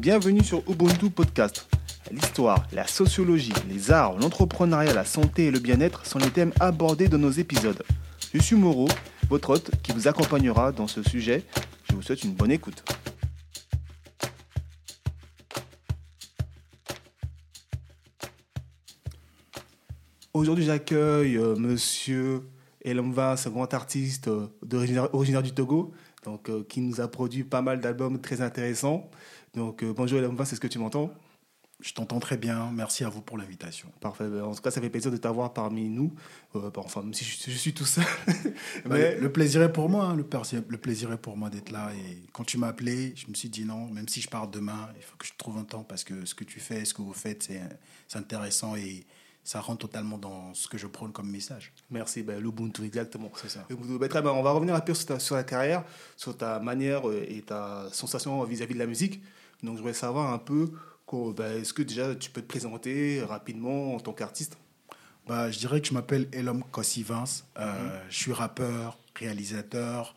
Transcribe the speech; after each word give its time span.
Bienvenue 0.00 0.42
sur 0.42 0.62
Ubuntu 0.66 1.10
Podcast. 1.10 1.68
L'histoire, 2.10 2.66
la 2.72 2.86
sociologie, 2.86 3.52
les 3.68 3.90
arts, 3.90 4.16
l'entrepreneuriat, 4.16 4.94
la 4.94 5.04
santé 5.04 5.48
et 5.48 5.50
le 5.50 5.58
bien-être 5.58 6.06
sont 6.06 6.18
les 6.18 6.30
thèmes 6.30 6.54
abordés 6.58 7.06
dans 7.06 7.18
nos 7.18 7.30
épisodes. 7.30 7.82
Je 8.32 8.40
suis 8.40 8.56
Moreau, 8.56 8.88
votre 9.28 9.50
hôte 9.50 9.70
qui 9.82 9.92
vous 9.92 10.08
accompagnera 10.08 10.72
dans 10.72 10.86
ce 10.86 11.02
sujet. 11.02 11.44
Je 11.90 11.94
vous 11.94 12.00
souhaite 12.00 12.24
une 12.24 12.32
bonne 12.32 12.50
écoute. 12.50 12.82
Aujourd'hui, 20.32 20.64
j'accueille 20.64 21.36
euh, 21.36 21.56
monsieur 21.56 22.48
Elomva, 22.82 23.36
ce 23.36 23.50
grand 23.50 23.74
artiste 23.74 24.28
euh, 24.28 24.48
originaire 25.12 25.42
du 25.42 25.52
Togo, 25.52 25.92
donc, 26.24 26.48
euh, 26.50 26.64
qui 26.68 26.80
nous 26.80 27.00
a 27.00 27.08
produit 27.08 27.44
pas 27.44 27.62
mal 27.62 27.80
d'albums 27.80 28.20
très 28.20 28.40
intéressants. 28.40 29.10
Donc, 29.54 29.82
euh, 29.82 29.92
bonjour 29.92 30.18
Elomva, 30.18 30.44
c'est 30.44 30.56
ce 30.56 30.60
que 30.60 30.68
tu 30.68 30.78
m'entends? 30.78 31.12
Je 31.80 31.94
t'entends 31.94 32.20
très 32.20 32.36
bien. 32.36 32.70
Merci 32.72 33.04
à 33.04 33.08
vous 33.08 33.22
pour 33.22 33.38
l'invitation. 33.38 33.88
Parfait. 34.00 34.28
Ben, 34.28 34.42
En 34.44 34.54
tout 34.54 34.60
cas, 34.60 34.70
ça 34.70 34.82
fait 34.82 34.90
plaisir 34.90 35.10
de 35.10 35.16
t'avoir 35.16 35.54
parmi 35.54 35.88
nous. 35.88 36.14
Euh, 36.54 36.70
enfin, 36.76 37.00
même 37.02 37.14
si 37.14 37.24
je, 37.24 37.50
je 37.50 37.56
suis 37.56 37.72
tout 37.72 37.86
seul. 37.86 38.04
Mais 38.84 39.14
le, 39.16 39.22
le 39.22 39.32
plaisir 39.32 39.62
est 39.62 39.72
pour 39.72 39.88
moi. 39.88 40.04
hein, 40.04 40.14
Le, 40.14 40.22
plaisir- 40.22 40.62
le 40.68 40.76
plaisir 40.76 41.10
est 41.10 41.16
pour 41.16 41.38
moi 41.38 41.48
d'être 41.48 41.70
là. 41.70 41.90
Et 41.94 42.22
quand 42.32 42.44
tu 42.44 42.58
m'as 42.58 42.68
appelé, 42.68 43.14
je 43.16 43.26
me 43.28 43.34
suis 43.34 43.48
dit 43.48 43.64
non, 43.64 43.86
même 43.86 44.08
si 44.08 44.20
je 44.20 44.28
pars 44.28 44.46
demain, 44.46 44.90
il 44.98 45.02
faut 45.02 45.16
que 45.16 45.26
je 45.26 45.32
trouve 45.38 45.56
un 45.56 45.64
temps 45.64 45.82
parce 45.82 46.04
que 46.04 46.26
ce 46.26 46.34
que 46.34 46.44
tu 46.44 46.60
fais, 46.60 46.84
ce 46.84 46.92
que 46.92 47.00
vous 47.00 47.14
faites, 47.14 47.44
c'est 47.44 48.18
intéressant 48.18 48.76
et 48.76 49.06
ça 49.42 49.60
rentre 49.60 49.78
totalement 49.88 50.18
dans 50.18 50.52
ce 50.52 50.68
que 50.68 50.76
je 50.76 50.86
prône 50.86 51.12
comme 51.12 51.30
message. 51.30 51.72
merci, 51.90 52.22
ben, 52.22 52.38
l'Ubuntu, 52.42 52.84
exactement. 52.84 53.32
C'est 53.36 53.48
ça. 53.48 53.66
Ben, 53.70 54.06
très 54.08 54.20
bien, 54.20 54.32
on 54.32 54.42
va 54.42 54.50
revenir 54.52 54.74
un 54.74 54.80
peu 54.80 54.92
sur 54.92 55.06
ta, 55.06 55.18
sur 55.18 55.34
ta 55.34 55.44
carrière, 55.44 55.82
sur 56.14 56.36
ta 56.36 56.60
manière 56.60 57.08
euh, 57.08 57.24
et 57.26 57.40
ta 57.40 57.88
sensation 57.90 58.44
vis-à-vis 58.44 58.74
de 58.74 58.78
la 58.78 58.86
musique. 58.86 59.22
Donc, 59.62 59.74
je 59.74 59.78
voudrais 59.80 59.94
savoir 59.94 60.32
un 60.32 60.38
peu, 60.38 60.72
ben, 61.36 61.60
est-ce 61.60 61.72
que 61.72 61.82
déjà 61.82 62.14
tu 62.14 62.30
peux 62.30 62.40
te 62.40 62.46
présenter 62.46 63.22
rapidement 63.22 63.94
en 63.94 64.00
tant 64.00 64.12
qu'artiste? 64.12 64.56
Bah, 65.26 65.50
je 65.50 65.58
dirais 65.58 65.80
que 65.80 65.88
je 65.88 65.94
m'appelle 65.94 66.28
Elom 66.32 66.62
Kossi 66.70 67.02
Vince. 67.02 67.44
Euh, 67.58 68.00
Je 68.08 68.16
suis 68.16 68.32
rappeur, 68.32 68.98
réalisateur. 69.14 70.14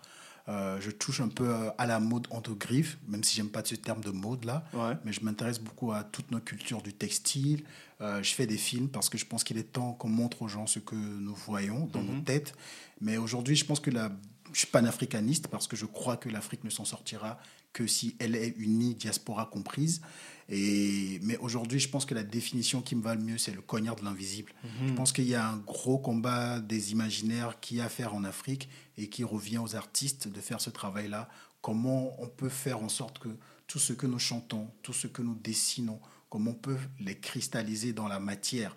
Euh, 0.49 0.77
je 0.81 0.91
touche 0.91 1.21
un 1.21 1.29
peu 1.29 1.47
euh, 1.47 1.69
à 1.77 1.85
la 1.85 2.01
mode 2.01 2.27
griffes, 2.59 2.97
même 3.07 3.23
si 3.23 3.35
j'aime 3.37 3.49
pas 3.49 3.63
ce 3.63 3.75
terme 3.75 4.01
de 4.01 4.11
mode 4.11 4.43
là. 4.43 4.65
Ouais. 4.73 4.93
Mais 5.05 5.13
je 5.13 5.23
m'intéresse 5.23 5.59
beaucoup 5.59 5.93
à 5.93 6.03
toutes 6.03 6.31
nos 6.31 6.41
cultures 6.41 6.81
du 6.81 6.93
textile. 6.93 7.63
Euh, 8.01 8.21
je 8.21 8.33
fais 8.33 8.45
des 8.45 8.57
films 8.57 8.89
parce 8.89 9.09
que 9.09 9.17
je 9.17 9.25
pense 9.25 9.43
qu'il 9.45 9.57
est 9.57 9.71
temps 9.71 9.93
qu'on 9.93 10.09
montre 10.09 10.41
aux 10.41 10.49
gens 10.49 10.67
ce 10.67 10.79
que 10.79 10.95
nous 10.95 11.35
voyons 11.35 11.87
dans 11.93 12.03
nos 12.03 12.19
têtes. 12.21 12.55
Mais 12.99 13.15
aujourd'hui, 13.17 13.55
je 13.55 13.63
pense 13.63 13.79
que 13.79 13.89
la... 13.89 14.11
je 14.51 14.59
suis 14.59 14.67
panafricaniste 14.67 15.47
parce 15.47 15.67
que 15.67 15.77
je 15.77 15.85
crois 15.85 16.17
que 16.17 16.27
l'Afrique 16.27 16.65
ne 16.65 16.69
s'en 16.69 16.83
sortira 16.83 17.39
que 17.73 17.87
si 17.87 18.15
elle 18.19 18.35
est 18.35 18.55
unie, 18.57 18.95
diaspora 18.95 19.47
comprise. 19.51 20.01
Et... 20.47 21.19
Mais 21.23 21.37
aujourd'hui, 21.37 21.79
je 21.79 21.89
pense 21.89 22.05
que 22.05 22.13
la 22.13 22.23
définition 22.23 22.81
qui 22.81 22.95
me 22.95 23.01
va 23.01 23.15
le 23.15 23.21
mieux, 23.21 23.37
c'est 23.37 23.53
le 23.53 23.61
cognard 23.61 23.95
de 23.95 24.03
l'invisible. 24.03 24.53
Je 24.87 24.93
pense 24.93 25.11
qu'il 25.11 25.27
y 25.27 25.35
a 25.35 25.47
un 25.47 25.57
gros 25.57 25.97
combat 25.97 26.59
des 26.59 26.91
imaginaires 26.91 27.59
qui 27.59 27.81
a 27.81 27.85
à 27.85 27.89
faire 27.89 28.13
en 28.13 28.23
Afrique 28.23 28.69
et 28.97 29.09
qui 29.09 29.23
revient 29.23 29.57
aux 29.57 29.75
artistes 29.75 30.27
de 30.27 30.39
faire 30.39 30.61
ce 30.61 30.69
travail-là. 30.69 31.27
Comment 31.61 32.15
on 32.21 32.27
peut 32.27 32.49
faire 32.49 32.81
en 32.81 32.89
sorte 32.89 33.19
que 33.19 33.29
tout 33.67 33.79
ce 33.79 33.93
que 33.93 34.05
nous 34.05 34.19
chantons, 34.19 34.69
tout 34.83 34.93
ce 34.93 35.07
que 35.07 35.21
nous 35.21 35.35
dessinons, 35.35 35.99
comment 36.29 36.51
on 36.51 36.55
peut 36.55 36.77
les 36.99 37.17
cristalliser 37.17 37.93
dans 37.93 38.07
la 38.07 38.19
matière? 38.19 38.75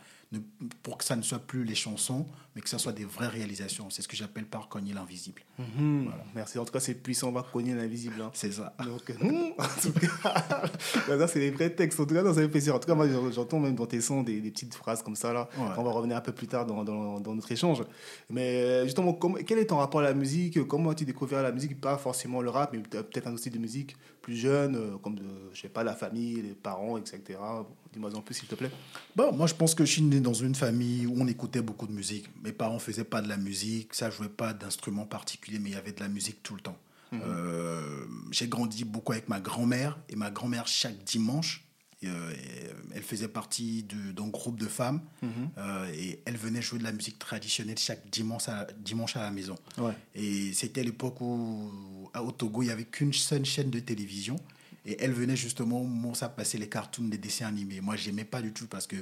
Pour 0.82 0.98
que 0.98 1.04
ça 1.04 1.14
ne 1.16 1.22
soit 1.22 1.38
plus 1.38 1.64
les 1.64 1.74
chansons, 1.76 2.26
mais 2.54 2.60
que 2.60 2.68
ça 2.68 2.78
soit 2.78 2.92
des 2.92 3.04
vraies 3.04 3.28
réalisations. 3.28 3.88
C'est 3.90 4.02
ce 4.02 4.08
que 4.08 4.16
j'appelle 4.16 4.44
par 4.46 4.68
cogner 4.68 4.92
l'invisible. 4.92 5.42
Mhm. 5.58 6.10
Merci. 6.34 6.58
En 6.58 6.64
tout 6.64 6.72
cas, 6.72 6.80
c'est 6.80 6.94
puissant, 6.94 7.28
on 7.28 7.32
va 7.32 7.42
cogner 7.50 7.74
l'invisible. 7.74 8.20
hein. 8.20 8.30
C'est 8.34 8.50
ça. 8.52 8.74
Donc, 8.84 9.08
euh, 9.10 9.14
en 9.58 9.80
tout 9.80 9.92
cas, 9.92 11.26
c'est 11.28 11.38
les 11.38 11.50
vrais 11.52 11.70
textes. 11.70 12.00
En 12.00 12.06
tout 12.06 12.14
cas, 12.14 12.22
non, 12.22 12.34
ça 12.34 12.40
fait 12.40 12.48
plaisir. 12.48 12.74
En 12.74 12.78
tout 12.80 12.88
cas, 12.88 12.94
moi, 12.94 13.06
j'entends 13.32 13.60
même 13.60 13.76
dans 13.76 13.86
tes 13.86 14.00
sons 14.00 14.22
des, 14.24 14.40
des 14.40 14.50
petites 14.50 14.74
phrases 14.74 15.02
comme 15.02 15.16
ça. 15.16 15.32
Là. 15.32 15.48
Ouais. 15.56 15.64
On 15.76 15.84
va 15.84 15.90
revenir 15.92 16.16
un 16.16 16.20
peu 16.20 16.32
plus 16.32 16.48
tard 16.48 16.66
dans, 16.66 16.82
dans, 16.82 17.20
dans 17.20 17.34
notre 17.34 17.52
échange. 17.52 17.82
Mais 18.28 18.62
euh, 18.64 18.84
justement, 18.84 19.12
comment- 19.12 19.38
quel 19.46 19.58
est 19.58 19.66
ton 19.66 19.76
rapport 19.76 20.00
à 20.00 20.04
la 20.04 20.14
musique? 20.14 20.66
Comment 20.66 20.90
as-tu 20.90 21.04
découvert 21.04 21.42
la 21.42 21.52
musique? 21.52 21.80
Pas 21.80 21.96
forcément 21.98 22.42
le 22.42 22.50
rap, 22.50 22.72
mais 22.72 22.80
peut-être 22.80 23.28
un 23.28 23.36
style 23.36 23.52
de 23.52 23.58
musique 23.58 23.96
plus 24.26 24.34
jeune, 24.34 24.74
euh, 24.74 24.98
comme, 24.98 25.14
de, 25.14 25.22
je 25.52 25.60
sais 25.60 25.68
pas, 25.68 25.84
la 25.84 25.94
famille, 25.94 26.42
les 26.42 26.54
parents, 26.54 26.98
etc. 26.98 27.38
Dis-moi 27.92 28.12
en 28.12 28.22
plus, 28.22 28.34
s'il 28.34 28.48
te 28.48 28.56
plaît. 28.56 28.72
Bon, 29.14 29.32
moi, 29.32 29.46
je 29.46 29.54
pense 29.54 29.72
que 29.76 29.84
je 29.84 29.92
suis 29.92 30.02
né 30.02 30.18
dans 30.18 30.34
une 30.34 30.56
famille 30.56 31.06
où 31.06 31.14
on 31.16 31.28
écoutait 31.28 31.62
beaucoup 31.62 31.86
de 31.86 31.92
musique. 31.92 32.28
Mes 32.42 32.50
parents 32.50 32.80
faisaient 32.80 33.04
pas 33.04 33.22
de 33.22 33.28
la 33.28 33.36
musique, 33.36 33.94
ça 33.94 34.10
jouait 34.10 34.28
pas 34.28 34.52
d'instruments 34.52 35.06
particuliers, 35.06 35.60
mais 35.60 35.70
il 35.70 35.74
y 35.74 35.78
avait 35.78 35.92
de 35.92 36.00
la 36.00 36.08
musique 36.08 36.42
tout 36.42 36.56
le 36.56 36.60
temps. 36.60 36.76
Euh, 37.12 38.04
j'ai 38.32 38.48
grandi 38.48 38.84
beaucoup 38.84 39.12
avec 39.12 39.28
ma 39.28 39.38
grand-mère 39.38 39.96
et 40.08 40.16
ma 40.16 40.32
grand-mère 40.32 40.66
chaque 40.66 41.04
dimanche. 41.04 41.64
Euh, 42.04 42.32
elle 42.94 43.02
faisait 43.02 43.28
partie 43.28 43.82
d'un 43.84 44.28
groupe 44.28 44.58
de 44.60 44.66
femmes 44.66 45.00
euh, 45.58 45.90
et 45.94 46.20
elle 46.26 46.36
venait 46.36 46.60
jouer 46.62 46.78
de 46.78 46.84
la 46.84 46.92
musique 46.92 47.18
traditionnelle 47.18 47.78
chaque 47.78 48.08
dimanche 48.10 48.48
à, 48.48 48.66
dimanche 48.78 49.16
à 49.16 49.22
la 49.22 49.30
maison. 49.30 49.54
Ouais. 49.78 49.92
Et 50.14 50.52
c'était 50.52 50.82
l'époque 50.84 51.20
où, 51.20 52.10
à- 52.12 52.22
au 52.22 52.32
Togo, 52.32 52.62
il 52.62 52.66
n'y 52.66 52.70
avait 52.72 52.84
qu'une 52.84 53.12
seule 53.12 53.44
chaîne 53.44 53.70
de 53.70 53.80
télévision. 53.80 54.36
Et 54.84 54.96
elle 55.02 55.12
venait 55.12 55.36
justement 55.36 55.80
où 55.82 56.14
ça 56.14 56.28
passait 56.28 56.58
les 56.58 56.68
cartoons, 56.68 57.08
les 57.10 57.18
dessins 57.18 57.46
animés. 57.46 57.80
Moi, 57.80 57.96
j'aimais 57.96 58.24
pas 58.24 58.40
du 58.40 58.52
tout 58.52 58.66
parce 58.68 58.86
que 58.86 58.96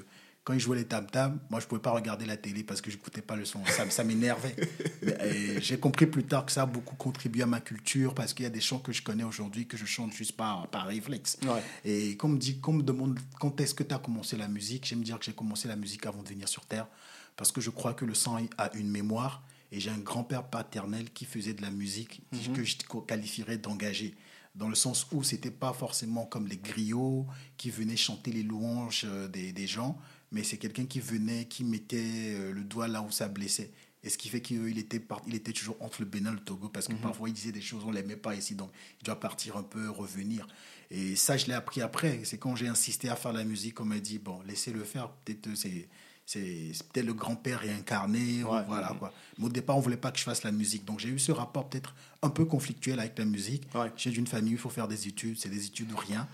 quand 0.44 0.52
ils 0.52 0.60
jouaient 0.60 0.76
les 0.76 0.84
tam-tam, 0.84 1.40
moi, 1.48 1.58
je 1.58 1.66
pouvais 1.66 1.80
pas 1.80 1.90
regarder 1.90 2.26
la 2.26 2.36
télé 2.36 2.62
parce 2.64 2.82
que 2.82 2.90
je 2.90 2.96
n'écoutais 2.96 3.22
pas 3.22 3.34
le 3.34 3.46
son. 3.46 3.64
Ça, 3.64 3.88
ça 3.88 4.04
m'énervait. 4.04 4.54
J'ai 5.60 5.78
compris 5.78 6.06
plus 6.06 6.24
tard 6.24 6.44
que 6.44 6.52
ça 6.52 6.62
a 6.62 6.66
beaucoup 6.66 6.96
contribué 6.96 7.42
à 7.42 7.46
ma 7.46 7.60
culture 7.60 8.14
parce 8.14 8.34
qu'il 8.34 8.42
y 8.44 8.46
a 8.46 8.50
des 8.50 8.60
chants 8.60 8.78
que 8.78 8.92
je 8.92 9.02
connais 9.02 9.24
aujourd'hui 9.24 9.66
que 9.66 9.78
je 9.78 9.86
chante 9.86 10.12
juste 10.12 10.32
par, 10.32 10.68
par 10.68 10.86
réflexe. 10.86 11.38
Ouais. 11.44 11.62
Et 11.86 12.16
quand 12.18 12.28
on 12.28 12.32
me, 12.32 12.38
dit, 12.38 12.60
me 12.68 12.82
demande 12.82 13.18
quand 13.40 13.58
est-ce 13.58 13.74
que 13.74 13.82
tu 13.82 13.94
as 13.94 13.98
commencé 13.98 14.36
la 14.36 14.48
musique, 14.48 14.86
j'aime 14.86 15.02
dire 15.02 15.18
que 15.18 15.24
j'ai 15.24 15.32
commencé 15.32 15.66
la 15.66 15.76
musique 15.76 16.04
avant 16.04 16.22
de 16.22 16.28
venir 16.28 16.46
sur 16.46 16.66
Terre 16.66 16.88
parce 17.36 17.50
que 17.50 17.62
je 17.62 17.70
crois 17.70 17.94
que 17.94 18.04
le 18.04 18.14
sang 18.14 18.38
a 18.58 18.70
une 18.74 18.90
mémoire 18.90 19.42
et 19.72 19.80
j'ai 19.80 19.90
un 19.90 19.98
grand-père 19.98 20.44
paternel 20.44 21.10
qui 21.10 21.24
faisait 21.24 21.54
de 21.54 21.62
la 21.62 21.70
musique 21.70 22.20
que 22.54 22.62
je 22.62 22.76
qualifierais 23.06 23.56
d'engagé 23.56 24.14
dans 24.54 24.68
le 24.68 24.74
sens 24.74 25.06
où 25.10 25.22
c'était 25.22 25.50
pas 25.50 25.72
forcément 25.72 26.26
comme 26.26 26.46
les 26.46 26.56
griots 26.56 27.26
qui 27.56 27.70
venaient 27.70 27.96
chanter 27.96 28.30
les 28.30 28.42
louanges 28.42 29.02
euh, 29.04 29.26
des, 29.26 29.52
des 29.52 29.66
gens, 29.66 29.98
mais 30.34 30.42
c'est 30.44 30.58
quelqu'un 30.58 30.84
qui 30.84 31.00
venait, 31.00 31.46
qui 31.46 31.64
mettait 31.64 32.34
euh, 32.34 32.52
le 32.52 32.62
doigt 32.64 32.88
là 32.88 33.00
où 33.00 33.10
ça 33.10 33.28
blessait. 33.28 33.70
Et 34.02 34.10
ce 34.10 34.18
qui 34.18 34.28
fait 34.28 34.42
qu'il 34.42 34.76
était, 34.78 35.00
par- 35.00 35.22
il 35.26 35.34
était 35.34 35.52
toujours 35.52 35.78
entre 35.80 36.02
le 36.02 36.06
Bénin 36.06 36.32
et 36.32 36.34
le 36.34 36.40
Togo, 36.40 36.68
parce 36.68 36.88
que 36.88 36.92
parfois 36.94 37.30
il 37.30 37.32
disait 37.32 37.52
des 37.52 37.62
choses, 37.62 37.82
on 37.86 37.90
ne 37.90 37.94
l'aimait 37.94 38.16
pas 38.16 38.34
ici, 38.34 38.54
donc 38.54 38.70
il 39.00 39.04
doit 39.04 39.18
partir 39.18 39.56
un 39.56 39.62
peu, 39.62 39.88
revenir. 39.88 40.46
Et 40.90 41.16
ça, 41.16 41.38
je 41.38 41.46
l'ai 41.46 41.54
appris 41.54 41.80
après. 41.80 42.20
C'est 42.24 42.36
quand 42.36 42.54
j'ai 42.54 42.68
insisté 42.68 43.08
à 43.08 43.16
faire 43.16 43.32
la 43.32 43.44
musique, 43.44 43.80
on 43.80 43.86
m'a 43.86 43.98
dit, 44.00 44.18
bon, 44.18 44.42
laissez-le 44.46 44.84
faire, 44.84 45.08
peut-être 45.10 45.46
euh, 45.46 45.54
c'est... 45.54 45.88
C'est 46.26 46.72
peut-être 46.90 47.04
le 47.04 47.12
grand-père 47.12 47.60
réincarné, 47.60 48.42
Ouais. 48.44 48.62
voilà 48.66 48.96
quoi. 48.98 49.12
Mais 49.38 49.44
au 49.44 49.48
départ, 49.50 49.76
on 49.76 49.80
voulait 49.80 49.98
pas 49.98 50.10
que 50.10 50.18
je 50.18 50.24
fasse 50.24 50.42
la 50.42 50.52
musique. 50.52 50.86
Donc 50.86 50.98
j'ai 50.98 51.10
eu 51.10 51.18
ce 51.18 51.32
rapport 51.32 51.68
peut-être 51.68 51.94
un 52.22 52.30
peu 52.30 52.46
conflictuel 52.46 52.98
avec 52.98 53.18
la 53.18 53.26
musique. 53.26 53.64
Ouais. 53.74 53.92
J'ai 53.98 54.10
d'une 54.10 54.26
famille 54.26 54.52
il 54.52 54.58
faut 54.58 54.70
faire 54.70 54.88
des 54.88 55.06
études, 55.06 55.38
c'est 55.38 55.50
des 55.50 55.66
études 55.66 55.92
ou 55.92 55.96
rien. 55.98 56.26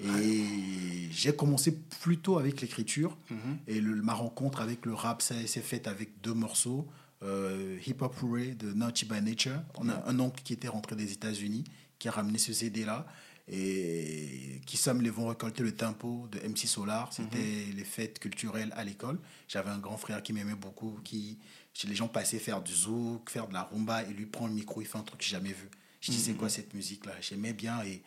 Et 0.00 1.08
j'ai 1.10 1.34
commencé 1.34 1.76
plutôt 2.00 2.38
avec 2.38 2.60
l'écriture. 2.60 3.16
Et 3.66 3.80
le- 3.80 4.00
ma 4.02 4.14
rencontre 4.14 4.60
avec 4.60 4.86
le 4.86 4.94
rap, 4.94 5.22
s'est 5.22 5.46
faite 5.60 5.86
avec 5.88 6.20
deux 6.22 6.34
morceaux. 6.34 6.86
Euh, 7.24 7.78
Hip 7.86 7.96
Hop 8.00 8.14
Hooray 8.22 8.54
de 8.54 8.72
Naughty 8.72 9.04
by 9.06 9.20
Nature. 9.20 9.60
On 9.76 9.88
a 9.88 10.04
un 10.06 10.20
oncle 10.20 10.40
qui 10.44 10.52
était 10.52 10.68
rentré 10.68 10.94
des 10.94 11.12
États-Unis, 11.12 11.64
qui 11.98 12.06
a 12.08 12.12
ramené 12.12 12.38
ce 12.38 12.52
CD-là. 12.52 13.06
Et 13.50 14.60
qui 14.66 14.76
sommes 14.76 15.00
les 15.00 15.08
vont 15.10 15.26
récolter 15.28 15.62
le 15.62 15.74
tempo 15.74 16.28
de 16.30 16.38
MC 16.46 16.66
Solar. 16.68 17.12
C'était 17.12 17.64
les 17.74 17.84
fêtes 17.84 18.18
culturelles 18.18 18.72
à 18.76 18.84
l'école. 18.84 19.18
J'avais 19.48 19.70
un 19.70 19.78
grand 19.78 19.96
frère 19.96 20.22
qui 20.22 20.32
m'aimait 20.34 20.54
beaucoup, 20.54 20.98
qui 21.02 21.38
les 21.86 21.94
gens 21.94 22.08
passaient 22.08 22.38
faire 22.38 22.60
du 22.62 22.72
zouk, 22.74 23.30
faire 23.30 23.48
de 23.48 23.54
la 23.54 23.62
rumba, 23.62 24.02
et 24.04 24.12
lui 24.12 24.26
prend 24.26 24.46
le 24.48 24.52
micro, 24.52 24.80
il 24.82 24.86
fait 24.86 24.98
un 24.98 25.02
truc 25.02 25.20
que 25.20 25.24
j'ai 25.24 25.30
jamais 25.32 25.52
vu. 25.52 25.68
Je 26.00 26.10
dis 26.12 26.18
c'est 26.18 26.34
quoi 26.34 26.48
cette 26.48 26.74
musique-là? 26.74 27.12
J'aimais 27.20 27.52
bien 27.52 27.82
et 27.84 28.02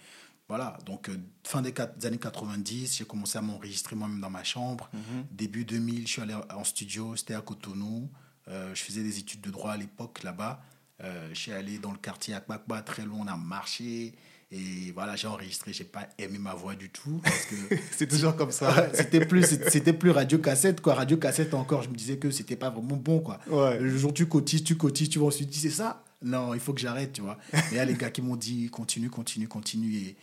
voilà. 0.51 0.77
Donc 0.85 1.07
euh, 1.07 1.15
fin 1.45 1.61
des, 1.61 1.73
années 2.05 2.17
90, 2.17 2.97
j'ai 2.97 3.05
commencé 3.05 3.37
à 3.37 3.41
m'enregistrer 3.41 3.95
moi-même 3.95 4.19
dans 4.19 4.29
ma 4.29 4.43
chambre. 4.43 4.89
Début 5.31 5.63
2000, 5.63 6.05
je 6.07 6.11
suis 6.11 6.21
allé 6.21 6.35
en 6.53 6.65
studio, 6.65 7.15
c'était 7.15 7.35
à 7.35 7.39
Cotonou. 7.41 8.09
Euh, 8.49 8.75
je 8.75 8.83
faisais 8.83 9.01
des 9.01 9.17
études 9.17 9.39
de 9.39 9.49
droit 9.49 9.71
à 9.71 9.77
l'époque 9.77 10.23
là-bas. 10.23 10.61
Euh, 11.05 11.29
je 11.33 11.39
suis 11.39 11.53
allé 11.53 11.77
dans 11.77 11.93
le 11.93 11.97
quartier 11.97 12.33
à 12.33 12.41
Kbakba, 12.41 12.81
très 12.81 13.05
loin, 13.05 13.19
on 13.21 13.27
a 13.27 13.37
marché. 13.37 14.13
Et 14.51 14.91
voilà, 14.93 15.15
j'ai 15.15 15.29
enregistré, 15.29 15.71
j'ai 15.71 15.85
pas 15.85 16.09
aimé 16.17 16.37
ma 16.37 16.53
voix 16.53 16.75
du 16.75 16.89
tout. 16.89 17.21
Parce 17.23 17.45
que 17.45 17.55
C'est 17.93 18.07
toujours 18.07 18.35
comme 18.35 18.51
ça. 18.51 18.89
C'était 18.93 19.25
plus 19.25 19.45
c'était 19.69 19.93
plus 19.93 20.11
radio 20.11 20.37
cassette 20.37 20.81
quoi 20.81 20.95
radio 20.95 21.15
cassette 21.15 21.53
encore 21.53 21.83
je 21.83 21.87
me 21.89 21.95
disais 21.95 22.17
que 22.17 22.29
c'était 22.29 22.57
pas 22.57 22.69
vraiment 22.69 22.97
bon 22.97 23.21
quoi 23.21 23.39
Ouais. 23.49 23.79
le 23.79 23.97
jour 23.97 24.11
où 24.11 24.13
tu 24.13 24.25
cotises 24.25 24.65
tu 24.65 24.75
cotises 24.75 25.07
tu 25.07 25.19
vois 25.19 25.29
on 25.29 25.31
se 25.31 25.45
dit 25.45 25.59
c'est 25.59 25.69
ça? 25.69 26.03
Non 26.21 26.53
il 26.53 26.59
faut 26.59 26.73
que 26.73 26.81
j'arrête 26.81 27.13
tu 27.13 27.21
vois 27.21 27.37
et 27.53 27.57
il 27.71 27.77
y 27.77 27.79
a 27.79 27.85
les 27.85 27.93
gars 27.93 28.11
qui 28.11 28.21
m'ont 28.21 28.35
dit 28.35 28.69
continue 28.69 29.09
continue 29.09 29.47
continue 29.47 29.95
et 29.95 30.17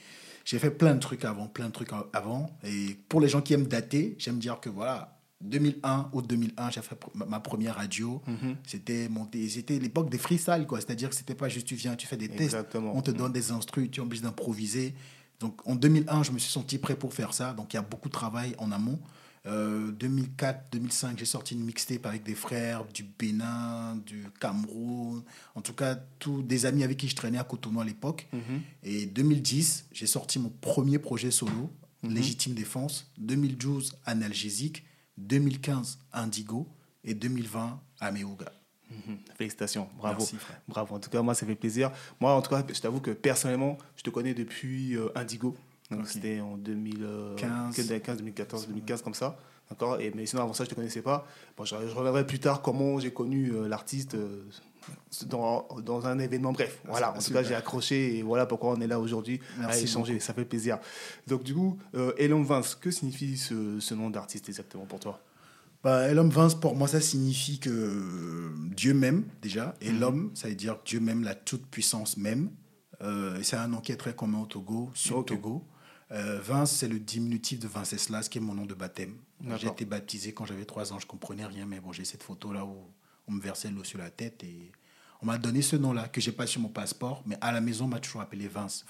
j'ai 0.48 0.58
fait 0.58 0.70
plein 0.70 0.94
de 0.94 1.00
trucs 1.00 1.24
avant 1.24 1.46
plein 1.46 1.66
de 1.66 1.72
trucs 1.72 1.90
avant 2.12 2.48
et 2.64 2.96
pour 3.08 3.20
les 3.20 3.28
gens 3.28 3.42
qui 3.42 3.52
aiment 3.54 3.66
dater 3.66 4.14
j'aime 4.18 4.38
dire 4.38 4.60
que 4.60 4.70
voilà 4.70 5.18
2001 5.42 6.08
août 6.12 6.26
2001 6.26 6.70
j'ai 6.70 6.80
fait 6.82 6.96
ma- 7.14 7.40
première 7.40 7.76
radio 7.76 8.20
c'était 8.66 9.08
monté 9.08 9.48
c'était 9.48 9.78
l'époque 9.78 10.08
des 10.10 10.18
freestyles 10.18 10.66
quoi 10.66 10.80
c'est 10.80 10.90
à 10.90 10.94
dire 10.94 11.10
que 11.10 11.14
c'était 11.14 11.34
pas 11.34 11.48
juste 11.48 11.66
tu 11.66 11.74
viens 11.74 11.94
tu 11.96 12.06
fais 12.06 12.16
des 12.16 12.28
tests 12.28 12.54
Exactement. 12.54 12.92
on 12.96 13.02
te 13.02 13.10
donne 13.10 13.32
des 13.32 13.50
instrus 13.52 13.90
tu 13.90 14.00
es 14.00 14.02
obligé 14.02 14.22
d'improviser 14.22 14.94
Donc 15.40 15.54
en 15.66 15.76
2001, 15.76 16.24
je 16.24 16.32
me 16.32 16.38
suis 16.40 16.50
senti 16.50 16.78
prêt 16.78 16.96
pour 16.96 17.12
faire 17.14 17.32
ça. 17.32 17.52
Donc 17.52 17.72
il 17.72 17.76
y 17.76 17.78
a 17.78 17.82
beaucoup 17.82 18.08
de 18.08 18.12
travail 18.22 18.56
en 18.58 18.72
amont. 18.72 18.98
2004, 19.48 20.72
2005, 20.72 21.18
j'ai 21.18 21.24
sorti 21.24 21.54
une 21.54 21.64
mixtape 21.64 22.06
avec 22.06 22.22
des 22.22 22.34
frères 22.34 22.84
du 22.86 23.04
Bénin, 23.04 23.96
du 24.06 24.26
Cameroun, 24.40 25.22
en 25.54 25.60
tout 25.62 25.72
cas, 25.72 25.94
tous 26.18 26.42
des 26.42 26.66
amis 26.66 26.84
avec 26.84 26.98
qui 26.98 27.08
je 27.08 27.16
traînais 27.16 27.38
à 27.38 27.44
Cotonou 27.44 27.80
à 27.80 27.84
l'époque. 27.84 28.28
Mhm. 28.32 28.60
Et 28.82 29.06
2010, 29.06 29.86
j'ai 29.92 30.06
sorti 30.06 30.38
mon 30.38 30.50
premier 30.60 30.98
projet 30.98 31.30
solo, 31.30 31.70
Mhm. 32.04 32.14
Légitime 32.14 32.54
Défense. 32.54 33.10
2012, 33.18 33.92
Analgésique. 34.06 34.84
2015, 35.16 35.98
Indigo. 36.12 36.68
Et 37.02 37.14
2020, 37.14 37.80
Améouga. 38.00 38.52
Mhm. 38.90 39.18
Félicitations, 39.36 39.88
bravo. 39.98 40.18
Merci, 40.20 40.36
frère. 40.36 40.60
Bravo, 40.68 40.94
en 40.94 41.00
tout 41.00 41.10
cas, 41.10 41.20
moi, 41.22 41.34
ça 41.34 41.44
fait 41.44 41.54
plaisir. 41.56 41.90
Moi, 42.20 42.32
en 42.32 42.40
tout 42.40 42.50
cas, 42.50 42.64
je 42.72 42.80
t'avoue 42.80 43.00
que 43.00 43.10
personnellement, 43.10 43.76
je 43.96 44.02
te 44.02 44.10
connais 44.10 44.32
depuis 44.34 44.96
euh, 44.96 45.08
Indigo. 45.16 45.56
Donc, 45.90 46.06
c'était 46.06 46.40
en 46.40 46.56
2015, 46.58 47.74
15. 48.02 48.16
2014, 48.18 48.66
2015, 48.68 49.02
comme 49.02 49.14
ça. 49.14 49.38
D'accord? 49.70 50.00
Et, 50.00 50.12
Mais 50.14 50.26
sinon, 50.26 50.42
avant 50.42 50.52
ça, 50.52 50.64
je 50.64 50.68
ne 50.68 50.70
te 50.70 50.74
connaissais 50.76 51.02
pas. 51.02 51.26
Bon, 51.56 51.64
je, 51.64 51.74
je 51.88 51.94
reviendrai 51.94 52.26
plus 52.26 52.38
tard 52.38 52.62
comment 52.62 52.98
j'ai 52.98 53.12
connu 53.12 53.52
euh, 53.52 53.68
l'artiste 53.68 54.14
euh, 54.14 54.42
dans, 55.26 55.66
dans 55.84 56.06
un 56.06 56.18
événement. 56.18 56.52
Bref, 56.52 56.78
voilà. 56.86 57.14
En 57.16 57.18
tout 57.18 57.32
cas, 57.32 57.42
j'ai 57.42 57.54
accroché 57.54 58.18
et 58.18 58.22
voilà 58.22 58.46
pourquoi 58.46 58.72
on 58.72 58.80
est 58.80 58.86
là 58.86 58.98
aujourd'hui 59.00 59.40
à 59.62 59.78
échanger. 59.78 60.20
Ça 60.20 60.34
fait 60.34 60.44
plaisir. 60.44 60.78
Donc, 61.26 61.42
du 61.42 61.54
coup, 61.54 61.78
euh, 61.94 62.12
Elon 62.18 62.42
Vince, 62.42 62.74
que 62.74 62.90
signifie 62.90 63.36
ce, 63.36 63.78
ce 63.80 63.94
nom 63.94 64.10
d'artiste 64.10 64.48
exactement 64.48 64.84
pour 64.86 65.00
toi? 65.00 65.20
Bah, 65.84 66.12
l'homme 66.12 66.30
Vince, 66.30 66.54
pour 66.54 66.74
moi, 66.74 66.88
ça 66.88 67.00
signifie 67.00 67.60
que 67.60 67.70
euh, 67.70 68.50
Dieu 68.74 68.94
m'aime, 68.94 69.24
déjà. 69.42 69.74
Et 69.80 69.90
Mhm. 69.92 70.00
l'homme, 70.00 70.30
ça 70.34 70.48
veut 70.48 70.54
dire 70.54 70.78
Dieu 70.84 70.98
m'aime, 71.00 71.22
la 71.22 71.34
toute-puissance 71.34 72.16
même. 72.16 72.50
C'est 73.42 73.54
un 73.56 73.68
nom 73.68 73.78
qui 73.80 73.92
est 73.92 73.96
très 73.96 74.12
commun 74.14 74.40
au 74.40 74.46
Togo, 74.46 74.90
sur 74.92 75.18
Ok. 75.18 75.26
Togo. 75.28 75.62
Euh, 76.10 76.40
Vince, 76.40 76.72
c'est 76.72 76.88
le 76.88 76.98
diminutif 76.98 77.58
de 77.58 77.68
Venceslas, 77.68 78.28
qui 78.28 78.38
est 78.38 78.40
mon 78.40 78.54
nom 78.54 78.66
de 78.66 78.74
baptême. 78.74 79.16
J'ai 79.58 79.68
été 79.68 79.84
baptisé 79.84 80.32
quand 80.32 80.46
j'avais 80.46 80.64
trois 80.64 80.92
ans, 80.92 80.98
je 80.98 81.06
comprenais 81.06 81.44
rien, 81.44 81.66
mais 81.66 81.80
bon, 81.80 81.92
j'ai 81.92 82.04
cette 82.04 82.22
photo-là 82.22 82.64
où 82.64 82.76
on 83.26 83.32
me 83.32 83.40
versait 83.40 83.70
l'eau 83.70 83.84
sur 83.84 83.98
la 83.98 84.10
tête 84.10 84.42
et 84.42 84.72
on 85.20 85.26
m'a 85.26 85.38
donné 85.38 85.62
ce 85.62 85.76
nom-là, 85.76 86.08
que 86.08 86.20
j'ai 86.20 86.32
pas 86.32 86.46
sur 86.46 86.60
mon 86.60 86.68
passeport, 86.68 87.22
mais 87.26 87.36
à 87.40 87.52
la 87.52 87.60
maison, 87.60 87.84
on 87.84 87.88
m'a 87.88 88.00
toujours 88.00 88.20
appelé 88.20 88.48
Vince. 88.48 88.84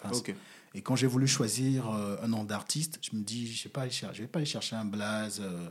Et 0.75 0.83
quand 0.83 0.95
j'ai 0.95 1.07
voulu 1.07 1.27
choisir 1.27 1.91
euh, 1.91 2.17
un 2.23 2.29
nom 2.29 2.45
d'artiste, 2.45 2.99
je 3.03 3.17
me 3.17 3.23
dis, 3.23 3.47
je 3.47 3.63
ne 3.63 3.65
vais 3.65 4.27
pas 4.27 4.39
aller 4.39 4.47
chercher 4.47 4.77
un 4.77 4.85
blaze 4.85 5.41
euh, 5.43 5.69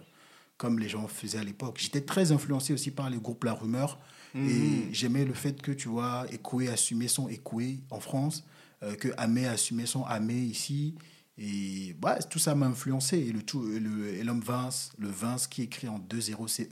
comme 0.58 0.80
les 0.80 0.90
gens 0.90 1.08
faisaient 1.08 1.38
à 1.38 1.44
l'époque. 1.44 1.78
J'étais 1.80 2.02
très 2.02 2.32
influencé 2.32 2.74
aussi 2.74 2.92
par 2.92 3.10
les 3.10 3.18
groupes 3.18 3.44
La 3.44 3.54
Rumeur. 3.54 4.00
Et 4.36 4.94
j'aimais 4.94 5.26
le 5.26 5.34
fait 5.34 5.60
que, 5.64 5.72
tu 5.72 5.88
vois, 5.88 6.28
Ekoué 6.32 6.68
assumait 6.68 7.08
son 7.08 7.28
Ekoué 7.28 7.80
en 7.90 8.00
France, 8.00 8.44
euh, 8.84 8.96
que 8.96 9.08
Amé 9.18 9.48
assumait 9.48 9.88
son 9.88 10.04
Amé 10.04 10.36
ici. 10.36 10.94
Et 11.40 11.96
bah, 12.00 12.18
tout 12.20 12.40
ça 12.40 12.56
m'a 12.56 12.66
influencé. 12.68 13.18
Et 13.20 13.32
le 13.32 13.44
tout, 13.44 13.72
et 13.72 13.80
le, 13.80 14.08
et 14.16 14.24
l'homme 14.24 14.42
Vince, 14.42 14.92
le 14.98 15.08
Vince 15.10 15.48
qui 15.48 15.62
écrit 15.64 15.88
en 15.88 16.00
2-0 16.00 16.48
CE, 16.48 16.64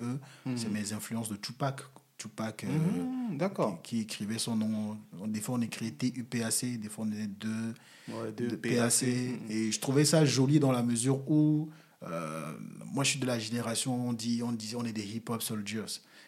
c'est 0.56 0.70
mes 0.70 0.94
influences 0.94 1.30
de 1.30 1.36
Tupac. 1.36 1.82
Tupac, 2.18 2.64
euh, 2.64 2.68
Mhm, 2.70 3.38
D'accord. 3.38 3.82
qui, 3.84 3.98
qui 3.98 4.02
écrivait 4.04 4.40
son 4.40 4.56
nom. 4.56 4.98
Des 5.28 5.42
fois, 5.42 5.56
on 5.56 5.62
écrit 5.62 5.92
T-U-P-A-C, 5.94 6.78
des 6.78 6.88
fois, 6.90 7.06
on 7.08 7.12
est 7.12 7.28
deux 7.28 7.74
Ouais, 8.08 8.32
de 8.32 8.48
de 8.52 8.56
PAC. 8.56 8.78
PAC. 8.78 9.04
Et 9.50 9.72
je 9.72 9.80
trouvais 9.80 10.06
ça 10.06 10.24
joli 10.26 10.60
dans 10.60 10.72
la 10.72 10.82
mesure 10.84 11.30
où 11.30 11.70
euh, 12.04 12.54
moi 12.86 13.04
je 13.04 13.12
suis 13.12 13.20
de 13.20 13.26
la 13.26 13.38
génération, 13.40 14.08
on 14.08 14.14
dit, 14.14 14.42
on 14.44 14.52
disait, 14.52 14.76
on 14.78 14.86
est 14.86 14.94
des 14.94 15.04
hip-hop 15.06 15.42
soldiers. 15.42 15.82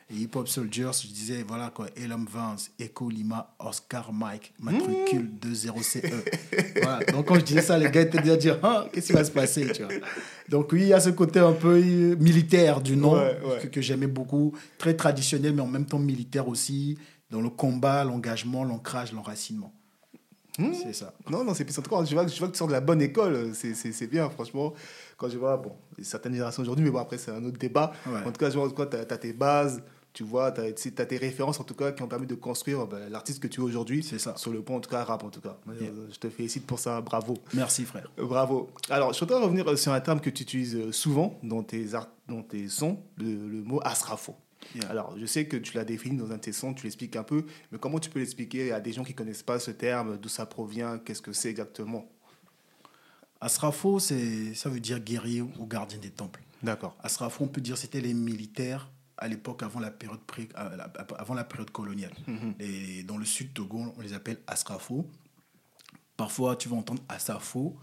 Et 0.09 0.15
hip-hop 0.15 0.47
soldiers, 0.47 0.91
je 1.03 1.07
disais, 1.09 1.43
voilà 1.45 1.69
quoi, 1.69 1.87
Elam 1.97 2.25
Vance, 2.31 2.71
Echo 2.79 3.09
Lima, 3.09 3.53
Oscar 3.59 4.13
Mike, 4.13 4.53
matricule 4.61 5.29
20CE. 5.41 6.23
voilà. 6.81 7.03
Donc 7.11 7.27
quand 7.27 7.35
je 7.35 7.41
disais 7.41 7.61
ça, 7.61 7.77
les 7.77 7.91
gars 7.91 8.01
étaient 8.01 8.21
déjà 8.21 8.37
dire, 8.37 8.57
ah, 8.63 8.85
qu'est-ce 8.93 9.07
qui 9.07 9.13
va 9.13 9.25
se 9.25 9.31
passer, 9.31 9.69
tu 9.73 9.83
vois. 9.83 9.91
Donc 10.47 10.71
oui, 10.71 10.83
il 10.83 10.87
y 10.87 10.93
a 10.93 11.01
ce 11.01 11.09
côté 11.09 11.39
un 11.39 11.51
peu 11.51 11.75
euh, 11.75 12.15
militaire 12.15 12.79
du 12.79 12.95
nom 12.95 13.15
Ouais, 13.15 13.37
ouais. 13.45 13.59
que, 13.63 13.67
que 13.67 13.81
j'aimais 13.81 14.07
beaucoup, 14.07 14.53
très 14.77 14.95
traditionnel, 14.95 15.53
mais 15.53 15.61
en 15.61 15.67
même 15.67 15.85
temps 15.85 15.99
militaire 15.99 16.47
aussi, 16.47 16.97
dans 17.29 17.41
le 17.41 17.49
combat, 17.49 18.05
l'engagement, 18.05 18.63
l'ancrage, 18.63 19.11
l'enracinement. 19.11 19.73
Hmm. 20.57 20.71
C'est 20.73 20.93
ça. 20.93 21.13
Non, 21.29 21.43
non, 21.43 21.53
c'est 21.53 21.65
plus. 21.65 21.77
En 21.77 21.81
tout 21.81 21.89
cas, 21.89 22.03
je 22.05 22.13
vois, 22.15 22.23
que- 22.25 22.31
je 22.31 22.39
vois 22.39 22.47
que 22.47 22.53
tu 22.53 22.57
sors 22.57 22.67
de 22.67 22.71
la 22.71 22.81
bonne 22.81 23.01
école. 23.01 23.51
C'est- 23.53 24.07
bien, 24.09 24.27
franchement. 24.29 24.73
Quand 25.17 25.29
je 25.29 25.37
vois, 25.37 25.57
bon, 25.57 25.73
certaines 26.01 26.31
générations 26.31 26.63
aujourd'hui, 26.63 26.85
mais 26.85 26.91
bon, 26.91 26.97
après, 26.99 27.17
c'est 27.17 27.29
un 27.31 27.43
autre 27.43 27.59
débat. 27.59 27.91
Ouais. 28.07 28.21
En 28.25 28.31
tout 28.31 28.39
cas, 28.39 28.49
je 28.49 28.57
vois 28.57 28.71
tu 28.87 28.95
as, 28.95 29.05
tes 29.17 29.33
bases, 29.33 29.83
tu 30.17 30.23
vois, 30.23 30.51
tu 30.51 30.61
as, 30.61 31.05
tes 31.05 31.17
références, 31.17 31.59
en 31.59 31.63
tout 31.63 31.75
cas, 31.75 31.91
qui 31.91 32.01
ont 32.01 32.07
permis 32.07 32.25
de 32.25 32.33
construire 32.33 32.87
ben, 32.87 33.07
l'artiste 33.07 33.39
que 33.39 33.47
tu 33.47 33.61
es 33.61 33.63
aujourd'hui. 33.63 34.01
C'est 34.01 34.17
ça. 34.17 34.35
Sur 34.35 34.51
le 34.51 34.63
point, 34.63 34.77
en 34.77 34.79
tout 34.79 34.89
cas, 34.89 35.03
rap, 35.03 35.23
en 35.23 35.29
tout 35.29 35.41
cas. 35.41 35.59
Yeah. 35.79 35.91
Je 36.11 36.17
te 36.17 36.27
félicite 36.27 36.65
pour 36.65 36.79
ça, 36.79 37.01
bravo. 37.01 37.37
Merci 37.53 37.85
frère. 37.85 38.11
Euh, 38.17 38.25
Bravo. 38.25 38.71
Alors, 38.89 39.13
je 39.13 39.19
voudrais 39.19 39.39
revenir 39.39 39.69
euh, 39.69 39.75
sur 39.75 39.93
un 39.93 39.99
terme 40.01 40.19
que 40.19 40.31
tu 40.31 40.41
utilises 40.41 40.75
euh, 40.75 40.91
souvent 40.91 41.39
dans 41.43 41.61
tes, 41.61 41.93
art- 41.93 42.09
dans 42.27 42.41
tes 42.41 42.67
sons, 42.67 42.97
le, 43.17 43.25
le 43.25 43.61
mot 43.61 43.79
asrafo. 43.83 44.33
Yeah. 44.73 44.89
Alors, 44.89 45.15
je 45.19 45.25
sais 45.27 45.45
que 45.45 45.55
tu 45.55 45.77
l'as 45.77 45.85
défini 45.85 46.17
dans 46.17 46.31
un 46.31 46.37
de 46.37 46.41
tes 46.41 46.51
sons, 46.51 46.73
tu 46.73 46.85
l'expliques 46.85 47.15
un 47.15 47.21
peu, 47.21 47.45
mais 47.71 47.77
comment 47.77 47.99
tu 47.99 48.09
peux 48.09 48.17
l'expliquer 48.17 48.71
à 48.71 48.79
des 48.79 48.93
gens 48.93 49.03
qui 49.03 49.11
ne 49.11 49.17
connaissent 49.17 49.43
pas 49.43 49.59
ce 49.59 49.69
terme, 49.69 50.17
d'où 50.17 50.29
ça 50.29 50.47
provient, 50.47 50.97
qu'est-ce 50.97 51.21
que 51.21 51.31
c'est 51.31 51.51
exactement? 51.51 52.09
Asrafo, 53.39 53.99
ça 53.99 54.15
veut 54.65 54.79
dire 54.79 54.99
guerrier 54.99 55.41
ou 55.43 55.67
gardien 55.67 55.99
des 55.99 56.09
temples. 56.09 56.41
D'accord. 56.63 56.97
Asrafo, 57.03 57.43
on 57.43 57.47
peut 57.47 57.61
dire 57.61 57.77
c'était 57.77 58.01
les 58.01 58.15
militaires 58.15 58.89
à 59.17 59.27
l'époque 59.27 59.63
avant 59.63 59.79
la 59.79 59.91
période, 59.91 60.19
pré- 60.27 60.49
euh, 60.57 60.77
avant 61.17 61.33
la 61.33 61.43
période 61.43 61.71
coloniale. 61.71 62.13
Et 62.59 63.03
dans 63.03 63.17
le 63.17 63.25
sud 63.25 63.53
Togo, 63.53 63.93
on 63.97 64.01
les 64.01 64.13
appelle 64.13 64.39
Asrafo. 64.47 65.09
Parfois, 66.15 66.55
tu 66.55 66.69
vas 66.69 66.77
entendre 66.77 67.03
Asafo. 67.09 67.77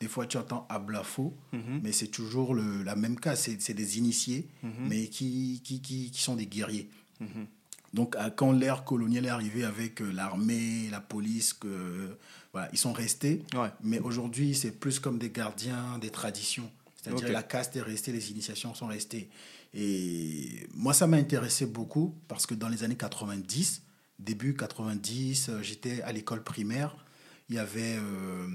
Des 0.00 0.08
fois, 0.08 0.26
tu 0.26 0.36
entends 0.36 0.66
Ablafo. 0.68 1.36
Mais 1.82 1.92
c'est 1.92 2.08
toujours 2.08 2.54
le, 2.54 2.82
la 2.82 2.96
même 2.96 3.18
cas. 3.18 3.36
C'est, 3.36 3.74
des 3.74 3.98
initiés, 3.98 4.48
mais 4.62 5.08
qui, 5.08 5.60
qui, 5.64 5.80
qui, 5.80 6.10
qui 6.10 6.22
sont 6.22 6.36
des 6.36 6.46
guerriers. 6.46 6.90
Donc, 7.92 8.16
euh, 8.16 8.28
quand 8.30 8.50
l'ère 8.50 8.82
coloniale 8.84 9.26
est 9.26 9.28
arrivée 9.30 9.62
avec 9.64 10.02
euh, 10.02 10.10
l'armée, 10.12 10.88
la 10.90 11.00
police, 11.00 11.52
que, 11.52 12.18
voilà, 12.52 12.68
ils 12.72 12.78
sont 12.78 12.92
restés. 12.92 13.44
Ouais. 13.54 13.68
Mais 13.84 14.00
aujourd'hui, 14.00 14.52
c'est 14.56 14.72
plus 14.72 14.98
comme 14.98 15.16
des 15.20 15.30
gardiens 15.30 15.98
des 16.00 16.10
traditions. 16.10 16.68
C'est-à-dire 16.96 17.26
Ok. 17.28 17.32
la 17.32 17.44
caste 17.44 17.76
est 17.76 17.82
restée, 17.82 18.10
les 18.10 18.32
initiations 18.32 18.74
sont 18.74 18.88
restées. 18.88 19.30
Et 19.74 20.66
moi, 20.74 20.94
ça 20.94 21.06
m'a 21.06 21.16
intéressé 21.16 21.66
beaucoup 21.66 22.14
parce 22.28 22.46
que 22.46 22.54
dans 22.54 22.68
les 22.68 22.84
années 22.84 22.96
90, 22.96 23.82
début 24.20 24.54
90, 24.54 25.48
euh, 25.48 25.62
j'étais 25.62 26.00
à 26.02 26.12
l'école 26.12 26.42
primaire. 26.44 26.96
Il 27.50 27.56
y, 27.56 27.58
avait, 27.58 27.96
euh, 27.98 28.46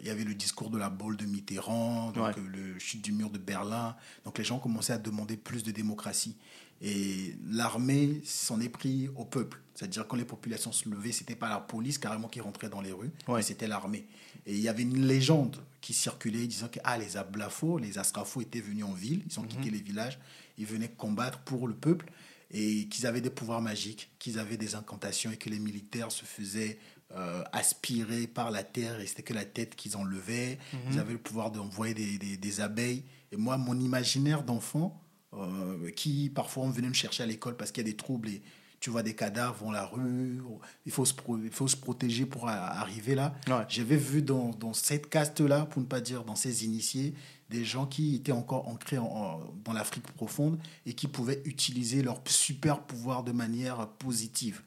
il 0.00 0.06
y 0.06 0.10
avait 0.10 0.22
le 0.24 0.34
discours 0.34 0.70
de 0.70 0.78
la 0.78 0.90
bolle 0.90 1.16
de 1.16 1.24
Mitterrand, 1.24 2.12
donc 2.12 2.24
Ouais. 2.24 2.32
euh, 2.38 2.48
le 2.74 2.78
chute 2.78 3.02
du 3.02 3.12
mur 3.12 3.30
de 3.30 3.38
Berlin. 3.38 3.96
Donc 4.24 4.38
les 4.38 4.44
gens 4.44 4.58
commençaient 4.60 4.92
à 4.92 4.98
demander 4.98 5.36
plus 5.36 5.62
de 5.64 5.72
démocratie. 5.72 6.36
Et 6.82 7.34
l'armée 7.50 8.20
s'en 8.24 8.60
est 8.60 8.68
pris 8.68 9.08
au 9.16 9.24
peuple. 9.24 9.60
C'est-à-dire 9.76 10.08
quand 10.08 10.16
les 10.16 10.24
populations 10.24 10.72
se 10.72 10.88
levaient, 10.88 11.12
c'était 11.12 11.36
pas 11.36 11.48
la 11.50 11.60
police 11.60 11.98
carrément 11.98 12.28
qui 12.28 12.40
rentrait 12.40 12.68
dans 12.70 12.80
les 12.80 12.92
rues, 12.92 13.10
Ouais. 13.28 13.36
mais 13.36 13.42
c'était 13.42 13.68
l'armée. 13.68 14.06
Et 14.46 14.54
il 14.54 14.60
y 14.60 14.68
avait 14.68 14.82
une 14.84 15.06
légende 15.06 15.58
qui 15.82 15.92
circulait 15.92 16.46
disant 16.46 16.68
que 16.68 16.80
ah, 16.82 16.96
les 16.98 17.16
Ablafos, 17.16 17.78
les 17.78 17.98
Astrafos 17.98 18.40
étaient 18.40 18.60
venus 18.60 18.84
en 18.84 18.92
ville, 18.92 19.22
ils 19.30 19.38
ont 19.38 19.42
quitté 19.44 19.70
les 19.70 19.80
villages, 19.80 20.18
ils 20.58 20.66
venaient 20.66 20.88
combattre 20.88 21.40
pour 21.40 21.68
le 21.68 21.74
peuple 21.74 22.10
et 22.50 22.88
qu'ils 22.88 23.06
avaient 23.06 23.20
des 23.20 23.30
pouvoirs 23.30 23.60
magiques, 23.60 24.08
qu'ils 24.18 24.38
avaient 24.38 24.56
des 24.56 24.74
incantations 24.76 25.30
et 25.30 25.36
que 25.36 25.50
les 25.50 25.58
militaires 25.58 26.10
se 26.10 26.24
faisaient 26.24 26.78
euh, 27.14 27.44
aspirer 27.52 28.26
par 28.26 28.50
la 28.50 28.62
terre 28.64 28.98
et 29.00 29.06
c'était 29.06 29.22
que 29.22 29.34
la 29.34 29.44
tête 29.44 29.76
qu'ils 29.76 29.96
enlevaient. 29.96 30.58
Ils 30.90 30.98
avaient 30.98 31.12
le 31.12 31.18
pouvoir 31.18 31.50
d'envoyer 31.50 31.94
des, 31.94 32.18
des- 32.18 32.36
des 32.36 32.60
abeilles. 32.60 33.04
Et 33.30 33.36
moi, 33.36 33.58
mon 33.58 33.78
imaginaire 33.78 34.42
d'enfant, 34.42 35.00
euh, 35.34 35.90
qui 35.90 36.30
parfois 36.30 36.64
on 36.64 36.70
venait 36.70 36.88
me 36.88 36.94
chercher 36.94 37.22
à 37.24 37.26
l'école 37.26 37.56
parce 37.56 37.70
qu'il 37.72 37.84
y 37.84 37.88
a 37.88 37.90
des 37.90 37.96
troubles 37.96 38.28
et 38.28 38.42
tu 38.86 38.90
vois 38.90 39.02
des 39.02 39.16
cadavres 39.16 39.64
dans 39.64 39.72
la 39.72 39.84
rue, 39.84 40.40
il 40.84 40.92
faut 40.92 41.04
se, 41.04 41.12
pro- 41.12 41.36
il 41.42 41.50
faut 41.50 41.66
se 41.66 41.74
protéger 41.76 42.24
pour 42.24 42.48
arriver 42.48 43.16
là. 43.16 43.34
Ouais. 43.48 43.64
J'avais 43.68 43.96
vu 43.96 44.22
dans, 44.22 44.50
dans 44.50 44.72
cette 44.74 45.10
caste-là, 45.10 45.66
pour 45.66 45.82
ne 45.82 45.86
pas 45.88 46.00
dire 46.00 46.22
dans 46.22 46.36
ces 46.36 46.64
initiés, 46.64 47.12
des 47.50 47.64
gens 47.64 47.86
qui 47.86 48.14
étaient 48.14 48.30
encore 48.30 48.68
ancrés 48.68 48.98
en- 48.98 49.06
en- 49.06 49.40
dans 49.64 49.72
l'Afrique 49.72 50.06
profonde 50.12 50.60
et 50.86 50.92
qui 50.92 51.08
pouvaient 51.08 51.42
utiliser 51.46 52.00
leur 52.00 52.20
super 52.26 52.78
pouvoir 52.80 53.24
de 53.24 53.32
manière 53.32 53.88
positive. 53.98 54.62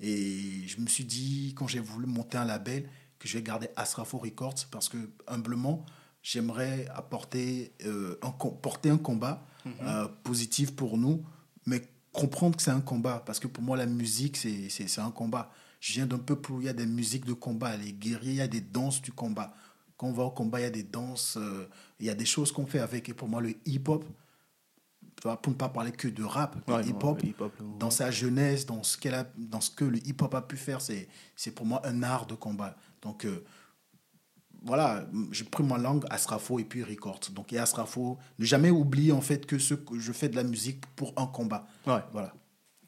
Et 0.00 0.66
je 0.66 0.78
me 0.78 0.86
suis 0.86 1.06
dit, 1.06 1.54
quand 1.56 1.66
j'ai 1.66 1.80
voulu 1.80 2.04
monter 2.04 2.36
un 2.36 2.44
label, 2.44 2.86
que 3.18 3.26
je 3.26 3.38
vais 3.38 3.42
garder 3.42 3.68
Asrafo 3.76 4.18
Records 4.18 4.66
parce 4.70 4.90
que, 4.90 4.98
humblement, 5.28 5.86
j'aimerais 6.22 6.86
apporter 6.94 7.72
euh, 7.86 8.18
un, 8.20 8.32
porter 8.32 8.90
un 8.90 8.98
combat 8.98 9.46
euh, 9.82 10.08
positif 10.24 10.76
pour 10.76 10.98
nous, 10.98 11.22
mais 11.64 11.80
comprendre 12.12 12.56
que 12.56 12.62
c'est 12.62 12.70
un 12.70 12.80
combat. 12.80 13.22
Parce 13.24 13.38
que 13.40 13.46
pour 13.46 13.62
moi, 13.62 13.76
la 13.76 13.86
musique, 13.86 14.36
c'est- 14.36 14.98
un 14.98 15.10
combat. 15.10 15.50
Je 15.80 15.94
viens 15.94 16.06
d'un 16.06 16.18
peuple 16.18 16.52
où 16.52 16.60
il 16.60 16.66
y 16.66 16.68
a 16.68 16.72
des 16.72 16.86
musiques 16.86 17.24
de 17.24 17.32
combat, 17.32 17.76
les 17.76 17.92
guerriers, 17.92 18.32
il 18.32 18.36
y 18.36 18.40
a 18.40 18.48
des 18.48 18.60
danses 18.60 19.02
du 19.02 19.12
combat. 19.12 19.54
Quand 19.96 20.06
on 20.08 20.12
va 20.12 20.24
au 20.24 20.30
combat, 20.30 20.60
il 20.60 20.64
y 20.64 20.66
a 20.66 20.70
des 20.70 20.82
danses, 20.84 21.36
euh, 21.40 21.68
il 21.98 22.06
y 22.06 22.10
a 22.10 22.14
des 22.14 22.24
choses 22.24 22.52
qu'on 22.52 22.66
fait 22.66 22.78
avec. 22.80 23.08
Et 23.08 23.14
pour 23.14 23.28
moi, 23.28 23.40
le 23.40 23.54
hip-hop, 23.66 24.04
pour 25.22 25.52
ne 25.52 25.54
pas 25.56 25.68
parler 25.68 25.92
que 25.92 26.08
de 26.08 26.24
rap, 26.24 26.56
Ouais, 26.78 26.84
hip-hop, 26.90 27.22
dans 27.78 27.90
sa 27.90 28.10
jeunesse, 28.10 28.66
dans 28.66 28.82
ce, 28.82 28.96
qu'elle 28.96 29.14
a, 29.14 29.26
dans 29.36 29.60
ce 29.60 29.70
que 29.70 29.84
le 29.84 29.98
hip-hop 30.06 30.34
a 30.34 30.42
pu 30.42 30.56
faire, 30.56 30.80
c'est, 30.80 31.08
c'est 31.36 31.52
pour 31.52 31.64
moi 31.66 31.80
un 31.86 32.02
art 32.02 32.26
de 32.26 32.34
combat. 32.34 32.76
Donc, 33.02 33.24
euh, 33.24 33.44
voilà, 34.64 35.04
j'ai 35.30 35.44
pris 35.44 35.64
ma 35.64 35.78
langue, 35.78 36.04
Asrafo 36.10 36.58
et 36.58 36.64
puis 36.64 36.82
Record. 36.82 37.20
Donc, 37.32 37.52
et 37.52 37.58
Asrafo, 37.58 38.18
ne 38.38 38.44
jamais 38.44 38.70
oublier 38.70 39.12
en 39.12 39.20
fait 39.20 39.46
que, 39.46 39.58
ce, 39.58 39.74
que 39.74 39.98
je 39.98 40.12
fais 40.12 40.28
de 40.28 40.36
la 40.36 40.44
musique 40.44 40.86
pour 40.94 41.12
un 41.16 41.26
combat. 41.26 41.66
Ouais. 41.86 42.00
Voilà. 42.12 42.32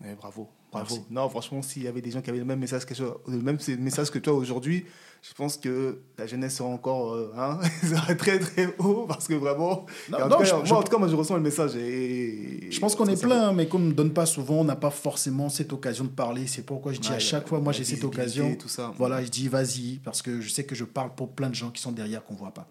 Eh, 0.07 0.15
bravo. 0.15 0.49
Bravo. 0.71 1.07
Non, 1.11 1.29
franchement, 1.29 1.63
s'il 1.63 1.85
y 1.85 1.89
avait 1.89 2.01
des 2.01 2.11
gens 2.11 2.21
qui 2.21 2.31
avaient 2.31 2.41
le 2.41 2.45
même 2.45 2.59
message 2.59 2.85
que, 2.85 2.95
le 3.29 3.41
même 3.41 3.59
message 3.79 4.11
que 4.11 4.19
toi 4.19 4.33
aujourd'hui, 4.33 4.85
je 5.23 5.33
pense 5.33 5.57
que 5.57 6.01
la 6.19 6.27
jeunesse 6.27 6.57
sera 6.57 6.69
encore 6.69 7.15
euh, 7.15 7.33
hein, 7.37 7.61
très 8.19 8.39
très 8.39 8.75
haut 8.79 9.07
parce 9.07 9.29
que 9.29 9.35
vraiment. 9.35 9.87
moi, 10.09 10.25
en 10.25 10.83
tout 10.83 10.91
cas, 10.91 10.99
moi, 10.99 11.09
je 11.09 11.15
ressens 11.15 11.37
le 11.37 11.43
message. 11.43 11.77
Et, 11.77 12.69
je 12.71 12.81
pense 12.81 12.97
qu'on 12.97 13.07
est 13.07 13.21
plein, 13.21 13.53
mais 13.53 13.69
qu'on 13.69 13.79
ne 13.79 13.93
donne 13.93 14.13
pas 14.13 14.27
souvent, 14.27 14.57
on 14.57 14.65
n'a 14.65 14.77
pas 14.77 14.91
forcément 14.91 15.49
cette 15.49 15.73
occasion 15.73 16.05
de 16.05 16.11
parler. 16.11 16.47
C'est 16.47 16.63
pourquoi 16.63 16.93
je 16.93 17.01
dis 17.01 17.13
à 17.13 17.21
chaque 17.21 17.49
fois, 17.49 17.61
moi, 17.61 17.73
j'ai 17.73 17.85
cette 17.85 18.05
occasion. 18.05 18.57
Tout 18.57 18.69
ça. 18.69 18.93
Voilà, 18.99 19.25
je 19.25 19.29
dis 19.29 19.49
vas-y 19.49 20.01
parce 20.05 20.23
que 20.23 20.41
je 20.41 20.49
sais 20.51 20.65
que 20.65 20.75
je 20.75 20.85
parle 20.85 21.15
pour 21.15 21.33
plein 21.33 21.49
de 21.49 21.55
gens 21.55 21.71
qui 21.71 21.81
sont 21.81 21.93
derrière 21.93 22.25
qu'on 22.25 22.35
ne 22.35 22.39
voit 22.39 22.55
pas. 22.55 22.67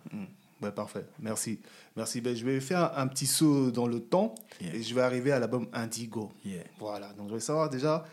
Parfait. 0.71 1.05
Merci. 1.19 1.59
Merci. 1.95 2.21
Ben, 2.21 2.35
je 2.35 2.45
vais 2.45 2.59
faire 2.59 2.97
un 2.97 3.07
petit 3.07 3.27
saut 3.27 3.71
dans 3.71 3.87
le 3.87 3.99
temps 3.99 4.35
et 4.61 4.81
je 4.81 4.95
vais 4.95 5.01
arriver 5.01 5.31
à 5.31 5.39
l'album 5.39 5.67
Indigo. 5.73 6.31
Voilà. 6.79 7.13
Donc, 7.13 7.29
je 7.29 7.35
vais 7.35 7.39
savoir 7.39 7.69
déjà 7.69 8.05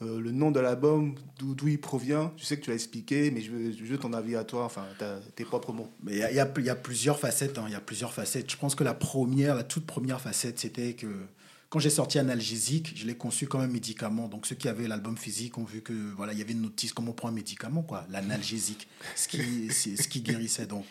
euh, 0.00 0.20
le 0.20 0.30
nom 0.30 0.52
de 0.52 0.60
l'album, 0.60 1.16
d'où 1.38 1.66
il 1.66 1.80
provient. 1.80 2.32
Je 2.36 2.44
sais 2.44 2.56
que 2.56 2.62
tu 2.64 2.70
l'as 2.70 2.76
expliqué, 2.76 3.32
mais 3.32 3.40
je 3.40 3.50
veux, 3.50 3.72
je 3.72 3.84
veux 3.84 3.98
ton 3.98 4.12
avis 4.12 4.36
à 4.36 4.44
toi, 4.44 4.64
enfin 4.64 4.84
tes 5.34 5.44
propres 5.44 5.72
mots. 5.72 5.88
Mais 6.04 6.12
il 6.12 6.18
y, 6.18 6.36
y, 6.36 6.70
a, 6.70 6.76
plusieurs 6.76 7.18
facettes. 7.18 7.58
Hein, 7.58 7.64
il 7.66 7.72
y 7.72 7.76
a 7.76 7.80
plusieurs 7.80 8.12
facettes. 8.12 8.50
Je 8.50 8.56
pense 8.56 8.76
que 8.76 8.84
la 8.84 8.94
première, 8.94 9.56
la 9.56 9.64
toute 9.64 9.86
première 9.86 10.20
facette, 10.20 10.60
c'était 10.60 10.94
que 10.94 11.08
quand 11.68 11.80
j'ai 11.80 11.90
sorti 11.90 12.18
Analgésique, 12.18 12.92
je 12.96 13.06
l'ai 13.06 13.16
conçu 13.16 13.46
comme 13.48 13.60
un 13.60 13.66
médicament. 13.66 14.28
Donc 14.28 14.46
ceux 14.46 14.54
qui 14.54 14.68
avaient 14.68 14.86
l'album 14.86 15.16
physique 15.16 15.58
ont 15.58 15.64
vu 15.64 15.82
que 15.82 15.92
voilà, 16.16 16.32
il 16.32 16.38
y 16.38 16.42
avait 16.42 16.52
une 16.52 16.62
notice 16.62 16.92
comment 16.92 17.10
on 17.10 17.14
prend 17.14 17.28
un 17.28 17.32
médicament 17.32 17.82
quoi, 17.82 18.06
l'analgésique, 18.08 18.88
ce 19.16 19.26
qui 19.26 19.70
ce 19.72 20.08
qui 20.08 20.20
guérissait. 20.20 20.66
Donc 20.66 20.84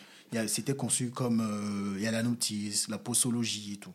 c'était 0.46 0.74
conçu 0.74 1.10
comme 1.10 1.40
euh, 1.40 1.98
il 1.98 2.02
y 2.02 2.06
a 2.06 2.10
la 2.10 2.22
notice, 2.22 2.88
la 2.88 2.98
posologie 2.98 3.74
et 3.74 3.76
tout. 3.76 3.92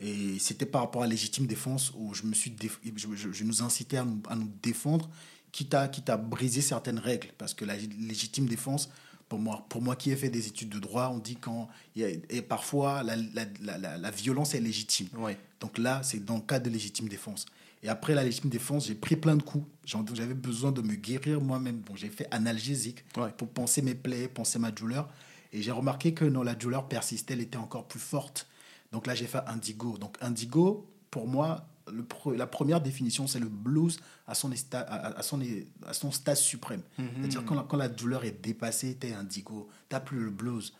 Et 0.00 0.38
c'était 0.38 0.66
par 0.66 0.82
rapport 0.82 1.02
à 1.02 1.06
légitime 1.06 1.46
défense 1.46 1.92
où 1.96 2.12
je, 2.12 2.24
me 2.24 2.34
suis 2.34 2.54
je, 2.96 3.44
nous 3.44 3.62
incitais 3.62 3.98
à 3.98 4.04
nous, 4.04 4.20
à 4.28 4.34
nous, 4.34 4.50
défendre, 4.62 5.08
quitte 5.52 5.74
à, 5.74 5.86
quitte 5.86 6.10
à 6.10 6.16
briser 6.16 6.60
certaines 6.60 6.98
règles. 6.98 7.28
Parce 7.38 7.54
que 7.54 7.64
la 7.64 7.76
légitime 7.76 8.46
défense, 8.46 8.90
pour 9.28 9.38
moi, 9.38 9.64
pour 9.68 9.80
moi 9.80 9.94
qui 9.94 10.10
ai 10.10 10.16
fait 10.16 10.28
des 10.28 10.48
études 10.48 10.70
de 10.70 10.80
droit, 10.80 11.10
on 11.14 11.18
dit 11.18 11.36
quand. 11.36 11.68
Et 11.96 12.42
parfois, 12.42 13.04
la, 13.04 13.14
la, 13.16 13.78
la, 13.78 13.98
la 13.98 14.10
violence 14.10 14.54
est 14.54 14.60
légitime. 14.60 15.08
Ouais. 15.16 15.38
Donc 15.60 15.78
là, 15.78 16.02
c'est 16.02 16.24
dans 16.24 16.36
le 16.36 16.42
cas 16.42 16.58
de 16.58 16.68
légitime 16.68 17.08
défense. 17.08 17.46
Et 17.84 17.88
après 17.88 18.14
la 18.14 18.22
légitime 18.22 18.50
défense, 18.50 18.86
j'ai 18.86 18.94
pris 18.94 19.16
plein 19.16 19.36
de 19.36 19.42
coups. 19.42 19.66
J'avais 19.84 20.34
besoin 20.34 20.70
de 20.70 20.82
me 20.82 20.94
guérir 20.94 21.40
moi-même. 21.40 21.80
Bon, 21.80 21.96
j'ai 21.96 22.08
fait 22.08 22.28
analgésique 22.30 23.04
pour 23.36 23.48
penser 23.48 23.82
mes 23.82 23.94
plaies, 23.94 24.28
penser 24.28 24.58
ma 24.58 24.70
douleur. 24.70 25.08
Et 25.52 25.62
j'ai 25.62 25.72
remarqué 25.72 26.14
que 26.14 26.24
non, 26.24 26.42
la 26.42 26.54
douleur 26.54 26.88
persistait, 26.88 27.34
elle 27.34 27.40
était 27.40 27.58
encore 27.58 27.86
plus 27.86 28.00
forte. 28.00 28.48
Donc 28.90 29.06
là, 29.06 29.14
j'ai 29.14 29.26
fait 29.26 29.40
Indigo. 29.46 29.98
Donc 29.98 30.16
Indigo, 30.20 30.86
pour 31.10 31.26
moi, 31.28 31.66
le, 31.90 32.04
la 32.36 32.46
première 32.46 32.80
définition, 32.80 33.26
c'est 33.26 33.40
le 33.40 33.48
blues 33.48 33.98
à 34.26 34.34
son, 34.34 34.50
à, 34.72 35.22
son, 35.22 35.40
à 35.86 35.92
son 35.92 36.12
stade 36.12 36.36
suprême. 36.36 36.82
Mhm. 36.98 37.06
C'est-à-dire 37.18 37.44
quand, 37.44 37.62
quand, 37.64 37.76
la 37.76 37.88
douleur 37.88 38.24
est 38.24 38.42
dépassée, 38.42 38.96
tu 39.00 39.08
es 39.08 39.12
indigo, 39.12 39.68
tu 39.88 39.96
plus 40.04 40.24
le 40.24 40.30
blues. 40.30 40.72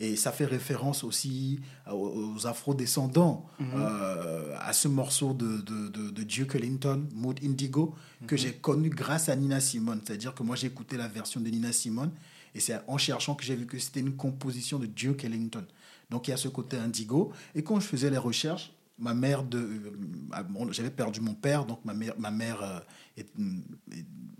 Et 0.00 0.14
ça 0.14 0.30
fait 0.30 0.44
référence 0.44 1.02
aussi 1.02 1.58
aux, 1.90 2.46
afro-descendants, 2.46 3.46
mhm. 3.58 3.66
euh, 3.74 4.54
à 4.60 4.72
ce 4.72 4.86
morceau 4.86 5.32
de, 5.32 5.58
de, 5.60 5.88
de, 5.88 6.22
Duke 6.22 6.54
Ellington, 6.54 7.04
Mood 7.14 7.40
Indigo, 7.42 7.94
que 8.28 8.36
mhm. 8.36 8.40
j'ai 8.40 8.52
connu 8.52 8.90
grâce 8.90 9.28
à 9.28 9.34
Nina 9.34 9.58
Simone. 9.58 10.00
C'est-à-dire 10.04 10.34
que 10.34 10.44
moi, 10.44 10.54
j'ai 10.54 10.68
écouté 10.68 10.96
la 10.96 11.08
version 11.08 11.40
de 11.40 11.48
Nina 11.48 11.72
Simone, 11.72 12.12
et 12.58 12.60
c'est 12.60 12.80
en 12.88 12.98
cherchant 12.98 13.36
que 13.36 13.44
j'ai 13.44 13.54
vu 13.54 13.66
que 13.66 13.78
c'était 13.78 14.00
une 14.00 14.16
composition 14.16 14.80
de 14.80 14.86
Duke 14.86 15.22
Ellington. 15.22 15.64
Donc 16.10 16.26
il 16.26 16.32
y 16.32 16.34
a 16.34 16.36
ce 16.36 16.48
côté 16.48 16.76
indigo. 16.76 17.32
Et 17.54 17.62
quand 17.62 17.78
je 17.78 17.86
faisais 17.86 18.10
les 18.10 18.18
recherches, 18.18 18.72
ma 18.98 19.14
mère 19.14 19.44
de, 19.44 19.58
euh, 20.34 20.72
j'avais 20.72 20.90
perdu 20.90 21.20
mon 21.20 21.34
père, 21.34 21.66
donc 21.66 21.84
ma 21.84 21.94
mère, 21.94 22.14
ma 22.18 22.32
mère 22.32 22.60
euh, 22.64 23.22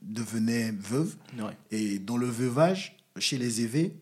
devenait 0.02 0.72
veuve. 0.72 1.14
Et 1.70 2.00
dans 2.00 2.16
le 2.16 2.26
veuvage, 2.26 2.96
chez 3.18 3.38
les 3.38 3.60
évés, 3.60 3.94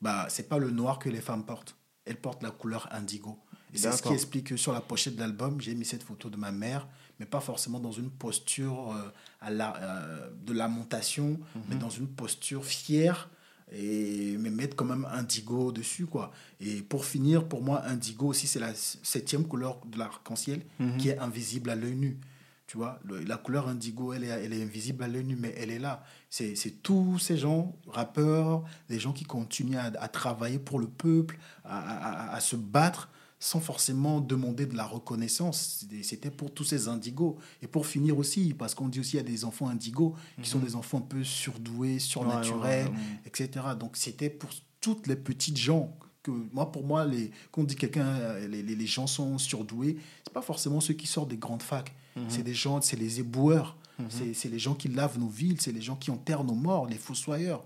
bah 0.00 0.26
c'est 0.28 0.48
pas 0.48 0.58
le 0.58 0.70
noir 0.70 1.00
que 1.00 1.08
les 1.08 1.20
femmes 1.20 1.44
portent. 1.44 1.74
Elles 2.04 2.20
portent 2.20 2.44
la 2.44 2.52
couleur 2.52 2.88
indigo. 2.92 3.40
Et 3.74 3.78
c'est 3.78 3.90
ce 3.90 4.02
qui 4.04 4.12
explique 4.12 4.46
que 4.46 4.56
sur 4.56 4.72
la 4.72 4.80
pochette 4.80 5.16
de 5.16 5.20
l'album, 5.20 5.60
j'ai 5.60 5.74
mis 5.74 5.84
cette 5.84 6.04
photo 6.04 6.30
de 6.30 6.36
ma 6.36 6.52
mère, 6.52 6.86
mais 7.18 7.26
pas 7.26 7.40
forcément 7.40 7.80
dans 7.80 7.90
une 7.90 8.08
posture 8.08 8.92
euh, 8.92 9.12
à 9.40 9.50
la, 9.50 10.30
de 10.46 10.52
lamentation, 10.52 11.40
mais 11.68 11.74
mhm. 11.74 11.80
dans 11.80 11.90
une 11.90 12.06
posture 12.06 12.64
fière 12.64 13.28
et 13.72 14.36
me 14.38 14.50
mettre 14.50 14.76
quand 14.76 14.84
même 14.84 15.06
indigo 15.12 15.72
dessus 15.72 16.06
quoi. 16.06 16.32
Et 16.60 16.82
pour 16.82 17.04
finir 17.04 17.46
pour 17.46 17.62
moi 17.62 17.84
indigo 17.86 18.28
aussi 18.28 18.46
c'est 18.46 18.60
la 18.60 18.74
septième 18.74 19.44
couleur 19.44 19.80
de 19.86 19.98
l'arc-en-ciel 19.98 20.62
mhm. 20.78 20.96
qui 20.98 21.08
est 21.10 21.18
invisible 21.18 21.70
à 21.70 21.74
l'œil 21.74 21.96
nu. 21.96 22.18
Tu 22.66 22.76
vois 22.76 23.00
la 23.26 23.36
couleur 23.38 23.68
indigo 23.68 24.12
elle 24.12 24.24
est, 24.24 24.28
elle 24.28 24.52
est 24.52 24.62
invisible 24.62 25.02
à 25.04 25.08
l'œil 25.08 25.24
nu 25.24 25.36
mais 25.36 25.54
elle 25.56 25.70
est 25.70 25.78
là. 25.78 26.02
C'est 26.30 26.82
tous 26.82 27.18
ces 27.18 27.36
gens 27.36 27.74
rappeurs 27.86 28.64
les 28.88 28.98
gens 28.98 29.12
qui 29.12 29.24
continuent 29.24 29.78
à, 29.78 29.90
à 30.00 30.08
travailler 30.08 30.58
pour 30.58 30.78
le 30.78 30.88
peuple 30.88 31.38
à, 31.64 31.78
à, 31.78 32.34
à 32.34 32.40
se 32.40 32.56
battre 32.56 33.10
sans 33.40 33.60
forcément 33.60 34.20
demander 34.20 34.66
de 34.66 34.76
la 34.76 34.84
reconnaissance. 34.84 35.86
C'était 36.02 36.30
pour 36.30 36.52
tous 36.52 36.64
ces 36.64 36.88
indigos. 36.88 37.38
Et 37.62 37.66
pour 37.66 37.86
finir 37.86 38.18
aussi, 38.18 38.54
parce 38.54 38.74
qu'on 38.74 38.88
dit 38.88 39.00
aussi 39.00 39.12
qu'il 39.12 39.20
y 39.20 39.22
a 39.22 39.26
des 39.26 39.44
enfants 39.44 39.68
indigos 39.68 40.14
qui 40.42 40.48
sont 40.48 40.58
mhm. 40.58 40.64
des 40.64 40.74
enfants 40.74 40.98
un 40.98 41.02
peu 41.02 41.22
surdoués, 41.22 41.98
surnaturels, 41.98 42.90
etc. 43.26 43.50
Donc 43.78 43.96
c'était 43.96 44.30
pour 44.30 44.50
toutes 44.80 45.06
les 45.06 45.16
petites 45.16 45.56
gens 45.56 45.96
que 46.22 46.30
moi 46.52 46.70
pour 46.72 46.84
moi 46.84 47.04
les 47.04 47.30
quand 47.52 47.62
on 47.62 47.64
dit 47.64 47.76
quelqu'un 47.76 48.38
les, 48.48 48.62
les, 48.62 48.86
gens 48.86 49.06
sont 49.06 49.38
surdoués 49.38 49.96
c'est 50.24 50.32
pas 50.32 50.42
forcément 50.42 50.80
ceux 50.80 50.94
qui 50.94 51.06
sortent 51.06 51.30
des 51.30 51.36
grandes 51.36 51.62
facs 51.62 51.94
mhm. 52.16 52.24
c'est 52.28 52.42
des 52.42 52.54
gens 52.54 52.80
c'est 52.80 52.96
les 52.96 53.20
éboueurs 53.20 53.76
mhm. 53.98 54.34
c'est 54.34 54.48
les 54.48 54.58
gens 54.58 54.74
qui 54.74 54.88
lavent 54.88 55.18
nos 55.18 55.28
villes 55.28 55.60
c'est 55.60 55.72
les 55.72 55.80
gens 55.80 55.96
qui 55.96 56.10
enterrent 56.10 56.44
nos 56.44 56.54
morts 56.54 56.86
les 56.86 56.98
fossoyeurs 56.98 57.64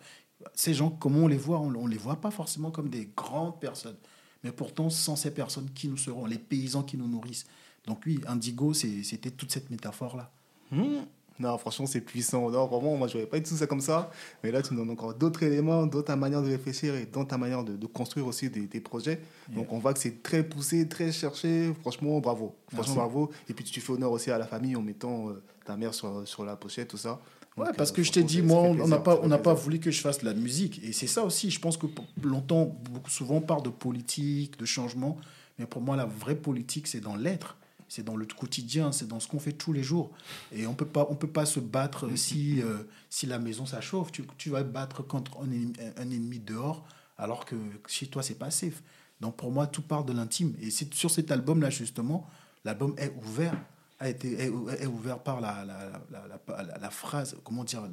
ces 0.55 0.75
gens 0.75 0.91
comment 0.91 1.21
on 1.21 1.29
les 1.29 1.37
voit? 1.37 1.61
On, 1.61 1.75
on 1.75 1.87
les 1.87 1.97
voit 1.97 2.21
pas 2.21 2.31
forcément 2.31 2.71
comme 2.71 2.89
des 2.89 3.11
grandes 3.17 3.59
personnes 3.61 3.97
mais 4.45 4.53
pourtant 4.53 4.91
sans 4.91 5.17
ces 5.17 5.31
personnes 5.31 5.71
qui 5.75 5.89
nous 5.89 5.97
seront, 5.97 6.27
les 6.27 6.39
paysans 6.39 6.83
qui 6.83 6.97
nous 6.97 7.09
nourrissent. 7.09 7.47
Donc 7.87 8.03
oui, 8.07 8.21
Indigo, 8.27 8.75
c'était 8.75 9.31
toute 9.31 9.53
cette 9.53 9.71
métaphore-là. 9.71 10.31
Hmm. 10.71 11.03
Non, 11.39 11.59
franchement, 11.59 11.87
c'est 11.87 12.01
puissant. 12.01 12.51
Non, 12.51 12.67
vraiment, 12.67 12.97
moi, 12.97 13.09
je 13.09 13.17
n'aurais 13.17 13.29
pas 13.29 13.41
dit 13.41 13.49
tout 13.49 13.57
ça 13.57 13.67
comme 13.67 13.81
ça. 13.81 14.11
Mais 14.45 14.53
là, 14.53 14.63
tu 14.63 14.75
nous 14.75 14.81
donnes 14.81 14.91
encore 14.91 15.15
d'autres 15.15 15.43
éléments, 15.43 15.87
d'autres 15.87 16.15
manières 16.15 16.43
de 16.43 16.49
réfléchir 16.49 16.95
et 16.95 17.07
d'autres 17.07 17.37
manières 17.37 17.65
de, 17.65 17.77
de, 17.77 17.87
construire 17.87 18.27
aussi 18.27 18.51
des, 18.51 18.67
des 18.67 18.81
projets. 18.81 19.21
Donc, 19.49 19.73
on 19.73 19.79
voit 19.79 19.95
que 19.95 19.99
c'est 19.99 20.23
très 20.23 20.45
poussé, 20.45 20.87
très 20.89 21.11
cherché. 21.11 21.73
Franchement, 21.81 22.21
bravo. 22.21 22.55
Franchement, 22.73 22.95
bravo. 22.97 23.31
Et 23.49 23.55
puis, 23.55 23.65
tu 23.65 23.81
fais 23.81 23.93
honneur 23.93 24.13
aussi 24.13 24.31
à 24.31 24.39
la 24.39 24.47
famille 24.47 24.77
en 24.77 24.83
mettant 24.83 25.31
euh, 25.31 25.43
ta 25.65 25.77
mère 25.77 25.95
sur, 25.95 26.29
sur 26.29 26.45
la 26.45 26.55
pochette, 26.55 26.89
tout 26.89 26.97
ça. 26.97 27.21
Ouais, 27.57 27.69
parce 27.77 27.91
euh, 27.91 27.95
que 27.95 28.03
je 28.03 28.13
t'ai 28.13 28.23
dit, 28.23 28.43
moi, 28.43 28.63
on 28.63 28.89
n'a 28.89 28.99
pas, 28.99 29.21
on 29.23 29.29
n'a 29.29 29.39
pas 29.39 29.55
voulu 29.55 29.79
que 29.79 29.91
je 29.91 30.01
fasse 30.01 30.21
de 30.21 30.25
la 30.25 30.35
musique. 30.35 30.83
Et 30.85 30.93
c'est 30.93 31.07
ça 31.07 31.25
aussi. 31.25 31.51
Je 31.51 31.61
pense 31.61 31.77
que 31.77 31.87
longtemps, 32.23 32.77
souvent, 33.09 33.37
on 33.37 33.41
parle 33.41 33.63
de 33.63 33.69
politique, 33.69 34.59
de 34.59 34.65
changement. 34.65 35.19
Mais 35.59 35.67
pour 35.67 35.83
moi, 35.83 35.97
la 35.97 36.07
vraie 36.07 36.35
politique, 36.35 36.87
c'est 36.87 37.01
dans 37.01 37.17
l'être. 37.17 37.57
C'est 37.89 38.03
dans 38.03 38.17
le 38.17 38.25
quotidien, 38.25 38.91
c'est 38.91 39.07
dans 39.07 39.21
ce 39.21 39.29
qu'on 39.29 39.39
fait 39.39 39.53
tous 39.53 39.75
les 39.75 39.83
jours. 39.83 40.13
Et 40.51 40.67
on 40.67 40.73
peut 40.73 40.87
pas, 40.87 41.07
on 41.11 41.15
peut 41.15 41.29
pas 41.29 41.45
se 41.45 41.61
battre 41.61 42.09
si, 42.17 42.63
euh, 42.63 42.79
si 43.11 43.27
la 43.27 43.39
maison, 43.39 43.67
ça 43.67 43.83
chauffe. 43.83 44.11
Tu, 44.11 44.25
tu 44.39 44.49
vas 44.49 44.63
battre 44.63 45.03
contre 45.03 45.39
un 45.43 45.51
ennemi, 45.51 45.75
un 45.99 46.11
ennemi 46.11 46.39
dehors, 46.39 46.87
alors 47.19 47.45
que 47.45 47.55
chez 47.87 48.07
toi, 48.07 48.23
c'est 48.23 48.39
pas 48.39 48.51
safe. 48.51 48.83
Donc 49.21 49.37
pour 49.37 49.51
moi, 49.51 49.67
tout 49.67 49.83
part 49.83 50.05
de 50.05 50.15
l'intime. 50.15 50.55
Et 50.63 50.71
c'est 50.71 50.95
sur 50.95 51.11
cet 51.11 51.31
album-là, 51.31 51.69
justement, 51.69 52.27
l'album 52.65 52.95
est 52.97 53.15
ouvert 53.27 53.55
a 54.03 54.09
été 54.09 54.33
est, 54.43 54.87
ouvert 54.87 55.21
par 55.21 55.41
la, 55.41 55.65
la, 55.65 56.03
la, 56.11 56.79
la, 56.79 56.91
phrase, 56.91 57.37
comment 57.45 57.63
dire, 57.63 57.89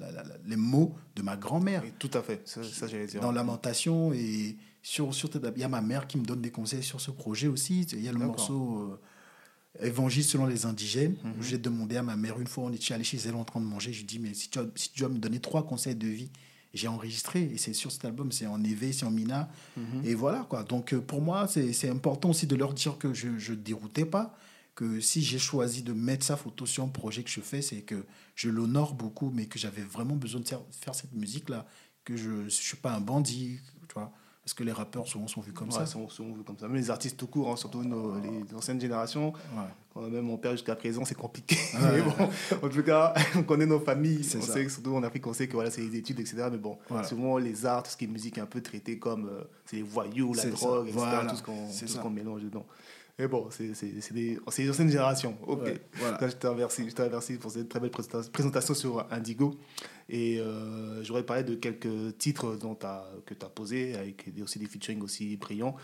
les 0.46 0.56
mots 0.56 0.96
de 1.16 1.22
ma 1.22 1.38
grand-mère. 1.38 1.84
tout 2.00 2.10
à 2.14 2.24
fait, 2.24 2.42
ça, 2.46 2.64
ça 2.64 2.88
j'allais 2.88 3.06
dire. 3.06 3.22
Dans 3.22 3.32
Lamentation, 3.32 4.12
et 4.12 4.58
sur, 4.82 5.14
sur, 5.14 5.30
il 5.36 5.62
y 5.62 5.64
a 5.64 5.68
ma 5.68 5.82
mère 5.82 6.08
qui 6.08 6.18
me 6.18 6.26
donne 6.26 6.42
des 6.42 6.50
conseils 6.50 6.84
sur 6.84 7.00
ce 7.00 7.12
projet 7.12 7.48
aussi. 7.48 7.82
Il 7.94 8.04
y 8.04 8.10
a 8.10 8.12
le 8.12 8.18
morceau 8.18 8.98
euh, 9.80 9.86
Évangile 9.86 10.24
selon 10.24 10.48
les 10.48 10.66
indigènes. 10.66 11.16
Mhm. 11.24 11.34
J'ai 11.42 11.58
demandé 11.60 11.98
à 11.98 12.04
ma 12.04 12.16
mère, 12.16 12.40
une 12.40 12.48
fois 12.48 12.64
on 12.66 12.74
était 12.74 12.94
allé 12.94 13.04
chez 13.04 13.20
elle 13.28 13.36
en 13.36 13.46
train 13.46 13.60
de 13.62 13.66
manger, 13.66 13.94
je 13.94 14.00
lui 14.00 14.04
ai 14.04 14.08
dit, 14.08 14.20
mais 14.20 14.34
si 14.34 14.50
tu, 14.50 14.60
si 14.76 14.92
tu 14.92 15.00
dois 15.02 15.10
me 15.10 15.20
donner 15.20 15.40
trois 15.40 15.66
conseils 15.66 15.96
de 15.96 16.08
vie, 16.08 16.32
j'ai 16.74 16.88
enregistré 16.88 17.44
et 17.44 17.58
c'est 17.58 17.74
sur 17.74 17.92
cet 17.92 18.06
album, 18.06 18.32
c'est 18.32 18.48
en 18.48 18.64
éveil, 18.64 18.94
c'est 18.94 19.06
en 19.06 19.12
Mina. 19.12 19.48
Mhm. 19.78 20.06
Et 20.06 20.16
voilà 20.16 20.46
quoi. 20.50 20.64
Donc 20.64 20.94
euh, 20.94 21.00
pour 21.00 21.22
moi, 21.22 21.48
c'est 21.48 21.90
important 21.90 22.32
aussi 22.32 22.48
de 22.48 22.56
leur 22.56 22.74
dire 22.74 22.98
que 22.98 23.14
je 23.14 23.28
ne 23.52 23.56
déroutais 23.56 24.06
pas 24.06 24.36
que 24.80 25.02
si 25.02 25.22
j'ai 25.22 25.40
choisi 25.40 25.84
de 25.84 25.92
mettre 25.92 26.26
sa 26.26 26.38
photo 26.38 26.66
sur 26.66 26.86
un 26.86 26.88
projet 26.88 27.22
que 27.24 27.30
je 27.30 27.42
fais, 27.42 27.62
c'est 27.62 27.82
que 27.82 28.06
je 28.36 28.50
l'honore 28.50 28.94
beaucoup, 28.94 29.30
mais 29.30 29.46
que 29.46 29.60
j'avais 29.60 29.82
vraiment 29.82 30.16
besoin 30.16 30.40
de 30.40 30.48
faire, 30.48 30.62
cette 30.94 31.12
musique-là, 31.12 31.66
que 32.06 32.16
je 32.16 32.30
ne 32.30 32.50
suis 32.50 32.78
pas 32.78 32.94
un 32.94 33.02
bandit, 33.02 33.60
tu 33.90 33.94
vois. 33.96 34.10
Parce 34.42 34.54
que 34.54 34.64
les 34.64 34.72
rappeurs 34.72 35.06
souvent 35.06 35.28
sont 35.28 35.42
vus 35.42 35.52
comme 35.52 35.68
Ouais, 35.68 35.76
ça. 35.76 35.86
sont 35.86 36.08
souvent 36.08 36.34
vus 36.34 36.44
comme 36.46 36.58
ça. 36.58 36.68
Même 36.70 36.78
les 36.78 36.90
artistes 36.90 37.18
tout 37.18 37.28
court, 37.28 37.52
hein, 37.52 37.58
surtout 37.58 37.84
nos- 37.84 38.20
les 38.22 38.56
anciennes 38.56 38.80
générations, 38.80 39.34
Ouais. 39.34 39.64
quand 39.94 40.10
même 40.10 40.24
mon 40.26 40.38
père 40.38 40.54
jusqu'à 40.54 40.78
présent, 40.78 41.04
c'est 41.04 41.14
compliqué. 41.14 41.58
Ouais. 41.74 41.80
Mais 41.98 42.02
bon, 42.02 42.30
en 42.66 42.70
tout 42.70 42.82
cas, 42.84 43.14
on 43.36 43.44
connaît 43.44 43.66
nos 43.66 43.82
familles. 43.82 44.22
On 44.38 44.42
ça. 44.42 44.54
sait 44.54 44.64
que 44.64 44.72
surtout 44.72 44.96
en 44.96 45.04
Afrique, 45.04 45.28
on 45.28 45.34
sait 45.34 45.48
que 45.50 45.54
voilà, 45.54 45.70
c'est 45.70 45.82
les 45.82 45.98
études, 45.98 46.22
etc. 46.22 46.48
Mais 46.52 46.58
bon, 46.58 46.80
Voilà. 46.88 47.06
souvent 47.06 47.38
les 47.38 47.66
arts, 47.66 47.84
tout 47.84 47.92
ce 47.92 47.98
qui 47.98 48.06
est 48.06 48.08
musique, 48.08 48.38
est 48.38 48.42
un 48.42 48.46
peu 48.48 48.62
traité 48.62 48.98
comme 48.98 49.28
euh, 49.28 49.44
c'est 49.66 49.76
les 49.76 49.84
voyous, 49.84 50.34
la 50.34 50.44
C'est 50.44 50.52
ça. 50.52 50.56
drogue, 50.56 50.88
etc. 50.88 50.98
Voilà. 51.06 51.26
Tout 51.30 51.36
ce 51.36 51.44
qu'on 51.44 51.70
C'est 51.70 51.86
tout 51.86 51.92
ce 51.92 51.98
ça. 51.98 52.02
qu'on 52.02 52.10
mélange 52.10 52.42
dedans. 52.44 52.66
Mais 53.20 53.28
bon, 53.28 53.50
c'est 53.52 53.68
des, 54.14 54.40
les 54.58 54.70
anciennes 54.70 54.90
générations. 54.90 55.38
Ok. 55.46 55.64
Ouais, 55.64 55.82
voilà. 55.96 56.18
Là, 56.22 56.28
je 56.30 56.36
te 56.36 56.48
remercie, 56.48 56.90
je 56.90 56.96
te 56.96 57.02
remercie 57.02 57.34
pour 57.34 57.52
cette 57.52 57.68
très 57.68 57.80
belle 57.82 57.92
présenta- 57.92 58.32
présentation 58.32 58.74
sur 58.74 59.06
Indigo. 59.12 59.56
Et 60.08 60.40
euh, 60.40 61.04
j'aurais 61.04 61.24
parlé 61.24 61.44
de 61.44 61.56
quelques 61.56 62.18
titres 62.18 62.56
dont 62.56 62.76
t'as- 62.76 63.06
que 63.26 63.34
tu 63.34 63.46
as 63.46 63.50
posés, 63.50 63.96
avec 63.96 64.34
des- 64.34 64.42
aussi 64.42 64.58
des 64.58 64.68
featuring 64.68 65.02
aussi 65.02 65.36
brillants. 65.36 65.76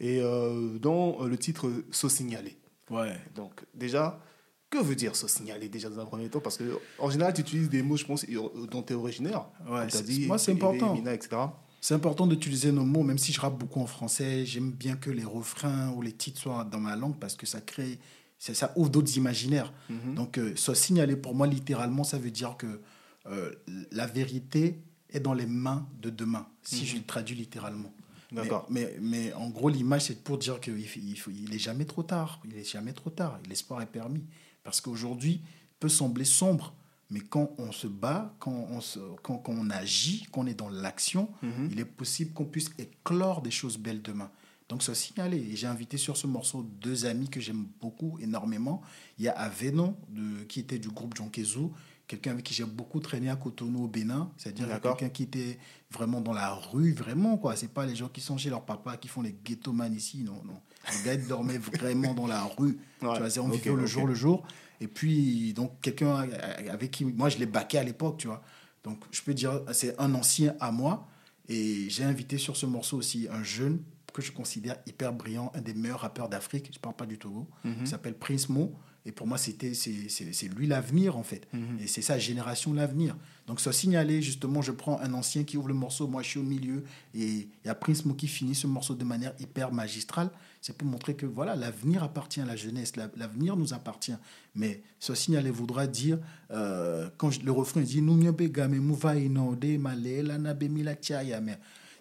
Et 0.00 0.20
euh, 0.20 0.78
dont 0.78 1.22
euh, 1.24 1.28
le 1.28 1.38
titre 1.38 1.70
So 1.90 2.08
Signalé. 2.10 2.58
Ouais. 2.90 3.16
Donc, 3.34 3.64
déjà, 3.74 4.20
que 4.68 4.78
veut 4.78 4.94
dire 4.94 5.16
So 5.16 5.28
Signalé 5.28 5.70
déjà 5.70 5.88
dans 5.88 5.98
un 6.00 6.04
premier 6.06 6.28
temps? 6.28 6.40
Parce 6.40 6.58
que 6.58 6.78
en 6.98 7.08
général, 7.08 7.32
tu 7.32 7.40
utilises 7.40 7.70
des 7.70 7.82
mots, 7.82 7.96
je 7.96 8.04
pense, 8.04 8.26
dont 8.70 8.82
tu 8.82 8.92
es 8.92 8.96
originaire. 8.96 9.46
Ouais, 9.66 9.88
c'est- 9.88 10.02
dit, 10.02 10.26
moi, 10.26 10.36
c'est 10.36 10.52
important. 10.52 10.92
Mina, 10.94 11.14
etc. 11.14 11.36
C'est 11.84 11.94
important 11.94 12.28
d'utiliser 12.28 12.70
nos 12.70 12.84
mots, 12.84 13.02
même 13.02 13.18
si 13.18 13.32
je 13.32 13.40
rappe 13.40 13.58
beaucoup 13.58 13.80
en 13.80 13.86
français. 13.88 14.46
J'aime 14.46 14.70
bien 14.70 14.94
que 14.94 15.10
les 15.10 15.24
refrains 15.24 15.90
ou 15.90 16.00
les 16.00 16.12
titres 16.12 16.40
soient 16.40 16.64
dans 16.64 16.78
ma 16.78 16.94
langue 16.94 17.16
parce 17.18 17.34
que 17.34 17.44
ça 17.44 17.60
crée, 17.60 17.98
ça, 18.38 18.54
ça 18.54 18.72
ouvre 18.76 18.88
d'autres 18.88 19.16
imaginaires. 19.16 19.72
Mhm. 19.90 20.14
Donc, 20.14 20.38
euh, 20.38 20.54
soit 20.54 20.76
signalé 20.76 21.16
pour 21.16 21.34
moi, 21.34 21.48
littéralement, 21.48 22.04
ça 22.04 22.18
veut 22.18 22.30
dire 22.30 22.56
que 22.56 22.80
euh, 23.26 23.50
la 23.90 24.06
vérité 24.06 24.80
est 25.10 25.18
dans 25.18 25.34
les 25.34 25.46
mains 25.46 25.88
de 26.00 26.08
demain, 26.08 26.46
si 26.62 26.86
je 26.86 26.96
le 26.96 27.02
traduis 27.02 27.34
littéralement. 27.36 27.92
Mais- 28.30 28.42
D'accord. 28.42 28.64
Mais, 28.70 28.96
mais, 29.00 29.32
en 29.34 29.50
gros, 29.50 29.68
l'image, 29.68 30.02
c'est 30.02 30.22
pour 30.22 30.38
dire 30.38 30.60
qu'il 30.60 30.78
il, 30.78 30.86
il, 31.10 31.16
faut- 31.18 31.32
il 31.32 31.52
est 31.52 31.58
jamais 31.58 31.84
trop 31.84 32.04
tard. 32.04 32.40
Il 32.44 32.56
est 32.56 32.64
jamais 32.64 32.92
trop 32.92 33.10
tard. 33.10 33.40
L'espoir 33.48 33.82
est 33.82 33.86
permis. 33.86 34.24
Parce 34.62 34.80
qu'aujourd'hui, 34.80 35.42
peut 35.80 35.88
sembler 35.88 36.24
sombre, 36.24 36.72
mais 37.12 37.20
quand 37.20 37.50
on 37.58 37.70
se 37.72 37.86
bat, 37.86 38.34
quand 38.40 38.66
on, 38.70 38.80
se, 38.80 38.98
quand, 39.22 39.36
quand 39.38 39.52
on 39.52 39.70
agit, 39.70 40.26
quand 40.32 40.40
on 40.42 40.46
est 40.46 40.54
dans 40.54 40.70
l'action, 40.70 41.28
Mhm. 41.42 41.68
il 41.70 41.78
est 41.80 41.84
possible 41.84 42.32
qu'on 42.32 42.46
puisse 42.46 42.70
éclore 42.78 43.42
des 43.42 43.50
choses 43.50 43.78
belles 43.78 44.02
demain. 44.02 44.30
Donc, 44.68 44.82
ça 44.82 44.94
signaler. 44.94 45.36
Et 45.38 45.54
j'ai 45.56 45.66
invité 45.66 45.98
sur 45.98 46.16
ce 46.16 46.26
morceau 46.26 46.62
deux 46.80 47.04
amis 47.04 47.28
que 47.28 47.40
j'aime 47.40 47.66
beaucoup, 47.80 48.18
énormément. 48.20 48.80
Il 49.18 49.24
y 49.26 49.28
a 49.28 49.32
Avenon, 49.32 49.94
de, 50.08 50.44
qui 50.44 50.60
était 50.60 50.78
du 50.78 50.88
groupe 50.88 51.14
Jonkezu, 51.14 51.68
quelqu'un 52.08 52.30
avec 52.32 52.44
qui 52.44 52.54
j'ai 52.54 52.64
beaucoup 52.64 52.98
traîné 53.00 53.28
à 53.28 53.36
Cotonou 53.36 53.84
au 53.84 53.88
Bénin, 53.88 54.30
c'est-à-dire 54.38 54.80
quelqu'un 54.80 55.08
qui 55.10 55.24
était 55.24 55.58
vraiment 55.90 56.20
dans 56.22 56.32
la 56.32 56.54
rue, 56.54 56.92
vraiment, 56.94 57.36
quoi. 57.36 57.54
C'est 57.56 57.68
pas 57.72 57.84
les 57.84 57.94
gens 57.94 58.08
qui 58.08 58.20
sont 58.22 58.38
chez 58.38 58.48
leur 58.50 58.64
papa 58.64 58.96
qui 58.96 59.08
font 59.08 59.20
les 59.22 59.36
ghettoman 59.44 59.92
ici, 59.94 60.22
non, 60.22 60.40
non. 60.46 60.58
Gars, 61.04 61.14
ils 61.14 61.26
dormaient 61.28 61.58
vraiment 61.58 62.14
dans 62.14 62.26
la 62.26 62.42
rue. 62.42 62.78
Ouais, 63.02 63.12
Tu 63.12 63.18
vois, 63.18 63.30
c'est- 63.30 63.40
on 63.40 63.48
ok, 63.48 63.54
vivait 63.62 63.76
le 63.76 63.86
jour 63.86 64.06
le 64.06 64.14
jour. 64.14 64.42
Et 64.82 64.88
puis, 64.88 65.52
donc, 65.52 65.80
quelqu'un 65.80 66.28
avec 66.68 66.90
qui, 66.90 67.04
moi, 67.04 67.28
je 67.28 67.38
l'ai 67.38 67.46
baqué 67.46 67.78
à 67.78 67.84
l'époque, 67.84 68.18
tu 68.18 68.26
vois. 68.26 68.42
Donc, 68.82 68.98
je 69.12 69.22
peux 69.22 69.32
dire, 69.32 69.62
c'est 69.72 69.98
un 70.00 70.12
ancien 70.14 70.56
à 70.58 70.72
moi. 70.72 71.06
Et 71.48 71.88
j'ai 71.88 72.02
invité 72.02 72.36
sur 72.36 72.56
ce 72.56 72.66
morceau 72.66 72.96
aussi 72.96 73.28
un 73.30 73.44
jeune 73.44 73.80
que 74.12 74.22
je 74.22 74.32
considère 74.32 74.76
hyper 74.86 75.12
brillant, 75.12 75.52
un 75.54 75.60
des 75.60 75.72
meilleurs 75.72 76.00
rappeurs 76.00 76.28
d'Afrique. 76.28 76.68
Je 76.74 76.80
parle 76.80 76.96
pas 76.96 77.06
du 77.06 77.16
Togo. 77.16 77.48
Il 77.64 77.86
s'appelle 77.86 78.14
Prince 78.14 78.48
Mo. 78.48 78.74
Et 79.04 79.10
pour 79.10 79.26
moi, 79.26 79.36
c'était, 79.36 79.74
c'est, 79.74 80.48
lui 80.56 80.66
l'avenir, 80.68 81.16
en 81.16 81.24
fait. 81.24 81.48
Mhm. 81.52 81.78
Et 81.80 81.86
c'est 81.88 82.02
sa 82.02 82.18
génération 82.18 82.72
l'avenir. 82.72 83.16
Donc, 83.48 83.58
ça 83.60 83.72
signaler, 83.72 84.22
justement, 84.22 84.62
je 84.62 84.70
prends 84.70 85.00
un 85.00 85.12
ancien 85.12 85.42
qui 85.42 85.56
ouvre 85.56 85.66
le 85.68 85.74
morceau, 85.74 86.06
moi, 86.06 86.22
je 86.22 86.28
suis 86.28 86.38
au 86.38 86.44
milieu. 86.44 86.84
Et 87.12 87.26
il 87.28 87.48
y 87.66 87.68
a 87.68 87.74
Prince 87.74 88.04
Mo 88.04 88.14
qui 88.14 88.28
finit 88.28 88.54
ce 88.54 88.68
morceau 88.68 88.94
de 88.94 89.02
manière 89.04 89.34
hyper 89.40 89.72
magistrale. 89.72 90.30
C'est 90.60 90.76
pour 90.78 90.86
montrer 90.86 91.16
que, 91.16 91.26
voilà, 91.26 91.56
l'avenir 91.56 92.04
appartient 92.04 92.40
à 92.40 92.44
la 92.44 92.54
jeunesse. 92.54 92.94
La- 92.94 93.10
L'avenir 93.16 93.56
nous 93.56 93.74
appartient. 93.74 94.14
Mais 94.54 94.82
ce 95.00 95.16
signaler 95.16 95.50
voudra 95.50 95.88
dire, 95.88 96.20
euh, 96.52 97.10
quand 97.16 97.32
je- 97.32 97.40
le 97.40 97.50
refrain 97.50 97.80
dit. 97.80 98.00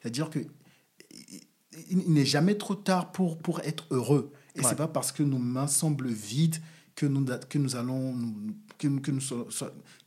C'est-à-dire 0.01 0.29
que 0.29 0.39
il 1.89 2.12
n'est 2.13 2.25
jamais 2.25 2.55
trop 2.55 2.75
tard 2.75 3.12
pour, 3.12 3.38
pour 3.38 3.60
être 3.62 3.86
heureux. 3.91 4.31
Et 4.55 4.60
Ouais. 4.62 4.65
c'est 4.70 4.75
pas 4.75 4.88
parce 4.88 5.12
que 5.12 5.24
nos 5.24 5.38
mains 5.38 5.67
semblent 5.67 6.08
vides 6.10 6.58
que 7.01 7.07
nous, 7.07 7.25
que 7.50 7.57
nous 7.57 7.75
allons 7.75 8.14
que, 8.77 8.87
nous- 8.87 9.01
que 9.01 9.11
nous, 9.11 9.20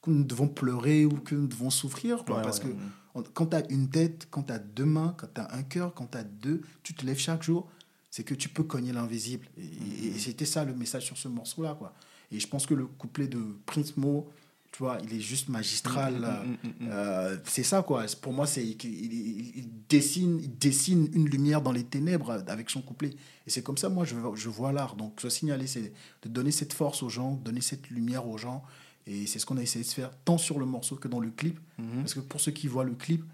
que 0.03 0.11
devons 0.11 0.49
pleurer 0.49 1.05
ou 1.05 1.11
que 1.11 1.35
nous 1.35 1.47
devons 1.49 1.71
souffrir. 1.71 2.25
quoi. 2.25 2.37
Ouais, 2.37 2.43
parce 2.43 2.59
ouais, 2.59 2.67
que 2.67 2.69
ouais. 2.71 2.79
on- 3.17 3.23
quand 3.23 3.47
tu 3.47 3.57
as 3.57 3.69
une 3.71 3.89
tête, 3.89 4.29
quand 4.31 4.45
tu 4.45 4.53
as 4.53 4.59
deux 4.61 4.85
mains, 4.85 5.15
quand 5.19 5.27
tu 5.35 5.41
as 5.41 5.53
un 5.55 5.63
cœur, 5.65 5.93
quand 5.95 6.07
tu 6.13 6.19
as 6.19 6.25
deux, 6.25 6.61
tu 6.85 6.95
te 6.95 7.05
lèves 7.05 7.19
chaque 7.19 7.43
jour, 7.43 7.69
c'est 8.11 8.23
que 8.23 8.35
tu 8.35 8.49
peux 8.49 8.63
cogner 8.63 8.93
l'invisible. 8.93 9.47
Et, 9.59 9.63
et- 9.65 10.07
et 10.15 10.19
c'était 10.19 10.45
ça 10.45 10.65
le 10.65 10.75
message 10.75 11.05
sur 11.07 11.17
ce 11.17 11.27
morceau-là. 11.29 11.75
quoi. 11.77 11.95
Et 12.31 12.39
je 12.39 12.47
pense 12.47 12.65
que 12.67 12.75
le 12.75 12.87
couplet 12.87 13.27
de 13.27 13.41
Prince 13.67 13.97
Mo, 13.97 14.29
tu 14.75 14.83
vois, 14.83 14.99
il 15.05 15.15
est 15.17 15.21
juste 15.21 15.51
magistral. 15.51 16.15
Mm, 16.15 16.51
mm, 16.51 16.87
mm. 16.87 16.89
Euh, 16.91 17.37
c'est 17.45 17.63
ça, 17.63 17.85
quoi. 17.85 18.07
Pour 18.21 18.33
moi, 18.33 18.45
c'est 18.45 18.67
il, 18.67 19.69
dessine, 19.89 20.41
il 20.43 20.59
dessine 20.59 21.09
une 21.13 21.29
lumière 21.29 21.63
dans 21.63 21.71
les 21.71 21.85
ténèbres 21.85 22.43
avec 22.49 22.71
son 22.71 22.83
couplet. 22.83 23.11
Et 23.47 23.51
c'est 23.51 23.63
comme 23.63 23.79
ça, 23.79 23.89
moi, 23.89 24.05
je, 24.05 24.17
je 24.35 24.49
vois 24.49 24.73
l'art. 24.73 24.97
Donc, 24.97 25.21
se 25.21 25.29
signaler, 25.29 25.69
c'est 25.69 25.93
de 26.25 26.29
donner 26.29 26.51
cette 26.51 26.73
force 26.73 27.05
aux 27.05 27.09
gens, 27.09 27.35
donner 27.35 27.61
cette 27.61 27.89
lumière 27.89 28.27
aux 28.27 28.37
gens. 28.37 28.65
Et 29.07 29.29
c'est 29.29 29.39
ce 29.39 29.47
qu'on 29.47 29.59
a 29.59 29.63
essayé 29.63 29.85
de 29.85 29.91
faire, 29.91 30.11
tant 30.25 30.39
sur 30.39 30.59
le 30.59 30.67
morceau 30.67 30.97
que 30.97 31.07
dans 31.07 31.21
le 31.21 31.31
clip. 31.31 31.61
Mhm. 31.79 32.01
Parce 32.01 32.15
que 32.15 32.21
pour 32.21 32.41
ceux 32.41 32.51
qui 32.51 32.67
voient 32.67 32.83
le 32.83 32.95
clip, 32.97 33.25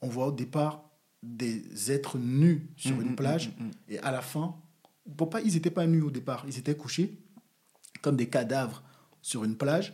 on 0.00 0.08
voit 0.08 0.28
au 0.28 0.32
départ 0.32 0.84
des 1.24 1.90
êtres 1.90 2.18
nus 2.18 2.68
sur 2.76 2.94
Mhm, 2.94 3.02
une 3.02 3.16
plage. 3.16 3.48
mhm, 3.58 3.66
mhm. 3.66 3.72
Et 3.88 3.98
à 3.98 4.12
la 4.12 4.22
fin, 4.22 4.54
bon, 5.06 5.26
pas, 5.26 5.40
ils 5.40 5.54
n'étaient 5.54 5.70
pas 5.72 5.88
nus 5.88 6.02
au 6.02 6.10
départ, 6.12 6.44
ils 6.46 6.56
étaient 6.56 6.76
couchés 6.76 7.18
comme 8.00 8.14
des 8.16 8.28
cadavres 8.28 8.84
sur 9.22 9.42
une 9.42 9.56
plage. 9.56 9.92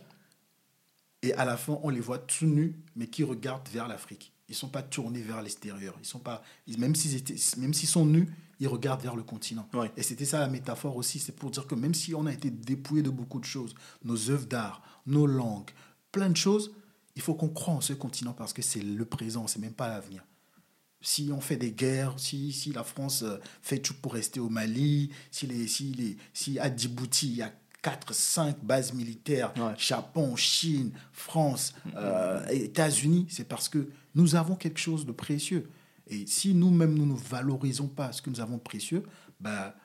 Et 1.21 1.33
à 1.33 1.45
la 1.45 1.57
fin, 1.57 1.79
on 1.83 1.89
les 1.89 1.99
voit 1.99 2.19
tout 2.19 2.45
nus, 2.45 2.75
mais 2.95 3.07
qui 3.07 3.23
regardent 3.23 3.67
vers 3.69 3.87
l'Afrique. 3.87 4.33
Ils 4.47 4.53
ne 4.53 4.57
sont 4.57 4.69
pas 4.69 4.81
tournés 4.81 5.21
vers 5.21 5.41
l'extérieur. 5.41 5.95
Ils 5.99 6.05
sont 6.07 6.19
pas, 6.19 6.41
même 6.77 6.95
s'ils 6.95 7.15
étaient, 7.15 7.35
même 7.57 7.73
s'ils 7.73 7.89
sont 7.89 8.05
nus, 8.05 8.27
ils 8.59 8.67
regardent 8.67 9.01
vers 9.01 9.15
le 9.15 9.23
continent. 9.23 9.67
Ouais. 9.73 9.91
Et 9.95 10.03
c'était 10.03 10.25
ça 10.25 10.39
la 10.39 10.47
métaphore 10.47 10.95
aussi. 10.95 11.19
C'est 11.19 11.35
pour 11.35 11.51
dire 11.51 11.67
que 11.67 11.75
même 11.75 11.93
si 11.93 12.15
on 12.15 12.25
a 12.25 12.33
été 12.33 12.49
dépouillé 12.49 13.03
de 13.03 13.09
beaucoup 13.09 13.39
de 13.39 13.45
choses, 13.45 13.75
nos 14.03 14.29
œuvres 14.29 14.47
d'art, 14.47 14.81
nos 15.05 15.27
langues, 15.27 15.69
plein 16.11 16.29
de 16.29 16.37
choses, 16.37 16.73
il 17.15 17.21
faut 17.21 17.35
qu'on 17.35 17.49
croie 17.49 17.73
en 17.73 17.81
ce 17.81 17.93
continent 17.93 18.33
parce 18.33 18.53
que 18.53 18.61
c'est 18.61 18.81
le 18.81 19.05
présent, 19.05 19.47
c'est 19.47 19.59
même 19.59 19.73
pas 19.73 19.87
l'avenir. 19.87 20.23
Si 21.01 21.29
on 21.33 21.39
fait 21.39 21.55
des 21.55 21.71
guerres, 21.71 22.15
si, 22.17 22.51
si 22.51 22.73
la 22.73 22.83
France 22.83 23.23
euh, 23.23 23.37
fait 23.61 23.79
tout 23.79 23.93
pour 23.93 24.13
rester 24.13 24.39
au 24.39 24.49
Mali, 24.49 25.11
si, 25.31 25.47
les, 25.47 25.67
si, 25.67 25.93
les, 25.93 26.17
si 26.33 26.59
à 26.59 26.75
Djibouti, 26.75 27.27
il 27.27 27.35
y 27.35 27.41
a 27.41 27.53
4, 27.81 28.13
5 28.13 28.63
bases 28.63 28.93
militaires, 28.93 29.53
Ouais. 29.57 29.73
Japon, 29.77 30.35
Chine, 30.35 30.91
France, 31.13 31.73
euh, 31.95 32.45
États-Unis, 32.49 33.27
c'est 33.29 33.47
parce 33.47 33.69
que 33.69 33.89
nous 34.15 34.35
avons 34.35 34.55
quelque 34.55 34.79
chose 34.79 35.05
de 35.05 35.11
précieux. 35.11 35.69
Et 36.07 36.25
si 36.25 36.53
nous-mêmes, 36.53 36.93
nous 36.95 37.05
ne 37.05 37.15
valorisons 37.17 37.87
pas 37.87 38.11
ce 38.11 38.21
que 38.21 38.29
nous 38.29 38.39
avons 38.41 38.57
de 38.57 38.61
précieux, 38.61 39.03
bah, 39.39 39.75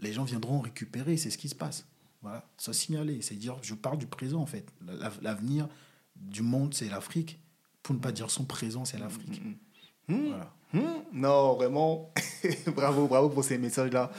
les 0.00 0.12
gens 0.12 0.24
viendront 0.24 0.60
récupérer, 0.60 1.16
c'est 1.16 1.30
ce 1.30 1.38
qui 1.38 1.48
se 1.48 1.54
passe. 1.54 1.86
Voilà, 2.22 2.48
ça 2.56 2.72
signaler, 2.72 3.20
c'est 3.20 3.34
dire, 3.34 3.56
je 3.62 3.74
parle 3.74 3.98
du 3.98 4.06
présent 4.06 4.40
en 4.40 4.46
fait. 4.46 4.66
La- 4.86 5.12
L'avenir 5.20 5.68
du 6.16 6.40
monde, 6.42 6.72
c'est 6.72 6.88
l'Afrique. 6.88 7.38
Pour 7.82 7.94
ne 7.94 8.00
pas 8.00 8.12
dire 8.12 8.30
son 8.30 8.44
présent, 8.44 8.86
c'est 8.86 8.96
l'Afrique. 8.98 9.42
Hmm. 10.08 10.28
Voilà. 10.28 10.54
Hmm, 10.74 11.02
Non, 11.12 11.54
vraiment, 11.54 12.10
bravo, 12.74 13.06
bravo 13.06 13.28
pour 13.28 13.44
ces 13.44 13.58
messages-là. 13.58 14.10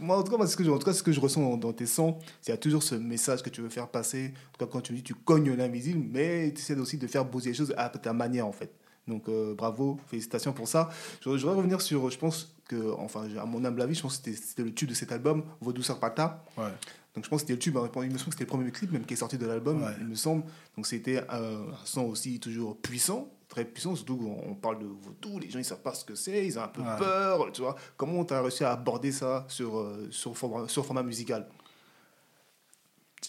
Moi, 0.00 0.16
en 0.18 0.22
tout 0.22 0.30
cas, 0.30 0.36
moi, 0.36 0.46
ce 0.46 0.56
que 0.56 0.62
je, 0.64 0.70
en 0.70 0.78
tout 0.78 0.84
cas, 0.84 0.92
ce 0.92 1.02
que 1.02 1.12
je 1.12 1.20
ressens 1.20 1.40
dans, 1.40 1.56
dans 1.56 1.72
tes 1.72 1.86
sons, 1.86 2.18
c'est 2.40 2.46
qu'il 2.46 2.50
y 2.52 2.54
a 2.54 2.58
toujours 2.58 2.82
ce 2.82 2.94
message 2.94 3.42
que 3.42 3.50
tu 3.50 3.60
veux 3.62 3.68
faire 3.70 3.88
passer. 3.88 4.32
En 4.48 4.58
tout 4.58 4.66
cas, 4.66 4.70
quand 4.72 4.80
tu 4.82 4.92
me 4.92 4.98
dis 4.98 5.02
tu 5.02 5.14
cognes 5.14 5.54
l'invisible, 5.54 6.04
mais 6.12 6.52
tu 6.54 6.60
essaies 6.60 6.78
aussi 6.78 6.98
de 6.98 7.06
faire 7.06 7.24
bouger 7.24 7.48
les 7.50 7.54
choses 7.54 7.74
à 7.76 7.88
ta 7.88 8.12
manière, 8.12 8.46
en 8.46 8.52
fait. 8.52 8.70
Donc, 9.08 9.28
euh, 9.28 9.54
bravo, 9.54 9.98
félicitations 10.06 10.52
pour 10.52 10.68
ça. 10.68 10.88
Je, 11.20 11.30
je 11.36 11.42
voudrais 11.42 11.56
revenir 11.56 11.80
sur, 11.80 12.10
je 12.10 12.18
pense 12.18 12.54
que, 12.68 12.92
enfin, 12.98 13.26
à 13.40 13.44
mon 13.44 13.64
humble 13.64 13.82
avis, 13.82 13.94
je 13.94 14.02
pense 14.02 14.18
que 14.18 14.32
c'était- 14.32 14.62
le 14.62 14.72
tube 14.72 14.88
de 14.88 14.94
cet 14.94 15.12
album, 15.12 15.42
Vos 15.60 15.72
douceurs 15.72 16.00
pata. 16.00 16.44
Ouais. 16.56 16.64
Donc 17.14 17.24
je 17.24 17.28
pense 17.30 17.42
que 17.42 17.46
c'était 17.46 17.52
le 17.52 17.58
tube, 17.60 17.76
hein. 17.76 17.88
il 18.02 18.10
me 18.10 18.18
semble 18.18 18.24
que 18.30 18.30
c'était 18.32 18.44
le 18.44 18.48
premier 18.48 18.70
clip 18.72 18.90
même 18.90 19.04
qui 19.04 19.14
est 19.14 19.16
sorti 19.16 19.38
de 19.38 19.46
l'album, 19.46 19.82
Ouais. 19.84 19.90
il 20.00 20.06
me 20.08 20.16
semble. 20.16 20.42
Donc 20.76 20.86
c'était 20.86 21.18
euh, 21.32 21.58
un 21.70 21.84
son 21.84 22.02
aussi 22.06 22.40
toujours 22.40 22.76
puissant, 22.76 23.28
très 23.54 23.64
puissant, 23.64 23.94
surtout 23.94 24.16
quand 24.16 24.40
on 24.50 24.54
parle 24.54 24.80
de 24.80 24.86
vaudou, 24.86 25.38
les 25.38 25.48
gens 25.48 25.60
ils 25.60 25.64
savent 25.64 25.80
pas 25.82 25.94
ce 25.94 26.04
que 26.04 26.16
c'est, 26.16 26.44
ils 26.44 26.58
ont 26.58 26.62
un 26.62 26.68
peu 26.68 26.82
Ouais. 26.82 26.96
peur, 26.98 27.52
tu 27.52 27.62
vois. 27.62 27.76
Comment 27.96 28.24
tu 28.24 28.34
as 28.34 28.42
réussi 28.42 28.64
à 28.64 28.72
aborder 28.72 29.12
ça 29.12 29.44
sur, 29.48 29.78
euh, 29.78 30.08
sur, 30.10 30.36
format, 30.36 30.66
sur 30.68 30.84
format 30.84 31.02
musical? 31.04 31.46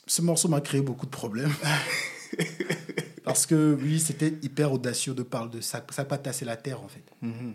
Ce 0.08 0.22
morceau 0.24 0.48
m'a 0.50 0.62
créé 0.62 0.82
beaucoup 0.82 1.06
de 1.06 1.12
problèmes. 1.12 1.54
Parce 3.24 3.46
que 3.48 3.76
oui, 3.82 4.00
c'était 4.00 4.34
hyper 4.44 4.72
audacieux 4.72 5.14
de 5.16 5.24
parler 5.24 5.50
de 5.50 5.62
Sapata, 5.62 6.32
c'est 6.32 6.46
la 6.46 6.58
terre 6.58 6.82
en 6.82 6.88
fait. 6.88 7.04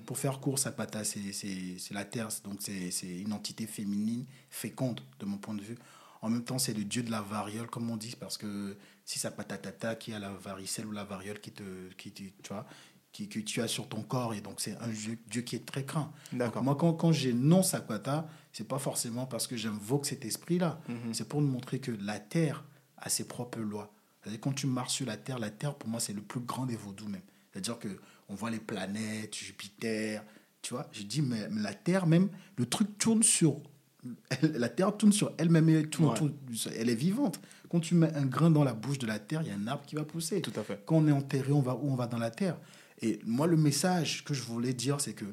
Pour 0.07 0.19
faire 0.19 0.41
court, 0.41 0.59
Sapata, 0.59 1.05
c'est 1.05 1.93
la 1.93 2.05
terre, 2.05 2.29
donc 2.45 2.59
c'est 2.61 3.07
une 3.09 3.33
entité 3.33 3.67
féminine 3.67 4.25
féconde 4.49 5.01
de 5.21 5.27
mon 5.27 5.39
point 5.39 5.55
de 5.55 5.63
vue. 5.63 5.77
En 6.23 6.29
même 6.29 6.45
temps, 6.45 6.59
c'est 6.59 6.75
le 6.75 6.85
dieu 6.85 7.03
de 7.03 7.11
la 7.11 7.23
variole, 7.23 7.67
comme 7.69 7.89
on 7.89 7.97
dit, 7.97 8.15
parce 8.19 8.37
que 8.37 8.77
si 9.11 9.19
Sapata 9.19 9.59
Tata, 9.59 9.97
qui 9.97 10.13
a 10.13 10.21
la 10.21 10.31
varicelle 10.31 10.87
ou 10.87 10.93
la 10.93 11.03
variole 11.03 11.41
qui 11.41 11.51
te, 11.51 11.65
qui 11.97 12.13
tu 12.13 12.33
vois, 12.49 12.65
qui, 13.11 13.29
que 13.29 13.41
tu 13.41 13.61
as 13.61 13.67
sur 13.67 13.89
ton 13.89 14.03
corps. 14.03 14.35
Et 14.35 14.41
donc, 14.41 14.61
c'est 14.61 14.77
un 14.77 14.87
Dieu, 14.87 15.19
Dieu 15.29 15.43
qui 15.43 15.57
est 15.57 15.67
très 15.67 15.85
craint. 15.85 16.13
D'accord. 16.33 16.63
Moi, 16.63 16.77
quand, 16.77 16.93
quand 16.93 17.11
j'énonce 17.11 17.75
Akwata, 17.75 18.29
c'est 18.53 18.69
pas 18.69 18.79
forcément 18.79 19.27
parce 19.27 19.49
que 19.49 19.57
j'invoque 19.57 20.07
cet 20.07 20.25
esprit-là. 20.25 20.81
Mhm. 20.89 21.13
C'est 21.13 21.27
pour 21.27 21.43
nous 21.43 21.49
montrer 21.49 21.81
que 21.81 21.91
la 21.91 22.21
terre 22.21 22.63
a 22.99 23.09
ses 23.09 23.27
propres 23.27 23.59
lois. 23.59 23.93
C'est-à-dire, 24.23 24.41
quand 24.41 24.53
tu 24.53 24.69
marches 24.69 24.93
sur 24.93 25.07
la 25.07 25.17
terre, 25.17 25.41
la 25.41 25.51
terre, 25.51 25.75
pour 25.75 25.89
moi, 25.89 25.99
c'est 25.99 26.13
le 26.13 26.23
plus 26.23 26.41
grand 26.41 26.67
des 26.67 26.77
vaudous 26.77 27.09
même. 27.09 27.23
C'est-à-dire 27.51 27.81
que 27.81 27.89
on 28.29 28.37
voit 28.37 28.51
les 28.51 28.61
planètes, 28.61 29.35
Jupiter, 29.35 30.23
tu 30.63 30.75
vois. 30.75 30.89
Je 30.93 31.03
dis, 31.03 31.21
mais, 31.21 31.49
mais 31.51 31.63
la 31.63 31.75
terre 31.75 32.07
même, 32.07 32.29
le 32.57 32.67
truc 32.67 32.97
tourne 32.97 33.25
sur. 33.25 33.61
la 34.43 34.69
terre 34.69 34.97
tourne 34.97 35.13
sur 35.13 35.33
elle-même, 35.37 35.69
et 35.69 35.73
elle, 35.73 35.91
tourne 35.91 36.17
Ouais. 36.17 36.73
elle 36.77 36.89
est 36.89 36.95
vivante. 36.95 37.41
Quand 37.71 37.81
tu 37.81 37.95
mets 37.95 38.13
un 38.15 38.27
grain 38.27 38.51
dans 38.51 38.65
la 38.65 38.75
bouche 38.75 38.99
de 38.99 39.07
la 39.07 39.19
terre, 39.19 39.43
il 39.43 39.49
y 39.49 39.51
a 39.51 39.55
un 39.55 39.67
arbre 39.67 39.85
qui 39.87 39.95
va 39.95 40.05
pousser. 40.05 40.43
Tout 40.43 40.53
à 40.57 40.63
fait. 40.65 40.83
Quand 40.87 40.97
on 40.97 41.07
est 41.09 41.13
enterré, 41.13 41.53
on 41.53 41.63
va 41.63 41.75
où 41.77 41.89
On 41.91 41.95
va 41.95 42.07
dans 42.07 42.19
la 42.19 42.31
terre. 42.31 42.59
Et 43.01 43.21
moi, 43.25 43.47
le 43.47 43.57
message 43.57 44.25
que 44.25 44.35
je 44.35 44.43
voulais 44.43 44.75
dire, 44.75 45.01
c'est 45.01 45.15
que 45.15 45.25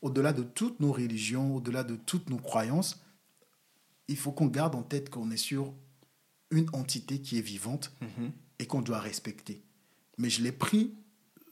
au-delà 0.00 0.32
de 0.32 0.42
toutes 0.42 0.80
nos 0.80 0.90
religions, 0.92 1.54
au-delà 1.56 1.84
de 1.84 1.94
toutes 1.96 2.28
nos 2.30 2.38
croyances, 2.38 3.00
il 4.08 4.16
faut 4.16 4.32
qu'on 4.32 4.46
garde 4.46 4.74
en 4.74 4.82
tête 4.82 5.10
qu'on 5.10 5.30
est 5.30 5.36
sur 5.36 5.72
une 6.50 6.66
entité 6.72 7.20
qui 7.20 7.38
est 7.38 7.42
vivante 7.42 7.92
Mhm. 8.00 8.32
et 8.58 8.66
qu'on 8.66 8.82
doit 8.82 8.98
respecter. 8.98 9.62
Mais 10.18 10.28
je 10.30 10.42
l'ai 10.42 10.52
pris 10.52 10.94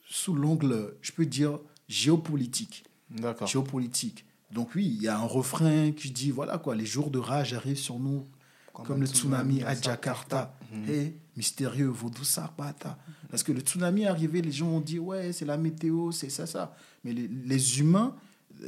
sous 0.08 0.34
l'angle, 0.34 0.96
je 1.02 1.12
peux 1.12 1.26
dire, 1.26 1.58
géopolitique. 1.88 2.84
D'accord. 3.10 3.46
Géopolitique. 3.46 4.24
Donc 4.50 4.74
oui, 4.74 4.86
il 4.86 5.02
y 5.02 5.08
a 5.08 5.16
un 5.18 5.24
refrain 5.26 5.92
qui 5.92 6.10
dit, 6.10 6.30
voilà 6.30 6.58
quoi, 6.58 6.74
les 6.74 6.86
jours 6.86 7.10
de 7.10 7.18
rage 7.18 7.52
arrivent 7.54 7.78
sur 7.78 7.98
nous, 7.98 8.26
comme, 8.72 9.00
le 9.00 9.06
tsunami 9.06 9.62
à 9.62 9.74
Jakarta. 9.80 10.54
Mhm. 10.72 10.88
Et 10.90 11.14
mystérieux, 11.36 11.86
vaudou 11.88 12.24
Sarpata. 12.24 12.98
Parce 13.30 13.42
que 13.42 13.52
le 13.52 13.60
tsunami 13.60 14.02
est 14.02 14.06
arrivé, 14.06 14.40
les 14.42 14.52
gens 14.52 14.68
ont 14.68 14.80
dit, 14.80 14.98
ouais, 14.98 15.32
c'est 15.32 15.44
la 15.44 15.56
météo, 15.56 16.12
c'est 16.12 16.30
ça, 16.30 16.46
ça. 16.46 16.74
Mais 17.04 17.12
les, 17.12 17.28
les 17.28 17.80
humains, 17.80 18.14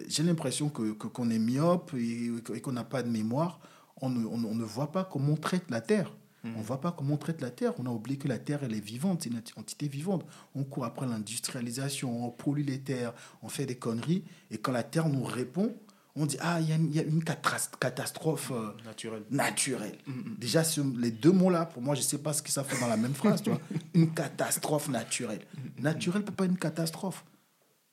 j'ai 0.08 0.22
l'impression 0.22 0.68
que 0.68 0.92
que- 0.92 1.06
qu'on 1.08 1.30
est 1.30 1.38
myope 1.38 1.92
et, 1.94 2.30
et 2.54 2.60
qu'on 2.60 2.72
n'a 2.72 2.84
pas 2.84 3.02
de 3.02 3.08
mémoire. 3.10 3.60
On 4.00 4.08
ne, 4.10 4.26
on, 4.26 4.38
ne- 4.38 4.46
on 4.46 4.54
ne 4.54 4.64
voit 4.64 4.90
pas 4.90 5.04
comment 5.04 5.32
on 5.34 5.36
traite 5.36 5.70
la 5.70 5.80
Terre. 5.80 6.12
On 6.44 6.58
ne 6.58 6.62
voit 6.64 6.80
pas 6.80 6.90
comment 6.90 7.14
on 7.14 7.18
traite 7.18 7.40
la 7.40 7.50
Terre. 7.50 7.72
On 7.78 7.86
a 7.86 7.90
oublié 7.90 8.18
que 8.18 8.26
la 8.26 8.38
Terre, 8.38 8.64
elle 8.64 8.74
est 8.74 8.80
vivante, 8.84 9.22
c'est 9.22 9.30
une 9.30 9.40
entité 9.56 9.86
vivante. 9.86 10.24
On 10.56 10.64
court 10.64 10.84
après 10.84 11.06
l'industrialisation, 11.06 12.26
on 12.26 12.30
pollue 12.30 12.64
les 12.66 12.80
terres, 12.80 13.12
on 13.42 13.48
fait 13.48 13.66
des 13.66 13.76
conneries. 13.76 14.24
Et 14.50 14.58
quand 14.58 14.72
la 14.72 14.82
Terre 14.82 15.08
nous 15.08 15.22
répond, 15.24 15.72
on 16.14 16.26
dit, 16.26 16.36
ah, 16.40 16.60
il 16.60 16.68
y 16.68 16.72
a 16.72 16.76
une, 16.76 16.86
il 16.90 16.94
y 16.96 17.00
a 17.00 17.02
une 17.04 17.22
catras- 17.22 17.70
catastrophe. 17.80 18.50
euh, 18.54 18.72
Naturel. 18.84 19.22
naturel. 19.30 19.98
Déjà, 20.38 20.62
ce- 20.64 20.80
les 20.98 21.10
deux 21.10 21.32
mots-là, 21.32 21.64
pour 21.66 21.80
moi, 21.82 21.94
je 21.94 22.00
ne 22.00 22.04
sais 22.06 22.18
pas 22.18 22.32
ce 22.32 22.42
que 22.42 22.50
ça 22.50 22.64
fait 22.64 22.78
dans 22.80 22.88
la 22.88 22.96
même 22.98 23.14
phrase. 23.14 23.42
tu 23.42 23.50
vois. 23.50 23.60
Une 23.94 24.12
catastrophe 24.12 24.88
naturelle. 24.88 25.44
Naturel 25.78 26.24
peut 26.24 26.32
pas 26.32 26.44
être 26.44 26.50
une 26.50 26.58
catastrophe. 26.58 27.24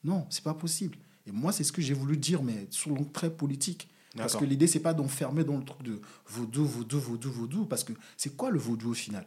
Non, 0.04 0.26
c'est 0.30 0.44
pas 0.44 0.54
possible. 0.54 0.98
Et 1.26 1.32
moi, 1.32 1.52
c'est 1.52 1.64
ce 1.64 1.72
que 1.72 1.82
j'ai 1.82 1.94
voulu 1.94 2.18
dire, 2.18 2.42
mais 2.44 2.68
sous 2.72 2.90
l'angle 2.90 3.12
très 3.12 3.30
politique. 3.30 3.90
Parce 4.18 4.36
que 4.36 4.44
l'idée, 4.44 4.68
c'est 4.68 4.80
pas 4.82 4.94
d'enfermer 4.94 5.44
dans 5.46 5.58
le 5.58 5.64
truc 5.64 5.82
de 5.84 6.02
vaudou, 6.28 6.66
vaudou, 6.66 7.00
vaudou, 7.00 7.32
vaudou. 7.32 7.66
Parce 7.66 7.84
que 7.86 7.94
c'est 8.18 8.36
quoi 8.36 8.50
le 8.50 8.58
vaudou 8.60 8.92
au 8.92 8.94
final? 8.94 9.26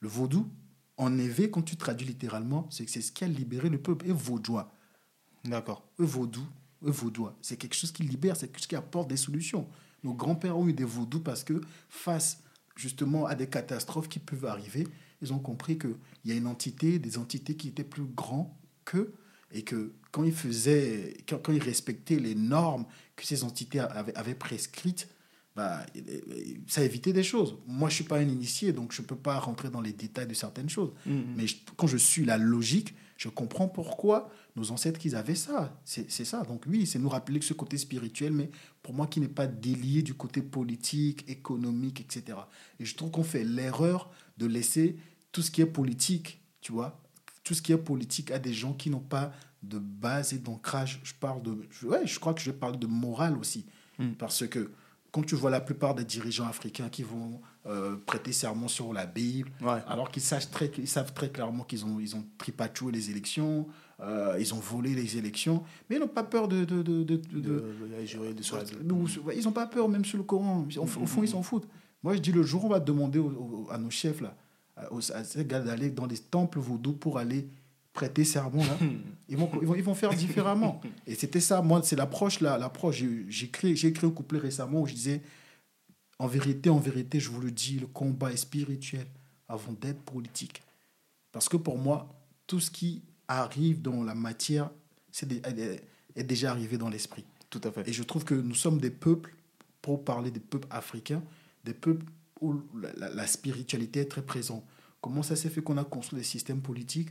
Le 0.00 0.08
vaudou, 0.08 0.48
en 0.96 1.16
éveil, 1.18 1.50
quand 1.50 1.62
tu 1.62 1.76
traduis 1.76 2.06
littéralement, 2.06 2.66
c'est 2.70 2.88
c'est 2.88 3.02
ce 3.02 3.12
qui 3.12 3.22
a 3.24 3.28
libéré 3.28 3.68
le 3.68 3.78
peuple. 3.78 4.08
Et 4.08 4.12
vaudois. 4.12 4.72
D'accord. 5.44 5.84
Vaudou, 5.98 6.44
vaudois. 6.82 7.36
C'est 7.42 7.56
quelque 7.56 7.74
chose 7.74 7.92
qui 7.92 8.02
libère, 8.02 8.36
c'est 8.36 8.46
quelque 8.48 8.58
chose 8.58 8.66
qui 8.66 8.76
apporte 8.76 9.08
des 9.08 9.16
solutions. 9.16 9.68
Nos 10.02 10.14
grands-pères 10.14 10.56
ont 10.56 10.66
eu 10.66 10.72
des 10.72 10.84
vaudous 10.84 11.20
parce 11.20 11.44
que 11.44 11.60
face 11.88 12.42
justement 12.76 13.26
à 13.26 13.34
des 13.34 13.46
catastrophes 13.48 14.08
qui 14.08 14.18
peuvent 14.18 14.46
arriver, 14.46 14.86
ils 15.22 15.32
ont 15.32 15.38
compris 15.38 15.78
qu'il 15.78 15.94
y 16.24 16.32
a 16.32 16.34
une 16.34 16.46
entité, 16.46 16.98
des 16.98 17.18
entités 17.18 17.54
qui 17.54 17.68
étaient 17.68 17.84
plus 17.84 18.04
grands 18.04 18.56
qu'eux 18.86 19.12
et 19.52 19.62
que 19.62 19.92
quand 20.12 20.24
ils 20.24 20.32
faisaient, 20.32 21.16
quand, 21.28 21.38
quand 21.42 21.52
ils 21.52 21.62
respectaient 21.62 22.18
les 22.18 22.34
normes 22.34 22.86
que 23.16 23.26
ces 23.26 23.44
entités 23.44 23.80
avaient, 23.80 24.14
avaient 24.14 24.34
prescrites, 24.34 25.08
bah, 25.54 25.84
ça 26.68 26.82
évitait 26.82 27.12
des 27.12 27.22
choses. 27.24 27.56
Moi, 27.66 27.90
je 27.90 27.96
suis 27.96 28.04
pas 28.04 28.18
un 28.18 28.28
initié, 28.28 28.72
donc 28.72 28.92
je 28.92 29.02
peux 29.02 29.16
pas 29.16 29.38
rentrer 29.38 29.68
dans 29.68 29.80
les 29.82 29.92
détails 29.92 30.28
de 30.28 30.32
certaines 30.34 30.70
choses. 30.70 30.92
Mhm. 31.04 31.34
Mais 31.36 31.46
je- 31.46 31.56
quand 31.76 31.86
je 31.88 31.96
suis 31.98 32.24
la 32.24 32.38
logique, 32.38 32.94
je 33.18 33.28
comprends 33.28 33.68
pourquoi 33.68 34.30
nos 34.56 34.70
ancêtres 34.72 34.98
qu'ils 34.98 35.14
avaient 35.16 35.34
ça. 35.34 35.80
C'est 35.84 36.10
ça. 36.10 36.42
Donc 36.42 36.64
oui, 36.68 36.86
c'est 36.86 36.98
nous 36.98 37.08
rappeler 37.08 37.38
que 37.38 37.44
ce 37.44 37.54
côté 37.54 37.78
spirituel, 37.78 38.32
mais 38.32 38.50
pour 38.82 38.94
moi 38.94 39.06
qui 39.06 39.20
n'est 39.20 39.28
pas 39.28 39.46
délié 39.46 40.02
du 40.02 40.14
côté 40.14 40.42
politique, 40.42 41.24
économique, 41.28 42.00
etc. 42.00 42.38
Et 42.78 42.84
je 42.84 42.94
trouve 42.96 43.10
qu'on 43.10 43.22
fait 43.24 43.44
l'erreur 43.44 44.10
de 44.38 44.46
laisser 44.46 44.96
tout 45.32 45.42
ce 45.42 45.50
qui 45.50 45.60
est 45.60 45.66
politique, 45.66 46.40
tu 46.60 46.72
vois, 46.72 47.00
tout 47.44 47.54
ce 47.54 47.62
qui 47.62 47.72
est 47.72 47.78
politique 47.78 48.30
à 48.30 48.38
des 48.38 48.52
gens 48.52 48.72
qui 48.74 48.90
n'ont 48.90 48.98
pas 49.00 49.32
de 49.62 49.78
base 49.78 50.32
et 50.32 50.38
d'ancrage. 50.38 51.00
Je 51.04 51.12
parle 51.14 51.42
de, 51.42 51.50
ouais, 51.84 52.06
je 52.06 52.18
crois 52.18 52.34
que 52.34 52.40
je 52.40 52.50
parle 52.50 52.78
de 52.78 52.86
morale 52.86 53.36
aussi, 53.38 53.66
Mm. 53.98 54.12
parce 54.12 54.46
que 54.46 54.70
quand 55.12 55.22
tu 55.26 55.34
vois 55.34 55.50
la 55.50 55.60
plupart 55.60 55.94
des 55.94 56.04
dirigeants 56.04 56.46
africains 56.46 56.88
qui 56.88 57.02
vont 57.02 57.40
euh, 57.66 57.96
prêter 58.06 58.32
serment 58.32 58.68
sur 58.68 58.92
la 58.94 59.04
Bible, 59.06 59.50
Ouais. 59.60 59.82
alors 59.86 60.10
qu'ils 60.10 60.22
sachent 60.22 60.50
très, 60.50 60.70
ils 60.78 60.88
savent 60.88 61.12
très 61.12 61.28
clairement 61.30 61.64
qu'ils 61.64 61.84
ont, 61.84 62.00
ils 62.00 62.16
ont 62.16 62.24
tripatoué 62.38 62.92
les 62.92 63.10
élections, 63.10 63.66
euh, 64.02 64.36
ils 64.40 64.54
ont 64.54 64.58
volé 64.58 64.94
les 64.94 65.16
élections, 65.18 65.62
mais 65.88 65.96
ils 65.96 65.98
n'ont 65.98 66.08
pas 66.08 66.24
peur 66.24 66.48
de... 66.48 66.64
de, 66.64 66.82
de, 66.82 67.02
de- 67.04 67.16
ils 69.36 69.44
n'ont 69.44 69.52
pas 69.52 69.66
peur, 69.66 69.88
même 69.88 70.04
sur 70.04 70.16
le 70.18 70.24
Coran. 70.24 70.66
Au, 70.78 70.86
fond, 70.86 71.22
ils 71.22 71.28
s'en 71.28 71.42
foutent. 71.42 71.68
Moi, 72.02 72.14
je 72.14 72.20
dis, 72.20 72.32
le 72.32 72.42
jour 72.42 72.64
où 72.64 72.66
on 72.66 72.70
va 72.70 72.80
demander 72.80 73.18
au- 73.18 73.28
au- 73.66 73.70
à 73.70 73.76
nos 73.78 73.90
chefs, 73.90 74.20
là, 74.22 74.34
à, 74.76 75.24
ces 75.24 75.44
gars 75.44 75.60
d'aller 75.60 75.90
dans 75.90 76.06
les 76.06 76.16
temples 76.18 76.58
vaudous 76.58 76.94
pour 76.94 77.18
aller 77.18 77.46
prêter 77.92 78.24
serment, 78.24 78.62
là, 78.64 78.78
ils, 79.28 79.36
vont, 79.36 79.50
ils, 79.60 79.66
vont, 79.66 79.74
ils 79.74 79.82
vont 79.82 79.94
faire 79.94 80.14
différemment. 80.14 80.80
Et 81.06 81.14
c'était 81.14 81.40
ça, 81.40 81.60
moi, 81.60 81.82
c'est 81.84 81.96
l'approche, 81.96 82.40
là, 82.40 82.56
l'approche. 82.56 82.96
J'ai- 82.98 83.26
J'ai 83.28 83.46
écrit, 83.46 83.76
j'ai 83.76 83.88
écrit 83.88 84.06
un 84.06 84.10
couplet 84.10 84.38
récemment 84.38 84.80
où 84.80 84.86
je 84.86 84.94
disais, 84.94 85.20
en 86.18 86.26
vérité, 86.26 86.70
en 86.70 86.78
vérité, 86.78 87.20
je 87.20 87.28
vous 87.30 87.40
le 87.40 87.50
dis, 87.50 87.78
le 87.78 87.86
combat 87.86 88.32
est 88.32 88.36
spirituel 88.38 89.06
avant 89.48 89.72
d'être 89.72 90.00
politique. 90.02 90.62
Parce 91.32 91.48
que 91.48 91.56
pour 91.58 91.76
moi, 91.78 92.08
tout 92.46 92.60
ce 92.60 92.70
qui 92.70 93.02
arrive 93.30 93.80
dans 93.82 94.02
la 94.02 94.14
matière 94.14 94.70
c'est 95.12 95.30
est, 95.32 95.82
est 96.16 96.24
déjà 96.24 96.50
arrivé 96.50 96.78
dans 96.78 96.88
l'esprit. 96.88 97.24
Tout 97.48 97.60
à 97.64 97.72
fait. 97.72 97.88
Et 97.88 97.92
je 97.92 98.02
trouve 98.02 98.24
que 98.24 98.34
nous 98.34 98.54
sommes 98.54 98.78
des 98.80 98.90
peuples, 98.90 99.34
pour 99.82 100.04
parler 100.04 100.30
des 100.30 100.40
peuples 100.40 100.68
africains, 100.70 101.22
des 101.64 101.74
peuples 101.74 102.04
où 102.40 102.54
la, 102.80 102.92
la- 102.94 103.10
la 103.14 103.26
spiritualité 103.26 104.00
est 104.00 104.10
très 104.10 104.22
présente. 104.22 104.64
Comment 105.00 105.22
ça 105.22 105.34
s'est 105.36 105.48
fait 105.50 105.62
qu'on 105.62 105.78
a 105.78 105.84
construit 105.84 106.18
des 106.18 106.24
systèmes 106.24 106.60
politiques 106.60 107.10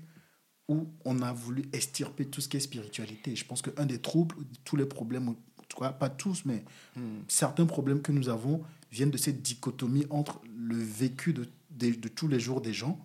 où 0.67 0.87
on 1.03 1.21
a 1.21 1.33
voulu 1.33 1.63
extirper 1.73 2.25
tout 2.25 2.41
ce 2.41 2.47
qui 2.47 2.57
est 2.57 2.61
spiritualité? 2.61 3.35
Je 3.35 3.43
pense 3.45 3.61
qu'un 3.61 3.85
des 3.85 3.99
troubles, 3.99 4.35
tous 4.63 4.75
les 4.75 4.85
problèmes, 4.85 5.29
en 5.29 5.35
tout 5.67 5.79
cas 5.79 5.91
pas 5.91 6.09
tous, 6.09 6.45
mais 6.45 6.63
Hmm. 6.95 7.19
certains 7.27 7.65
problèmes 7.65 8.01
que 8.01 8.11
nous 8.11 8.29
avons 8.29 8.61
viennent 8.91 9.11
de 9.11 9.17
cette 9.17 9.41
dichotomie 9.41 10.05
entre 10.09 10.41
le 10.57 10.75
vécu 10.77 11.33
de, 11.33 11.47
de, 11.71 11.91
de 11.91 12.07
tous 12.07 12.27
les 12.27 12.39
jours 12.39 12.61
des 12.61 12.73
gens 12.73 12.97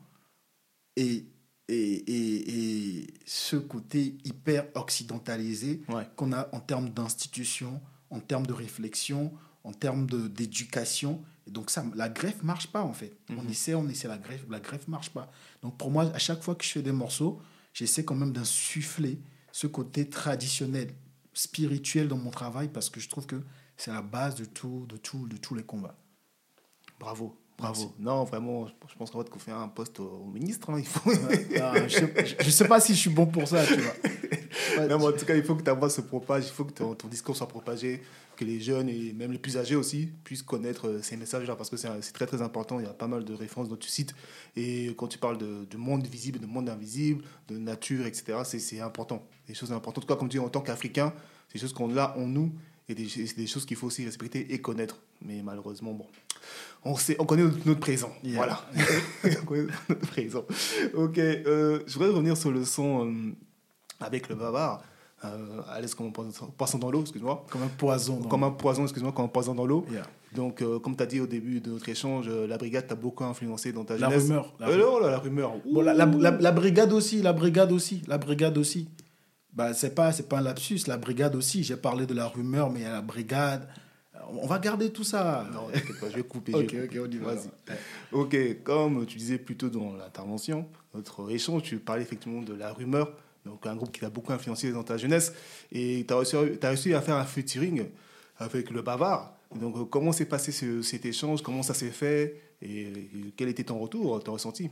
et, 0.97 1.25
et, 1.69 1.75
et, 1.75 3.01
et 3.01 3.07
ce 3.27 3.57
côté 3.57 4.17
hyper 4.25 4.67
occidentalisé 4.75 5.83
Ouais. 5.89 6.07
qu'on 6.17 6.33
a 6.33 6.49
en 6.53 6.61
termes 6.61 6.91
d'institutions, 6.91 7.81
en 8.11 8.21
termes 8.21 8.47
de 8.47 8.53
réflexion, 8.53 9.33
en 9.65 9.73
termes 9.73 10.07
d'éducation. 10.29 11.23
Et 11.47 11.51
donc 11.51 11.71
ça, 11.71 11.85
la 11.95 12.09
greffe 12.09 12.43
marche 12.43 12.69
pas 12.69 12.83
en 12.83 12.93
fait. 12.93 13.17
On 13.31 13.43
Mhm. 13.43 13.51
essaie, 13.51 13.75
on 13.75 13.89
essaie 13.89 14.09
la 14.09 14.19
greffe, 14.19 14.45
la 14.51 14.61
greffe 14.61 14.89
marche 14.89 15.11
pas. 15.11 15.31
Donc 15.63 15.77
pour 15.79 15.91
moi, 15.91 16.05
à 16.15 16.19
chaque 16.19 16.43
fois 16.43 16.55
que 16.55 16.65
je 16.65 16.71
fais 16.71 16.83
des 16.83 16.93
morceaux, 16.93 17.41
j'essaie 17.73 18.05
quand 18.05 18.15
même 18.15 18.33
d'insuffler 18.33 19.19
ce 19.53 19.67
côté 19.67 20.09
traditionnel, 20.09 20.95
spirituel 21.33 22.09
dans 22.09 22.19
mon 22.19 22.31
travail 22.31 22.69
parce 22.69 22.91
que 22.91 23.01
je 23.01 23.09
trouve 23.09 23.27
que 23.27 23.43
c'est 23.77 23.91
la 23.93 24.03
base 24.03 24.35
de 24.37 24.45
tout, 24.45 24.87
de 24.89 24.97
tout, 24.97 25.27
de 25.29 25.37
tous 25.37 25.55
les 25.55 25.65
combats. 25.65 25.97
Bravo. 27.01 27.37
Bravo. 27.57 27.81
Merci. 27.83 27.95
Non, 28.01 28.25
vraiment, 28.25 28.67
je 28.67 28.95
pense 28.99 29.11
qu'on 29.11 29.19
va 29.19 29.25
te 29.25 29.31
confier 29.31 29.53
un 29.53 29.69
poste 29.69 30.01
au 30.01 30.25
ministre. 30.33 30.71
hein, 30.71 30.77
il 30.79 30.87
faut... 30.87 31.11
Je, 31.13 31.89
sais, 31.89 32.37
je- 32.45 32.51
sais 32.51 32.67
pas 32.69 32.81
si 32.81 32.95
je 32.95 32.99
suis 33.01 33.11
bon 33.11 33.27
pour 33.27 33.47
ça, 33.47 33.65
tu 33.65 33.77
vois. 33.77 33.93
Ouais, 34.79 34.89
Non, 34.89 34.99
mais 34.99 35.05
en 35.07 35.13
tout 35.13 35.25
cas, 35.25 35.37
il 35.37 35.45
faut 35.45 35.55
que 35.55 35.63
ta 35.63 35.73
voix 35.73 35.89
se 35.89 36.01
propage, 36.01 36.47
il 36.47 36.53
faut 36.53 36.65
que 36.65 36.73
ton, 36.73 36.95
ton 36.95 37.07
discours 37.09 37.37
soit 37.37 37.47
propagé, 37.47 38.03
que 38.37 38.45
les 38.45 38.61
jeunes 38.61 38.89
et 38.89 39.13
même 39.13 39.31
les 39.31 39.39
plus 39.39 39.57
âgés 39.57 39.77
aussi 39.77 40.09
puissent 40.25 40.43
connaître 40.43 40.89
euh, 40.89 41.01
ces 41.01 41.17
messages-là, 41.17 41.55
parce 41.55 41.71
que 41.71 41.77
c'est 41.77 42.13
très 42.13 42.27
très 42.27 42.43
important. 42.43 42.81
Il 42.81 42.87
y 42.87 42.89
a 42.89 42.93
pas 42.93 43.07
mal 43.07 43.25
de 43.25 43.33
références 43.35 43.69
dont 43.69 43.77
tu 43.77 43.89
cites. 43.89 44.15
Et 44.57 44.93
quand 44.97 45.07
tu 45.07 45.19
parles 45.19 45.39
de, 45.39 45.65
de 45.71 45.77
monde 45.77 46.05
visible, 46.09 46.41
de 46.41 46.47
monde 46.47 46.69
invisible, 46.69 47.23
de 47.49 47.57
nature, 47.59 48.05
etc., 48.07 48.39
c'est- 48.45 48.81
important. 48.81 49.25
Des 49.47 49.55
choses 49.55 49.71
importantes. 49.71 49.99
En 49.99 50.01
tout 50.09 50.13
cas, 50.13 50.19
comme 50.19 50.29
tu 50.29 50.39
dis, 50.39 50.45
en 50.45 50.49
tant 50.49 50.61
qu'Africain, 50.61 51.13
c'est 51.49 51.55
des 51.55 51.61
choses 51.61 51.73
qu'on 51.73 51.97
a 51.97 52.17
en 52.19 52.27
nous 52.27 52.53
et 52.89 52.95
des, 52.97 53.09
c'est 53.09 53.37
des 53.37 53.47
choses 53.47 53.65
qu'il 53.65 53.77
faut 53.77 53.87
aussi 53.87 54.05
respecter 54.05 54.53
et 54.53 54.59
connaître. 54.61 55.01
Mais 55.23 55.41
malheureusement, 55.43 55.93
bon, 55.93 56.07
on, 56.85 56.97
sait, 56.97 57.17
on 57.19 57.25
connaît 57.25 57.43
notre, 57.45 57.67
notre 57.67 57.81
présent. 57.81 58.11
Yeah. 58.23 58.37
Voilà. 58.37 58.61
on 59.43 59.45
connaît 59.45 59.67
notre 59.89 60.07
présent. 60.07 60.45
Ok, 60.95 61.19
euh, 61.19 61.81
je 61.87 61.93
voudrais 61.95 62.11
revenir 62.11 62.37
sur 62.37 62.51
le 62.53 62.65
son 62.65 63.07
euh, 63.07 63.13
avec 64.01 64.29
le 64.29 64.35
bavard. 64.35 64.83
Euh, 65.25 65.63
à 65.71 65.81
l'aise 65.81 65.95
comme 65.95 66.09
un 66.09 66.11
poisson, 66.11 66.79
dans 66.79 66.91
l'eau, 66.91 67.01
excuse-moi. 67.01 67.47
Comme 67.51 67.63
un 67.63 67.69
poison. 67.69 68.19
dans- 68.19 68.29
Comme 68.29 68.45
un 68.45 68.51
poison, 68.51 68.83
excuse-moi, 68.83 69.13
comme 69.13 69.25
un 69.25 69.29
poison 69.29 69.55
dans 69.55 69.65
l'eau. 69.65 69.87
Yeah. 69.91 70.03
Donc, 70.35 70.61
euh, 70.61 70.79
comme 70.81 70.95
tu 70.97 71.03
as 71.03 71.07
dit 71.07 71.21
au 71.21 71.27
début 71.27 71.61
de 71.61 71.71
notre 71.71 71.89
échange, 71.89 72.27
euh, 72.29 72.47
la 72.47 72.59
brigade 72.59 72.87
t'a 72.89 72.95
beaucoup 72.95 73.25
influencé 73.25 73.73
dans 73.73 73.85
ta 73.85 73.97
La 73.97 74.11
jeunesse. 74.11 74.25
rumeur. 74.25 74.53
La 74.61 74.69
Euh, 74.69 74.77
non, 74.77 74.99
là, 74.99 75.11
la 75.13 75.19
rumeur. 75.19 75.53
Bon, 75.65 75.81
la, 75.81 75.95
la- 75.95 76.05
la- 76.05 76.31
la 76.33 76.53
brigade 76.53 76.93
aussi, 76.93 77.23
la 77.23 77.33
brigade 77.33 77.73
aussi, 77.73 78.03
la 78.07 78.19
brigade 78.19 78.59
aussi. 78.59 78.89
Bah, 79.55 79.73
c'est 79.73 79.95
pas, 79.95 80.13
c'est 80.13 80.29
pas 80.29 80.39
un 80.39 80.43
lapsus, 80.43 80.81
la 80.89 80.99
brigade 80.99 81.37
aussi. 81.37 81.63
J'ai 81.63 81.77
parlé 81.77 82.05
de 82.05 82.13
la 82.13 82.27
rumeur, 82.27 82.69
mais 82.71 82.81
il 82.81 82.83
y 82.83 82.87
a 82.87 82.93
la 82.93 83.01
brigade. 83.01 83.67
On 84.31 84.47
va 84.47 84.59
garder 84.59 84.91
tout 84.91 85.05
ça. 85.05 85.47
Non, 85.53 85.69
t'inquiète 85.73 85.99
pas, 86.01 86.11
je 86.11 86.17
vais 86.17 86.23
couper. 86.23 86.55
ok, 86.55 86.73
vais 86.73 86.99
ok, 87.01 87.07
on 87.09 87.11
y 87.11 87.17
va. 87.19 87.35
Ok, 88.13 88.37
comme 88.63 89.07
tu 89.07 89.19
disais 89.19 89.39
plus 89.39 89.57
tôt 89.57 89.69
dans 89.69 89.95
l'intervention, 89.95 90.67
notre 90.95 91.31
échange, 91.31 91.63
tu 91.63 91.79
parlais 91.79 92.03
effectivement 92.03 92.43
de 92.43 92.55
la 92.55 92.73
rumeur, 92.73 93.13
donc 93.45 93.67
un 93.67 93.75
groupe 93.77 93.93
qui 93.93 94.01
t'a 94.01 94.11
beaucoup 94.11 94.33
influencé 94.33 94.73
dans 94.73 94.83
ta 94.85 94.97
jeunesse, 94.97 95.33
et 95.73 96.05
tu 96.07 96.15
as 96.15 96.69
réussi, 96.69 96.95
à 96.95 97.01
faire 97.01 97.17
un 97.17 97.25
featuring 97.25 97.87
avec 98.39 98.71
le 98.71 98.83
Bavard. 98.83 99.35
Donc, 99.55 99.77
euh, 99.77 99.85
comment 99.85 100.11
s'est 100.13 100.25
passé 100.27 100.51
ce- 100.51 100.83
cet 100.83 101.05
échange? 101.05 101.43
Comment 101.43 101.63
ça 101.63 101.75
s'est 101.75 101.91
fait? 101.91 102.41
Et 102.63 102.83
et 102.83 103.11
quel 103.37 103.49
était 103.49 103.63
ton 103.65 103.79
retour, 103.79 104.23
ton 104.23 104.33
ressenti? 104.33 104.71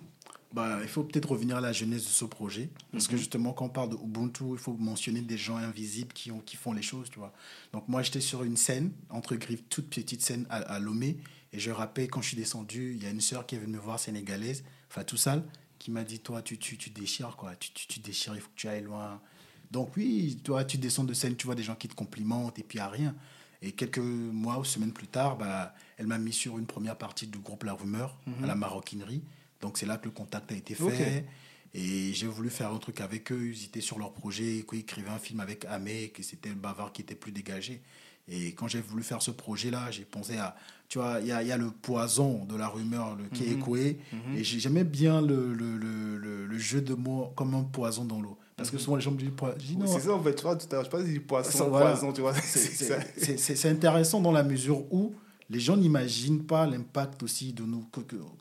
Bah, 0.54 0.78
il 0.82 0.88
faut 0.88 1.02
peut-être 1.02 1.30
revenir 1.30 1.56
à 1.56 1.60
la 1.60 1.72
genèse 1.72 2.02
de 2.04 2.08
ce 2.10 2.24
projet. 2.26 2.68
Parce 2.92 3.04
Mhm. 3.06 3.10
que 3.12 3.16
justement, 3.16 3.52
quand 3.52 3.64
on 3.66 3.68
parle 3.70 3.88
de 3.90 3.96
Ubuntu, 3.96 4.44
il 4.52 4.58
faut 4.58 4.74
mentionner 4.74 5.22
des 5.22 5.38
gens 5.38 5.56
invisibles 5.56 6.12
qui, 6.12 6.30
ont, 6.30 6.40
qui 6.40 6.56
font 6.56 6.72
les 6.74 6.82
choses, 6.82 7.08
tu 7.10 7.18
vois. 7.18 7.32
Donc 7.72 7.88
moi, 7.88 8.02
j'étais 8.02 8.20
sur 8.20 8.42
une 8.44 8.56
scène, 8.58 8.92
entre 9.08 9.34
griffes, 9.36 9.64
toute 9.70 9.88
petite 9.88 10.20
scène 10.20 10.46
à, 10.50 10.56
à 10.58 10.78
Lomé. 10.78 11.16
Et 11.54 11.58
je 11.58 11.70
rappelle, 11.70 12.08
quand 12.08 12.20
je 12.22 12.28
suis 12.28 12.36
descendu, 12.36 12.94
il 12.96 13.02
y 13.02 13.06
a 13.06 13.10
une 13.10 13.20
sœur 13.22 13.46
qui 13.46 13.54
est 13.54 13.58
venue 13.58 13.72
me 13.76 13.78
voir, 13.78 13.98
sénégalaise, 13.98 14.62
enfin 14.90 15.04
tout 15.04 15.16
sale, 15.16 15.42
qui 15.78 15.90
m'a 15.90 16.04
dit, 16.04 16.18
toi, 16.20 16.42
tu, 16.42 16.58
tu, 16.58 16.76
tu 16.76 16.90
déchires, 16.90 17.36
quoi. 17.36 17.56
Tu, 17.56 17.72
tu, 17.72 17.86
tu 17.86 18.00
déchires, 18.00 18.34
il 18.34 18.40
faut 18.40 18.48
que 18.48 18.56
tu 18.60 18.68
ailles 18.68 18.82
loin. 18.84 19.20
Donc 19.70 19.96
oui, 19.96 20.38
toi, 20.44 20.64
tu 20.64 20.76
descends 20.76 21.04
de 21.04 21.14
scène, 21.14 21.34
tu 21.34 21.46
vois 21.46 21.54
des 21.54 21.62
gens 21.62 21.74
qui 21.76 21.88
te 21.88 21.94
complimentent, 21.94 22.58
et 22.58 22.62
puis 22.62 22.78
a 22.78 22.88
rien. 22.88 23.14
Et 23.62 23.72
quelques 23.72 23.98
mois 23.98 24.58
ou 24.58 24.64
semaines 24.64 24.92
plus 24.92 25.06
tard, 25.06 25.36
bah, 25.38 25.74
elle 25.96 26.06
m'a 26.08 26.18
mis 26.18 26.32
sur 26.32 26.58
une 26.58 26.66
première 26.66 26.96
partie 26.98 27.26
du 27.26 27.38
groupe 27.38 27.64
La 27.64 27.72
Rumeur, 27.74 28.18
à 28.42 28.46
la 28.46 28.54
maroquinerie. 28.54 29.22
Donc 29.62 29.78
c'est 29.78 29.86
là 29.86 29.96
que 29.96 30.04
le 30.04 30.10
contact 30.10 30.52
a 30.52 30.54
été 30.56 30.74
fait. 30.90 31.24
Et 31.74 32.12
j'ai 32.12 32.26
voulu 32.26 32.50
faire 32.50 32.70
un 32.70 32.76
truc 32.78 33.00
avec 33.00 33.32
eux. 33.32 33.46
Ils 33.46 33.64
étaient 33.64 33.80
sur 33.80 33.98
leur 33.98 34.12
projet. 34.12 34.62
Ils 34.72 34.78
écrivaient 34.78 35.08
un 35.08 35.18
film 35.18 35.40
avec 35.40 35.64
Amé, 35.64 36.10
que 36.10 36.22
c'était 36.22 36.50
le 36.50 36.54
bavard 36.56 36.92
qui 36.92 37.00
était 37.00 37.14
plus 37.14 37.32
dégagé. 37.32 37.80
Et 38.28 38.52
quand 38.52 38.68
j'ai 38.68 38.80
voulu 38.80 39.02
faire 39.02 39.22
ce 39.22 39.30
projet-là, 39.30 39.90
j'ai 39.90 40.04
pensé 40.04 40.36
à. 40.36 40.54
Tu 40.88 40.98
vois, 40.98 41.18
il 41.20 41.26
y 41.28 41.32
a, 41.32 41.40
il 41.42 41.48
y 41.48 41.52
a 41.52 41.56
le 41.56 41.70
poison 41.70 42.44
de 42.44 42.54
la 42.56 42.68
rumeur, 42.68 43.16
le 43.16 43.24
qui 43.30 43.44
est 43.44 43.52
écoué. 43.52 43.98
Et 44.36 44.44
j'ai- 44.44 44.60
j'aimais 44.60 44.84
bien 44.84 45.22
le, 45.22 46.58
jeu 46.58 46.82
de 46.82 46.94
mots 46.94 47.32
comme 47.34 47.54
un 47.54 47.62
poison 47.62 48.04
dans 48.04 48.20
l'eau. 48.20 48.36
Parce 48.56 48.70
que 48.70 48.76
souvent 48.78 48.96
les 48.96 49.02
gens 49.02 49.10
me 49.12 49.16
disent. 49.16 49.30
non. 49.78 49.86
C'est 49.86 50.00
ça, 50.00 50.12
en 50.14 50.22
fait, 50.22 50.34
tu 50.34 50.42
vois, 50.42 50.54
tout 50.56 50.66
à 50.70 50.74
l'heure, 50.74 50.84
je 50.84 50.90
pas 50.90 51.04
si 51.04 51.18
poisson, 51.20 51.68
voilà. 51.70 51.92
poison, 51.92 52.12
tu 52.12 52.20
vois. 52.20 52.34
C'est- 52.34 53.68
intéressant 53.68 54.20
dans 54.20 54.30
la 54.32 54.42
mesure 54.42 54.92
où 54.92 55.14
les 55.48 55.58
gens 55.58 55.76
n'imaginent 55.76 56.44
pas 56.44 56.66
l'impact 56.66 57.22
aussi 57.22 57.52
de 57.54 57.64
nous 57.64 57.86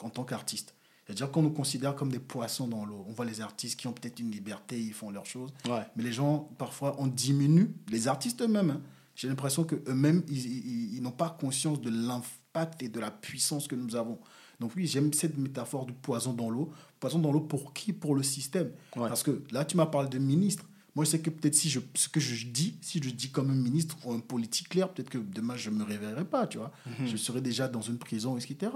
en 0.00 0.10
tant 0.10 0.24
qu'artistes. 0.24 0.74
C'est-à-dire 1.16 1.30
qu'on 1.32 1.42
nous 1.42 1.50
considère 1.50 1.94
comme 1.94 2.10
des 2.10 2.18
poissons 2.18 2.66
dans 2.68 2.84
l'eau. 2.84 3.04
On 3.08 3.12
voit 3.12 3.24
les 3.24 3.40
artistes 3.40 3.78
qui 3.78 3.86
ont 3.86 3.92
peut-être 3.92 4.18
une 4.20 4.30
liberté, 4.30 4.78
ils 4.80 4.92
font 4.92 5.10
leurs 5.10 5.26
choses. 5.26 5.50
Ouais. 5.68 5.82
Mais 5.96 6.02
les 6.04 6.12
gens, 6.12 6.50
parfois, 6.58 6.96
on 6.98 7.06
diminue, 7.06 7.74
les 7.88 8.08
artistes 8.08 8.40
eux-mêmes. 8.42 8.70
hein. 8.70 8.80
J'ai 9.14 9.28
l'impression 9.28 9.64
qu'eux-mêmes, 9.64 10.22
ils, 10.28 10.46
ils- 10.46 10.94
ils 10.96 11.02
n'ont 11.02 11.10
pas 11.10 11.28
conscience 11.38 11.80
de 11.82 11.90
l'impact 11.90 12.82
et 12.82 12.88
de 12.88 12.98
la 12.98 13.10
puissance 13.10 13.68
que 13.68 13.74
nous 13.74 13.94
avons. 13.94 14.18
Donc 14.58 14.72
oui, 14.76 14.86
j'aime 14.86 15.12
cette 15.12 15.36
métaphore 15.36 15.84
du 15.86 15.92
poison 15.92 16.32
dans 16.32 16.48
l'eau. 16.48 16.70
Poison 17.00 17.18
dans 17.18 17.32
l'eau 17.32 17.40
pour 17.40 17.72
qui? 17.74 17.92
Pour 17.92 18.14
le 18.14 18.22
système. 18.22 18.70
Ouais. 18.96 19.08
Parce 19.08 19.22
que 19.22 19.42
là, 19.50 19.64
tu 19.64 19.76
m'as 19.76 19.86
parlé 19.86 20.08
de 20.08 20.18
ministre. 20.18 20.64
Moi, 20.94 21.06
je 21.06 21.10
sais 21.10 21.20
que 21.20 21.30
peut-être 21.30 21.54
si 21.54 21.70
je, 21.70 21.80
ce 21.94 22.08
que 22.10 22.20
je 22.20 22.46
dis, 22.46 22.74
si 22.82 23.00
je 23.02 23.08
dis 23.08 23.30
comme 23.30 23.48
un 23.50 23.54
ministre 23.54 23.96
ou 24.04 24.12
un 24.12 24.18
politique 24.18 24.68
clair, 24.68 24.90
peut-être 24.90 25.08
que 25.08 25.16
demain, 25.16 25.56
je 25.56 25.70
ne 25.70 25.76
me 25.76 25.84
réveillerai 25.84 26.24
pas, 26.24 26.46
tu 26.46 26.58
vois. 26.58 26.70
Je 27.06 27.16
serai 27.16 27.40
déjà 27.40 27.66
dans 27.66 27.80
une 27.80 27.96
prison, 27.96 28.36
etc. 28.36 28.70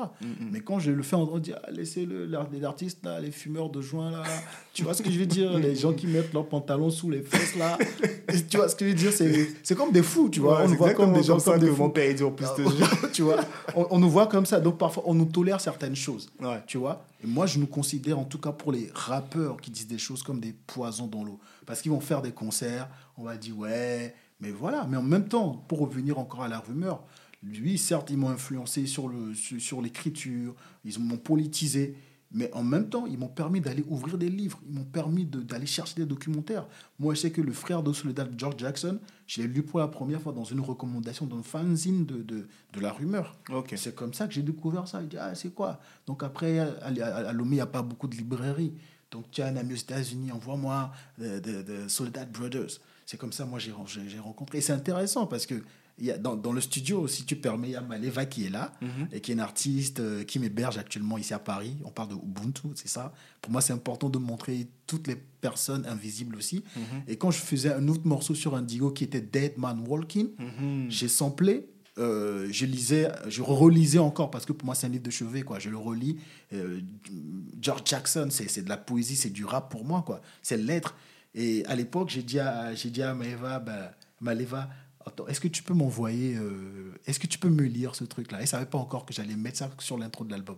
Mais 0.52 0.60
quand 0.60 0.78
je 0.78 0.92
le 0.92 1.02
fais, 1.02 1.16
on 1.16 1.38
dit, 1.38 1.52
ah, 1.52 1.70
laissez-le, 1.70 2.24
l'art- 2.24 2.48
les 2.50 2.64
artistes, 2.64 3.04
là, 3.04 3.20
les 3.20 3.30
fumeurs 3.30 3.68
de 3.68 3.82
joint, 3.82 4.10
là. 4.10 4.22
tu 4.72 4.82
vois 4.82 4.94
ce 4.94 5.02
que 5.02 5.10
je 5.10 5.18
veux 5.18 5.26
dire? 5.26 5.58
Les 5.58 5.76
gens 5.76 5.92
qui 5.92 6.06
mettent 6.06 6.32
leurs 6.32 6.48
pantalons 6.48 6.88
sous 6.90 7.10
les 7.10 7.20
fesses, 7.20 7.54
là. 7.56 7.76
Tu 8.48 8.56
vois 8.56 8.68
ce 8.68 8.76
que 8.76 8.86
je 8.86 8.90
veux 8.90 8.96
dire? 8.96 9.12
C'est 9.62 9.74
comme 9.76 9.92
des 9.92 10.02
fous, 10.02 10.30
tu 10.30 10.40
vois. 10.40 10.60
Ouais, 10.60 10.64
on 10.66 10.70
nous 10.70 10.76
voit 10.76 10.94
comme 10.94 11.12
des 11.12 11.22
gens 11.22 11.34
comme 11.34 11.40
ça 11.52 11.58
des 11.58 11.66
fous. 11.68 11.92
dit 12.16 12.22
en 12.22 12.30
plus 12.30 12.46
de 12.58 12.64
jeu. 12.64 12.84
tu 13.12 13.22
vois 13.22 13.36
on, 13.74 13.86
on 13.90 13.98
nous 13.98 14.10
voit 14.10 14.26
comme 14.26 14.46
ça. 14.46 14.58
Donc 14.58 14.78
parfois, 14.78 15.02
on 15.06 15.12
nous 15.14 15.26
tolère 15.26 15.60
certaines 15.60 15.96
choses. 15.96 16.30
Ouais. 16.40 16.62
Tu 16.66 16.78
vois 16.78 17.04
moi, 17.26 17.46
je 17.46 17.58
nous 17.58 17.66
considère, 17.66 18.18
en 18.18 18.24
tout 18.24 18.38
cas 18.38 18.52
pour 18.52 18.72
les 18.72 18.90
rappeurs 18.94 19.60
qui 19.60 19.70
disent 19.70 19.88
des 19.88 19.98
choses 19.98 20.22
comme 20.22 20.40
des 20.40 20.52
poisons 20.52 21.06
dans 21.06 21.24
l'eau. 21.24 21.38
Parce 21.66 21.82
qu'ils 21.82 21.90
vont 21.90 22.00
faire 22.00 22.22
des 22.22 22.32
concerts, 22.32 22.88
on 23.16 23.24
va 23.24 23.36
dire, 23.36 23.58
ouais, 23.58 24.14
mais 24.40 24.50
voilà. 24.50 24.86
Mais 24.88 24.96
en 24.96 25.02
même 25.02 25.28
temps, 25.28 25.64
pour 25.68 25.80
revenir 25.80 26.18
encore 26.18 26.42
à 26.42 26.48
la 26.48 26.60
rumeur, 26.60 27.02
lui, 27.42 27.78
certes, 27.78 28.10
ils 28.10 28.16
m'ont 28.16 28.30
influencé 28.30 28.86
sur 28.86 29.08
le 29.08 29.34
sur, 29.34 29.82
l'écriture, 29.82 30.54
ils 30.84 30.98
m'ont 30.98 31.18
politisé. 31.18 31.96
Mais 32.32 32.52
en 32.52 32.62
même 32.64 32.88
temps, 32.88 33.06
ils 33.06 33.16
m'ont 33.16 33.28
permis 33.28 33.60
d'aller 33.60 33.84
ouvrir 33.88 34.18
des 34.18 34.28
livres. 34.28 34.58
Ils 34.68 34.74
m'ont 34.74 34.84
permis 34.84 35.24
de- 35.24 35.40
d'aller 35.40 35.64
chercher 35.66 35.94
des 35.94 36.06
documentaires. 36.06 36.66
Moi, 36.98 37.14
je 37.14 37.20
sais 37.20 37.30
que 37.30 37.40
le 37.40 37.52
frère 37.52 37.82
de 37.82 37.92
Soledad, 37.92 38.32
George 38.36 38.56
Jackson, 38.58 38.98
je 39.26 39.40
l'ai 39.42 39.48
lu 39.48 39.62
pour 39.62 39.78
la 39.78 39.88
première 39.88 40.20
fois 40.20 40.32
dans 40.32 40.44
une 40.44 40.60
recommandation 40.60 41.24
d'un 41.26 41.42
fanzine 41.42 42.04
de, 42.04 42.22
de, 42.22 42.48
de 42.72 42.80
la 42.80 42.92
rumeur. 42.92 43.36
C'est 43.76 43.94
comme 43.94 44.12
ça 44.12 44.26
que 44.26 44.34
j'ai 44.34 44.42
découvert 44.42 44.88
ça. 44.88 45.00
Il 45.02 45.08
dit, 45.08 45.16
ah, 45.18 45.34
c'est 45.34 45.54
quoi? 45.54 45.80
Donc 46.06 46.22
après, 46.24 46.58
à, 46.58 46.68
à- 46.82 47.28
à 47.28 47.32
Lomé, 47.32 47.52
il 47.52 47.54
n'y 47.54 47.60
a 47.60 47.66
pas 47.66 47.82
beaucoup 47.82 48.08
de 48.08 48.16
librairies. 48.16 48.72
Donc 49.12 49.30
tu 49.30 49.40
as 49.40 49.46
un 49.46 49.56
ami 49.56 49.74
aux 49.74 49.76
États-Unis, 49.76 50.32
envoie-moi 50.32 50.90
de, 51.18 51.38
de, 51.38 51.88
Soledad 51.88 52.30
Brothers. 52.32 52.80
C'est 53.06 53.16
comme 53.16 53.32
ça, 53.32 53.46
moi, 53.46 53.60
j'ai 53.60 53.70
rencontré. 54.18 54.58
Et 54.58 54.60
c'est 54.60 54.72
intéressant 54.72 55.26
parce 55.26 55.46
que 55.46 55.54
y 56.04 56.10
a, 56.10 56.18
dans, 56.18 56.36
dans 56.36 56.52
le 56.52 56.60
studio, 56.60 57.08
si 57.08 57.24
tu 57.24 57.36
permets, 57.36 57.68
il 57.68 57.72
y 57.72 57.76
a 57.76 57.80
Maleva 57.80 58.26
qui 58.26 58.44
est 58.44 58.50
là 58.50 58.72
et 59.12 59.20
qui 59.22 59.30
est 59.30 59.34
une 59.34 59.40
artiste 59.40 60.00
euh, 60.00 60.24
qui 60.24 60.38
m'héberge 60.38 60.76
actuellement 60.76 61.16
ici 61.16 61.32
à 61.32 61.38
Paris. 61.38 61.74
On 61.84 61.90
parle 61.90 62.10
de 62.10 62.14
Ubuntu, 62.14 62.68
c'est 62.74 62.88
ça. 62.88 63.14
Pour 63.40 63.50
moi, 63.52 63.62
c'est 63.62 63.72
important 63.72 64.10
de 64.10 64.18
montrer 64.18 64.68
toutes 64.86 65.06
les 65.06 65.16
personnes 65.16 65.86
invisibles 65.86 66.36
aussi. 66.36 66.62
Et 67.08 67.16
quand 67.16 67.30
je 67.30 67.38
faisais 67.38 67.72
un 67.72 67.88
autre 67.88 68.06
morceau 68.06 68.34
sur 68.34 68.54
Indigo 68.54 68.90
qui 68.90 69.04
était 69.04 69.22
Dead 69.22 69.56
Man 69.56 69.82
Walking, 69.88 70.28
Mhm. 70.38 70.90
j'ai 70.90 71.08
samplé, 71.08 71.66
euh, 71.98 72.46
je 72.50 72.66
lisais, 72.66 73.10
je 73.28 73.40
relisais 73.40 73.98
encore 73.98 74.30
parce 74.30 74.44
que 74.44 74.52
pour 74.52 74.66
moi 74.66 74.74
c'est 74.74 74.86
un 74.86 74.90
livre 74.90 75.04
de 75.04 75.10
chevet 75.10 75.40
quoi. 75.42 75.58
Je 75.58 75.70
le 75.70 75.78
relis. 75.78 76.18
Euh, 76.52 76.80
George 77.60 77.82
Jackson, 77.86 78.28
c'est 78.30 78.62
de 78.62 78.68
la 78.68 78.76
poésie, 78.76 79.16
c'est 79.16 79.30
du 79.30 79.44
rap 79.44 79.70
pour 79.70 79.84
moi 79.84 80.02
quoi. 80.02 80.20
C'est 80.42 80.56
lettres. 80.58 80.94
Et 81.34 81.64
à 81.66 81.74
l'époque, 81.74 82.10
j'ai 82.10 82.22
dit 82.22 82.38
à 82.38 82.74
j'ai 82.74 82.90
dit 82.90 83.02
à 83.02 83.14
Maeva, 83.14 83.58
bah, 83.60 83.92
Maleva, 84.20 84.60
attends, 84.60 84.70
est-ce 85.28 85.40
que 85.40 85.48
tu 85.48 85.62
peux 85.62 85.74
m'envoyer, 85.74 86.36
euh, 86.36 86.92
est-ce 87.06 87.18
que 87.18 87.26
tu 87.26 87.38
peux 87.38 87.48
me 87.48 87.62
lire 87.62 87.94
ce 87.94 88.04
truc 88.04 88.32
là 88.32 88.38
Elle 88.40 88.48
savait 88.48 88.66
pas 88.66 88.78
encore 88.78 89.06
que 89.06 89.12
j'allais 89.14 89.36
mettre 89.36 89.58
ça 89.58 89.70
sur 89.78 89.98
l'intro 89.98 90.24
de 90.24 90.30
l'album, 90.30 90.56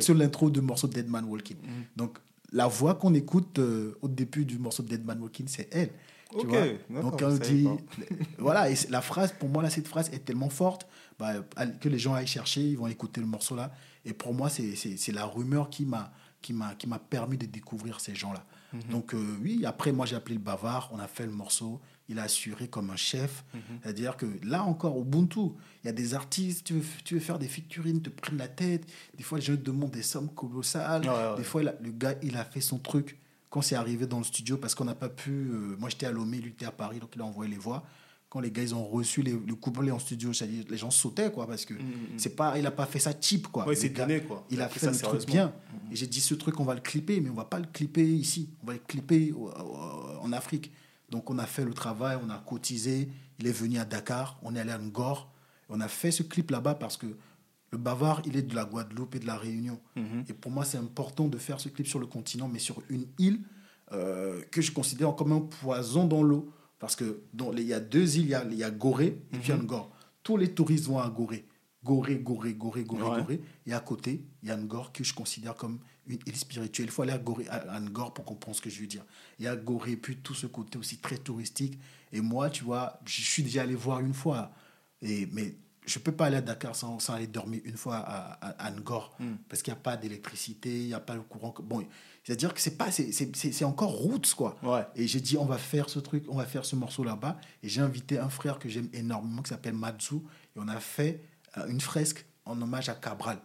sur, 0.00 0.14
l'intro 0.14 0.50
du 0.50 0.60
morceau 0.60 0.88
Dead 0.88 1.08
Man 1.08 1.24
Walking. 1.24 1.56
Donc 1.96 2.18
la 2.52 2.66
voix 2.66 2.94
qu'on 2.94 3.14
écoute 3.14 3.58
euh, 3.58 3.98
au 4.00 4.08
début 4.08 4.44
du 4.44 4.58
morceau 4.58 4.82
Dead 4.82 5.04
Man 5.04 5.20
Walking, 5.20 5.46
c'est 5.48 5.68
elle. 5.72 5.90
Tu 6.38 6.46
vois? 6.46 7.02
Donc 7.02 7.14
on 7.14 7.30
je 7.30 7.36
savais 7.36 7.54
dit, 7.54 7.68
voilà, 8.38 8.70
et 8.70 8.74
la 8.90 9.00
phrase, 9.00 9.32
pour 9.38 9.48
moi, 9.48 9.62
là, 9.62 9.70
cette 9.70 9.88
phrase 9.88 10.10
est 10.12 10.24
tellement 10.24 10.50
forte 10.50 10.86
bah, 11.18 11.34
que 11.80 11.88
les 11.88 11.98
gens 11.98 12.14
aillent 12.14 12.26
chercher, 12.26 12.62
ils 12.62 12.76
vont 12.76 12.86
écouter 12.86 13.20
le 13.20 13.26
morceau 13.26 13.56
là. 13.56 13.72
Et 14.04 14.12
pour 14.12 14.34
moi, 14.34 14.48
c'est- 14.50 15.12
la 15.12 15.24
rumeur 15.24 15.70
qui 15.70 15.84
m'a 15.84 16.12
qui 16.40 16.52
m'a 16.52 16.98
permis 16.98 17.36
de 17.36 17.46
découvrir 17.46 18.00
ces 18.00 18.14
gens-là. 18.14 18.44
Donc 18.90 19.14
euh, 19.14 19.38
oui, 19.42 19.64
après 19.66 19.92
moi 19.92 20.06
j'ai 20.06 20.14
appelé 20.14 20.34
le 20.36 20.40
bavard, 20.40 20.90
on 20.92 20.98
a 20.98 21.08
fait 21.08 21.24
le 21.26 21.32
morceau, 21.32 21.80
il 22.08 22.18
a 22.18 22.22
assuré 22.22 22.68
comme 22.68 22.90
un 22.90 22.96
chef. 22.96 23.44
C'est-à-dire 23.82 24.16
que 24.16 24.26
là 24.42 24.64
encore, 24.64 24.98
Ubuntu, 25.00 25.40
il 25.82 25.86
y 25.86 25.88
a 25.88 25.92
des 25.92 26.14
artistes, 26.14 26.64
tu 26.66 26.74
veux, 26.74 26.82
tu 27.04 27.14
veux 27.14 27.20
faire 27.20 27.38
des 27.38 27.48
featurines, 27.48 28.00
te 28.00 28.08
prennent 28.10 28.38
la 28.38 28.48
tête. 28.48 28.84
Des 29.16 29.22
fois, 29.22 29.38
les 29.38 29.44
gens 29.44 29.54
te 29.56 29.60
demandent 29.60 29.90
des 29.90 30.02
sommes 30.02 30.30
colossales. 30.30 31.02
Ouais, 31.02 31.08
ouais. 31.08 31.36
Des 31.36 31.44
fois, 31.44 31.60
a- 31.68 31.74
le 31.82 31.90
gars, 31.90 32.14
il 32.22 32.36
a 32.36 32.44
fait 32.44 32.60
son 32.62 32.78
truc 32.78 33.18
quand 33.50 33.62
c'est 33.62 33.76
arrivé 33.76 34.06
dans 34.06 34.18
le 34.18 34.24
studio 34.24 34.56
parce 34.56 34.74
qu'on 34.74 34.84
n'a 34.86 34.94
pas 34.94 35.08
pu. 35.08 35.30
euh, 35.30 35.76
moi, 35.78 35.88
j'étais 35.90 36.06
à 36.06 36.10
Lomé, 36.12 36.38
lui 36.38 36.50
était 36.50 36.66
à 36.66 36.72
Paris, 36.72 36.98
donc 36.98 37.10
il 37.14 37.20
a 37.20 37.24
envoyé 37.24 37.50
les 37.50 37.58
voix. 37.58 37.84
Quand 38.30 38.40
les 38.40 38.50
gars 38.50 38.62
ils 38.62 38.74
ont 38.74 38.84
reçu 38.86 39.22
les, 39.22 39.32
le 39.32 39.54
couplet 39.54 39.90
en 39.90 39.98
studio, 39.98 40.32
les 40.68 40.76
gens 40.76 40.90
sautaient 40.90 41.32
quoi 41.32 41.46
parce 41.46 41.64
que 41.64 41.72
c'est 42.18 42.36
pas, 42.36 42.58
il 42.58 42.66
a 42.66 42.70
pas 42.70 42.84
fait 42.84 42.98
ça 42.98 43.12
cheap 43.18 43.48
quoi. 43.48 43.64
C'est 43.74 43.88
donné, 43.88 44.20
quoi. 44.20 44.44
Il 44.50 44.56
Il 44.56 44.60
a 44.60 44.66
a 44.66 44.68
pris 44.68 44.80
fait 44.80 44.86
ça 44.86 44.92
le 44.92 44.98
truc 44.98 45.26
bien. 45.32 45.50
Et 45.90 45.96
j'ai 45.96 46.06
dit 46.06 46.20
ce 46.20 46.34
truc 46.34 46.60
on 46.60 46.64
va 46.64 46.74
le 46.74 46.82
clipper, 46.82 47.22
mais 47.22 47.30
on 47.30 47.34
va 47.34 47.46
pas 47.46 47.58
le 47.58 47.64
clipper 47.72 48.04
ici, 48.06 48.50
on 48.62 48.66
va 48.66 48.74
le 48.74 48.80
clipper 48.86 49.32
en 50.20 50.30
Afrique. 50.32 50.70
Donc 51.10 51.30
on 51.30 51.38
a 51.38 51.46
fait 51.46 51.64
le 51.64 51.72
travail, 51.74 52.18
on 52.24 52.30
a 52.30 52.38
cotisé. 52.38 53.08
Il 53.38 53.46
est 53.46 53.52
venu 53.52 53.78
à 53.78 53.84
Dakar, 53.84 54.38
on 54.42 54.54
est 54.56 54.60
allé 54.60 54.72
à 54.72 54.78
Ngor, 54.78 55.30
on 55.68 55.80
a 55.80 55.88
fait 55.88 56.10
ce 56.10 56.22
clip 56.22 56.50
là-bas 56.50 56.74
parce 56.74 56.96
que 56.96 57.06
le 57.70 57.78
Bavard, 57.78 58.22
il 58.24 58.36
est 58.36 58.42
de 58.42 58.54
la 58.54 58.64
Guadeloupe 58.64 59.14
et 59.14 59.18
de 59.18 59.26
la 59.26 59.36
Réunion. 59.36 59.78
Et 60.28 60.32
pour 60.32 60.50
moi, 60.50 60.64
c'est 60.64 60.78
important 60.78 61.28
de 61.28 61.36
faire 61.38 61.60
ce 61.60 61.68
clip 61.68 61.86
sur 61.86 61.98
le 61.98 62.06
continent, 62.06 62.48
mais 62.48 62.58
sur 62.58 62.82
une 62.88 63.06
île 63.18 63.40
euh, 63.92 64.42
que 64.50 64.60
je 64.62 64.70
considère 64.72 65.14
comme 65.14 65.32
un 65.32 65.40
poison 65.40 66.06
dans 66.06 66.22
l'eau. 66.22 66.50
Parce 66.78 66.94
que 66.96 67.22
dans 67.32 67.50
les- 67.50 67.62
il 67.62 67.68
y 67.68 67.72
a 67.74 67.80
deux 67.80 68.16
îles, 68.18 68.24
il 68.24 68.28
y 68.30 68.34
a, 68.34 68.44
il 68.44 68.54
y 68.54 68.64
a 68.64 68.70
Gorée 68.70 69.22
et 69.32 69.38
puis 69.38 69.52
Ngor. 69.52 69.90
Tous 70.22 70.36
les 70.36 70.52
touristes 70.54 70.84
vont 70.86 70.98
à 70.98 71.08
Gorée. 71.10 71.46
Gorée, 71.84 72.16
Gorée, 72.18 72.54
Gorée, 72.54 72.84
Gorée, 72.84 73.02
Ouais. 73.02 73.20
Gorée. 73.22 73.40
Et 73.66 73.72
à 73.72 73.80
côté, 73.80 74.24
il 74.42 74.48
y 74.48 74.52
a 74.52 74.56
Ngor 74.56 74.92
que 74.92 75.02
je 75.04 75.14
considère 75.14 75.54
comme 75.54 75.78
une 76.08 76.18
île 76.26 76.36
spirituelle. 76.36 76.86
Il 76.86 76.92
faut 76.92 77.02
aller 77.02 77.12
à, 77.12 77.18
Gorée, 77.18 77.46
à, 77.48 77.80
pour 78.14 78.24
comprendre 78.24 78.56
ce 78.56 78.62
que 78.62 78.70
je 78.70 78.80
veux 78.80 78.86
dire. 78.86 79.04
Il 79.38 79.44
y 79.44 79.48
a 79.48 79.56
Gorée, 79.56 79.96
puis 79.96 80.16
tout 80.16 80.34
ce 80.34 80.46
côté 80.46 80.78
aussi 80.78 80.98
très 80.98 81.18
touristique. 81.18 81.78
Et 82.12 82.20
moi, 82.20 82.50
tu 82.50 82.64
vois, 82.64 82.98
je 83.04 83.20
suis 83.22 83.42
déjà 83.42 83.62
allé 83.62 83.74
voir 83.74 84.00
une 84.00 84.14
fois. 84.14 84.50
Et, 85.02 85.26
mais 85.32 85.54
je 85.86 85.98
peux 85.98 86.12
pas 86.12 86.26
aller 86.26 86.36
à 86.36 86.40
Dakar 86.42 86.74
sans, 86.76 86.98
sans 86.98 87.14
aller 87.14 87.26
dormir 87.26 87.60
une 87.64 87.76
fois 87.76 87.96
à, 87.96 88.66
à, 88.66 88.70
Hmm. 89.20 89.36
parce 89.48 89.62
qu'il 89.62 89.72
n'y 89.72 89.78
a 89.78 89.82
pas 89.82 89.96
d'électricité, 89.96 90.80
il 90.82 90.86
n'y 90.88 90.94
a 90.94 91.00
pas 91.00 91.14
le 91.14 91.22
courant. 91.22 91.54
Bon, 91.62 91.84
c'est-à-dire 92.24 92.52
que 92.54 92.60
c'est 92.60 92.76
pas, 92.76 92.90
c'est, 92.90 93.10
c'est, 93.12 93.34
c'est- 93.34 93.52
c'est 93.52 93.64
encore 93.64 93.90
roots 93.92 94.34
quoi. 94.36 94.56
Ouais. 94.62 94.86
Et 94.94 95.06
j'ai 95.08 95.20
dit, 95.20 95.36
on 95.38 95.44
va 95.46 95.56
faire 95.58 95.88
ce 95.88 95.98
truc, 95.98 96.24
on 96.28 96.36
va 96.36 96.44
faire 96.46 96.64
ce 96.64 96.76
morceau 96.76 97.04
là-bas. 97.04 97.38
Et 97.62 97.68
j'ai 97.68 97.80
invité 97.80 98.18
un 98.18 98.28
frère 98.28 98.58
que 98.58 98.68
j'aime 98.68 98.88
énormément 98.92 99.42
qui 99.42 99.48
s'appelle 99.50 99.74
Matsu. 99.74 100.16
Et 100.16 100.58
on 100.58 100.68
a 100.68 100.78
fait 100.78 101.22
euh, 101.56 101.66
une 101.68 101.80
fresque 101.80 102.26
en 102.44 102.60
hommage 102.60 102.88
à 102.90 102.94
Cabral. 102.94 103.38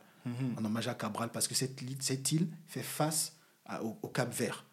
En 0.57 0.63
hommage 0.65 0.87
à 0.87 0.93
Cabral, 0.93 1.29
parce 1.31 1.47
que 1.47 1.55
cette, 1.55 1.81
île- 1.81 1.97
cette 1.99 2.31
île 2.31 2.47
fait 2.67 2.81
face 2.83 3.33
à- 3.65 3.83
au, 3.83 3.97
au 4.01 4.07
Cap 4.07 4.33
Vert. 4.33 4.65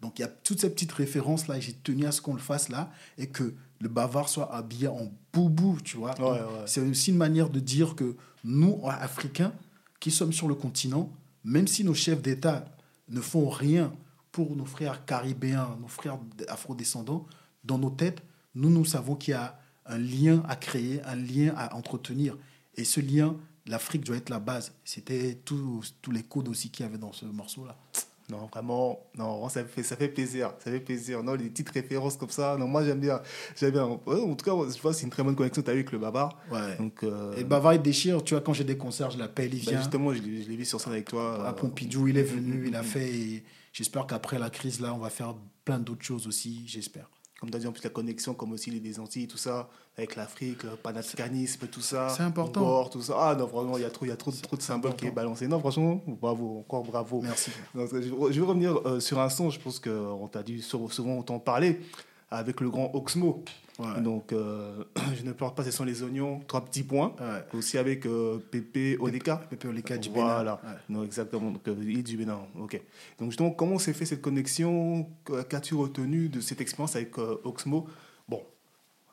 Donc 0.00 0.18
il 0.18 0.22
y 0.22 0.24
a 0.24 0.28
toutes 0.28 0.60
ces 0.60 0.70
petites 0.70 0.92
références 0.92 1.48
là. 1.48 1.58
J'ai 1.58 1.72
tenu 1.72 2.04
à 2.06 2.12
ce 2.12 2.20
qu'on 2.20 2.34
le 2.34 2.40
fasse 2.40 2.68
là. 2.68 2.90
Et 3.16 3.28
que 3.28 3.54
le 3.80 3.88
bavard 3.88 4.28
soit 4.28 4.54
habillé 4.54 4.88
en 4.88 5.10
boubou, 5.32 5.78
tu 5.82 5.96
vois. 5.96 6.10
Ouais, 6.10 6.16
Donc, 6.18 6.32
ouais. 6.34 6.62
C'est 6.66 6.80
aussi 6.80 7.10
une 7.10 7.16
manière 7.16 7.48
de 7.50 7.58
dire 7.60 7.94
que 7.96 8.16
nous, 8.44 8.80
Africains, 8.86 9.52
qui 10.00 10.10
sommes 10.10 10.32
sur 10.32 10.46
le 10.48 10.54
continent, 10.54 11.10
même 11.44 11.66
si 11.66 11.84
nos 11.84 11.94
chefs 11.94 12.20
d'État 12.22 12.64
ne 13.08 13.20
font 13.20 13.48
rien 13.48 13.92
pour 14.30 14.54
nos 14.56 14.64
frères 14.66 15.04
caribéens, 15.06 15.76
nos 15.80 15.88
frères 15.88 16.18
afrodescendants, 16.48 17.26
dans 17.64 17.78
nos 17.78 17.90
têtes, 17.90 18.22
nous, 18.54 18.70
nous 18.70 18.84
savons 18.84 19.14
qu'il 19.16 19.32
y 19.32 19.34
a 19.36 19.58
un 19.86 19.98
lien 19.98 20.42
à 20.48 20.54
créer, 20.56 21.02
un 21.04 21.16
lien 21.16 21.54
à 21.56 21.74
entretenir. 21.74 22.36
Et 22.76 22.84
ce 22.84 23.00
lien, 23.00 23.36
l'Afrique 23.68 24.04
doit 24.04 24.16
être 24.16 24.30
la 24.30 24.40
base. 24.40 24.72
C'était 24.84 25.38
tous 25.44 25.82
les 26.10 26.22
codes 26.22 26.48
aussi 26.48 26.70
qu'il 26.70 26.84
y 26.84 26.88
avait 26.88 26.98
dans 26.98 27.12
ce 27.12 27.24
morceau-là. 27.26 27.76
Non, 28.30 28.46
vraiment, 28.52 29.00
non, 29.16 29.48
ça 29.48 29.64
fait, 29.64 29.82
ça 29.82 29.96
fait 29.96 30.08
plaisir, 30.08 30.52
ça 30.58 30.70
fait 30.70 30.80
plaisir. 30.80 31.22
Non, 31.22 31.32
les 31.32 31.48
petites 31.48 31.70
références 31.70 32.18
comme 32.18 32.28
ça, 32.28 32.58
non, 32.58 32.68
moi 32.68 32.84
j'aime 32.84 33.00
bien, 33.00 33.22
j'aime 33.56 33.70
bien. 33.70 33.84
En 33.84 34.34
tout 34.34 34.44
cas, 34.44 34.52
je 34.70 34.78
vois, 34.82 34.92
c'est 34.92 35.04
une 35.04 35.10
très 35.10 35.22
bonne 35.22 35.34
connexion 35.34 35.62
que 35.62 35.66
tu 35.66 35.70
as 35.70 35.74
eu 35.74 35.78
avec 35.78 35.92
le 35.92 35.98
Babar. 35.98 36.36
Ouais. 36.50 36.76
Donc, 36.76 37.02
euh, 37.04 37.34
Et 37.36 37.40
le 37.40 37.46
bavard, 37.46 37.72
il 37.72 37.80
déchire. 37.80 38.22
Tu 38.22 38.34
vois, 38.34 38.42
quand 38.42 38.52
j'ai 38.52 38.64
des 38.64 38.76
concerts, 38.76 39.12
je 39.12 39.18
l'appelle, 39.18 39.54
il 39.54 39.64
bah, 39.64 39.70
vient. 39.70 39.80
justement, 39.80 40.12
je 40.12 40.20
l'ai 40.20 40.56
vu 40.56 40.64
sur 40.66 40.78
scène 40.78 40.92
avec 40.92 41.08
toi. 41.08 41.46
à 41.46 41.48
euh, 41.48 41.52
Pompidou, 41.54 42.06
il 42.08 42.18
est 42.18 42.22
venu, 42.22 42.66
il 42.68 42.76
a 42.76 42.82
fait. 42.82 43.44
J'espère 43.72 44.06
qu'après 44.06 44.38
la 44.38 44.50
crise, 44.50 44.80
là, 44.80 44.92
on 44.92 44.98
va 44.98 45.08
faire 45.08 45.34
plein 45.64 45.78
d'autres 45.78 46.04
choses 46.04 46.26
aussi, 46.26 46.64
j'espère. 46.66 47.08
Comme 47.40 47.50
tu 47.50 47.56
as 47.56 47.60
dit, 47.60 47.66
en 47.68 47.72
plus, 47.72 47.84
la 47.84 47.90
connexion, 47.90 48.34
comme 48.34 48.50
aussi 48.52 48.70
les 48.70 48.80
des 48.80 48.98
Antilles, 48.98 49.28
tout 49.28 49.36
ça, 49.38 49.68
avec 49.96 50.16
l'Afrique, 50.16 50.64
le 50.64 50.70
panafricanisme, 50.70 51.68
tout 51.68 51.80
ça. 51.80 52.08
C'est 52.08 52.24
important. 52.24 52.60
Ngor, 52.62 52.90
tout 52.90 53.00
ça. 53.00 53.14
Ah 53.16 53.34
non, 53.36 53.46
vraiment, 53.46 53.76
il 53.78 53.82
y 53.82 53.84
a 53.84 53.90
trop, 53.90 54.06
y 54.06 54.10
a 54.10 54.16
trop, 54.16 54.32
trop 54.32 54.56
de 54.56 54.62
symboles 54.62 54.96
qui 54.96 55.06
est 55.06 55.10
balancé. 55.12 55.46
Non, 55.46 55.60
franchement, 55.60 56.00
bravo, 56.06 56.58
encore 56.60 56.82
bravo. 56.82 57.20
Merci. 57.22 57.52
Donc, 57.76 57.88
je 57.92 58.40
vais 58.40 58.46
revenir 58.46 58.76
euh, 58.84 58.98
sur 58.98 59.20
un 59.20 59.28
son, 59.28 59.50
je 59.50 59.60
pense 59.60 59.78
qu'on 59.78 60.26
t'a 60.26 60.42
dû 60.42 60.60
sou- 60.60 60.90
souvent 60.90 61.22
t'en 61.22 61.38
parler, 61.38 61.80
avec 62.30 62.60
le 62.60 62.70
grand 62.70 62.90
Oxmo. 62.94 63.44
Ouais. 63.78 64.00
Donc, 64.00 64.32
euh, 64.32 64.82
je 65.16 65.22
ne 65.22 65.32
pleure 65.32 65.54
pas, 65.54 65.62
ce 65.62 65.70
sont 65.70 65.84
les 65.84 66.02
oignons, 66.02 66.40
trois 66.48 66.64
petits 66.64 66.82
points. 66.82 67.14
Ouais. 67.20 67.58
Aussi 67.58 67.78
avec 67.78 68.06
euh, 68.06 68.38
Pépé 68.50 68.96
Odeka. 68.98 69.36
Pépé 69.48 69.68
Oleka 69.68 69.96
du 69.98 70.08
Bénin. 70.10 70.24
Voilà, 70.26 70.60
Ouais. 70.64 70.70
non, 70.88 71.04
exactement. 71.04 71.50
Donc, 71.52 71.66
euh, 71.68 71.76
île 71.82 72.02
du 72.02 72.16
Bénin, 72.16 72.40
ok. 72.58 72.80
Donc, 73.20 73.30
justement, 73.30 73.50
comment 73.52 73.78
s'est 73.78 73.92
fait 73.92 74.04
cette 74.04 74.20
connexion? 74.22 75.08
Qu'as-tu 75.48 75.74
retenu 75.74 76.28
de 76.28 76.40
cette 76.40 76.60
expérience 76.60 76.96
avec 76.96 77.16
euh, 77.18 77.40
Oxmo? 77.44 77.86
Bon, 78.28 78.42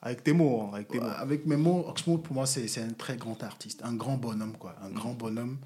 avec 0.02 0.24
tes 0.24 0.34
mots, 0.34 0.62
hein, 0.64 0.70
avec 0.74 0.88
tes 0.88 1.00
mots. 1.00 1.06
Avec 1.16 1.46
mes 1.46 1.58
mots, 1.58 1.86
Oxmo, 1.88 2.18
pour 2.18 2.34
moi, 2.34 2.46
c'est 2.48 2.68
c'est 2.68 2.82
un 2.82 2.90
très 2.94 3.18
grand 3.18 3.42
artiste, 3.44 3.82
un 3.84 3.94
grand 3.94 4.18
bonhomme, 4.18 4.58
quoi. 4.58 4.76
Un 4.84 4.90
grand 4.90 5.14
bonhomme. 5.14 5.58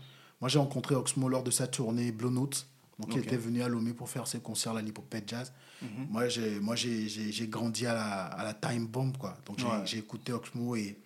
Moi, 0.41 0.49
j'ai 0.49 0.59
rencontré 0.59 0.95
Oxmo 0.95 1.29
lors 1.29 1.43
de 1.43 1.51
sa 1.51 1.67
tournée 1.67 2.11
Blue 2.11 2.29
Note. 2.31 2.67
Donc, 2.99 3.09
il 3.15 3.19
était 3.19 3.37
venu 3.37 3.61
à 3.63 3.69
Lomé 3.69 3.93
pour 3.93 4.09
faire 4.09 4.27
ses 4.27 4.39
concerts 4.39 4.75
à 4.75 4.81
l'Hippopète 4.81 5.29
Jazz. 5.29 5.53
Moi, 6.09 6.27
j'ai 6.27 6.59
moi, 6.59 6.75
j'ai- 6.75 7.47
grandi 7.47 7.85
à 7.85 7.93
la, 7.93 8.25
à 8.25 8.43
la 8.43 8.53
Time 8.53 8.85
Bomb, 8.87 9.13
quoi. 9.17 9.37
Donc, 9.45 9.57
j'ai 9.85 9.97
Ouais. 9.97 9.99
écouté 10.03 10.33
Oxmo 10.33 10.75
et 10.75 10.97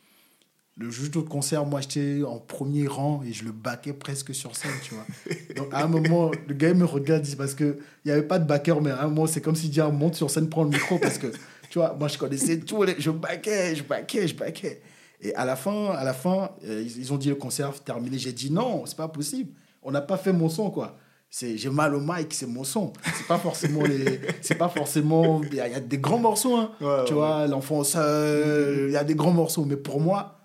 le 0.75 0.89
juge 0.89 1.11
de 1.11 1.19
concert, 1.19 1.65
moi, 1.67 1.81
j'étais 1.81 2.23
en 2.23 2.39
premier 2.39 2.87
rang 2.87 3.21
et 3.23 3.31
je 3.31 3.43
le 3.45 3.51
baquais 3.51 3.93
presque 3.93 4.33
sur 4.33 4.55
scène, 4.55 4.71
tu 4.81 4.95
vois. 4.95 5.05
Donc, 5.55 5.67
à 5.71 5.83
un 5.83 5.87
moment, 5.87 6.31
le 6.47 6.53
gars, 6.55 6.69
il 6.69 6.75
me 6.75 6.85
regarde, 6.85 7.27
il 7.27 7.37
parce 7.37 7.53
qu'il 7.53 7.77
n'y 8.05 8.11
avait 8.11 8.23
pas 8.23 8.39
de 8.39 8.45
backer, 8.45 8.81
mais 8.81 8.89
à 8.89 9.03
un 9.03 9.07
moment, 9.07 9.27
c'est 9.27 9.41
comme 9.41 9.55
s'il 9.55 9.69
dit, 9.69 9.79
ah, 9.81 9.89
monte 9.89 10.15
sur 10.15 10.31
scène, 10.31 10.49
prends 10.49 10.63
le 10.63 10.71
micro, 10.71 10.97
parce 10.97 11.19
que, 11.19 11.27
tu 11.69 11.77
vois, 11.77 11.93
moi, 11.93 12.07
je 12.07 12.17
connaissais 12.17 12.59
tout, 12.59 12.81
les- 12.81 12.99
je 12.99 13.11
baquais, 13.11 13.75
je 13.75 13.83
baquais, 13.83 14.27
je 14.27 14.35
baquais. 14.35 14.81
Et 15.21 15.35
à 15.35 15.45
la 15.45 15.55
fin, 15.55 15.91
à 15.91 16.03
la 16.03 16.13
fin 16.13 16.49
euh, 16.65 16.81
ils, 16.81 16.97
ils 17.01 17.13
ont 17.13 17.17
dit 17.17 17.29
le 17.29 17.35
concert 17.35 17.79
terminé. 17.83 18.17
J'ai 18.17 18.33
dit, 18.33 18.49
non, 18.51 18.87
c'est 18.87 18.97
pas 18.97 19.07
possible. 19.07 19.51
On 19.83 19.91
n'a 19.91 20.01
pas 20.01 20.17
fait 20.17 20.33
mon 20.33 20.49
son, 20.49 20.71
quoi. 20.71 20.97
C'est, 21.35 21.57
j'ai 21.57 21.71
mal 21.71 21.95
au 21.95 21.99
mic, 21.99 22.31
c'est 22.31 22.45
mon 22.45 22.63
son. 22.63 22.93
C'est 23.03 23.25
pas 23.25 23.39
forcément 23.39 23.81
les, 23.81 24.21
c'est 24.41 24.53
pas 24.53 24.69
forcément, 24.69 25.41
il 25.41 25.55
y, 25.55 25.59
a 25.59 25.67
il 25.67 25.73
y 25.73 25.75
a 25.75 25.79
des 25.79 25.97
grands 25.97 26.19
morceaux, 26.19 26.55
hein. 26.55 26.71
Ouais, 26.79 27.05
tu 27.05 27.13
ouais. 27.13 27.17
vois, 27.19 27.47
l'enfant 27.47 27.83
seul, 27.83 28.89
il 28.89 28.93
y 28.93 28.97
a 28.97 29.03
des 29.03 29.15
grands 29.15 29.31
morceaux. 29.31 29.65
Mais 29.65 29.75
pour 29.75 29.99
moi, 29.99 30.37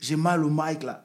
j'ai 0.00 0.16
mal 0.16 0.42
au 0.42 0.48
mic, 0.48 0.82
là. 0.82 1.04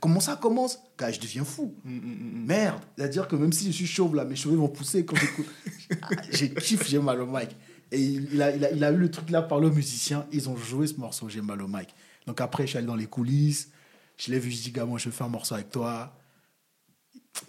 Comment 0.00 0.20
ça 0.20 0.36
commence? 0.36 0.78
Car 0.96 1.12
je 1.12 1.20
deviens 1.20 1.44
fou. 1.44 1.74
Mm, 1.84 1.96
mm, 1.96 1.98
mm. 1.98 2.46
Merde. 2.46 2.80
C'est-à-dire 2.96 3.28
que 3.28 3.36
même 3.36 3.52
si 3.52 3.66
je 3.66 3.72
suis 3.72 3.86
chauve, 3.86 4.16
là, 4.16 4.24
mes 4.24 4.36
cheveux 4.36 4.56
vont 4.56 4.68
pousser 4.68 5.04
quand 5.04 5.16
j'écoute. 5.16 5.46
J'ai 6.32 6.54
kiff, 6.54 6.88
j'ai 6.88 6.98
mal 6.98 7.20
au 7.20 7.26
mic. 7.26 7.54
Et 7.92 8.00
il, 8.00 8.40
a, 8.40 8.56
il, 8.56 8.64
a, 8.64 8.70
il 8.70 8.82
a 8.82 8.90
eu 8.90 8.96
le 8.96 9.10
truc 9.10 9.28
là 9.28 9.42
par 9.42 9.60
le 9.60 9.68
musicien. 9.68 10.24
Ils 10.32 10.48
ont 10.48 10.56
joué 10.56 10.86
ce 10.86 10.98
morceau, 10.98 11.28
j'ai 11.28 11.42
mal 11.42 11.60
au 11.60 11.68
mic. 11.68 11.94
Donc 12.26 12.40
après, 12.40 12.62
je 12.62 12.68
suis 12.70 12.78
allé 12.78 12.86
dans 12.86 12.96
les 12.96 13.06
coulisses. 13.06 13.68
Je 14.16 14.30
l'ai 14.32 14.38
vu, 14.38 14.50
je 14.50 14.70
dis, 14.70 14.72
moi, 14.80 14.98
je 14.98 15.04
veux 15.04 15.10
faire 15.10 15.26
un 15.26 15.30
morceau 15.30 15.56
avec 15.56 15.68
toi. 15.68 16.10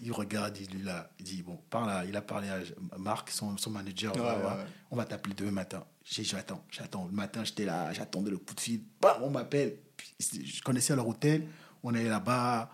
Il 0.01 0.11
regarde, 0.11 0.57
il, 0.57 0.83
là, 0.83 1.09
il 1.19 1.25
dit, 1.25 1.41
bon, 1.41 1.59
par 1.69 1.85
là, 1.85 2.03
il 2.05 2.15
a 2.15 2.21
parlé 2.21 2.49
à 2.49 2.97
Marc, 2.97 3.29
son, 3.29 3.57
son 3.57 3.69
manager. 3.69 4.15
Ouais, 4.15 4.21
on 4.21 4.25
va 4.25 4.57
ouais. 4.57 4.63
On 4.91 4.95
va 4.95 5.05
t'appeler 5.05 5.35
demain 5.35 5.51
matin. 5.51 5.83
J'ai 6.03 6.23
dit, 6.23 6.29
j'attends, 6.29 6.63
j'attends. 6.69 7.05
Le 7.05 7.11
matin, 7.11 7.43
j'étais 7.43 7.65
là, 7.65 7.91
j'attendais 7.93 8.31
le 8.31 8.37
coup 8.37 8.53
de 8.53 8.59
fil. 8.59 8.81
Bam, 9.01 9.17
on 9.23 9.29
m'appelle. 9.29 9.77
Je 10.19 10.61
connaissais 10.61 10.95
leur 10.95 11.07
hôtel. 11.07 11.47
On 11.83 11.93
est 11.93 12.03
là-bas. 12.03 12.71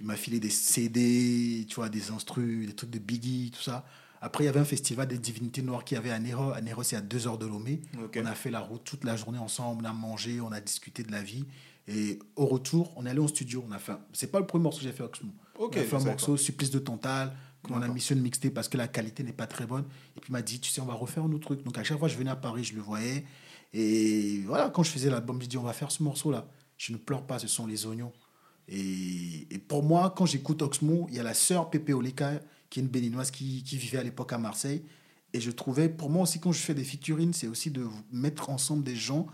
Il 0.00 0.06
m'a 0.06 0.16
filé 0.16 0.40
des 0.40 0.50
CD, 0.50 1.64
tu 1.68 1.76
vois, 1.76 1.88
des 1.88 2.10
instrus, 2.10 2.66
des 2.66 2.74
trucs 2.74 2.90
de 2.90 2.98
Biggie, 2.98 3.50
tout 3.50 3.62
ça. 3.62 3.84
Après, 4.20 4.44
il 4.44 4.46
y 4.46 4.50
avait 4.50 4.60
un 4.60 4.64
festival 4.64 5.06
des 5.06 5.18
divinités 5.18 5.62
noires 5.62 5.84
qui 5.84 5.94
avait 5.96 6.10
à 6.10 6.18
Nero. 6.18 6.52
À 6.52 6.60
Nero, 6.60 6.82
c'est 6.82 6.96
à 6.96 7.00
deux 7.00 7.26
heures 7.26 7.38
de 7.38 7.46
Lomé. 7.46 7.80
On 8.16 8.26
a 8.26 8.34
fait 8.34 8.50
la 8.50 8.60
route 8.60 8.82
toute 8.84 9.04
la 9.04 9.16
journée 9.16 9.38
ensemble, 9.38 9.84
on 9.84 9.88
a 9.88 9.92
mangé, 9.92 10.40
on 10.40 10.52
a 10.52 10.60
discuté 10.60 11.02
de 11.02 11.12
la 11.12 11.22
vie. 11.22 11.44
Et 11.88 12.18
au 12.34 12.46
retour, 12.46 12.92
on 12.96 13.06
est 13.06 13.10
allé 13.10 13.20
en 13.20 13.28
studio. 13.28 13.64
On 13.68 13.72
a 13.72 13.78
fait. 13.78 13.92
un- 13.92 14.00
C'est 14.12 14.30
pas 14.30 14.40
le 14.40 14.46
premier 14.46 14.64
morceau 14.64 14.78
que 14.80 14.84
j'ai 14.84 14.92
fait 14.92 15.02
avec 15.02 15.14
Oxmo. 15.14 15.30
Ok, 15.58 15.74
on 15.76 15.80
a 15.80 15.84
fait 15.84 15.96
un 15.96 16.04
morceau, 16.04 16.36
Supplice 16.36 16.70
de 16.70 16.78
Tantal. 16.78 17.32
qu'on 17.62 17.74
a 17.74 17.80
D'accord. 17.80 17.94
mis 17.96 18.00
sur 18.00 18.16
une 18.16 18.22
mixtape 18.22 18.54
parce 18.54 18.68
que 18.68 18.76
la 18.76 18.86
qualité 18.86 19.24
n'est 19.24 19.32
pas 19.32 19.48
très 19.48 19.66
bonne. 19.66 19.84
Et 20.16 20.20
puis 20.20 20.28
il 20.28 20.32
m'a 20.32 20.42
dit, 20.42 20.60
tu 20.60 20.70
sais, 20.70 20.80
on 20.80 20.84
va 20.84 20.94
refaire 20.94 21.24
un 21.24 21.32
autre 21.32 21.46
truc. 21.46 21.64
Donc 21.64 21.76
à 21.78 21.82
chaque 21.82 21.98
fois 21.98 22.06
je 22.06 22.16
venais 22.16 22.30
à 22.30 22.36
Paris, 22.36 22.62
je 22.62 22.74
le 22.76 22.80
voyais. 22.80 23.24
Et 23.72 24.40
voilà, 24.46 24.70
quand 24.70 24.84
je 24.84 24.90
faisais 24.90 25.10
l'album, 25.10 25.42
je 25.42 25.48
dis, 25.48 25.58
on 25.58 25.62
va 25.64 25.72
faire 25.72 25.90
ce 25.90 26.02
morceau-là. 26.04 26.46
Je 26.76 26.92
ne 26.92 26.96
pleure 26.96 27.26
pas, 27.26 27.40
ce 27.40 27.48
sont 27.48 27.66
les 27.66 27.84
oignons. 27.86 28.12
Et, 28.68 29.46
et 29.50 29.58
pour 29.58 29.82
moi, 29.82 30.12
quand 30.16 30.26
j'écoute 30.26 30.62
Oxmo, 30.62 31.06
il 31.10 31.16
y 31.16 31.18
a 31.18 31.22
la 31.24 31.34
sœur 31.34 31.68
Pépé 31.70 31.92
Oleka, 31.92 32.40
qui 32.70 32.78
est 32.80 32.82
une 32.82 32.88
béninoise 32.88 33.30
qui, 33.30 33.62
qui 33.64 33.76
vivait 33.76 33.98
à 33.98 34.02
l'époque 34.04 34.32
à 34.32 34.38
Marseille. 34.38 34.82
Et 35.32 35.40
je 35.40 35.50
trouvais, 35.50 35.88
pour 35.88 36.08
moi 36.10 36.22
aussi, 36.22 36.38
quand 36.40 36.52
je 36.52 36.60
fais 36.60 36.74
des 36.74 36.84
featurines, 36.84 37.32
c'est 37.32 37.48
aussi 37.48 37.70
de 37.70 37.84
mettre 38.12 38.48
ensemble 38.50 38.84
des 38.84 38.96
gens, 38.96 39.26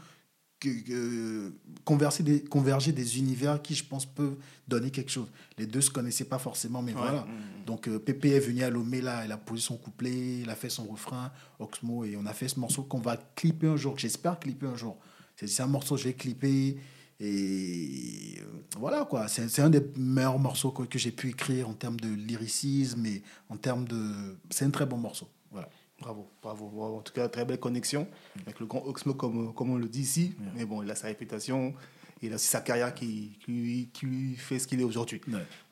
converser 1.84 2.22
des, 2.22 2.42
converger 2.42 2.92
des 2.92 3.18
univers 3.18 3.60
qui, 3.60 3.74
je 3.74 3.84
pense, 3.84 4.06
peuvent 4.06 4.36
donner 4.68 4.90
quelque 4.90 5.10
chose. 5.10 5.28
Les 5.58 5.66
deux 5.66 5.80
se 5.80 5.90
connaissaient 5.90 6.24
pas 6.24 6.38
forcément, 6.38 6.82
mais 6.82 6.92
Ouais. 6.92 7.00
voilà. 7.00 7.22
Mm. 7.22 7.64
Donc 7.66 7.88
euh, 7.88 7.98
Pépé 7.98 8.30
est 8.30 8.40
venu 8.40 8.62
à 8.62 8.70
Lomé, 8.70 9.00
là, 9.00 9.24
il 9.24 9.32
a 9.32 9.36
posé 9.36 9.62
son 9.62 9.76
couplet, 9.76 10.40
il 10.42 10.50
a 10.50 10.54
fait 10.54 10.70
son 10.70 10.84
refrain, 10.84 11.30
Oxmo, 11.58 12.04
et 12.04 12.16
on 12.16 12.26
a 12.26 12.32
fait 12.32 12.48
ce 12.48 12.58
morceau 12.60 12.82
qu'on 12.82 13.00
va 13.00 13.16
clipper 13.36 13.66
un 13.68 13.76
jour, 13.76 13.94
que 13.94 14.00
j'espère 14.00 14.38
clipper 14.38 14.66
un 14.66 14.76
jour. 14.76 14.96
C'est 15.36 15.62
un 15.62 15.66
morceau 15.66 15.96
que 15.96 16.02
je 16.02 16.08
vais 16.08 16.14
clipper, 16.14 16.76
et 17.20 18.34
euh, 18.40 18.44
voilà 18.78 19.04
quoi, 19.04 19.28
c'est 19.28 19.48
c'est 19.48 19.62
un 19.62 19.70
des 19.70 19.82
meilleurs 19.96 20.38
morceaux 20.38 20.70
que, 20.72 20.82
que 20.84 20.98
j'ai 20.98 21.12
pu 21.12 21.28
écrire 21.30 21.68
en 21.68 21.74
termes 21.74 21.98
de 22.00 22.08
lyricisme 22.08 23.04
et 23.06 23.22
en 23.48 23.56
termes 23.56 23.86
de... 23.86 24.36
C'est 24.50 24.64
un 24.64 24.70
très 24.70 24.86
bon 24.86 24.96
morceau, 24.98 25.28
voilà. 25.50 25.68
Bravo, 26.02 26.28
bravo. 26.42 26.96
En 26.96 27.00
tout 27.00 27.12
cas, 27.12 27.28
très 27.28 27.44
belle 27.44 27.60
connexion 27.60 28.06
avec 28.46 28.60
le 28.60 28.66
grand 28.66 28.84
Oxmo, 28.86 29.14
comme, 29.14 29.54
comme 29.54 29.70
on 29.70 29.76
le 29.76 29.88
dit 29.88 30.00
ici. 30.02 30.34
Mais 30.56 30.64
bon, 30.64 30.82
il 30.82 30.90
a 30.90 30.94
sa 30.94 31.06
réputation. 31.06 31.74
Il 32.24 32.30
a 32.32 32.36
aussi 32.36 32.46
sa 32.46 32.60
carrière 32.60 32.94
qui, 32.94 33.36
qui, 33.44 33.50
lui, 33.50 33.88
qui 33.92 34.06
lui 34.06 34.36
fait 34.36 34.58
ce 34.60 34.66
qu'il 34.68 34.80
est 34.80 34.84
aujourd'hui. 34.84 35.20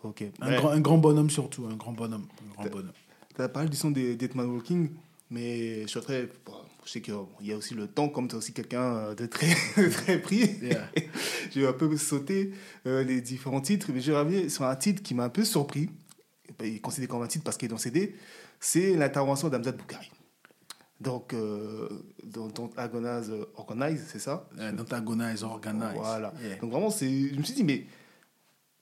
Ok. 0.02 0.24
Un, 0.40 0.48
Ouais. 0.50 0.56
grand, 0.56 0.70
un 0.70 0.80
grand 0.80 0.98
bonhomme 0.98 1.30
surtout, 1.30 1.66
un 1.66 1.76
grand 1.76 1.92
bonhomme. 1.92 2.26
Un 2.50 2.54
grand 2.54 2.64
Ouais. 2.64 2.70
bonhomme. 2.70 2.92
Tu 3.36 3.42
as 3.42 3.48
parlé 3.48 3.68
du 3.68 3.76
son 3.76 3.90
des 3.92 4.16
Deadman 4.16 4.46
Walking, 4.50 4.90
mais 5.30 5.82
je 5.82 5.86
souhaiterais. 5.86 6.28
bon, 6.44 6.54
je 6.84 6.90
sais 6.90 7.00
qu'il 7.02 7.14
y 7.42 7.52
a 7.52 7.56
aussi 7.56 7.74
le 7.74 7.86
temps, 7.86 8.08
comme 8.08 8.26
tu 8.26 8.34
es 8.34 8.38
aussi 8.38 8.52
quelqu'un 8.52 9.14
de 9.14 9.26
très, 9.26 9.54
très 9.92 10.18
pris. 10.20 10.56
Yeah. 10.60 10.90
je 11.54 11.60
vais 11.60 11.68
un 11.68 11.72
peu 11.72 11.96
sauter 11.96 12.52
euh, 12.86 13.04
les 13.04 13.20
différents 13.20 13.60
titres, 13.60 13.90
mais 13.94 14.00
je 14.00 14.10
vais 14.10 14.18
revenir 14.18 14.50
sur 14.50 14.64
un 14.64 14.74
titre 14.74 15.02
qui 15.04 15.14
m'a 15.14 15.24
un 15.24 15.28
peu 15.28 15.44
surpris. 15.44 15.88
Ben, 16.58 16.66
Il 16.66 16.76
est 16.76 16.80
considéré 16.80 17.06
comme 17.08 17.22
un 17.22 17.28
titre 17.28 17.44
parce 17.44 17.56
qu'il 17.56 17.66
est 17.66 17.70
dans 17.70 17.78
CD. 17.78 18.16
C'est 18.58 18.96
l'intervention 18.96 19.48
d'Amzad 19.48 19.76
Boukari. 19.76 20.10
Donc, 21.00 21.32
euh, 21.32 21.88
dans, 22.24 22.48
dans 22.48 22.70
Agonize, 22.76 23.30
euh, 23.30 23.46
Organize, 23.56 24.04
c'est 24.12 24.18
ça? 24.18 24.46
Euh, 24.58 24.72
Antagonize, 24.78 25.42
organize. 25.44 25.92
Voilà. 25.94 26.32
Yeah. 26.42 26.56
Donc, 26.56 26.70
vraiment, 26.72 26.90
c'est, 26.90 27.08
je 27.30 27.36
me 27.38 27.42
suis 27.42 27.54
dit, 27.54 27.64
mais 27.64 27.86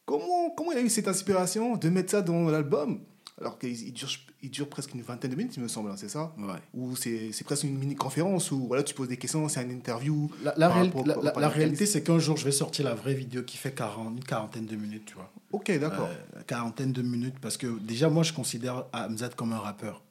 comment, 0.05 0.51
comment 0.57 0.73
il 0.73 0.79
a 0.79 0.81
eu 0.83 0.89
cette 0.89 1.09
inspiration 1.09 1.77
de 1.77 1.89
mettre 1.89 2.11
ça 2.11 2.23
dans 2.23 2.49
l'album? 2.51 3.01
Alors 3.41 3.57
qu'il 3.57 3.93
dure, 3.93 4.09
il 4.43 4.51
dure 4.51 4.69
presque 4.69 4.93
une 4.95 5.03
vingtaine 5.03 5.31
de 5.31 5.37
minutes, 5.37 5.57
il 5.57 5.63
me 5.63 5.69
semble, 5.69 5.91
hein, 5.93 5.97
c'est 5.97 6.09
ça? 6.09 6.35
Ouais. 6.37 6.59
Ou 6.75 6.97
c'est 6.97 7.31
c'est 7.31 7.45
presque 7.45 7.63
une 7.63 7.79
mini-conférence 7.79 8.51
où 8.51 8.67
voilà, 8.67 8.83
tu 8.83 8.95
poses 8.97 9.07
des 9.07 9.17
questions, 9.17 9.49
c'est 9.49 9.63
une 9.63 9.71
interview. 9.71 10.29
La, 10.43 10.55
la 10.57 10.67
par 10.67 10.77
réal- 10.79 10.87
rapport- 10.89 11.07
la- 11.07 11.15
par 11.15 11.23
la- 11.23 11.29
rapport 11.31 11.39
à 11.39 11.41
la 11.43 11.49
la 11.49 11.55
réalité, 11.55 11.87
c'est 11.87 12.03
qu'un 12.03 12.19
jour, 12.19 12.37
je 12.37 12.45
vais 12.45 12.51
sortir 12.51 12.85
la 12.85 12.95
vraie 12.97 13.15
vidéo 13.15 13.45
qui 13.45 13.57
fait 13.57 13.71
40, 13.73 14.17
une 14.17 14.25
quarantaine 14.25 14.67
de 14.67 14.75
minutes, 14.75 15.05
tu 15.07 15.15
vois. 15.15 15.31
Ok, 15.53 15.71
d'accord. 15.79 16.09
Euh, 16.37 16.43
quarantaine 16.49 16.91
de 16.93 17.01
minutes, 17.01 17.37
parce 17.41 17.57
que 17.57 17.79
déjà, 17.79 18.09
moi, 18.11 18.25
je 18.25 18.33
considère 18.33 18.87
Hamzat 18.93 19.29
comme 19.37 19.53
un 19.53 19.59
rappeur. 19.61 20.03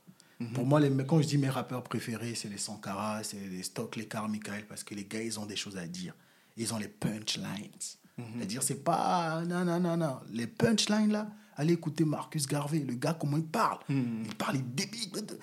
Pour 0.54 0.66
moi, 0.68 0.80
les, 0.80 0.92
quand 1.06 1.20
je 1.22 1.28
dis 1.28 1.38
mes 1.40 1.50
rappeurs 1.50 1.82
préférés, 1.84 2.36
c'est 2.36 2.48
les 2.50 2.60
Sankara, 2.60 3.24
c'est 3.24 3.40
les 3.40 3.64
Stock, 3.64 3.96
les 3.96 4.06
Carmichael, 4.08 4.66
parce 4.68 4.84
que 4.84 4.94
les 4.94 5.04
gars, 5.06 5.22
ils 5.22 5.40
ont 5.40 5.46
des 5.48 5.56
choses 5.56 5.78
à 5.78 5.88
dire. 5.88 6.14
Ils 6.58 6.74
ont 6.74 6.78
les 6.78 6.88
punchlines. 6.88 7.72
C'est-à-dire, 8.36 8.62
c'est 8.64 8.84
pas. 8.84 9.44
Non, 9.46 9.64
non, 9.66 9.80
non, 9.80 9.98
non. 9.98 10.18
Les 10.32 10.48
punchlines, 10.48 11.12
là, 11.12 11.28
allez 11.56 11.74
écouter 11.74 12.04
Marcus 12.06 12.46
Garvey, 12.48 12.80
le 12.80 12.94
gars, 12.96 13.14
comment 13.20 13.38
il 13.38 13.46
parle. 13.46 13.80
Il 13.90 14.36
parle, 14.38 14.58
il 14.58 14.76
débite. 14.76 15.36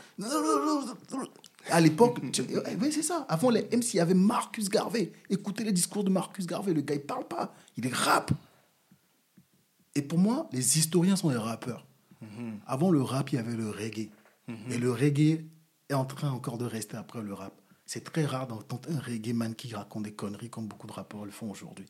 À 1.70 1.80
l'époque, 1.80 2.20
tu- 2.32 2.42
eh, 2.42 2.76
oui, 2.80 2.92
c'est 2.92 3.02
ça. 3.02 3.26
Avant 3.28 3.50
les 3.50 3.62
MC, 3.62 3.94
il 3.94 3.96
y 3.96 4.00
avait 4.00 4.14
Marcus 4.14 4.68
Garvey. 4.68 5.12
Écoutez 5.30 5.64
les 5.64 5.72
discours 5.72 6.04
de 6.04 6.10
Marcus 6.10 6.46
Garvey. 6.46 6.72
Le 6.74 6.80
gars, 6.82 6.94
il 6.94 7.00
parle 7.02 7.26
pas. 7.26 7.52
Il 7.76 7.92
rappe. 7.92 8.32
Et 9.94 10.02
pour 10.02 10.18
moi, 10.18 10.48
les 10.52 10.78
historiens 10.78 11.16
sont 11.16 11.30
les 11.30 11.36
rappeurs. 11.36 11.86
Avant 12.66 12.90
le 12.90 13.02
rap, 13.02 13.30
il 13.32 13.36
y 13.36 13.38
avait 13.38 13.54
le 13.56 13.70
reggae. 13.70 14.08
Et 14.70 14.78
le 14.78 14.92
reggae 14.92 15.46
est 15.88 15.94
en 15.94 16.04
train 16.04 16.30
encore 16.30 16.58
de 16.58 16.64
rester 16.64 16.96
après 16.96 17.22
le 17.22 17.32
rap. 17.32 17.60
C'est 17.86 18.04
très 18.04 18.24
rare 18.24 18.46
d'entendre 18.46 18.88
un 18.90 18.98
reggae 18.98 19.34
man 19.34 19.54
qui 19.54 19.74
raconte 19.74 20.04
des 20.04 20.14
conneries 20.14 20.50
comme 20.50 20.68
beaucoup 20.68 20.86
de 20.86 20.92
rappeurs 20.92 21.24
le 21.24 21.30
font 21.30 21.50
aujourd'hui. 21.50 21.86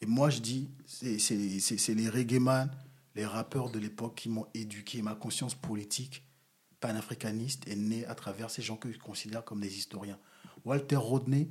Et 0.00 0.06
moi, 0.06 0.30
je 0.30 0.40
dis, 0.40 0.68
c'est 0.86 1.94
les 1.94 2.08
reggae 2.08 2.38
man, 2.40 2.70
les 3.14 3.26
rappeurs 3.26 3.70
de 3.70 3.78
l'époque 3.78 4.14
qui 4.16 4.28
m'ont 4.28 4.46
éduqué. 4.54 5.02
Ma 5.02 5.14
conscience 5.14 5.54
politique 5.54 6.24
panafricaniste 6.80 7.66
est 7.66 7.76
née 7.76 8.06
à 8.06 8.14
travers 8.14 8.50
ces 8.50 8.62
gens 8.62 8.76
que 8.76 8.92
je 8.92 8.98
considère 8.98 9.44
comme 9.44 9.60
des 9.60 9.76
historiens. 9.76 10.18
Walter 10.64 10.96
Rodney, 10.96 11.48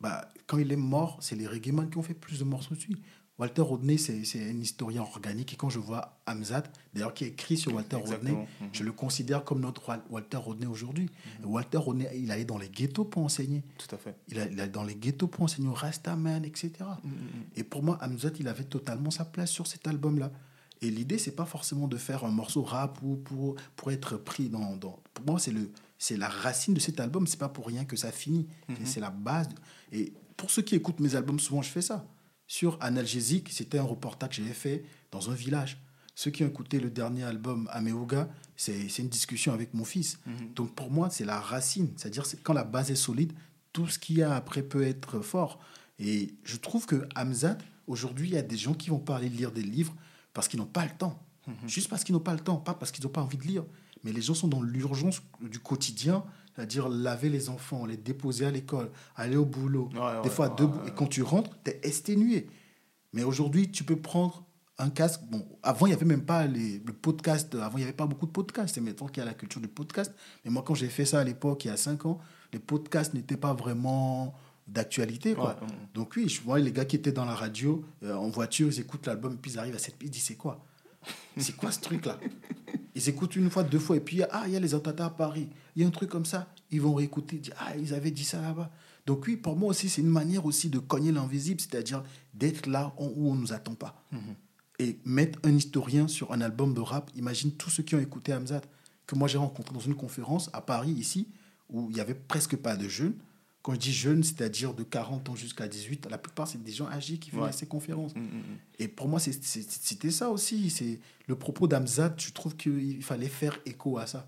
bah, 0.00 0.28
quand 0.46 0.58
il 0.58 0.70
est 0.72 0.76
mort, 0.76 1.18
c'est 1.20 1.36
les 1.36 1.46
reggae 1.46 1.72
man 1.72 1.88
qui 1.88 1.96
ont 1.96 2.02
fait 2.02 2.12
plus 2.12 2.38
de 2.38 2.44
morceaux 2.44 2.74
dessus. 2.74 2.98
Walter 3.38 3.62
Rodney, 3.62 3.96
c'est 3.98 4.20
un 4.36 4.58
historien 4.60 5.02
organique. 5.02 5.52
Et 5.54 5.56
quand 5.56 5.70
je 5.70 5.78
vois 5.78 6.20
Hamzat, 6.26 6.64
d'ailleurs, 6.94 7.14
qui 7.14 7.24
a 7.24 7.26
écrit 7.28 7.56
sur 7.56 7.72
Walter. 7.74 7.96
Rodney, 8.16 8.30
je 8.72 8.84
le 8.84 8.92
considère 8.92 9.42
comme 9.44 9.60
notre 9.60 9.88
Wal- 9.88 10.02
Walter 10.10 10.36
Rodney 10.36 10.66
aujourd'hui. 10.66 11.08
Et 11.42 11.46
Walter 11.46 11.78
Rodney, 11.78 12.08
il 12.14 12.30
allait 12.30 12.44
dans 12.44 12.58
les 12.58 12.68
ghettos 12.68 13.04
pour 13.04 13.22
enseigner. 13.24 13.64
Tout 13.78 13.92
à 13.94 13.98
fait. 13.98 14.16
Il 14.28 14.38
a, 14.38 14.46
il 14.46 14.60
a 14.60 14.68
dans 14.68 14.84
les 14.84 14.94
ghettos 14.94 15.26
pour 15.28 15.42
enseigner 15.44 15.68
au 15.68 15.72
Rastaman, 15.74 16.44
etc. 16.44 16.72
Et 17.56 17.64
pour 17.64 17.82
moi, 17.82 17.98
Hamzat, 18.02 18.30
il 18.38 18.46
avait 18.48 18.64
totalement 18.64 19.10
sa 19.10 19.24
place 19.24 19.50
sur 19.50 19.66
cet 19.66 19.86
album-là. 19.88 20.30
Et 20.82 20.90
l'idée, 20.90 21.16
c'est 21.18 21.34
pas 21.36 21.46
forcément 21.46 21.88
de 21.88 21.96
faire 21.96 22.24
un 22.24 22.30
morceau 22.30 22.62
rap 22.62 22.98
ou 23.02 23.16
pour, 23.16 23.54
pour 23.76 23.90
être 23.92 24.16
pris 24.18 24.48
dans, 24.50 24.76
dans- 24.76 24.98
Pour 25.14 25.24
moi, 25.26 25.38
c'est 25.38 25.52
le 25.52 25.70
c'est 25.98 26.16
la 26.16 26.28
racine 26.28 26.74
de 26.74 26.80
cet 26.80 26.98
album. 26.98 27.28
C'est 27.28 27.38
pas 27.38 27.48
pour 27.48 27.66
rien 27.68 27.84
que 27.84 27.94
ça 27.96 28.10
finit. 28.10 28.46
C'est 28.84 28.98
la 29.00 29.10
base. 29.10 29.48
Et 29.92 30.12
pour 30.36 30.50
ceux 30.50 30.62
qui 30.62 30.74
écoutent 30.74 30.98
mes 30.98 31.14
albums, 31.14 31.38
souvent, 31.38 31.62
je 31.62 31.70
fais 31.70 31.80
ça. 31.82 32.04
Sur 32.52 32.76
Analgésique, 32.82 33.48
c'était 33.50 33.78
un 33.78 33.82
reportage 33.82 34.28
que 34.28 34.34
j'avais 34.42 34.52
fait 34.52 34.84
dans 35.10 35.30
un 35.30 35.34
village. 35.34 35.78
Ceux 36.14 36.30
qui 36.30 36.44
ont 36.44 36.46
écouté 36.46 36.80
le 36.80 36.90
dernier 36.90 37.22
album 37.22 37.66
Ameoga, 37.72 38.28
c'est 38.56 38.98
une 38.98 39.08
discussion 39.08 39.54
avec 39.54 39.72
mon 39.72 39.86
fils. 39.86 40.18
Donc 40.54 40.74
pour 40.74 40.90
moi, 40.90 41.08
c'est 41.08 41.24
la 41.24 41.40
racine. 41.40 41.88
C'est-à-dire 41.96 42.26
c'est 42.26 42.42
quand 42.42 42.52
la 42.52 42.64
base 42.64 42.90
est 42.90 42.94
solide, 42.94 43.32
tout 43.72 43.86
ce 43.86 43.98
qu'il 43.98 44.18
y 44.18 44.22
a 44.22 44.34
après 44.34 44.62
peut 44.62 44.82
être 44.82 45.20
fort. 45.20 45.60
Et 45.98 46.34
je 46.44 46.58
trouve 46.58 46.84
que 46.84 47.08
Hamzat, 47.16 47.56
aujourd'hui, 47.86 48.28
il 48.28 48.34
y 48.34 48.38
a 48.38 48.42
des 48.42 48.58
gens 48.58 48.74
qui 48.74 48.90
vont 48.90 48.98
pas 48.98 49.16
aller 49.16 49.30
lire 49.30 49.50
des 49.50 49.62
livres 49.62 49.94
parce 50.34 50.46
qu'ils 50.46 50.60
n'ont 50.60 50.66
pas 50.66 50.84
le 50.84 50.92
temps. 50.92 51.18
Juste 51.66 51.88
parce 51.88 52.04
qu'ils 52.04 52.14
n'ont 52.14 52.20
pas 52.20 52.34
le 52.34 52.40
temps, 52.40 52.58
pas 52.58 52.74
parce 52.74 52.92
qu'ils 52.92 53.04
n'ont 53.04 53.10
pas 53.12 53.22
envie 53.22 53.38
de 53.38 53.44
lire. 53.44 53.64
Mais 54.04 54.12
les 54.12 54.20
gens 54.20 54.34
sont 54.34 54.48
dans 54.48 54.60
l'urgence 54.60 55.22
du 55.40 55.58
quotidien, 55.58 56.22
c'est-à-dire 56.54 56.88
laver 56.88 57.28
les 57.28 57.48
enfants, 57.48 57.86
les 57.86 57.96
déposer 57.96 58.46
à 58.46 58.50
l'école, 58.50 58.90
aller 59.16 59.36
au 59.36 59.44
boulot, 59.44 59.88
Ouais, 59.94 60.22
des 60.22 60.30
fois 60.30 60.48
ouais, 60.48 60.54
debout. 60.56 60.80
Et 60.86 60.90
quand 60.90 61.06
tu 61.06 61.22
rentres, 61.22 61.50
tu 61.64 61.70
es 61.70 61.80
exténué. 61.82 62.48
Mais 63.12 63.24
aujourd'hui, 63.24 63.70
tu 63.70 63.84
peux 63.84 63.96
prendre 63.96 64.44
un 64.78 64.90
casque. 64.90 65.20
Bon, 65.30 65.46
avant, 65.62 65.86
il 65.86 65.90
n'y 65.90 65.94
avait 65.94 66.06
même 66.06 66.24
pas 66.24 66.46
les, 66.46 66.78
le 66.84 66.92
podcast. 66.92 67.54
Avant, 67.54 67.76
il 67.76 67.80
n'y 67.80 67.84
avait 67.84 67.92
pas 67.92 68.06
beaucoup 68.06 68.26
de 68.26 68.32
podcasts. 68.32 68.74
C'est 68.74 68.80
maintenant 68.80 69.06
qu'il 69.06 69.18
y 69.18 69.22
a 69.22 69.26
la 69.26 69.34
culture 69.34 69.60
du 69.60 69.68
podcast. 69.68 70.12
Mais 70.44 70.50
moi, 70.50 70.62
quand 70.66 70.74
j'ai 70.74 70.88
fait 70.88 71.04
ça 71.04 71.20
à 71.20 71.24
l'époque, 71.24 71.64
il 71.64 71.68
y 71.68 71.70
a 71.70 71.76
cinq 71.76 72.06
ans, 72.06 72.18
les 72.52 72.58
podcasts 72.58 73.14
n'étaient 73.14 73.36
pas 73.36 73.52
vraiment 73.54 74.34
d'actualité. 74.66 75.34
quoi. 75.34 75.58
Donc 75.94 76.14
oui, 76.16 76.28
je 76.28 76.40
vois 76.42 76.58
les 76.58 76.72
gars 76.72 76.84
qui 76.84 76.96
étaient 76.96 77.12
dans 77.12 77.24
la 77.24 77.34
radio, 77.34 77.84
euh, 78.02 78.14
en 78.14 78.28
voiture, 78.30 78.68
ils 78.68 78.80
écoutent 78.80 79.06
l'album, 79.06 79.36
puis 79.36 79.52
ils 79.52 79.58
arrivent 79.58 79.74
à 79.74 79.78
cette 79.78 79.96
piste, 79.96 80.10
ils 80.10 80.18
disent 80.18 80.24
c'est 80.24 80.36
quoi? 80.36 80.64
C'est 81.36 81.56
quoi 81.56 81.72
ce 81.72 81.80
truc-là? 81.80 82.18
Ils 82.94 83.08
écoutent 83.08 83.36
une 83.36 83.50
fois, 83.50 83.62
deux 83.62 83.78
fois, 83.78 83.96
et 83.96 84.00
puis 84.00 84.22
ah, 84.22 84.44
il 84.46 84.52
y 84.52 84.56
a 84.56 84.60
les 84.60 84.74
attentats 84.74 85.06
à 85.06 85.10
Paris, 85.10 85.48
il 85.74 85.82
y 85.82 85.84
a 85.84 85.88
un 85.88 85.90
truc 85.90 86.10
comme 86.10 86.26
ça, 86.26 86.52
ils 86.70 86.80
vont 86.80 86.94
réécouter, 86.94 87.38
dire 87.38 87.54
ah, 87.58 87.76
ils 87.76 87.94
avaient 87.94 88.10
dit 88.10 88.24
ça 88.24 88.40
là-bas. 88.40 88.70
Donc 89.06 89.26
oui, 89.26 89.36
pour 89.36 89.56
moi 89.56 89.70
aussi, 89.70 89.88
c'est 89.88 90.02
une 90.02 90.08
manière 90.08 90.44
aussi 90.44 90.68
de 90.68 90.78
cogner 90.78 91.10
l'invisible, 91.10 91.60
c'est-à-dire 91.60 92.04
d'être 92.34 92.66
là 92.66 92.92
où 92.98 93.30
on 93.30 93.34
ne 93.34 93.40
nous 93.40 93.52
attend 93.52 93.74
pas. 93.74 94.04
Et 94.78 94.98
mettre 95.04 95.38
un 95.44 95.54
historien 95.54 96.06
sur 96.06 96.32
un 96.32 96.40
album 96.40 96.74
de 96.74 96.80
rap, 96.80 97.10
imagine 97.14 97.52
tous 97.52 97.70
ceux 97.70 97.82
qui 97.82 97.94
ont 97.94 98.00
écouté 98.00 98.32
Hamzat, 98.32 98.62
que 99.06 99.14
moi 99.14 99.28
j'ai 99.28 99.38
rencontré 99.38 99.74
dans 99.74 99.80
une 99.80 99.94
conférence 99.94 100.50
à 100.52 100.60
Paris, 100.60 100.92
ici, 100.92 101.28
où 101.70 101.88
il 101.90 101.96
y 101.96 102.00
avait 102.00 102.14
presque 102.14 102.56
pas 102.56 102.76
de 102.76 102.88
jeunes. 102.88 103.14
Quand 103.62 103.74
je 103.74 103.78
dis 103.78 103.92
jeunes, 103.92 104.24
c'est-à-dire 104.24 104.74
de 104.74 104.82
40 104.82 105.28
ans 105.28 105.36
jusqu'à 105.36 105.68
18, 105.68 106.06
la 106.10 106.18
plupart, 106.18 106.48
c'est 106.48 106.60
des 106.62 106.72
gens 106.72 106.88
âgés 106.88 107.18
qui 107.18 107.30
Ouais. 107.36 107.48
à 107.48 107.52
ces 107.52 107.66
conférences. 107.66 108.14
Mm, 108.16 108.20
mm, 108.20 108.24
mm. 108.24 108.58
Et 108.80 108.88
pour 108.88 109.06
moi, 109.08 109.20
c'était 109.20 110.10
ça 110.10 110.30
aussi. 110.30 110.68
C'est 110.70 110.98
le 111.28 111.36
propos 111.36 111.68
d'Amzad. 111.68 112.20
Je 112.20 112.32
trouve 112.32 112.56
qu'il 112.56 113.02
fallait 113.04 113.28
faire 113.28 113.56
écho 113.64 113.98
à 113.98 114.06
ça. 114.08 114.26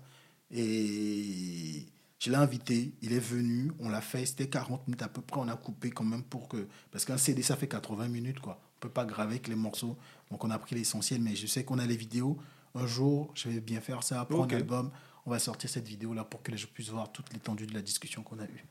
Et 0.75 1.85
je 2.19 2.29
l'ai 2.29 2.35
invité. 2.37 2.93
Il 3.01 3.13
est 3.13 3.19
venu. 3.19 3.71
On 3.79 3.89
l'a 3.89 4.01
fait. 4.01 4.25
C'était 4.25 4.47
40 4.47 4.87
minutes 4.87 5.01
à 5.01 5.09
peu 5.09 5.21
près. 5.21 5.39
On 5.39 5.47
a 5.47 5.55
coupé 5.55 5.89
quand 5.91 6.03
même 6.05 6.23
pour 6.23 6.47
que. 6.47 6.67
Parce 6.91 7.05
qu'un 7.05 7.17
CD, 7.17 7.41
ça 7.41 7.55
fait 7.55 7.67
80 7.67 8.07
minutes. 8.07 8.39
Quoi. 8.39 8.59
On 8.77 8.79
peut 8.81 8.89
pas 8.89 9.05
graver 9.05 9.31
avec 9.33 9.47
les 9.47 9.55
morceaux. 9.55 9.97
Donc 10.31 10.43
on 10.43 10.49
a 10.51 10.57
pris 10.59 10.75
l'essentiel. 10.75 11.21
Mais 11.21 11.35
je 11.35 11.47
sais 11.47 11.63
qu'on 11.63 11.79
a 11.79 11.85
les 11.85 11.97
vidéos. 11.97 12.37
Un 12.73 12.87
jour, 12.87 13.31
je 13.35 13.49
vais 13.49 13.59
bien 13.61 13.81
faire 13.81 14.03
ça. 14.03 14.25
Pour 14.25 14.41
Ok. 14.41 14.53
un 14.53 14.57
album, 14.57 14.91
on 15.25 15.31
va 15.31 15.39
sortir 15.39 15.69
cette 15.69 15.87
vidéo-là 15.87 16.23
pour 16.25 16.41
que 16.43 16.51
les 16.51 16.57
gens 16.57 16.67
puissent 16.73 16.89
voir 16.89 17.11
toute 17.11 17.31
l'étendue 17.33 17.65
de 17.67 17.73
la 17.73 17.81
discussion 17.81 18.21
qu'on 18.23 18.39
a 18.39 18.45
eue. 18.45 18.65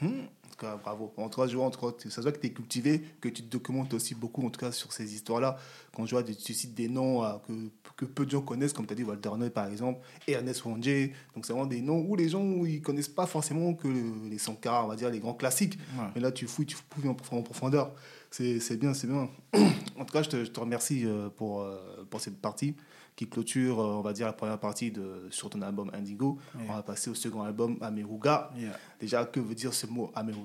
Hmm, 0.00 0.26
En 0.41 0.41
tout 0.52 0.58
cas, 0.66 0.76
bravo. 0.76 1.12
En 1.16 1.28
tout 1.28 1.40
cas, 1.40 1.46
je 1.46 1.56
vois, 1.56 1.66
en 1.66 1.70
tout 1.70 1.80
cas, 1.80 1.92
ça 2.04 2.10
se 2.16 2.20
voit 2.20 2.32
que 2.32 2.38
tu 2.38 2.46
es 2.46 2.50
cultivé, 2.52 3.02
que 3.20 3.28
tu 3.28 3.42
te 3.42 3.48
documentes 3.50 3.92
aussi 3.94 4.14
beaucoup, 4.14 4.46
en 4.46 4.50
tout 4.50 4.60
cas, 4.60 4.70
sur 4.72 4.92
ces 4.92 5.14
histoires-là. 5.14 5.56
Quand 5.94 6.06
je 6.06 6.14
vois, 6.14 6.22
tu 6.22 6.54
cites 6.54 6.74
des 6.74 6.88
noms 6.88 7.24
euh, 7.24 7.32
que, 7.46 7.52
que 7.96 8.04
peu 8.04 8.24
de 8.26 8.30
gens 8.30 8.40
connaissent, 8.42 8.72
comme 8.72 8.86
tu 8.86 8.92
as 8.92 8.96
dit, 8.96 9.02
Walter 9.04 9.30
Noy, 9.36 9.50
par 9.50 9.66
exemple, 9.66 10.00
Ernest 10.28 10.64
Wangé. 10.64 11.12
Donc, 11.34 11.44
c'est 11.46 11.52
vraiment 11.52 11.66
des 11.66 11.80
noms 11.80 12.00
où 12.08 12.14
les 12.16 12.28
gens, 12.28 12.42
ils 12.64 12.80
connaissent 12.82 13.08
pas 13.08 13.26
forcément 13.26 13.74
que 13.74 13.88
le- 13.88 14.28
les 14.30 14.38
Sankara, 14.38 14.84
on 14.84 14.88
va 14.88 14.96
dire, 14.96 15.10
les 15.10 15.20
grands 15.20 15.34
classiques. 15.34 15.78
Ouais. 15.98 16.04
Mais 16.14 16.20
là, 16.20 16.30
tu 16.32 16.46
fouilles, 16.46 16.66
tu 16.66 16.76
fouilles 16.76 17.08
en 17.08 17.14
prof- 17.14 17.32
en 17.32 17.42
profondeur. 17.42 17.92
C'est 18.30 18.76
bien, 18.78 18.94
c'est 18.94 19.06
bien. 19.06 19.28
en 19.98 20.04
tout 20.04 20.12
cas, 20.12 20.22
je 20.22 20.28
te, 20.30 20.44
je 20.44 20.50
te 20.50 20.58
remercie 20.60 21.04
euh, 21.04 21.28
pour, 21.28 21.60
euh, 21.62 22.06
pour 22.08 22.20
cette 22.20 22.40
partie 22.40 22.74
qui 23.14 23.28
clôture, 23.28 23.76
on 23.78 24.00
va 24.00 24.14
dire, 24.14 24.24
la 24.26 24.32
première 24.32 24.58
partie 24.58 24.90
de, 24.90 25.26
sur 25.28 25.50
ton 25.50 25.60
album 25.60 25.90
Indigo. 25.92 26.38
On 26.58 26.72
va 26.72 26.82
passer 26.82 27.10
au 27.10 27.14
second 27.14 27.42
album, 27.42 27.76
Ameruga. 27.82 28.50
Yeah. 28.56 28.70
Déjà, 28.98 29.26
que 29.26 29.38
veut 29.38 29.54
dire 29.54 29.74
ce 29.74 29.86
mot 29.86 30.10
Ameruga? 30.14 30.41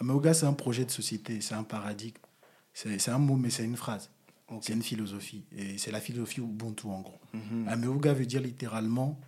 Ameoga, 0.00 0.34
c'est 0.34 0.46
un 0.46 0.52
projet 0.52 0.84
de 0.84 0.90
société, 0.90 1.40
c'est 1.40 1.54
un 1.54 1.64
paradigme. 1.64 2.16
C'est 2.74 2.98
c'est 2.98 3.10
un 3.10 3.18
mot, 3.18 3.36
mais 3.36 3.50
c'est 3.50 3.64
une 3.64 3.76
phrase. 3.76 4.10
C'est 4.60 4.74
une 4.74 4.82
philosophie. 4.82 5.44
Et 5.56 5.78
c'est 5.78 5.90
la 5.90 6.00
philosophie 6.00 6.40
Ubuntu, 6.40 6.86
en 6.86 7.00
gros. 7.00 7.20
Ameoga 7.66 8.12
veut 8.12 8.26
dire 8.26 8.42
littéralement 8.42 9.18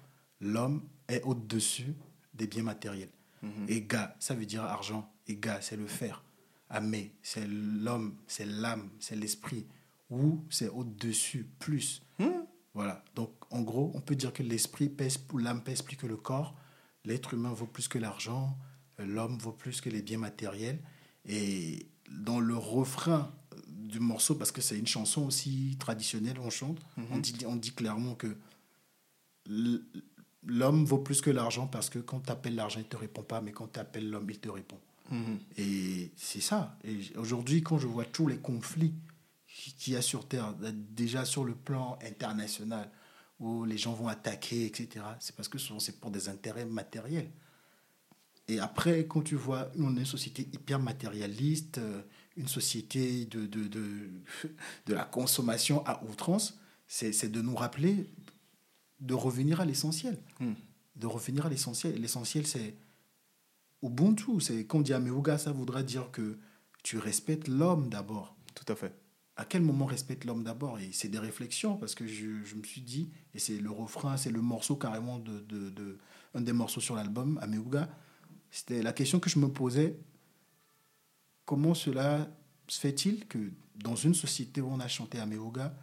l'homme 0.40 0.82
est 1.08 1.22
au-dessus 1.22 1.94
des 2.34 2.46
biens 2.46 2.62
matériels. 2.62 3.10
Mhm. 3.42 3.66
Et 3.68 3.82
ga, 3.82 4.16
ça 4.18 4.34
veut 4.34 4.46
dire 4.46 4.64
argent. 4.64 5.10
Et 5.26 5.36
ga, 5.36 5.60
c'est 5.60 5.76
le 5.76 5.86
faire. 5.86 6.22
Amé, 6.68 7.14
c'est 7.22 7.46
l'homme, 7.46 8.16
c'est 8.26 8.46
l'âme, 8.46 8.90
c'est 8.98 9.16
l'esprit. 9.16 9.66
Ou 10.10 10.44
c'est 10.50 10.68
au-dessus, 10.68 11.48
plus. 11.58 12.02
Hmm. 12.18 12.44
Voilà. 12.74 13.02
Donc, 13.14 13.30
en 13.50 13.62
gros, 13.62 13.92
on 13.94 14.00
peut 14.00 14.16
dire 14.16 14.32
que 14.32 14.42
l'esprit 14.42 14.88
pèse, 14.88 15.18
l'âme 15.38 15.62
pèse 15.62 15.82
plus 15.82 15.96
que 15.96 16.06
le 16.06 16.16
corps. 16.16 16.54
L'être 17.04 17.34
humain 17.34 17.52
vaut 17.52 17.66
plus 17.66 17.88
que 17.88 17.98
l'argent. 17.98 18.56
L'homme 18.98 19.38
vaut 19.38 19.52
plus 19.52 19.80
que 19.80 19.88
les 19.90 20.02
biens 20.02 20.18
matériels. 20.18 20.78
Et 21.26 21.86
dans 22.10 22.38
le 22.40 22.56
refrain 22.56 23.32
du 23.68 23.98
morceau, 24.00 24.34
parce 24.34 24.52
que 24.52 24.60
c'est 24.60 24.78
une 24.78 24.86
chanson 24.86 25.22
aussi 25.26 25.76
traditionnelle, 25.78 26.38
on 26.40 26.50
chante, 26.50 26.78
on, 27.10 27.18
dit, 27.18 27.34
on 27.46 27.56
dit 27.56 27.72
clairement 27.72 28.14
que 28.14 28.36
l'homme 30.46 30.84
vaut 30.84 30.98
plus 30.98 31.20
que 31.20 31.30
l'argent 31.30 31.66
parce 31.66 31.90
que 31.90 31.98
quand 31.98 32.20
tu 32.20 32.30
appelles 32.30 32.54
l'argent, 32.54 32.80
il 32.80 32.84
ne 32.84 32.88
te 32.88 32.96
répond 32.96 33.22
pas, 33.22 33.40
mais 33.40 33.52
quand 33.52 33.72
tu 33.72 33.78
appelles 33.80 34.08
l'homme, 34.10 34.28
il 34.30 34.38
te 34.38 34.48
répond. 34.48 34.78
Mhm. 35.10 35.38
Et 35.58 36.10
c'est 36.16 36.40
ça. 36.40 36.78
Et 36.84 36.98
aujourd'hui, 37.16 37.62
quand 37.62 37.78
je 37.78 37.86
vois 37.86 38.04
tous 38.04 38.26
les 38.26 38.38
conflits 38.38 38.94
qui- 39.46 39.74
qu'il 39.74 39.92
y 39.92 39.96
a 39.96 40.02
sur 40.02 40.26
Terre, 40.26 40.54
déjà 40.72 41.24
sur 41.24 41.44
le 41.44 41.54
plan 41.54 41.98
international, 42.02 42.90
où 43.40 43.64
les 43.64 43.76
gens 43.78 43.92
vont 43.92 44.08
attaquer, 44.08 44.64
etc., 44.66 45.04
c'est 45.20 45.34
parce 45.36 45.48
que 45.48 45.58
souvent 45.58 45.80
c'est 45.80 46.00
pour 46.00 46.10
des 46.10 46.28
intérêts 46.28 46.64
matériels. 46.64 47.30
Et 48.48 48.58
après, 48.58 49.06
quand 49.06 49.22
tu 49.22 49.36
vois, 49.36 49.70
on 49.78 49.96
est 49.96 50.00
une 50.00 50.06
société 50.06 50.48
hyper 50.52 50.78
matérialiste, 50.78 51.78
euh, 51.78 52.02
une 52.36 52.48
société 52.48 53.24
de, 53.26 53.46
de, 53.46 53.68
de, 53.68 54.10
de 54.86 54.94
la 54.94 55.04
consommation 55.04 55.84
à 55.86 56.02
outrance, 56.04 56.58
c'est 56.86 57.30
de 57.30 57.40
nous 57.40 57.54
rappeler 57.56 58.06
de 59.00 59.14
revenir 59.14 59.60
à 59.60 59.64
l'essentiel. 59.64 60.18
Hmm. 60.40 60.52
De 60.96 61.06
revenir 61.06 61.46
à 61.46 61.48
l'essentiel. 61.48 62.00
L'essentiel, 62.00 62.46
c'est 62.46 62.74
Ubuntu. 63.82 64.40
C'est, 64.40 64.64
quand 64.66 64.78
on 64.78 64.82
dit 64.82 64.92
Ameuga, 64.92 65.38
ça 65.38 65.52
voudra 65.52 65.82
dire 65.82 66.10
que 66.10 66.38
tu 66.82 66.98
respectes 66.98 67.48
l'homme 67.48 67.88
d'abord. 67.88 68.36
Tout 68.54 68.70
à 68.72 68.76
fait. 68.76 68.94
À 69.36 69.44
quel 69.44 69.62
moment 69.62 69.86
respecte 69.86 70.24
l'homme 70.24 70.44
d'abord? 70.44 70.78
Et 70.78 70.90
c'est 70.92 71.08
des 71.08 71.18
réflexions, 71.18 71.76
parce 71.76 71.94
que 71.94 72.06
je, 72.06 72.44
je 72.44 72.54
me 72.54 72.62
suis 72.62 72.82
dit, 72.82 73.10
et 73.34 73.38
c'est 73.38 73.58
le 73.58 73.70
refrain, 73.70 74.16
c'est 74.16 74.30
le 74.30 74.40
morceau 74.40 74.76
carrément 74.76 75.18
de, 75.18 75.40
de, 75.40 75.70
de- 75.70 75.98
un 76.34 76.40
des 76.40 76.52
morceaux 76.52 76.80
sur 76.80 76.94
l'album, 76.94 77.38
Ameuga. 77.42 77.88
C'était 78.56 78.82
la 78.82 78.92
question 78.92 79.18
que 79.18 79.28
je 79.28 79.40
me 79.40 79.48
posais, 79.48 79.98
comment 81.44 81.74
cela 81.74 82.30
se 82.68 82.78
fait-il 82.78 83.26
que 83.26 83.50
dans 83.74 83.96
une 83.96 84.14
société 84.14 84.60
où 84.60 84.68
on 84.68 84.78
a 84.78 84.86
chanté 84.86 85.18
Ameuga, 85.18 85.74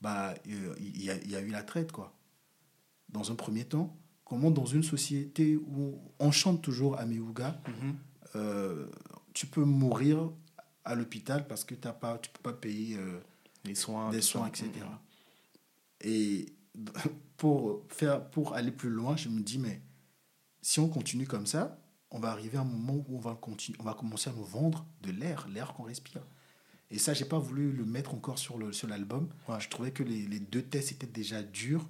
bah, 0.00 0.32
euh, 0.46 0.74
il 0.78 1.02
y, 1.02 1.10
a, 1.10 1.16
il 1.16 1.28
y 1.32 1.34
a 1.34 1.40
eu 1.40 1.48
la 1.48 1.64
traite, 1.64 1.90
quoi? 1.90 2.16
Dans 3.08 3.32
un 3.32 3.34
premier 3.34 3.64
temps, 3.64 3.96
comment 4.24 4.52
dans 4.52 4.66
une 4.66 4.84
société 4.84 5.56
où 5.56 5.98
on 6.20 6.30
chante 6.30 6.62
toujours 6.62 6.96
Ameuga, 7.00 7.60
Mhm. 7.66 7.96
euh, 8.36 8.86
tu 9.34 9.46
peux 9.48 9.64
mourir 9.64 10.30
à 10.84 10.94
l'hôpital 10.94 11.48
parce 11.48 11.64
que 11.64 11.74
t'as 11.74 11.92
pas, 11.92 12.18
tu 12.18 12.30
peux 12.30 12.42
pas 12.42 12.52
payer 12.52 12.98
euh, 12.98 13.18
Les 13.64 13.74
soins. 13.74 14.10
des 14.10 14.22
soins, 14.22 14.46
etc. 14.46 14.70
Et 16.02 16.52
pour, 17.36 17.82
faire, 17.88 18.30
pour 18.30 18.54
aller 18.54 18.70
plus 18.70 18.90
loin, 18.90 19.16
je 19.16 19.28
me 19.28 19.40
dis, 19.40 19.58
mais 19.58 19.82
si 20.60 20.78
on 20.78 20.88
continue 20.88 21.26
comme 21.26 21.46
ça, 21.46 21.81
on 22.12 22.20
va 22.20 22.30
arriver 22.30 22.58
à 22.58 22.60
un 22.60 22.64
moment 22.64 23.04
où 23.08 23.16
on 23.16 23.20
va, 23.20 23.34
continuer, 23.34 23.76
on 23.80 23.84
va 23.84 23.94
commencer 23.94 24.30
à 24.30 24.32
nous 24.34 24.44
vendre 24.44 24.86
de 25.02 25.10
l'air, 25.10 25.48
l'air 25.48 25.72
qu'on 25.72 25.84
respire. 25.84 26.22
Et 26.90 26.98
ça, 26.98 27.14
j'ai 27.14 27.24
pas 27.24 27.38
voulu 27.38 27.72
le 27.72 27.86
mettre 27.86 28.14
encore 28.14 28.38
sur 28.38 28.58
le 28.58 28.72
sur 28.72 28.86
l'album. 28.86 29.28
Ouais. 29.48 29.58
Je 29.58 29.68
trouvais 29.70 29.92
que 29.92 30.02
les, 30.02 30.26
les 30.26 30.38
deux 30.40 30.62
tests 30.62 30.92
étaient 30.92 31.06
déjà 31.06 31.42
durs 31.42 31.88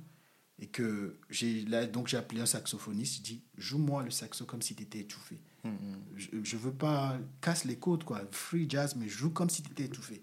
et 0.60 0.68
que 0.68 1.18
j'ai 1.28 1.64
là 1.64 1.86
donc 1.86 2.06
j'ai 2.06 2.16
appelé 2.16 2.40
un 2.40 2.46
saxophoniste. 2.46 3.18
Il 3.18 3.22
dit 3.22 3.42
joue-moi 3.56 4.04
le 4.04 4.10
saxo 4.10 4.44
comme 4.46 4.62
si 4.62 4.76
tu 4.76 4.84
étais 4.84 5.00
étouffé. 5.00 5.40
Mhm. 5.64 6.02
Je, 6.14 6.28
je 6.44 6.56
veux 6.56 6.72
pas 6.72 7.18
casse 7.40 7.64
les 7.64 7.76
côtes 7.76 8.04
quoi, 8.04 8.22
free 8.30 8.70
jazz 8.70 8.94
mais 8.96 9.08
joue 9.08 9.30
comme 9.30 9.50
si 9.50 9.62
tu 9.62 9.72
étais 9.72 9.84
étouffé. 9.84 10.22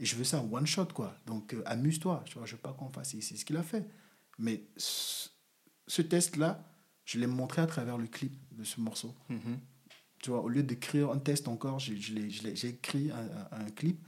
Et 0.00 0.04
je 0.04 0.16
veux 0.16 0.24
ça 0.24 0.40
en 0.40 0.52
one 0.52 0.66
shot 0.66 0.86
quoi. 0.86 1.14
Donc 1.26 1.54
euh, 1.54 1.62
amuse-toi. 1.66 2.24
Je 2.26 2.52
veux 2.52 2.56
pas 2.60 2.72
qu'on 2.72 2.88
fasse. 2.88 3.14
C'est 3.20 3.36
ce 3.36 3.44
qu'il 3.44 3.56
a 3.56 3.62
fait. 3.62 3.86
Mais 4.38 4.64
ce, 4.76 5.28
ce 5.86 6.02
test 6.02 6.36
là, 6.36 6.69
je 7.10 7.18
l'ai 7.18 7.26
montré 7.26 7.60
à 7.60 7.66
travers 7.66 7.98
le 7.98 8.06
clip 8.06 8.32
de 8.52 8.62
ce 8.62 8.80
morceau. 8.80 9.12
Mhm. 9.28 9.58
Tu 10.22 10.30
vois, 10.30 10.42
au 10.42 10.48
lieu 10.48 10.62
d'écrire 10.62 11.10
un 11.10 11.18
test 11.18 11.48
encore, 11.48 11.80
j'ai 11.80 11.96
je 11.96 12.28
je 12.28 12.66
écrit 12.68 13.10
un, 13.10 13.70
clip 13.70 14.06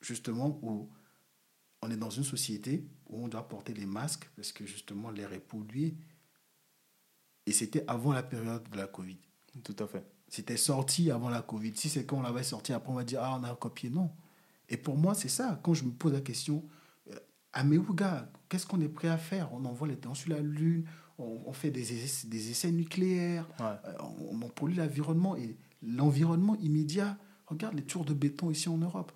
justement 0.00 0.60
où 0.62 0.88
on 1.82 1.90
est 1.90 1.96
dans 1.96 2.10
une 2.10 2.22
société 2.22 2.86
où 3.08 3.24
on 3.24 3.28
doit 3.28 3.48
porter 3.48 3.74
les 3.74 3.86
masques 3.86 4.30
parce 4.36 4.52
que 4.52 4.66
justement 4.66 5.10
l'air 5.10 5.32
est 5.32 5.40
pollué. 5.40 5.96
Et 7.46 7.52
c'était 7.52 7.82
avant 7.88 8.12
la 8.12 8.22
période 8.22 8.68
de 8.70 8.76
la 8.76 8.86
Covid. 8.86 9.18
Tout 9.64 9.76
à 9.80 9.88
fait. 9.88 10.06
C'était 10.28 10.56
sorti 10.56 11.10
avant 11.10 11.30
la 11.30 11.42
Covid. 11.42 11.72
Si 11.74 11.88
c'est 11.88 12.06
quand 12.06 12.18
on 12.18 12.22
l'avait 12.22 12.44
sorti, 12.44 12.72
après 12.72 12.92
on 12.92 12.96
va 12.96 13.04
dire 13.04 13.20
Ah, 13.20 13.36
on 13.40 13.42
a 13.42 13.54
copié. 13.56 13.90
Non. 13.90 14.12
Et 14.68 14.76
pour 14.76 14.96
moi, 14.96 15.14
c'est 15.14 15.28
ça. 15.28 15.58
Quand 15.64 15.74
je 15.74 15.84
me 15.84 15.90
pose 15.90 16.12
la 16.12 16.20
question, 16.20 16.64
euh, 17.10 17.18
à 17.52 17.64
Meuga, 17.64 18.30
qu'est-ce 18.48 18.66
qu'on 18.66 18.80
est 18.80 18.88
prêt 18.88 19.08
à 19.08 19.18
faire? 19.18 19.52
On 19.52 19.64
envoie 19.64 19.88
les 19.88 19.98
gens 20.00 20.14
sur 20.14 20.30
la 20.30 20.40
Lune, 20.40 20.86
on, 21.18 21.40
on 21.46 21.52
fait 21.52 21.70
des 21.70 21.92
essais, 22.04 22.26
des 22.26 22.50
essais 22.50 22.70
nucléaires, 22.72 23.46
Ouais. 23.60 23.66
euh, 23.86 23.94
on, 24.00 24.40
on 24.42 24.48
pollue 24.48 24.76
l'environnement. 24.76 25.36
Et 25.36 25.56
l'environnement 25.82 26.56
immédiat, 26.56 27.18
regarde 27.46 27.74
les 27.74 27.84
tours 27.84 28.04
de 28.04 28.14
béton 28.14 28.50
ici 28.50 28.68
en 28.68 28.78
Europe. 28.78 29.12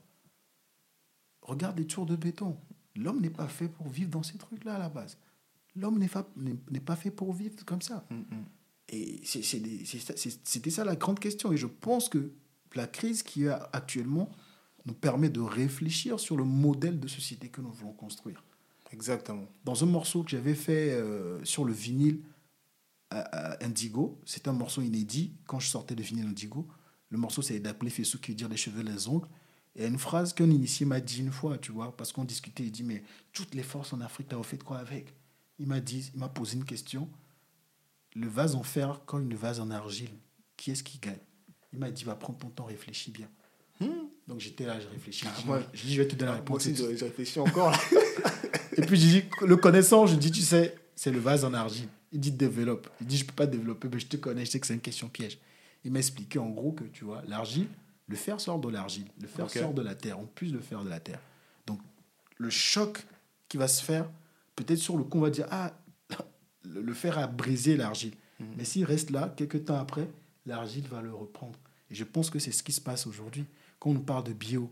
Regarde 1.43 1.79
les 1.79 1.87
tours 1.87 2.07
de 2.07 2.17
béton. 2.17 2.57
L'homme 2.97 3.21
n'est 3.21 3.31
pas 3.31 3.49
fait 3.49 3.69
pour 3.69 3.89
vivre 3.89 4.11
dans 4.11 4.23
ces 4.23 4.39
trucs-là 4.39 4.75
à 4.75 4.79
la 4.79 4.89
base. 4.89 5.19
L'homme 5.77 5.99
n'est 5.99 6.09
fa- 6.09 6.29
n'est 6.37 6.57
n'est 6.71 6.81
pas 6.81 6.97
fait 6.97 7.11
pour 7.11 7.33
vivre 7.33 7.65
comme 7.65 7.81
ça. 7.83 8.05
Mhm. 8.11 8.45
Et 8.91 9.21
c'est- 9.25 9.43
c'est 9.43 9.61
des- 9.61 9.85
c'était 9.85 10.71
ça 10.71 10.85
la 10.85 10.97
grande 10.97 11.21
question. 11.21 11.53
Et 11.53 11.57
je 11.57 11.67
pense 11.67 12.09
que 12.09 12.33
la 12.75 12.87
crise 12.87 13.23
qu'il 13.23 13.43
y 13.45 13.49
a 13.49 13.69
actuellement 13.73 14.31
nous 14.87 14.95
permet 14.95 15.29
de 15.29 15.41
réfléchir 15.41 16.19
sur 16.19 16.37
le 16.37 16.45
modèle 16.45 16.99
de 16.99 17.07
société 17.09 17.49
que 17.49 17.61
nous 17.61 17.71
voulons 17.71 17.93
construire. 17.93 18.43
Exactement. 18.93 19.47
Dans 19.65 19.83
un 19.83 19.87
morceau 19.87 20.23
que 20.23 20.31
j'avais 20.31 20.55
fait 20.55 20.93
euh, 20.93 21.43
sur 21.45 21.65
le 21.65 21.73
vinyle 21.73 22.23
à- 23.11 23.21
à 23.55 23.65
Indigo, 23.65 24.21
c'est 24.25 24.49
un 24.49 24.53
morceau 24.53 24.83
inédit. 24.83 25.35
Quand 25.47 25.61
je 25.61 25.69
sortais 25.69 25.95
de 25.95 26.03
vinyle 26.03 26.27
Indigo, 26.27 26.67
le 27.11 27.19
morceau 27.19 27.43
c'est 27.43 27.59
d'appeler 27.61 27.91
Fessou 27.91 28.19
qui 28.19 28.31
veut 28.33 28.37
dire 28.37 28.49
les 28.49 28.57
cheveux, 28.57 28.83
les 28.83 29.09
ongles. 29.09 29.29
Et 29.77 29.81
il 29.81 29.83
y 29.83 29.85
a 29.85 29.89
une 29.89 29.99
phrase 29.99 30.33
qu'un 30.33 30.51
initié 30.51 30.87
m'a 30.87 31.01
dit 31.01 31.21
une 31.21 31.31
fois, 31.31 31.59
tu 31.59 31.71
vois, 31.73 31.97
parce 31.97 32.13
qu'on 32.13 32.25
discutait, 32.25 32.65
il 32.65 32.73
dit, 32.73 32.83
mais 32.83 33.03
toutes 33.33 33.55
les 33.55 33.63
forces 33.63 33.93
en 33.93 34.01
Afrique, 34.01 34.29
t'as 34.29 34.43
fait 34.43 34.63
quoi 34.63 34.79
avec? 34.79 35.15
Il 35.59 35.67
m'a 35.67 35.81
dit, 35.81 36.11
il 36.15 36.19
m'a 36.21 36.29
posé 36.29 36.57
une 36.57 36.65
question. 36.65 37.09
Le 38.17 38.27
vase 38.27 38.55
en 38.57 38.63
fer, 38.63 39.03
quand 39.07 39.19
une 39.21 39.35
vase 39.35 39.61
en 39.61 39.71
argile, 39.71 40.11
qui 40.57 40.71
est-ce 40.71 40.83
qui 40.83 40.99
gagne? 40.99 41.19
Il 41.73 41.79
m'a 41.79 41.91
dit, 41.91 42.05
va 42.05 42.15
prendre 42.17 42.39
ton 42.39 42.49
temps, 42.49 42.65
réfléchis 42.65 43.11
bien. 43.11 43.29
Donc 44.27 44.41
j'étais 44.41 44.67
là, 44.67 44.81
je 44.81 44.89
réfléchis. 44.89 45.27
Ah, 45.29 45.41
moi- 45.47 45.63
je 45.73 45.87
dis, 45.87 45.95
je 45.95 46.03
vais 46.03 46.09
te 46.09 46.17
donner 46.17 46.33
la 46.33 46.39
Moi 46.39 46.41
réponse. 46.41 46.67
aussi, 46.67 46.75
je 46.75 47.05
réfléchis 47.05 47.39
encore. 47.39 47.73
Et 48.79 48.83
puis 48.83 48.97
j'ai 48.97 49.21
dit, 49.21 49.29
le 49.43 49.57
connaissant, 49.57 50.07
je 50.07 50.15
dis, 50.15 50.31
tu 50.31 50.41
sais, 50.41 50.77
c'est 50.95 51.11
le 51.11 51.19
vase 51.19 51.45
en 51.45 51.53
argile. 51.53 51.89
Il 52.13 52.21
dit, 52.21 52.31
développe. 52.31 52.89
Il 53.01 53.07
dit, 53.07 53.19
je 53.19 53.25
peux 53.25 53.35
pas 53.35 53.47
développer, 53.47 53.89
mais 53.93 53.99
je 53.99 54.07
te 54.07 54.17
connais, 54.17 54.45
je 54.45 54.51
sais 54.53 54.61
que 54.61 54.67
c'est 54.67 54.75
une 54.75 54.81
question 54.81 55.09
piège. 55.09 55.39
Il 55.85 55.93
m'a 55.93 55.99
expliqué 55.99 56.39
en 56.39 56.49
gros 56.49 56.73
que, 56.73 56.85
tu 56.85 57.05
vois, 57.05 57.23
l'argile, 57.29 57.67
le 58.07 58.17
fer 58.17 58.41
sort 58.41 58.59
de 58.59 58.69
l'argile, 58.69 59.07
le 59.21 59.27
fer 59.27 59.51
sort 59.51 59.75
de 59.75 59.83
la 59.83 59.95
terre, 59.95 60.19
on 60.19 60.27
puise 60.27 60.53
le 60.53 60.61
fer 60.61 60.83
de 60.83 60.89
la 60.89 61.01
terre. 61.01 61.21
Donc, 61.67 61.81
le 62.37 62.51
choc 62.51 63.05
qui 63.49 63.57
va 63.57 63.69
se 63.69 63.83
faire, 63.83 64.09
peut-être 64.57 64.79
sur 64.79 64.97
le 64.97 65.05
coup, 65.05 65.19
on 65.19 65.23
va 65.23 65.31
dire, 65.31 65.47
ah, 65.51 65.73
le 66.65 66.81
le 66.81 66.95
fer 66.95 67.19
a 67.19 67.27
brisé 67.27 67.77
l'argile. 67.77 68.15
Mais 68.57 68.65
s'il 68.65 68.85
reste 68.85 69.11
là, 69.11 69.35
quelques 69.37 69.65
temps 69.65 69.79
après, 69.79 70.09
l'argile 70.47 70.87
va 70.89 71.03
le 71.03 71.13
reprendre. 71.13 71.59
Et 71.91 71.95
je 71.95 72.05
pense 72.05 72.31
que 72.31 72.39
c'est 72.39 72.53
ce 72.53 72.63
qui 72.63 72.73
se 72.73 72.81
passe 72.81 73.07
aujourd'hui. 73.07 73.45
Quand 73.81 73.91
on 73.91 73.95
nous 73.95 74.03
parle 74.03 74.25
de 74.25 74.33
bio, 74.33 74.71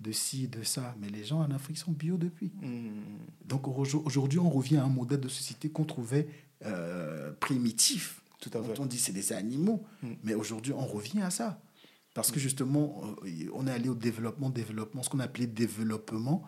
de 0.00 0.12
ci, 0.12 0.46
de 0.48 0.62
ça, 0.62 0.94
mais 1.00 1.08
les 1.08 1.24
gens 1.24 1.40
en 1.40 1.50
Afrique 1.50 1.78
sont 1.78 1.92
bio 1.92 2.16
depuis. 2.16 2.52
Mhm. 2.62 2.92
Donc 3.44 3.66
aujo- 3.66 4.02
aujourd'hui, 4.04 4.38
on 4.38 4.50
revient 4.50 4.76
à 4.76 4.84
un 4.84 4.88
modèle 4.88 5.20
de 5.20 5.28
société 5.28 5.70
qu'on 5.70 5.84
trouvait 5.84 6.28
euh, 6.64 7.32
primitif. 7.40 8.22
Tout 8.40 8.50
à 8.54 8.62
fait. 8.62 8.78
On 8.80 8.86
dit 8.86 8.98
c'est 8.98 9.12
des 9.12 9.32
animaux, 9.32 9.84
Mm. 10.02 10.08
mais 10.24 10.34
aujourd'hui, 10.34 10.72
on 10.72 10.86
revient 10.86 11.22
à 11.22 11.30
ça. 11.30 11.60
Parce 12.14 12.30
que 12.32 12.40
justement, 12.40 13.02
euh, 13.24 13.50
on 13.54 13.66
est 13.66 13.70
allé 13.72 13.88
au 13.88 13.94
développement, 13.94 14.50
développement, 14.50 15.02
ce 15.02 15.10
qu'on 15.10 15.20
appelait 15.20 15.46
développement. 15.46 16.44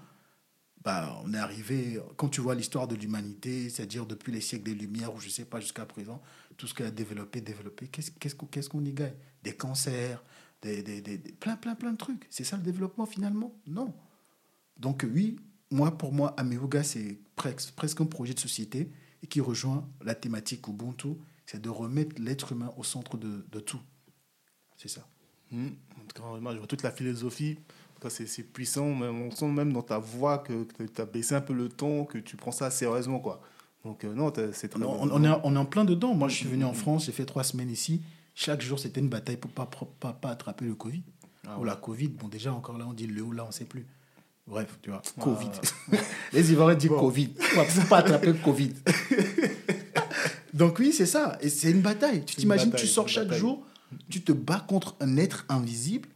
Bah, 0.82 1.20
on 1.24 1.34
est 1.34 1.38
arrivé, 1.38 2.00
quand 2.16 2.28
tu 2.30 2.40
vois 2.40 2.54
l'histoire 2.54 2.88
de 2.88 2.94
l'humanité, 2.94 3.68
c'est-à-dire 3.68 4.06
depuis 4.06 4.32
les 4.32 4.40
siècles 4.40 4.64
des 4.64 4.74
Lumières, 4.74 5.14
ou 5.14 5.20
je 5.20 5.26
ne 5.26 5.30
sais 5.30 5.44
pas 5.44 5.60
jusqu'à 5.60 5.84
présent, 5.84 6.22
tout 6.56 6.66
ce 6.66 6.72
qu'elle 6.74 6.86
a 6.86 6.90
développé, 6.90 7.40
développé, 7.42 7.86
qu'est-ce 7.88 8.34
qu'on 8.34 8.46
qu'est-ce 8.46 8.68
qu'on 8.70 8.84
y 8.84 8.92
gagne? 8.92 9.12
Des 9.44 9.54
cancers, 9.54 10.24
des, 10.62 10.82
des, 10.82 11.00
des- 11.00 11.18
plein, 11.18 11.56
plein, 11.56 11.74
plein 11.74 11.92
de 11.92 11.96
trucs. 11.96 12.26
C'est 12.30 12.44
ça 12.44 12.56
le 12.56 12.62
développement 12.62 13.06
finalement? 13.06 13.54
Non. 13.66 13.94
Donc 14.78 15.06
oui, 15.12 15.36
moi, 15.70 15.96
pour 15.96 16.12
moi, 16.12 16.34
Ameuga, 16.36 16.82
c'est 16.82 17.18
presque, 17.36 17.72
presque 17.72 18.00
un 18.00 18.06
projet 18.06 18.34
de 18.34 18.40
société 18.40 18.90
et 19.22 19.26
qui 19.26 19.40
rejoint 19.40 19.88
la 20.02 20.14
thématique 20.14 20.66
Ubuntu, 20.68 21.08
c'est 21.46 21.60
de 21.60 21.68
remettre 21.68 22.20
l'être 22.20 22.52
humain 22.52 22.72
au 22.76 22.84
centre 22.84 23.16
de, 23.16 23.44
de 23.50 23.60
tout. 23.60 23.80
C'est 24.76 24.88
ça. 24.88 25.06
Mhm. 25.50 25.72
En 25.96 26.06
tout 26.06 26.22
cas, 26.22 26.28
vraiment, 26.28 26.52
je 26.52 26.58
vois 26.58 26.66
toute 26.66 26.82
la 26.82 26.90
philosophie. 26.90 27.58
C'est 28.08 28.42
puissant. 28.44 28.94
Même, 28.94 29.20
on 29.20 29.30
sent 29.30 29.48
même 29.48 29.74
dans 29.74 29.82
ta 29.82 29.98
voix 29.98 30.38
que, 30.38 30.66
tu 30.86 31.00
as 31.02 31.04
baissé 31.04 31.34
un 31.34 31.42
peu 31.42 31.52
le 31.52 31.68
ton, 31.68 32.06
que 32.06 32.16
tu 32.16 32.36
prends 32.36 32.52
ça 32.52 32.70
sérieusement. 32.70 33.20
Quoi. 33.20 33.42
Donc, 33.84 34.04
euh, 34.04 34.14
non, 34.14 34.32
c'est 34.52 34.68
très 34.68 34.82
On, 34.82 35.10
on 35.12 35.22
est 35.54 35.58
en 35.58 35.64
plein 35.66 35.84
dedans. 35.84 36.14
Moi, 36.14 36.28
je 36.28 36.36
suis 36.36 36.48
venu 36.48 36.64
en 36.64 36.72
France, 36.72 37.04
j'ai 37.04 37.12
fait 37.12 37.26
trois 37.26 37.44
semaines 37.44 37.68
ici. 37.70 38.00
Chaque 38.34 38.62
jour, 38.62 38.78
c'était 38.78 39.00
une 39.00 39.08
bataille 39.08 39.36
pour 39.36 39.50
pas, 39.50 39.66
pas, 39.66 39.86
pas, 39.98 40.12
pas 40.12 40.30
attraper 40.30 40.64
le 40.64 40.74
Covid. 40.74 41.02
Ah 41.46 41.58
Ou 41.58 41.64
la 41.64 41.76
Covid, 41.76 42.08
bon, 42.08 42.28
déjà, 42.28 42.52
encore 42.52 42.78
là, 42.78 42.86
on 42.88 42.92
dit 42.92 43.06
le 43.06 43.22
ou 43.22 43.32
là, 43.32 43.44
on 43.44 43.48
ne 43.48 43.52
sait 43.52 43.64
plus. 43.64 43.86
Bref, 44.46 44.78
tu 44.82 44.90
vois, 44.90 45.02
Ah. 45.16 45.20
Covid. 45.20 45.50
Les 46.32 46.52
Ivoiriens 46.52 46.76
disent 46.78 46.90
Covid. 46.90 47.28
Pour 47.28 47.64
pas- 47.64 47.84
pas 47.88 47.98
attraper 47.98 48.26
le 48.28 48.38
Covid. 48.44 48.72
Donc, 50.54 50.78
oui, 50.78 50.92
c'est 50.92 51.06
ça. 51.06 51.38
Et 51.40 51.48
c'est 51.48 51.70
une 51.70 51.80
bataille. 51.80 52.24
Tu 52.24 52.36
t'imagines, 52.36 52.72
tu 52.72 52.86
sors 52.86 53.08
chaque 53.08 53.24
bataille. 53.24 53.40
jour, 53.40 53.64
tu 54.08 54.22
te 54.22 54.32
bats 54.32 54.64
contre 54.66 54.96
un 55.00 55.16
être 55.16 55.44
invisible 55.48 56.08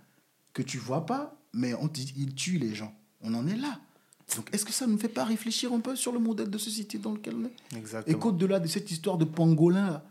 que 0.52 0.62
tu 0.62 0.78
vois 0.78 1.06
pas, 1.06 1.36
mais 1.52 1.74
on 1.74 1.88
il 2.16 2.34
tue 2.34 2.58
les 2.58 2.74
gens. 2.74 2.92
On 3.22 3.32
en 3.34 3.46
est 3.46 3.56
là. 3.56 3.78
Donc, 4.36 4.48
est-ce 4.52 4.64
que 4.64 4.72
ça 4.72 4.86
ne 4.86 4.92
nous 4.92 4.98
fait 4.98 5.08
pas 5.08 5.24
réfléchir 5.24 5.72
un 5.72 5.80
peu 5.80 5.94
sur 5.96 6.12
le 6.12 6.18
modèle 6.18 6.50
de 6.50 6.58
société 6.58 6.98
dans 6.98 7.12
lequel 7.12 7.34
on 7.36 7.44
est? 7.44 7.78
Exactement. 7.78 8.16
et 8.16 8.18
qu'au-delà 8.18 8.58
de 8.58 8.66
cette 8.66 8.90
histoire 8.90 9.18
de 9.18 9.24
pangolin, 9.24 9.90
là, 9.90 10.04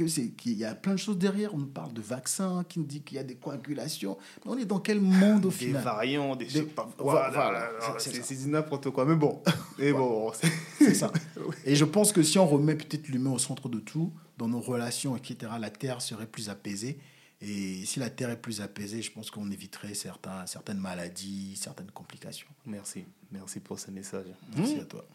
que 0.00 0.08
c'est 0.08 0.28
qu'il 0.30 0.56
y 0.56 0.64
a 0.64 0.74
plein 0.74 0.92
de 0.92 0.98
choses 0.98 1.18
derrière. 1.18 1.54
On 1.54 1.58
parle 1.60 1.92
de 1.92 2.00
vaccins, 2.00 2.64
qui 2.68 2.78
nous 2.78 2.86
dit 2.86 3.02
qu'il 3.02 3.16
y 3.16 3.20
a 3.20 3.22
des 3.22 3.34
coagulations. 3.34 4.16
Mais 4.44 4.52
on 4.52 4.56
est 4.58 4.64
dans 4.64 4.78
quel 4.80 5.00
monde 5.00 5.44
au 5.44 5.50
des 5.50 5.54
final 5.54 5.82
variants, 5.82 6.36
des, 6.36 6.46
je 6.46 6.52
sais 6.52 6.60
Des- 6.60 6.66
pas 6.66 6.88
voilà, 6.98 7.68
quoi, 7.80 7.98
c'est- 7.98 8.46
n'importe 8.46 8.90
quoi. 8.90 9.04
Mais 9.04 9.14
bon, 9.16 9.42
mais 9.78 9.92
bon, 9.92 10.32
C'est 10.78 10.94
ça. 10.94 11.12
Et 11.66 11.76
je 11.76 11.84
pense 11.84 12.12
que 12.12 12.22
si 12.22 12.38
on 12.38 12.46
remet 12.46 12.74
peut-être 12.74 13.08
l'humain 13.08 13.32
au 13.32 13.38
centre 13.38 13.68
de 13.68 13.78
tout, 13.78 14.10
dans 14.38 14.48
nos 14.48 14.60
relations, 14.60 15.16
etc., 15.16 15.52
la 15.60 15.68
Terre 15.70 16.00
serait 16.00 16.26
plus 16.26 16.48
apaisée 16.48 16.98
Et 17.42 17.86
si 17.86 18.00
la 18.00 18.10
terre 18.10 18.28
est 18.30 18.40
plus 18.40 18.60
apaisée, 18.60 19.00
je 19.00 19.10
pense 19.10 19.30
qu'on 19.30 19.50
éviterait 19.50 19.94
certains, 19.94 20.44
certaines 20.44 20.76
maladies, 20.78 21.56
certaines 21.56 21.90
complications. 21.90 22.48
Merci. 22.66 23.04
Merci 23.32 23.60
pour 23.60 23.78
ce 23.78 23.90
message. 23.90 24.26
Merci 24.56 24.78
à 24.80 24.84
toi. 24.84 25.06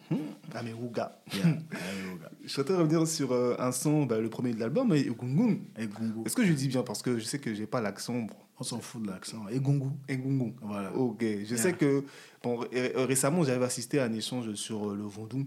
Ameruga. 0.56 1.22
Yeah, 1.34 1.46
Ameruga. 1.46 2.32
Je 2.44 2.50
souhaiterais 2.50 2.78
revenir 2.78 3.06
sur 3.08 3.32
euh, 3.32 3.56
un 3.60 3.72
son, 3.72 4.06
bah, 4.06 4.20
le 4.20 4.30
premier 4.30 4.54
de 4.54 4.60
l'album, 4.60 4.92
Egungun. 4.94 5.58
Est-ce 5.78 6.36
que 6.36 6.46
je 6.46 6.54
dis 6.54 6.68
bien? 6.68 6.82
Parce 6.82 7.02
que 7.04 7.20
je 7.20 7.26
sais 7.26 7.38
que 7.40 7.54
j'ai 7.54 7.68
pas 7.68 7.82
l'accent. 7.82 8.26
On 8.58 8.64
s'en 8.64 8.80
fout 8.80 9.02
de 9.04 9.08
l'accent. 9.12 9.48
Et 9.50 9.60
Gungu. 9.60 9.90
Egungun. 10.08 10.54
Voilà. 10.62 10.96
Ok. 10.96 11.24
Je 11.46 11.56
sais 11.56 11.74
que 11.74 12.06
bon, 12.42 12.56
ré- 12.58 12.94
euh, 12.96 13.06
récemment, 13.06 13.44
j'avais 13.44 13.66
assisté 13.66 14.00
à 14.00 14.06
un 14.06 14.14
échange 14.14 14.54
sur 14.54 14.90
euh, 14.92 14.96
le 14.96 15.04
Vendou 15.04 15.46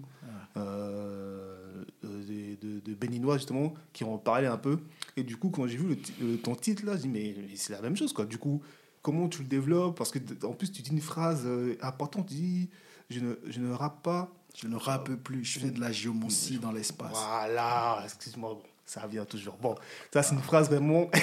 euh, 0.57 1.85
de, 2.03 2.55
de, 2.61 2.81
de 2.81 2.95
Béninois, 2.95 3.39
justement, 3.39 3.75
qui 3.93 4.05
en 4.05 4.19
parlaient 4.19 4.47
un 4.47 4.59
peu. 4.59 4.79
Et 5.19 5.25
du 5.25 5.37
coup, 5.37 5.51
quand 5.51 5.67
j'ai 5.67 5.77
vu 5.77 5.97
le, 6.21 6.37
ton 6.39 6.55
titre, 6.55 6.85
là, 6.87 6.97
je 6.97 7.03
dis, 7.03 7.09
mais, 7.09 7.35
mais 7.37 7.57
c'est 7.57 7.73
la 7.73 7.81
même 7.81 7.97
chose, 7.97 8.13
quoi. 8.13 8.25
Du 8.25 8.39
coup, 8.39 8.63
comment 9.03 9.29
tu 9.29 9.43
le 9.43 9.49
développes? 9.49 9.97
Parce 9.99 10.13
que, 10.13 10.19
en 10.45 10.53
plus, 10.53 10.71
tu 10.71 10.83
dis 10.83 10.91
une 10.91 11.01
phrase 11.01 11.43
euh, 11.45 11.77
importante, 11.83 12.29
tu 12.29 12.35
dis, 12.35 12.71
je 13.11 13.21
ne, 13.21 13.35
je 13.49 13.61
ne 13.61 13.73
rappe 13.73 14.03
pas. 14.03 14.33
Je 14.57 14.67
ne 14.67 14.77
rappe 14.77 15.15
plus, 15.17 15.45
je 15.45 15.59
fais 15.61 15.71
de 15.71 15.81
la 15.81 15.93
géomancie 15.93 16.59
dans 16.59 16.73
l'espace. 16.73 17.13
Voilà, 17.13 18.01
excuse-moi, 18.05 18.55
bon, 18.55 18.63
ça 18.87 19.03
revient 19.03 19.25
toujours. 19.29 19.57
Bon, 19.61 19.75
ça, 20.13 20.23
c'est 20.23 20.35
une 20.35 20.41
phrase 20.41 20.69
vraiment. 20.69 21.11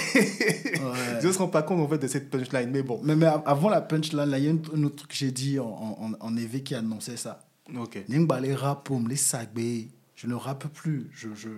Ouais. 0.75 1.19
je 1.21 1.27
ne 1.27 1.31
se 1.31 1.39
rends 1.39 1.47
pas 1.47 1.63
compte, 1.63 1.79
en 1.79 1.87
fait, 1.87 1.97
de 1.97 2.07
cette 2.07 2.29
punchline, 2.29 2.69
mais 2.69 2.83
bon. 2.83 2.99
Mais, 3.03 3.15
mais 3.15 3.25
avant 3.25 3.69
la 3.69 3.81
punchline, 3.81 4.29
là, 4.29 4.37
il 4.37 4.43
y 4.43 4.47
a 4.49 4.51
un 4.51 4.83
autre 4.83 4.97
truc 4.97 5.09
que 5.11 5.15
j'ai 5.15 5.31
dit 5.31 5.57
en, 5.57 5.65
en, 5.65 6.11
en 6.19 6.37
EV 6.37 6.61
qui 6.61 6.75
annonçait 6.75 7.17
ça. 7.17 7.39
Ok. 7.75 8.03
Nimba 8.07 8.39
les 8.39 8.53
rapom, 8.53 9.07
les 9.07 9.15
sagbé, 9.15 9.89
je 10.15 10.27
ne 10.27 10.35
rappe 10.35 10.67
plus, 10.67 11.09
je, 11.11 11.29
je, 11.33 11.49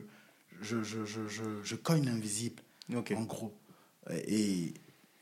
je, 0.61 0.83
je, 0.83 1.05
je, 1.05 1.21
je, 1.63 1.75
cogne 1.75 2.05
l'invisible, 2.05 2.61
en 2.93 3.23
gros. 3.23 3.57
Et 4.27 4.73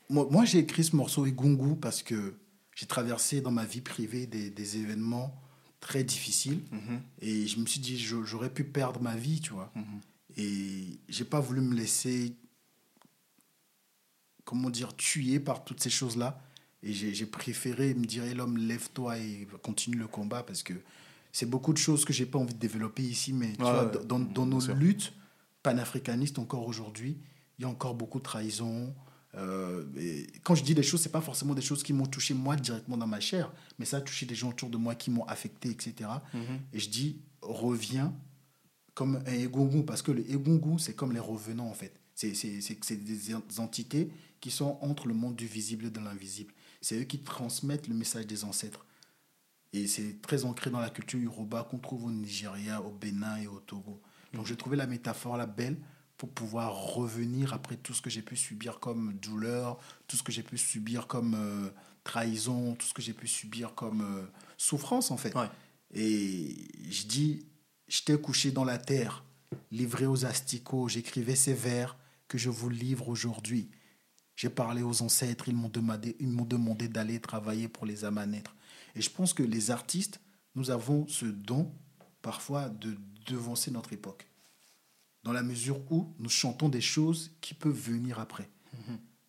moi, 0.08 0.26
moi 0.30 0.44
j'ai 0.44 0.58
écrit 0.58 0.84
ce 0.84 0.94
morceau 0.96 1.26
Egungu 1.26 1.76
parce 1.76 2.02
que 2.02 2.34
j'ai 2.74 2.86
traversé 2.86 3.40
dans 3.40 3.50
ma 3.50 3.64
vie 3.64 3.80
privée 3.80 4.26
des, 4.26 4.50
des 4.50 4.76
événements 4.76 5.34
très 5.80 6.04
difficiles 6.04 6.60
Mhm. 6.72 7.00
et 7.20 7.46
je 7.46 7.58
me 7.60 7.66
suis 7.66 7.80
dit, 7.80 7.98
j'aurais 7.98 8.50
pu 8.52 8.64
perdre 8.64 9.00
ma 9.00 9.16
vie, 9.16 9.40
tu 9.40 9.52
vois. 9.52 9.72
Mhm. 9.74 9.84
Et 10.36 10.98
j'ai 11.08 11.24
pas 11.24 11.40
voulu 11.40 11.60
me 11.60 11.74
laisser, 11.74 12.34
comment 14.44 14.70
dire, 14.70 14.94
tuer 14.96 15.40
par 15.40 15.64
toutes 15.64 15.82
ces 15.82 15.90
choses-là. 15.90 16.40
Et 16.82 16.92
j'ai 16.92 17.26
préféré 17.26 17.94
me 17.94 18.04
dire, 18.04 18.22
l'homme, 18.34 18.58
lève-toi 18.58 19.18
et 19.18 19.48
continue 19.62 19.96
le 19.96 20.06
combat 20.06 20.42
parce 20.44 20.62
que 20.62 20.74
c'est 21.32 21.46
beaucoup 21.48 21.72
de 21.72 21.78
choses 21.78 22.04
que 22.04 22.12
j'ai 22.12 22.26
pas 22.26 22.38
envie 22.38 22.54
de 22.54 22.58
développer 22.58 23.02
ici, 23.02 23.32
mais 23.32 23.52
tu 23.52 23.62
vois, 23.62 23.86
ouais, 23.86 24.04
dans, 24.06 24.18
dans 24.20 24.44
bien 24.46 24.54
nos 24.54 24.60
sûr. 24.60 24.74
luttes 24.74 25.12
panafricanistes 25.66 26.38
encore 26.38 26.64
aujourd'hui, 26.68 27.18
il 27.58 27.62
y 27.62 27.64
a 27.64 27.68
encore 27.68 27.96
beaucoup 27.96 28.18
de 28.18 28.22
trahison. 28.22 28.94
Euh, 29.34 29.84
et 29.98 30.28
quand 30.44 30.54
je 30.54 30.62
dis 30.62 30.76
des 30.76 30.84
choses, 30.84 31.00
c'est 31.00 31.10
pas 31.10 31.20
forcément 31.20 31.54
des 31.54 31.62
choses 31.62 31.82
qui 31.82 31.92
m'ont 31.92 32.06
touché 32.06 32.34
moi 32.34 32.54
directement 32.54 32.96
dans 32.96 33.08
ma 33.08 33.18
chair, 33.18 33.52
mais 33.80 33.84
ça 33.84 33.96
a 33.96 34.00
touché 34.00 34.26
des 34.26 34.36
gens 34.36 34.50
autour 34.50 34.70
de 34.70 34.76
moi 34.76 34.94
qui 34.94 35.10
m'ont 35.10 35.24
affecté, 35.24 35.68
etc. 35.70 36.08
Mhm. 36.32 36.60
Et 36.72 36.78
je 36.78 36.88
dis, 36.88 37.20
reviens 37.42 38.14
comme 38.94 39.16
un 39.26 39.32
egungun, 39.32 39.82
parce 39.82 40.02
que 40.02 40.12
le 40.12 40.22
egungun, 40.30 40.78
c'est 40.78 40.94
comme 40.94 41.12
les 41.12 41.18
revenants, 41.18 41.68
en 41.68 41.74
fait. 41.74 41.98
C'est 42.14 42.30
des 42.30 43.58
entités 43.58 44.12
qui 44.40 44.52
sont 44.52 44.78
entre 44.80 45.08
le 45.08 45.14
monde 45.14 45.34
du 45.34 45.46
visible 45.46 45.86
et 45.86 45.90
de 45.90 45.98
l'invisible. 45.98 46.54
C'est 46.80 47.00
eux 47.00 47.04
qui 47.04 47.18
transmettent 47.18 47.88
le 47.88 47.94
message 47.94 48.28
des 48.28 48.44
ancêtres. 48.44 48.86
Et 49.72 49.88
c'est 49.88 50.22
très 50.22 50.44
ancré 50.44 50.70
dans 50.70 50.80
la 50.80 50.90
culture 50.90 51.18
yoruba 51.18 51.66
qu'on 51.68 51.78
trouve 51.78 52.04
au 52.04 52.10
Nigeria, 52.12 52.80
au 52.80 52.92
Bénin 52.92 53.36
et 53.38 53.48
au 53.48 53.58
Togo. 53.58 54.00
Donc 54.32 54.46
j'ai 54.46 54.56
trouvé 54.56 54.76
la 54.76 54.86
métaphore 54.86 55.36
là 55.36 55.46
belle 55.46 55.76
pour 56.16 56.30
pouvoir 56.30 56.74
revenir 56.74 57.52
après 57.52 57.76
tout 57.76 57.92
ce 57.92 58.00
que 58.00 58.10
j'ai 58.10 58.22
pu 58.22 58.36
subir 58.36 58.80
comme 58.80 59.14
douleur, 59.14 59.78
tout 60.06 60.16
ce 60.16 60.22
que 60.22 60.32
j'ai 60.32 60.42
pu 60.42 60.56
subir 60.56 61.06
comme 61.06 61.34
euh, 61.34 61.68
trahison, 62.04 62.74
tout 62.74 62.86
ce 62.86 62.94
que 62.94 63.02
j'ai 63.02 63.12
pu 63.12 63.26
subir 63.26 63.74
comme 63.74 64.00
euh, 64.00 64.26
souffrance 64.56 65.10
en 65.10 65.16
fait. 65.16 65.34
Ouais. 65.34 65.48
Et 65.92 66.68
je 66.90 67.06
dis, 67.06 67.46
j'étais 67.86 68.18
couché 68.18 68.50
dans 68.50 68.64
la 68.64 68.78
terre, 68.78 69.24
livré 69.70 70.06
aux 70.06 70.24
asticots, 70.24 70.88
j'écrivais 70.88 71.36
ces 71.36 71.54
vers 71.54 71.96
que 72.28 72.38
je 72.38 72.50
vous 72.50 72.70
livre 72.70 73.08
aujourd'hui. 73.08 73.70
J'ai 74.34 74.50
parlé 74.50 74.82
aux 74.82 75.02
ancêtres, 75.02 75.48
ils 75.48 75.56
m'ont 75.56 75.68
demandé, 75.68 76.16
ils 76.20 76.28
m'ont 76.28 76.44
demandé 76.44 76.88
d'aller 76.88 77.20
travailler 77.20 77.68
pour 77.68 77.86
les 77.86 78.02
naître. 78.26 78.54
Et 78.94 79.00
je 79.00 79.10
pense 79.10 79.32
que 79.32 79.42
les 79.42 79.70
artistes, 79.70 80.20
nous 80.54 80.70
avons 80.70 81.06
ce 81.08 81.26
don 81.26 81.72
parfois 82.22 82.68
de 82.68 82.96
devancer 83.26 83.70
notre 83.70 83.92
époque. 83.92 84.26
Dans 85.24 85.32
la 85.32 85.42
mesure 85.42 85.80
où 85.90 86.14
nous 86.18 86.28
chantons 86.28 86.68
des 86.68 86.80
choses 86.80 87.32
qui 87.40 87.54
peuvent 87.54 87.72
venir 87.78 88.20
après. 88.20 88.48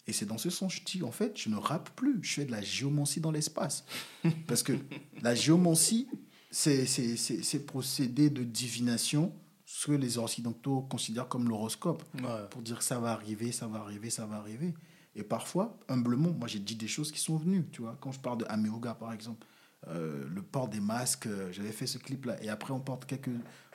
Et 0.05 0.13
c'est 0.13 0.25
dans 0.25 0.37
ce 0.37 0.49
sens, 0.49 0.73
je 0.75 0.83
dis, 0.83 1.03
en 1.03 1.11
fait, 1.11 1.37
je 1.37 1.49
ne 1.49 1.55
rappe 1.57 1.89
plus, 1.95 2.19
je 2.21 2.35
fais 2.35 2.45
de 2.45 2.51
la 2.51 2.61
géomancie 2.61 3.19
dans 3.19 3.31
l'espace. 3.31 3.83
Parce 4.47 4.63
que 4.63 4.73
la 5.21 5.35
géomancie, 5.35 6.07
c'est 6.51 6.85
c'est 6.85 7.65
procédé 7.65 8.29
de 8.29 8.43
divination, 8.43 9.33
ce 9.65 9.87
que 9.87 9.91
les 9.93 10.17
occidentaux 10.17 10.81
considèrent 10.81 11.27
comme 11.27 11.49
l'horoscope, 11.49 12.03
Ouais. 12.15 12.47
pour 12.51 12.61
dire 12.61 12.81
ça 12.81 12.99
va 12.99 13.11
arriver, 13.11 13.51
ça 13.51 13.67
va 13.67 13.79
arriver, 13.79 14.09
ça 14.09 14.25
va 14.25 14.37
arriver. 14.37 14.73
Et 15.15 15.23
parfois, 15.23 15.77
humblement, 15.89 16.31
moi 16.31 16.47
j'ai 16.47 16.59
dit 16.59 16.75
des 16.75 16.87
choses 16.87 17.11
qui 17.11 17.19
sont 17.19 17.37
venues, 17.37 17.65
tu 17.71 17.81
vois. 17.81 17.97
Quand 17.99 18.11
je 18.11 18.19
parle 18.19 18.37
de 18.37 18.45
Ameoga, 18.47 18.93
par 18.93 19.11
exemple, 19.11 19.45
euh, 19.87 20.25
le 20.33 20.41
port 20.41 20.67
des 20.69 20.79
masques, 20.79 21.27
euh, 21.27 21.51
j'avais 21.51 21.71
fait 21.71 21.87
ce 21.87 21.97
clip-là. 21.97 22.41
Et 22.43 22.49
après, 22.49 22.71
on 22.73 22.79
porte 22.79 23.05
quelques 23.05 23.29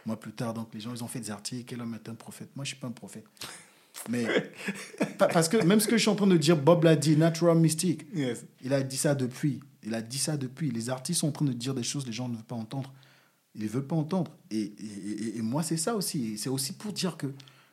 mois 0.06 0.18
plus 0.18 0.32
tard, 0.32 0.54
donc 0.54 0.68
les 0.74 0.80
gens, 0.80 0.92
ils 0.94 1.02
ont 1.04 1.08
fait 1.08 1.20
des 1.20 1.30
articles, 1.30 1.64
quel 1.66 1.80
homme 1.80 1.94
est 1.94 2.08
un 2.08 2.14
prophète 2.14 2.50
Moi, 2.56 2.64
je 2.64 2.70
suis 2.70 2.78
pas 2.78 2.86
un 2.88 2.92
prophète. 2.92 3.24
Mais, 4.08 4.26
pa- 5.18 5.28
parce 5.28 5.48
que 5.48 5.58
même 5.58 5.80
ce 5.80 5.86
que 5.86 5.96
je 5.96 6.02
suis 6.02 6.08
en 6.10 6.14
train 6.16 6.26
de 6.26 6.36
dire, 6.36 6.56
Bob 6.56 6.84
l'a 6.84 6.96
dit, 6.96 7.16
Natural 7.16 7.58
Mystique, 7.58 8.06
Yes. 8.14 8.44
il 8.62 8.72
a 8.72 8.82
dit 8.82 8.96
ça 8.96 9.14
depuis. 9.14 9.60
Il 9.84 9.94
a 9.94 10.02
dit 10.02 10.18
ça 10.18 10.36
depuis. 10.36 10.70
Les 10.70 10.90
artistes 10.90 11.20
sont 11.20 11.28
en 11.28 11.32
train 11.32 11.44
de 11.44 11.52
dire 11.52 11.74
des 11.74 11.82
choses 11.82 12.04
que 12.04 12.08
les 12.08 12.14
gens 12.14 12.28
ne 12.28 12.34
veulent 12.34 12.44
pas 12.44 12.54
entendre. 12.56 12.92
Ils 13.54 13.64
ne 13.64 13.68
veulent 13.68 13.86
pas 13.86 13.96
entendre. 13.96 14.30
Et, 14.50 14.60
et, 14.62 15.36
et- 15.38 15.42
moi, 15.42 15.62
c'est 15.62 15.76
ça 15.76 15.94
aussi. 15.94 16.38
C'est 16.38 16.48
aussi 16.48 16.72
pour 16.72 16.92
dire 16.92 17.16
que 17.16 17.26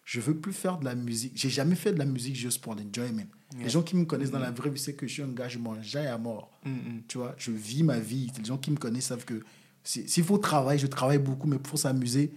je 0.05 0.19
veux 0.19 0.35
plus 0.35 0.53
faire 0.53 0.77
de 0.77 0.85
la 0.85 0.95
musique. 0.95 1.33
J'ai 1.35 1.49
jamais 1.49 1.75
fait 1.75 1.93
de 1.93 1.99
la 1.99 2.05
musique 2.05 2.35
juste 2.35 2.61
pour 2.61 2.75
l'enjoyment. 2.75 3.23
Les 3.59 3.69
gens 3.69 3.81
qui 3.81 3.95
me 3.95 4.05
connaissent 4.05 4.29
dans 4.31 4.39
la 4.39 4.51
vraie 4.51 4.69
vie, 4.69 4.79
c'est 4.79 4.93
que 4.93 5.07
je 5.07 5.13
suis 5.13 5.23
un 5.23 5.27
gars, 5.29 5.47
je 5.47 5.57
mange 5.57 5.95
à 5.95 6.17
mort. 6.17 6.51
Mhm. 6.65 7.03
Tu 7.07 7.17
vois, 7.17 7.33
je 7.37 7.51
vis 7.51 7.81
ma 7.83 7.99
vie. 7.99 8.31
Les 8.37 8.45
gens 8.45 8.57
qui 8.57 8.69
me 8.71 8.75
connaissent 8.77 9.05
savent 9.07 9.25
que 9.25 9.41
s'il 10.07 10.23
faut 10.23 10.37
travailler, 10.37 10.79
je 10.79 10.87
travaille 10.87 11.17
beaucoup, 11.17 11.47
mais 11.47 11.57
pour 11.59 11.77
s'amuser, 11.79 12.31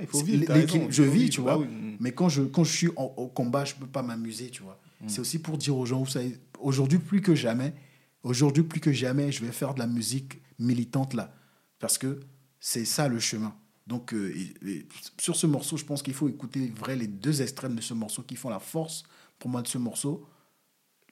Il 0.00 0.06
faut 0.06 0.18
c'est- 0.18 0.24
vivre. 0.24 0.44
t'as 0.46 0.54
l'équilibre- 0.58 0.86
raison, 0.86 0.90
je 0.92 1.02
il 1.02 1.06
faut 1.08 1.12
vis, 1.12 1.18
vivre. 1.20 1.32
tu 1.34 1.40
Bah 1.42 1.54
vois. 1.56 1.64
oui. 1.66 1.72
Mhm. 1.72 1.96
Mais 2.00 2.12
quand 2.12 2.28
je, 2.28 2.42
quand 2.42 2.64
je 2.64 2.72
suis 2.72 2.88
en- 2.96 3.14
au 3.16 3.28
combat, 3.28 3.64
je 3.64 3.74
ne 3.74 3.80
peux 3.80 3.86
pas 3.86 4.02
m'amuser, 4.02 4.50
tu 4.50 4.62
vois. 4.62 4.80
C'est 5.06 5.20
aussi 5.20 5.38
pour 5.38 5.58
dire 5.58 5.76
aux 5.76 5.84
gens, 5.86 6.00
vous 6.02 6.10
savez, 6.10 6.38
aujourd'hui 6.58 6.98
plus 6.98 7.20
que 7.20 7.34
jamais, 7.34 7.74
aujourd'hui 8.22 8.62
plus 8.62 8.80
que 8.80 8.92
jamais, 8.92 9.30
je 9.30 9.44
vais 9.44 9.52
faire 9.52 9.74
de 9.74 9.78
la 9.78 9.86
musique 9.86 10.40
militante 10.58 11.12
là. 11.14 11.32
Parce 11.78 11.98
que 11.98 12.20
c'est 12.58 12.84
ça 12.86 13.06
le 13.06 13.18
chemin. 13.20 13.54
Donc, 13.86 14.12
euh, 14.14 14.34
et- 14.34 14.68
et 14.68 14.86
sur 15.20 15.36
ce 15.36 15.46
morceau, 15.46 15.76
je 15.76 15.84
pense 15.84 16.02
qu'il 16.02 16.14
faut 16.14 16.28
écouter 16.28 16.72
vrai 16.74 16.96
les 16.96 17.06
deux 17.06 17.40
extrêmes 17.42 17.76
de 17.76 17.80
ce 17.82 17.94
morceau 17.94 18.22
qui 18.22 18.34
font 18.36 18.48
la 18.48 18.58
force 18.58 19.04
pour 19.38 19.48
moi 19.50 19.62
de 19.62 19.68
ce 19.68 19.78
morceau. 19.78 20.26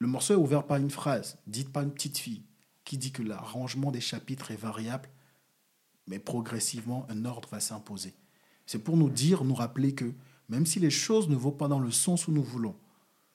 Le 0.00 0.06
morceau 0.08 0.34
est 0.34 0.38
ouvert 0.38 0.64
par 0.66 0.78
une 0.78 0.90
phrase 0.90 1.36
dite 1.46 1.68
par 1.70 1.82
une 1.84 1.92
petite 1.92 2.18
fille 2.18 2.42
qui 2.84 2.98
dit 2.98 3.12
que 3.12 3.22
l'arrangement 3.22 3.92
des 3.92 4.00
chapitres 4.00 4.50
est 4.50 4.56
variable, 4.60 5.08
mais 6.06 6.18
progressivement, 6.18 7.06
un 7.08 7.24
ordre 7.24 7.48
va 7.50 7.60
s'imposer. 7.60 8.14
C'est 8.66 8.78
pour 8.78 8.96
nous 8.96 9.10
dire, 9.10 9.44
nous 9.44 9.54
rappeler 9.54 9.94
que 9.94 10.12
même 10.48 10.66
si 10.66 10.80
les 10.80 10.90
choses 10.90 11.28
ne 11.28 11.36
vont 11.36 11.52
pas 11.52 11.68
dans 11.68 11.78
le 11.78 11.90
sens 11.90 12.28
où 12.28 12.32
nous 12.32 12.42
voulons, 12.42 12.76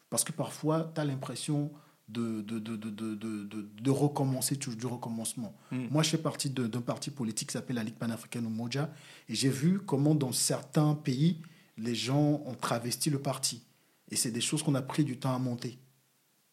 parce 0.10 0.24
que 0.24 0.32
parfois, 0.32 0.92
tu 0.94 1.02
as 1.02 1.06
l'impression 1.06 1.72
de, 2.08 2.42
de, 2.42 2.58
de, 2.58 2.76
de, 2.76 3.92
recommencer, 3.92 4.56
toujours 4.56 4.80
du 4.80 4.88
recommencement. 4.88 5.56
Mm. 5.72 5.88
Moi, 5.92 6.02
je 6.02 6.10
fais 6.10 6.18
partie 6.18 6.50
d'un 6.50 6.82
parti 6.82 7.12
politique 7.12 7.50
qui 7.50 7.54
s'appelle 7.54 7.76
la 7.76 7.84
Ligue 7.84 7.96
panafricaine 7.96 8.46
ou 8.48 8.50
Moja, 8.50 8.92
et 9.28 9.36
j'ai 9.36 9.50
vu 9.50 9.80
comment 9.80 10.16
dans 10.16 10.32
certains 10.32 10.96
pays, 10.96 11.42
les 11.78 11.94
gens 11.94 12.42
ont 12.46 12.56
travesti 12.56 13.12
le 13.12 13.20
parti. 13.20 13.64
Et 14.10 14.16
c'est 14.16 14.32
des 14.32 14.42
choses 14.42 14.64
qu'on 14.64 14.74
a 14.76 14.82
pris 14.82 15.04
du 15.04 15.20
temps 15.20 15.36
à 15.36 15.38
monter. 15.38 15.78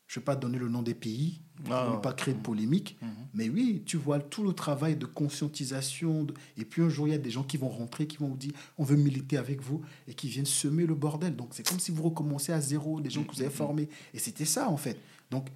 Je 0.06 0.18
ne 0.18 0.22
vais 0.22 0.24
pas 0.24 0.36
donner 0.36 0.58
le 0.58 0.68
nom 0.68 0.82
des 0.82 0.94
pays, 0.94 1.40
pour 1.64 1.74
Ah, 1.74 1.88
ne 1.88 1.94
ouais. 1.96 2.00
pas 2.00 2.12
créer 2.12 2.34
de 2.34 2.38
polémique, 2.40 2.96
Mhm. 3.02 3.08
mais 3.34 3.48
oui, 3.48 3.82
tu 3.84 3.96
vois 3.96 4.20
tout 4.20 4.44
le 4.44 4.52
travail 4.52 4.94
de 4.96 5.06
conscientisation. 5.06 6.24
de- 6.24 6.34
Et 6.56 6.64
puis 6.64 6.82
un 6.82 6.88
jour, 6.88 7.08
il 7.08 7.12
y 7.12 7.14
a 7.14 7.18
des 7.18 7.30
gens 7.30 7.42
qui 7.42 7.56
vont 7.56 7.68
rentrer, 7.68 8.06
qui 8.06 8.16
vont 8.18 8.28
vous 8.28 8.36
dire 8.36 8.52
on 8.78 8.84
veut 8.84 8.96
militer 8.96 9.36
avec 9.36 9.60
vous, 9.62 9.82
et 10.06 10.14
qui 10.14 10.28
viennent 10.28 10.44
semer 10.46 10.86
le 10.86 10.94
bordel. 10.94 11.34
Donc 11.34 11.48
c'est 11.52 11.66
comme 11.66 11.80
si 11.80 11.90
vous 11.90 12.02
recommencez 12.02 12.52
à 12.52 12.60
zéro, 12.60 13.00
des 13.00 13.10
gens 13.10 13.24
que 13.24 13.34
vous 13.34 13.40
avez 13.42 13.50
formés. 13.50 13.88
Et 14.14 14.18
c'était 14.18 14.44
ça, 14.44 14.68
en 14.68 14.76
fait. 14.76 14.98
Donc 15.30 15.48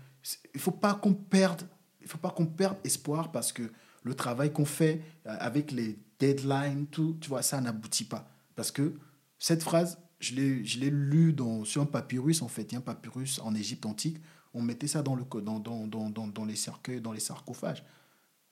il 0.55 0.57
ne 0.57 0.61
faut 0.61 0.71
pas 0.73 0.95
qu'on 0.95 1.15
perde, 1.15 1.63
il 2.01 2.07
faut 2.09 2.19
pas 2.19 2.31
qu'on 2.31 2.47
perde 2.47 2.77
espoir 2.85 3.31
parce 3.33 3.53
que 3.53 3.71
le 4.03 4.15
travail 4.15 4.53
qu'on 4.53 4.65
fait 4.65 5.01
euh, 5.27 5.37
avec 5.39 5.71
les 5.73 5.99
deadlines, 6.19 6.87
tout, 6.87 7.17
tu 7.21 7.29
vois, 7.29 7.43
ça 7.43 7.61
n'aboutit 7.61 8.05
pas. 8.05 8.29
Parce 8.57 8.71
que 8.71 8.95
cette 9.39 9.63
phrase, 9.63 9.99
je 10.19 10.35
l'ai 10.35 10.65
je 10.65 10.79
l'ai 10.81 10.91
lue 10.91 11.33
dans, 11.33 11.65
sur 11.65 11.83
un 11.83 11.87
papyrus, 11.87 12.43
en 12.43 12.49
fait. 12.49 12.63
Il 12.63 12.73
y 12.73 12.75
a 12.77 12.79
un 12.79 12.83
papyrus 12.83 13.39
en 13.41 13.55
Égypte 13.55 13.87
antique. 13.87 14.19
On 14.55 14.63
mettait 14.63 14.89
ça 14.89 15.03
dans, 15.03 15.15
le, 15.15 15.25
dans, 15.43 15.61
dans, 15.61 15.87
dans, 15.87 16.11
dans, 16.11 16.27
dans 16.27 16.45
les 16.45 16.57
cercueils, 16.57 17.01
dans 17.01 17.13
les 17.13 17.21
sarcophages. 17.21 17.85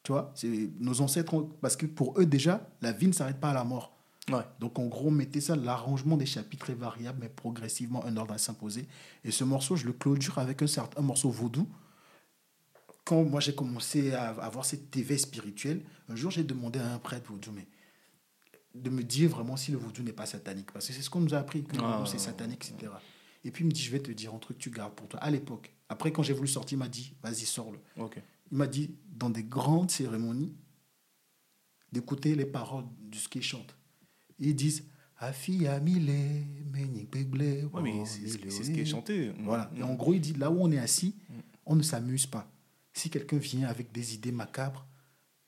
Tu 0.04 0.12
vois, 0.12 0.30
c'est 0.34 0.70
nos 0.78 1.00
ancêtres, 1.00 1.34
ont- 1.34 1.50
parce 1.60 1.76
que 1.76 1.86
pour 1.86 2.18
eux 2.20 2.26
déjà, 2.26 2.68
la 2.80 2.92
vie 2.92 3.08
ne 3.08 3.12
s'arrête 3.12 3.40
pas 3.40 3.50
à 3.50 3.54
la 3.54 3.64
mort. 3.64 3.94
Ouais. 4.30 4.44
Donc 4.60 4.78
en 4.78 4.86
gros, 4.86 5.10
mettez 5.10 5.40
ça, 5.40 5.56
l'arrangement 5.56 6.16
des 6.16 6.26
chapitres 6.26 6.70
est 6.70 6.74
variable, 6.74 7.18
mais 7.20 7.28
progressivement 7.28 8.04
un 8.04 8.16
ordre 8.16 8.34
à 8.34 8.38
s'imposer. 8.38 8.86
Et 9.24 9.30
ce 9.30 9.42
morceau, 9.42 9.74
je 9.74 9.86
le 9.86 9.92
clôture 9.92 10.38
avec 10.38 10.62
un 10.62 10.66
certain 10.66 11.00
un 11.00 11.04
morceau 11.04 11.30
vaudou. 11.30 11.66
Quand 13.04 13.24
moi 13.24 13.40
j'ai 13.40 13.54
commencé 13.54 14.12
à 14.12 14.28
avoir 14.44 14.64
cette 14.66 14.90
TV 14.90 15.16
spirituelle, 15.16 15.82
un 16.08 16.14
jour 16.16 16.30
j'ai 16.30 16.44
demandé 16.44 16.78
à 16.78 16.92
un 16.92 16.98
prêtre 16.98 17.26
vaudou, 17.30 17.50
mais 17.52 17.66
de 18.74 18.90
me 18.90 19.02
dire 19.02 19.30
vraiment 19.30 19.56
si 19.56 19.72
le 19.72 19.78
vaudou 19.78 20.02
n'est 20.02 20.12
pas 20.12 20.26
satanique. 20.26 20.70
Parce 20.72 20.86
que 20.86 20.92
c'est 20.92 21.00
ce 21.02 21.08
qu'on 21.10 21.20
nous 21.20 21.34
a 21.34 21.38
appris, 21.38 21.64
que 21.64 21.76
Ah. 21.82 22.04
c'est 22.06 22.18
satanique, 22.18 22.70
etc. 22.70 22.92
Et 23.44 23.50
puis 23.50 23.64
il 23.64 23.68
me 23.68 23.72
dit, 23.72 23.80
je 23.82 23.90
vais 23.90 24.00
te 24.00 24.10
dire 24.10 24.34
un 24.34 24.38
truc, 24.38 24.58
tu 24.58 24.70
gardes 24.70 24.92
pour 24.92 25.08
toi. 25.08 25.20
À 25.20 25.30
l'époque, 25.30 25.72
après 25.88 26.12
quand 26.12 26.22
j'ai 26.22 26.34
voulu 26.34 26.48
sortir, 26.48 26.76
il 26.76 26.80
m'a 26.80 26.88
dit, 26.88 27.14
vas-y, 27.22 27.46
sors-le. 27.46 27.78
Il 28.50 28.56
m'a 28.56 28.66
dit, 28.66 28.94
dans 29.10 29.30
des 29.30 29.44
grandes 29.44 29.90
cérémonies, 29.90 30.54
d'écouter 31.92 32.34
les 32.34 32.46
paroles 32.46 32.84
de 33.00 33.16
ce 33.16 33.28
qu'ils 33.28 33.42
chantent. 33.42 33.76
Ils 34.38 34.54
disent, 34.54 34.84
Afi 35.20 35.66
amile, 35.66 36.12
menik 36.70 37.10
begle, 37.10 37.68
Ouais, 37.72 37.82
mais 37.82 38.04
c'est 38.06 38.28
ce 38.28 38.70
qui 38.70 38.80
est 38.80 38.84
chanté. 38.84 39.32
Voilà. 39.40 39.70
Mm. 39.74 39.78
Et 39.78 39.82
en 39.82 39.94
gros, 39.94 40.14
il 40.14 40.20
dit, 40.20 40.34
là 40.34 40.50
où 40.50 40.58
on 40.60 40.70
est 40.70 40.78
assis, 40.78 41.16
on 41.66 41.74
ne 41.74 41.82
s'amuse 41.82 42.26
pas. 42.26 42.50
Si 42.92 43.10
quelqu'un 43.10 43.38
vient 43.38 43.68
avec 43.68 43.90
des 43.92 44.14
idées 44.14 44.32
macabres, 44.32 44.86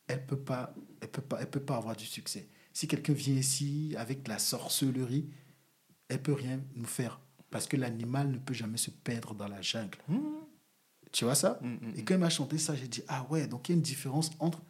elle 0.09 0.27
peut 0.27 0.39
pas, 0.39 0.75
elle 1.01 1.09
peut 1.09 1.23
pas, 1.23 1.41
elle 1.41 1.51
peut 1.51 1.61
pas 1.61 1.77
avoir 1.77 1.95
du 1.95 2.05
succès. 2.05 2.49
Si 2.73 2.89
quelqu'un 2.89 3.13
vient 3.13 3.35
ici 3.35 3.95
avec 3.97 4.25
de 4.25 4.29
la 4.29 4.39
sorcellerie, 4.39 5.29
elle 6.09 6.23
peut 6.23 6.33
rien 6.33 6.61
nous 6.75 6.85
faire 6.85 7.21
parce 7.51 7.67
que 7.67 7.77
l'animal 7.77 8.31
ne 8.31 8.39
peut 8.39 8.55
jamais 8.55 8.79
se 8.79 8.91
perdre 8.91 9.35
dans 9.35 9.49
la 9.49 9.61
jungle. 9.63 9.99
Tu 11.13 11.25
vois 11.25 11.35
ça? 11.35 11.59
Mm, 11.61 11.69
mm, 11.69 11.93
Et 11.97 12.05
quand 12.05 12.15
il 12.15 12.21
m'a 12.21 12.31
chanté 12.31 12.57
ça, 12.59 12.75
j'ai 12.75 12.89
dit 12.89 13.03
ah 13.09 13.27
ouais, 13.31 13.47
donc 13.47 13.69
il 13.69 13.73
y 13.73 13.75
a 13.75 13.77
une 13.77 13.83
différence 13.83 14.31
entre 14.39 14.63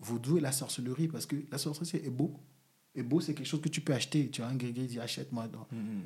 vaudou 0.00 0.38
et 0.38 0.40
la 0.40 0.52
sorcellerie 0.52 1.08
parce 1.08 1.26
que 1.26 1.36
la 1.50 1.58
sorcellerie 1.58 2.02
c'est 2.04 2.10
beau. 2.10 2.34
Et 2.96 3.02
beau, 3.02 3.20
c'est 3.20 3.34
quelque 3.34 3.46
chose 3.46 3.60
que 3.60 3.68
tu 3.68 3.80
peux 3.80 3.92
acheter. 3.92 4.30
Tu 4.30 4.42
as 4.42 4.46
un 4.46 4.54
grégué, 4.54 4.82
il 4.82 4.86
dit 4.86 5.00
achète-moi. 5.00 5.48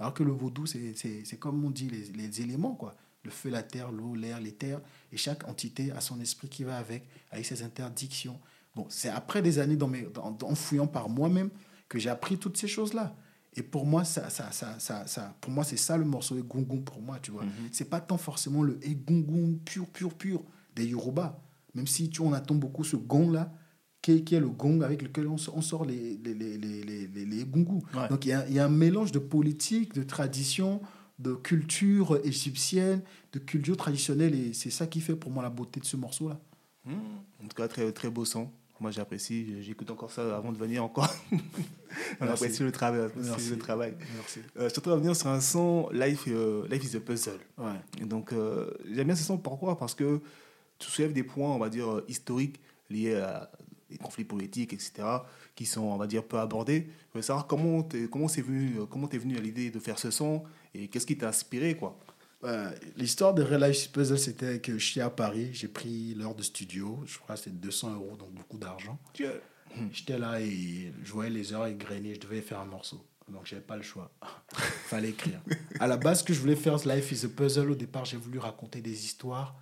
Alors 0.01 0.15
que 0.15 0.23
le 0.23 0.33
vaudou, 0.33 0.65
c'est 0.67 1.39
comme 1.39 1.63
on 1.65 1.71
dit, 1.71 1.89
les, 1.91 2.05
les 2.13 2.41
éléments, 2.41 2.75
quoi. 2.75 2.97
Le 3.25 3.31
feu, 3.31 3.51
la 3.51 3.63
terre, 3.63 3.93
l'eau, 3.93 4.15
l'air, 4.15 4.41
les 4.41 4.53
terres. 4.53 4.81
Et 5.13 5.19
chaque 5.19 5.47
entité 5.49 5.91
a 5.91 6.01
son 6.01 6.19
esprit 6.21 6.49
qui 6.49 6.65
va 6.65 6.79
avec, 6.79 7.07
avec 7.31 7.45
ses 7.45 7.63
interdictions. 7.63 8.41
Bon, 8.75 8.87
c'est 8.89 9.11
après 9.11 9.43
des 9.43 9.59
années 9.59 9.77
dans 9.77 9.89
mes, 9.89 10.07
en 10.17 10.55
fouillant 10.55 10.87
par 10.87 11.11
moi-même 11.11 11.51
que 11.89 11.99
j'ai 11.99 12.11
appris 12.11 12.39
toutes 12.39 12.57
ces 12.57 12.69
choses-là. 12.69 13.15
Et 13.55 13.63
pour 13.63 13.87
moi, 13.87 14.05
ça, 14.05 14.31
ça, 14.31 14.53
ça, 14.53 14.79
ça, 14.79 15.07
ça- 15.07 15.35
pour 15.41 15.51
moi, 15.51 15.65
c'est 15.65 15.77
ça 15.77 15.97
le 15.97 16.05
morceau 16.05 16.37
Egungun 16.37 16.81
pour 16.83 17.01
moi, 17.03 17.19
tu 17.21 17.31
vois. 17.31 17.45
C'est 17.73 17.89
pas 17.91 18.01
tant 18.01 18.19
forcément 18.19 18.63
le 18.63 18.79
Egungun 18.85 19.59
pur, 19.65 19.87
pur, 19.87 20.15
pur 20.15 20.43
des 20.77 20.87
Yoruba. 20.87 21.41
Même 21.75 21.87
si 21.87 22.09
tu, 22.11 22.21
on 22.23 22.33
attend 22.33 22.55
beaucoup 22.55 22.85
ce 22.85 22.97
gong-là, 22.97 23.53
qui 24.01 24.13
est, 24.13 24.23
qui 24.23 24.35
est 24.37 24.41
le 24.41 24.49
gong 24.49 24.83
avec 24.83 25.03
lequel 25.03 25.27
on, 25.27 25.37
sort- 25.39 25.85
les, 25.85 26.17
les, 26.23 26.35
les, 26.35 26.57
les. 26.59 27.45
Donc 28.09 28.25
il 28.25 28.29
y, 28.29 28.33
a, 28.33 28.47
il 28.49 28.55
y 28.55 28.59
a 28.61 28.65
un 28.67 28.69
mélange 28.71 29.11
de 29.13 29.19
politique, 29.19 29.93
de 29.95 30.03
tradition, 30.05 30.81
de 31.19 31.35
culture 31.35 32.21
égyptienne, 32.25 33.03
de 33.33 33.39
culture 33.41 33.77
traditionnelle. 33.77 34.35
Et 34.35 34.53
c'est 34.53 34.71
ça 34.71 34.87
qui 34.87 35.01
fait 35.01 35.17
pour 35.17 35.33
moi 35.33 35.43
la 35.43 35.51
beauté 35.51 35.81
de 35.81 35.85
ce 35.85 35.97
morceau-là. 35.97 36.39
Mm. 36.85 36.93
En 37.43 37.49
tout 37.49 37.57
cas, 37.57 37.67
très, 37.67 37.91
très 37.93 38.09
beau 38.11 38.25
son. 38.25 38.51
Moi, 38.81 38.91
j'apprécie. 38.93 39.61
J'écoute 39.63 39.91
encore 39.91 40.11
ça 40.13 40.37
avant 40.37 40.53
de 40.53 40.57
venir 40.59 40.85
encore. 40.85 41.13
On 41.33 41.37
Merci. 42.25 42.45
apprécie 42.45 42.63
le 42.63 42.71
travail. 42.73 43.01
apprécie 43.07 43.29
Merci. 43.29 43.51
le 43.51 43.59
travail. 43.59 43.95
Merci. 44.15 44.41
Euh, 44.57 44.65
je 44.65 44.69
suis 44.69 44.79
en 44.79 44.83
train 44.83 44.91
de 44.93 44.97
revenir 44.97 45.17
sur 45.17 45.29
un 45.29 45.41
son 45.41 45.89
Life, 45.93 46.25
euh, 46.29 46.67
Life 46.69 46.85
is 46.85 46.97
a 46.97 47.01
Puzzle. 47.01 47.39
Ouais. 47.57 47.73
Et 48.01 48.05
donc, 48.05 48.33
euh, 48.33 48.71
j'aime 48.93 49.07
bien 49.07 49.17
ce 49.17 49.25
son. 49.25 49.37
Pourquoi? 49.39 49.77
Parce 49.77 49.95
que 49.95 50.21
tu 50.79 50.89
soulèves 50.91 51.13
des 51.13 51.25
points, 51.25 51.51
on 51.51 51.59
va 51.59 51.69
dire, 51.69 51.91
euh, 51.91 52.05
historiques 52.09 52.61
liés 52.89 53.17
à 53.17 53.51
des 53.91 53.97
conflits 53.97 54.25
politiques, 54.25 54.73
etc., 54.75 54.93
qui 55.55 55.65
sont, 55.67 55.81
on 55.81 55.97
va 55.97 56.07
dire, 56.07 56.23
peu 56.23 56.39
abordés. 56.39 56.89
Je 57.13 57.19
veux 57.19 57.23
savoir 57.23 57.47
comment 57.47 57.83
t'es, 57.83 58.07
comment 58.09 58.29
c'est 58.29 58.43
venu, 58.43 58.77
comment 58.91 59.09
t'es 59.09 59.19
venu 59.19 59.37
à 59.37 59.41
l'idée 59.41 59.71
de 59.71 59.79
faire 59.81 59.99
ce 59.99 60.11
son 60.11 60.45
et 60.75 60.89
qu'est-ce 60.89 61.07
qui 61.07 61.17
t'a 61.17 61.29
inspiré, 61.29 61.75
quoi? 61.75 61.99
Euh, 62.45 62.71
L'histoire 62.97 63.35
de 63.35 63.43
Real 63.43 63.69
Life 63.69 63.91
Puzzle, 63.91 64.19
c'était 64.19 64.61
que 64.61 64.79
je 64.79 64.85
suis 64.85 65.01
à 65.01 65.11
Paris, 65.11 65.51
j'ai 65.53 65.69
pris 65.69 66.15
l'heure 66.15 66.35
de 66.35 66.43
studio, 66.43 67.03
je 67.07 67.19
crois 67.19 67.35
que 67.35 67.43
c'était 67.43 67.57
200 67.57 67.95
euros, 67.95 68.17
donc 68.17 68.33
beaucoup 68.33 68.59
d'argent. 68.59 68.99
Dieu. 69.15 69.41
J'étais 69.93 70.19
là 70.19 70.41
et 70.41 70.93
je 71.05 71.13
voyais 71.13 71.31
les 71.31 71.53
heures 71.53 71.67
égrener, 71.67 72.15
je 72.15 72.21
devais 72.21 72.41
faire 72.41 72.61
un 72.61 72.65
morceau. 72.65 73.05
Donc 73.31 73.43
j'avais 73.45 73.61
pas 73.63 73.77
le 73.77 73.83
choix. 73.83 74.11
Fallait 74.87 75.11
écrire. 75.11 75.41
À 75.81 75.87
la 75.87 75.97
base, 75.97 76.21
ce 76.21 76.25
que 76.25 76.33
je 76.33 76.41
voulais 76.41 76.57
faire, 76.57 76.77
Life 76.87 77.13
is 77.13 77.27
a 77.27 77.29
Puzzle. 77.29 77.71
Au 77.71 77.75
départ, 77.75 78.05
j'ai 78.07 78.17
voulu 78.17 78.39
raconter 78.39 78.81
des 78.81 79.05
histoires 79.05 79.57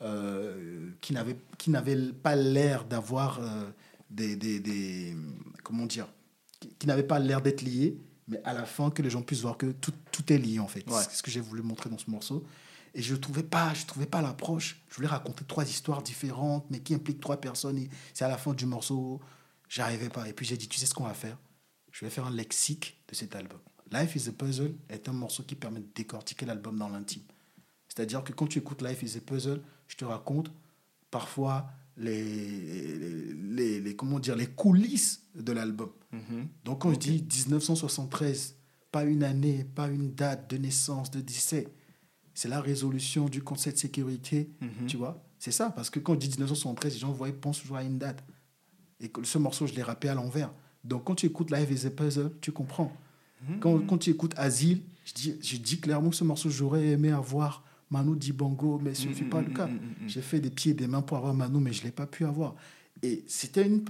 euh, 0.00 0.88
qui 1.02 1.12
n'avaient 1.12 2.06
pas 2.22 2.34
l'air 2.36 2.84
d'avoir 2.86 3.38
euh, 3.40 3.70
des, 4.08 4.36
des, 4.36 4.60
des- 4.60 5.14
Comment 5.62 5.84
dire 5.84 6.08
Qui, 6.58 6.68
qui 6.78 6.86
n'avaient 6.86 7.02
pas 7.02 7.18
l'air 7.18 7.42
d'être 7.42 7.60
liées, 7.60 7.98
mais 8.30 8.40
à 8.44 8.54
la 8.54 8.64
fin, 8.64 8.90
que 8.90 9.02
les 9.02 9.10
gens 9.10 9.22
puissent 9.22 9.42
voir 9.42 9.56
que 9.56 9.72
tout, 9.72 9.92
tout 10.12 10.32
est 10.32 10.38
lié, 10.38 10.60
en 10.60 10.68
fait. 10.68 10.88
Ouais. 10.88 11.02
C'est 11.02 11.16
ce 11.16 11.22
que 11.22 11.30
j'ai 11.30 11.40
voulu 11.40 11.62
montrer 11.62 11.90
dans 11.90 11.98
ce 11.98 12.08
morceau. 12.08 12.46
Et 12.94 13.02
je 13.02 13.14
ne 13.14 13.18
trouvais 13.18 13.42
pas, 13.42 13.74
je 13.74 13.86
trouvais 13.86 14.06
pas 14.06 14.22
l'approche. 14.22 14.80
Je 14.88 14.94
voulais 14.94 15.08
raconter 15.08 15.44
trois 15.44 15.68
histoires 15.68 16.02
différentes, 16.02 16.64
mais 16.70 16.80
qui 16.80 16.94
impliquent 16.94 17.20
trois 17.20 17.40
personnes. 17.40 17.78
Et 17.78 17.90
c'est 18.14 18.24
à 18.24 18.28
la 18.28 18.38
fin 18.38 18.54
du 18.54 18.66
morceau, 18.66 19.20
j'arrivais 19.68 20.08
pas. 20.08 20.28
Et 20.28 20.32
puis 20.32 20.46
j'ai 20.46 20.56
dit, 20.56 20.68
tu 20.68 20.78
sais 20.78 20.86
ce 20.86 20.94
qu'on 20.94 21.04
va 21.04 21.14
faire? 21.14 21.36
Je 21.92 22.04
vais 22.04 22.10
faire 22.10 22.26
un 22.26 22.30
lexique 22.30 23.00
de 23.08 23.14
cet 23.14 23.34
album. 23.34 23.58
Life 23.92 24.14
is 24.14 24.28
a 24.28 24.32
Puzzle 24.32 24.74
est 24.88 25.08
un 25.08 25.12
morceau 25.12 25.42
qui 25.42 25.56
permet 25.56 25.80
de 25.80 25.88
décortiquer 25.94 26.46
l'album 26.46 26.78
dans 26.78 26.88
l'intime. 26.88 27.22
C'est-à-dire 27.88 28.22
que 28.22 28.32
quand 28.32 28.46
tu 28.46 28.60
écoutes 28.60 28.82
Life 28.82 29.02
is 29.02 29.16
a 29.16 29.20
Puzzle, 29.20 29.60
je 29.88 29.96
te 29.96 30.04
raconte 30.04 30.52
parfois 31.10 31.68
les, 32.00 33.34
les, 33.34 33.80
les- 33.80 33.96
comment 33.96 34.18
dire, 34.18 34.36
les 34.36 34.46
coulisses 34.46 35.22
de 35.34 35.52
l'album. 35.52 35.90
Mhm. 36.12 36.48
Donc 36.64 36.82
quand 36.82 36.92
je 36.92 36.98
dis 36.98 37.22
1973, 37.46 38.56
pas 38.90 39.04
une 39.04 39.22
année, 39.22 39.64
pas 39.64 39.88
une 39.88 40.14
date 40.14 40.50
de 40.50 40.56
naissance, 40.56 41.10
de 41.10 41.20
décès, 41.20 41.68
c'est 42.34 42.48
la 42.48 42.60
résolution 42.60 43.28
du 43.28 43.42
Conseil 43.42 43.72
de 43.72 43.78
sécurité, 43.78 44.50
Mhm. 44.60 44.86
tu 44.86 44.96
vois. 44.96 45.22
C'est 45.38 45.52
ça, 45.52 45.70
parce 45.70 45.90
que 45.90 46.00
quand 46.00 46.14
je 46.14 46.18
dis 46.18 46.28
1973, 46.28 46.92
les 46.94 46.98
gens 47.00 47.12
voient, 47.12 47.30
pensent 47.32 47.60
toujours 47.60 47.76
à 47.76 47.84
une 47.84 47.98
date. 47.98 48.24
Et 49.00 49.08
que 49.08 49.22
ce 49.24 49.38
morceau, 49.38 49.66
je 49.66 49.74
l'ai 49.74 49.82
rappé 49.82 50.08
à 50.08 50.14
l'envers. 50.14 50.52
Donc 50.84 51.04
quand 51.04 51.14
tu 51.14 51.26
écoutes 51.26 51.50
Live 51.50 51.70
is 51.72 51.86
a 51.86 51.90
Puzzle, 51.90 52.30
tu 52.40 52.52
comprends. 52.52 52.92
Quand, 53.60 53.78
quand 53.86 53.96
tu 53.96 54.10
écoutes 54.10 54.34
Asile, 54.36 54.82
je 55.06 55.14
dis, 55.14 55.34
je 55.40 55.56
dis 55.56 55.80
clairement 55.80 56.10
que 56.10 56.16
ce 56.16 56.24
morceau, 56.24 56.50
j'aurais 56.50 56.88
aimé 56.88 57.10
avoir 57.10 57.64
Manu 57.90 58.16
Dibango, 58.16 58.78
mais 58.82 58.94
ce 58.94 59.08
ne 59.08 59.12
fut 59.14 59.24
pas 59.24 59.42
le 59.42 59.52
cas. 59.52 59.68
J'ai 60.06 60.22
fait 60.22 60.40
des 60.40 60.50
pieds 60.50 60.72
et 60.72 60.74
des 60.74 60.86
mains 60.86 61.02
pour 61.02 61.16
avoir 61.16 61.34
Manu, 61.34 61.58
mais 61.60 61.72
je 61.72 61.80
ne 61.80 61.86
l'ai 61.86 61.92
pas 61.92 62.06
pu 62.06 62.24
avoir. 62.24 62.54
Et 63.02 63.24
c'était 63.26 63.66
une, 63.66 63.84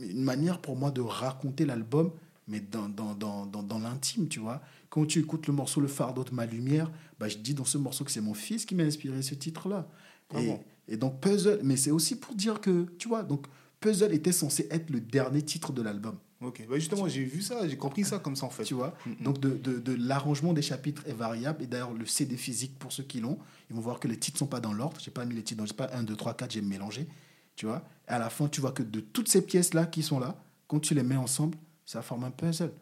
une 0.00 0.22
manière 0.22 0.60
pour 0.60 0.76
moi 0.76 0.90
de 0.90 1.00
raconter 1.00 1.66
l'album, 1.66 2.10
mais 2.48 2.60
dans, 2.60 2.88
dans, 2.88 3.14
dans, 3.14 3.46
dans, 3.46 3.62
dans 3.62 3.78
l'intime, 3.78 4.28
tu 4.28 4.40
vois. 4.40 4.62
Quand 4.90 5.06
tu 5.06 5.18
écoutes 5.18 5.46
le 5.46 5.52
morceau 5.52 5.80
Le 5.80 5.88
fardeau 5.88 6.24
de 6.24 6.32
ma 6.34 6.46
lumière, 6.46 6.90
bah, 7.18 7.28
je 7.28 7.36
dis 7.38 7.54
dans 7.54 7.64
ce 7.64 7.78
morceau 7.78 8.04
que 8.04 8.10
c'est 8.10 8.20
mon 8.20 8.34
fils 8.34 8.64
qui 8.64 8.74
m'a 8.74 8.84
inspiré 8.84 9.20
ce 9.22 9.34
titre-là. 9.34 9.88
Et, 10.36 10.54
et 10.88 10.96
donc 10.96 11.20
Puzzle, 11.20 11.60
mais 11.62 11.76
c'est 11.76 11.90
aussi 11.90 12.16
pour 12.16 12.34
dire 12.34 12.60
que, 12.60 12.86
tu 12.98 13.08
vois, 13.08 13.22
donc 13.22 13.46
Puzzle 13.80 14.12
était 14.12 14.32
censé 14.32 14.66
être 14.70 14.90
le 14.90 15.00
dernier 15.00 15.42
titre 15.42 15.72
de 15.72 15.82
l'album. 15.82 16.16
Ok, 16.44 16.62
bah 16.68 16.78
justement, 16.78 17.08
j'ai 17.08 17.24
vu 17.24 17.40
ça, 17.40 17.66
j'ai 17.66 17.76
compris 17.76 18.04
ça 18.04 18.18
comme 18.18 18.36
ça 18.36 18.46
en 18.46 18.50
fait. 18.50 18.64
Tu 18.64 18.74
vois. 18.74 18.94
Donc, 19.20 19.40
de, 19.40 19.50
de, 19.50 19.78
de 19.78 19.94
l'arrangement 19.94 20.52
des 20.52 20.62
chapitres 20.62 21.02
est 21.06 21.14
variable. 21.14 21.62
Et 21.62 21.66
d'ailleurs, 21.66 21.92
le 21.92 22.04
CD 22.06 22.36
physique, 22.36 22.78
pour 22.78 22.92
ceux 22.92 23.02
qui 23.02 23.20
l'ont, 23.20 23.38
ils 23.70 23.76
vont 23.76 23.82
voir 23.82 23.98
que 23.98 24.08
les 24.08 24.18
titres 24.18 24.38
sont 24.38 24.46
pas 24.46 24.60
dans 24.60 24.72
l'ordre. 24.72 25.00
J'ai 25.00 25.10
pas 25.10 25.24
mis 25.24 25.34
les 25.34 25.42
titres, 25.42 25.58
donc 25.58 25.68
j'ai 25.68 25.74
pas 25.74 25.90
1, 25.92 26.02
2, 26.02 26.14
3, 26.14 26.34
4, 26.34 26.52
j'ai 26.52 26.60
mélangé. 26.60 27.08
Tu 27.56 27.66
vois 27.66 27.82
Et 28.08 28.12
à 28.12 28.18
la 28.18 28.30
fin, 28.30 28.48
tu 28.48 28.60
vois 28.60 28.72
que 28.72 28.82
de 28.82 29.00
toutes 29.00 29.28
ces 29.28 29.42
pièces-là 29.42 29.86
qui 29.86 30.02
sont 30.02 30.18
là, 30.18 30.36
quand 30.68 30.80
tu 30.80 30.94
les 30.94 31.02
mets 31.02 31.16
ensemble, 31.16 31.56
ça 31.86 32.02
forme 32.02 32.24
un 32.24 32.30
puzzle. 32.30 32.72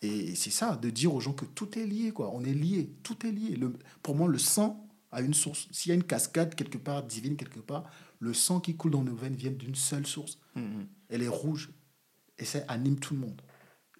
Et 0.00 0.34
c'est 0.34 0.50
ça, 0.50 0.76
de 0.76 0.90
dire 0.90 1.12
aux 1.12 1.20
gens 1.20 1.32
que 1.32 1.44
tout 1.44 1.78
est 1.78 1.84
lié, 1.84 2.12
quoi. 2.12 2.30
On 2.32 2.44
est 2.44 2.54
lié, 2.54 2.90
tout 3.02 3.26
est 3.26 3.32
lié. 3.32 3.56
Le, 3.56 3.72
pour 4.02 4.14
moi, 4.14 4.28
le 4.28 4.38
sang 4.38 4.86
a 5.10 5.20
une 5.20 5.34
source. 5.34 5.66
S'il 5.72 5.90
y 5.90 5.92
a 5.92 5.94
une 5.94 6.04
cascade 6.04 6.54
quelque 6.54 6.78
part, 6.78 7.02
divine 7.02 7.36
quelque 7.36 7.60
part, 7.60 7.84
le 8.20 8.32
sang 8.32 8.60
qui 8.60 8.76
coule 8.76 8.92
dans 8.92 9.02
nos 9.02 9.14
veines 9.14 9.34
vient 9.34 9.50
d'une 9.50 9.74
seule 9.74 10.06
source. 10.06 10.38
Elle 11.08 11.22
est 11.22 11.28
rouge. 11.28 11.70
Et 12.38 12.44
ça 12.44 12.60
anime 12.68 12.98
tout 12.98 13.14
le 13.14 13.20
monde. 13.20 13.40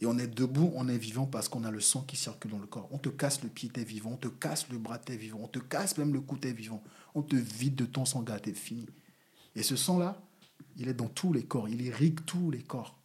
Et 0.01 0.07
on 0.07 0.17
est 0.19 0.29
debout, 0.29 0.71
on 0.77 0.89
est 0.89 0.99
vivant 0.99 1.27
parce 1.27 1.49
qu'on 1.49 1.65
a 1.65 1.71
le 1.71 1.81
sang 1.81 2.03
qui 2.03 2.17
circule 2.17 2.53
dans 2.53 2.59
le 2.59 2.67
corps. 2.67 2.89
On 2.93 2.99
te 2.99 3.09
casse 3.09 3.43
le 3.43 3.49
pied, 3.49 3.69
t'es 3.69 3.83
vivant. 3.83 4.13
On 4.13 4.17
te 4.17 4.29
casse 4.29 4.69
le 4.69 4.79
bras, 4.79 4.99
t'es 4.99 5.17
vivant. 5.17 5.41
On 5.43 5.49
te 5.49 5.59
casse 5.59 5.99
même 5.99 6.13
le 6.13 6.21
cou, 6.21 6.37
t'es 6.37 6.53
vivant. 6.53 6.83
On 7.15 7.23
te 7.23 7.35
vide 7.35 7.75
de 7.75 7.85
ton 7.85 8.05
sang, 8.05 8.23
gars, 8.23 8.39
t'es 8.39 8.53
fini. 8.53 8.87
Et 9.57 9.63
ce 9.65 9.75
sang-là, 9.75 10.21
il 10.77 10.89
est 10.89 10.95
dans 10.95 11.09
tous 11.09 11.33
les 11.33 11.45
corps. 11.45 11.69
Il 11.69 11.83
irrigue 11.83 12.25
tous 12.25 12.51
les 12.51 12.63
corps. 12.63 12.97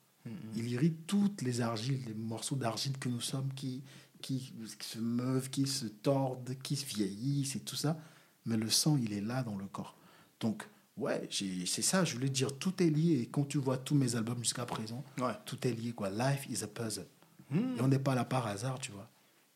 Il 0.56 0.70
irrigue 0.70 1.06
toutes 1.06 1.42
les 1.42 1.60
argiles, 1.60 2.02
les 2.08 2.14
morceaux 2.14 2.56
d'argile 2.56 2.98
que 2.98 3.10
nous 3.10 3.20
sommes 3.20 3.54
qui, 3.56 3.84
qui, 4.22 4.54
qui 4.80 4.88
se 4.88 5.00
meuvent, 5.00 5.50
qui 5.50 5.68
se 5.68 5.86
tordent, 5.86 6.56
qui 6.64 6.78
se 6.78 6.86
vieillissent 6.86 7.58
et 7.58 7.60
tout 7.60 7.76
ça. 7.76 7.98
Mais 8.46 8.56
le 8.56 8.70
sang, 8.70 8.98
il 8.98 9.12
est 9.12 9.22
là 9.22 9.44
dans 9.44 9.58
le 9.58 9.66
corps. 9.66 9.98
Donc, 10.40 10.66
ouais, 10.98 11.28
c'est 11.66 11.82
ça, 11.82 12.04
je 12.06 12.16
voulais 12.16 12.30
dire, 12.30 12.58
tout 12.58 12.74
est 12.82 12.90
lié. 12.90 13.22
Et 13.22 13.26
quand 13.28 13.48
tu 13.48 13.58
vois 13.58 13.78
tous 13.78 13.96
mes 13.96 14.16
albums 14.16 14.40
jusqu'à 14.40 14.66
présent, 14.66 15.04
Ouais. 15.20 15.34
tout 15.46 15.58
est 15.68 15.72
lié. 15.72 15.92
Quoi. 15.94 16.10
Life 16.10 16.46
is 16.50 16.64
a 16.64 16.68
puzzle. 16.68 17.06
Hmm. 17.50 17.76
Et 17.78 17.82
on 17.82 17.88
n'est 17.88 18.00
pas 18.00 18.16
là 18.16 18.26
par 18.26 18.48
hasard, 18.48 18.80
tu 18.80 18.92
vois. 18.92 19.10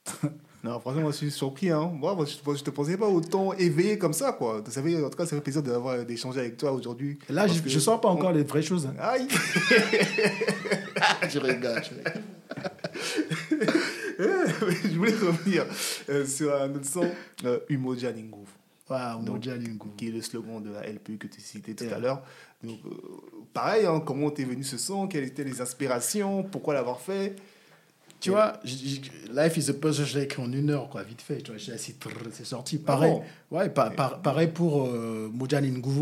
Non, 0.63 0.79
franchement, 0.79 1.01
moi, 1.03 1.11
je 1.11 1.17
suis 1.17 1.31
surpris. 1.31 1.69
Hein. 1.69 1.91
Moi, 1.93 2.15
moi, 2.15 2.25
je 2.25 2.35
ne 2.49 2.57
te 2.57 2.69
pensais 2.71 2.97
pas 2.97 3.07
autant 3.07 3.53
éveillé 3.53 3.97
comme 3.99 4.11
ça, 4.11 4.33
quoi. 4.33 4.61
Ça 4.67 4.81
fait, 4.81 5.01
en 5.01 5.09
tout 5.09 5.15
cas, 5.15 5.25
ça 5.25 5.35
fait 5.35 5.41
plaisir 5.41 5.61
d'avoir 5.61 6.03
d'échanger 6.03 6.39
avec 6.39 6.57
toi 6.57 6.71
aujourd'hui. 6.71 7.19
Là, 7.29 7.45
je 7.47 7.61
ne 7.63 7.79
sors 7.79 8.01
pas 8.01 8.09
encore 8.09 8.31
les 8.33 8.43
vraies 8.43 8.63
choses. 8.63 8.87
hein. 8.87 8.95
Aïe 8.99 9.27
je 11.29 11.39
rigole, 11.39 11.81
je 11.83 11.89
rigole. 11.95 12.23
je 14.83 14.97
voulais 14.97 15.13
revenir 15.13 15.65
euh, 16.09 16.25
sur 16.25 16.53
un 16.55 16.73
autre 16.73 16.85
son, 16.85 17.09
euh, 17.45 17.59
Umoja 17.69 18.11
Ningu. 18.11 18.45
Wow, 18.89 19.21
Donc. 19.21 19.47
Qui 19.97 20.07
est 20.07 20.11
le 20.11 20.21
slogan 20.21 20.61
de 20.63 20.71
la 20.71 20.87
LP 20.87 21.17
que 21.17 21.27
tu 21.27 21.41
citais 21.41 21.73
tout 21.73 21.93
à 21.93 21.99
l'heure. 21.99 22.21
Donc, 22.63 22.79
euh, 22.85 22.91
pareil, 23.53 23.85
hein, 23.85 23.99
comment 24.05 24.29
t'es 24.31 24.43
venu 24.45 24.63
ce 24.63 24.77
son? 24.77 25.07
Quelles 25.07 25.25
étaient 25.25 25.43
les 25.43 25.59
inspirations? 25.61 26.43
Pourquoi 26.43 26.73
l'avoir 26.73 27.01
fait? 27.01 27.35
Tu 28.19 28.31
vois, 28.31 28.53
Life 28.63 29.57
is 29.57 29.69
a 29.69 29.73
Puzzle, 29.73 30.05
je 30.05 30.17
l'ai 30.17 30.23
écrit 30.25 30.41
en 30.41 30.51
une 30.51 30.71
heure, 30.71 30.89
quoi, 30.89 31.03
vite 31.03 31.21
fait. 31.21 31.37
Tu 31.41 31.51
vois, 31.51 31.57
j'ai 31.59 31.73
assis, 31.73 31.95
c'est 32.31 32.45
sorti. 32.45 32.79
Pareil, 32.79 33.11
bon? 33.11 33.57
ouais, 33.57 33.69
pa- 33.69 33.91
par- 33.91 34.21
pareil 34.23 34.47
pour 34.47 34.87
euh, 34.87 35.29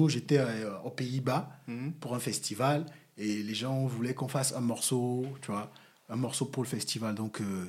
j'étais 0.07 0.37
euh, 0.37 0.77
aux 0.85 0.91
Pays-Bas 0.91 1.49
Mhm. 1.67 1.91
pour 1.99 2.15
un 2.15 2.19
festival 2.19 2.85
et 3.17 3.43
les 3.43 3.53
gens 3.53 3.85
voulaient 3.85 4.13
qu'on 4.13 4.29
fasse 4.29 4.53
un 4.55 4.61
morceau, 4.61 5.25
tu 5.41 5.51
vois, 5.51 5.69
un 6.09 6.15
morceau 6.15 6.45
pour 6.45 6.63
le 6.63 6.69
festival. 6.69 7.15
Donc, 7.15 7.41
euh, 7.41 7.65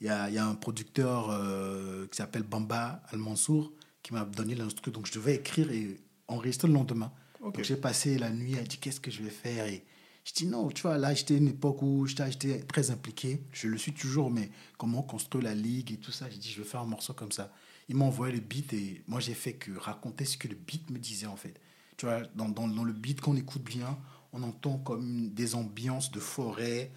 il 0.00 0.06
y, 0.06 0.10
a, 0.10 0.30
y 0.30 0.38
a 0.38 0.46
un 0.46 0.54
producteur 0.54 1.28
euh, 1.30 2.06
qui 2.10 2.16
s'appelle 2.16 2.42
Bamba 2.44 3.02
Al-Mansour 3.12 3.70
qui 4.02 4.14
m'a 4.14 4.24
donné 4.24 4.54
l'instru. 4.54 4.90
Donc, 4.90 5.06
je 5.06 5.12
devais 5.12 5.36
écrire 5.36 5.70
et 5.70 6.00
enregistrer 6.28 6.68
le 6.68 6.74
lendemain. 6.74 7.12
Donc, 7.40 7.62
j'ai 7.62 7.76
passé 7.76 8.18
la 8.18 8.30
nuit 8.30 8.56
à 8.58 8.62
dire 8.62 8.80
qu'est-ce 8.80 9.00
que 9.00 9.10
je 9.10 9.22
vais 9.22 9.30
faire. 9.30 9.66
Et 9.66 9.84
je 10.24 10.32
dis 10.32 10.46
non, 10.46 10.68
tu 10.68 10.82
vois, 10.82 10.98
là, 10.98 11.14
j'étais 11.14 11.36
une 11.36 11.48
époque 11.48 11.82
où 11.82 12.06
j'étais 12.06 12.60
très 12.60 12.90
impliqué. 12.90 13.42
Je 13.52 13.68
le 13.68 13.78
suis 13.78 13.92
toujours, 13.92 14.30
mais 14.30 14.50
comment 14.78 15.02
construire 15.02 15.44
la 15.44 15.54
ligue 15.54 15.92
et 15.92 15.96
tout 15.96 16.12
ça? 16.12 16.28
J'ai 16.30 16.38
dit, 16.38 16.50
je 16.50 16.60
vais 16.60 16.68
faire 16.68 16.80
un 16.80 16.86
morceau 16.86 17.14
comme 17.14 17.32
ça. 17.32 17.52
Il 17.88 17.96
m'a 17.96 18.04
envoyé 18.04 18.34
le 18.34 18.40
beat 18.40 18.72
et 18.72 19.02
moi, 19.08 19.20
j'ai 19.20 19.34
fait 19.34 19.54
que 19.54 19.72
raconter 19.72 20.24
ce 20.24 20.36
que 20.36 20.48
le 20.48 20.54
beat 20.54 20.90
me 20.90 20.98
disait, 20.98 21.26
en 21.26 21.36
fait. 21.36 21.60
Tu 21.96 22.06
vois, 22.06 22.22
dans, 22.34 22.48
dans, 22.48 22.68
dans 22.68 22.84
le 22.84 22.92
beat 22.92 23.20
qu'on 23.20 23.36
écoute 23.36 23.64
bien, 23.64 23.98
on 24.32 24.42
entend 24.42 24.78
comme 24.78 25.30
des 25.30 25.54
ambiances 25.54 26.10
de 26.12 26.20
forêt. 26.20 26.92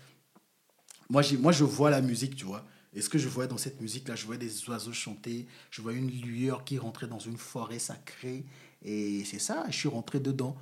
Moi, 1.10 1.24
moi, 1.40 1.52
je 1.52 1.64
vois 1.64 1.90
la 1.90 2.02
musique, 2.02 2.36
tu 2.36 2.46
vois. 2.46 2.66
Et 2.96 3.02
ce 3.02 3.10
que 3.10 3.18
je 3.18 3.28
voyais 3.28 3.50
dans 3.50 3.58
cette 3.58 3.82
musique-là, 3.82 4.16
je 4.16 4.26
voyais 4.26 4.40
des 4.40 4.70
oiseaux 4.70 4.94
chanter, 4.94 5.48
je 5.72 5.82
voyais 5.82 6.00
une 6.00 6.10
lueur 6.12 6.64
qui 6.64 6.78
rentrait 6.78 7.08
dans 7.08 7.20
une 7.20 7.38
forêt 7.38 7.80
sacrée. 7.80 8.46
Et 8.84 9.24
c'est 9.26 9.40
ça, 9.40 9.66
je 9.70 9.76
suis 9.78 9.90
rentré 9.90 10.20
dedans. 10.20 10.56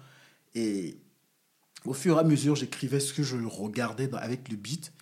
Et 0.55 0.97
au 1.86 1.93
fur 1.93 2.15
et 2.17 2.19
à 2.19 2.23
mesure, 2.23 2.55
j'écrivais 2.55 2.99
ce 2.99 3.13
que 3.13 3.23
je 3.23 3.36
regardais 3.38 4.07
dans- 4.07 4.17
avec 4.17 4.49
le 4.49 4.55
beat. 4.55 4.93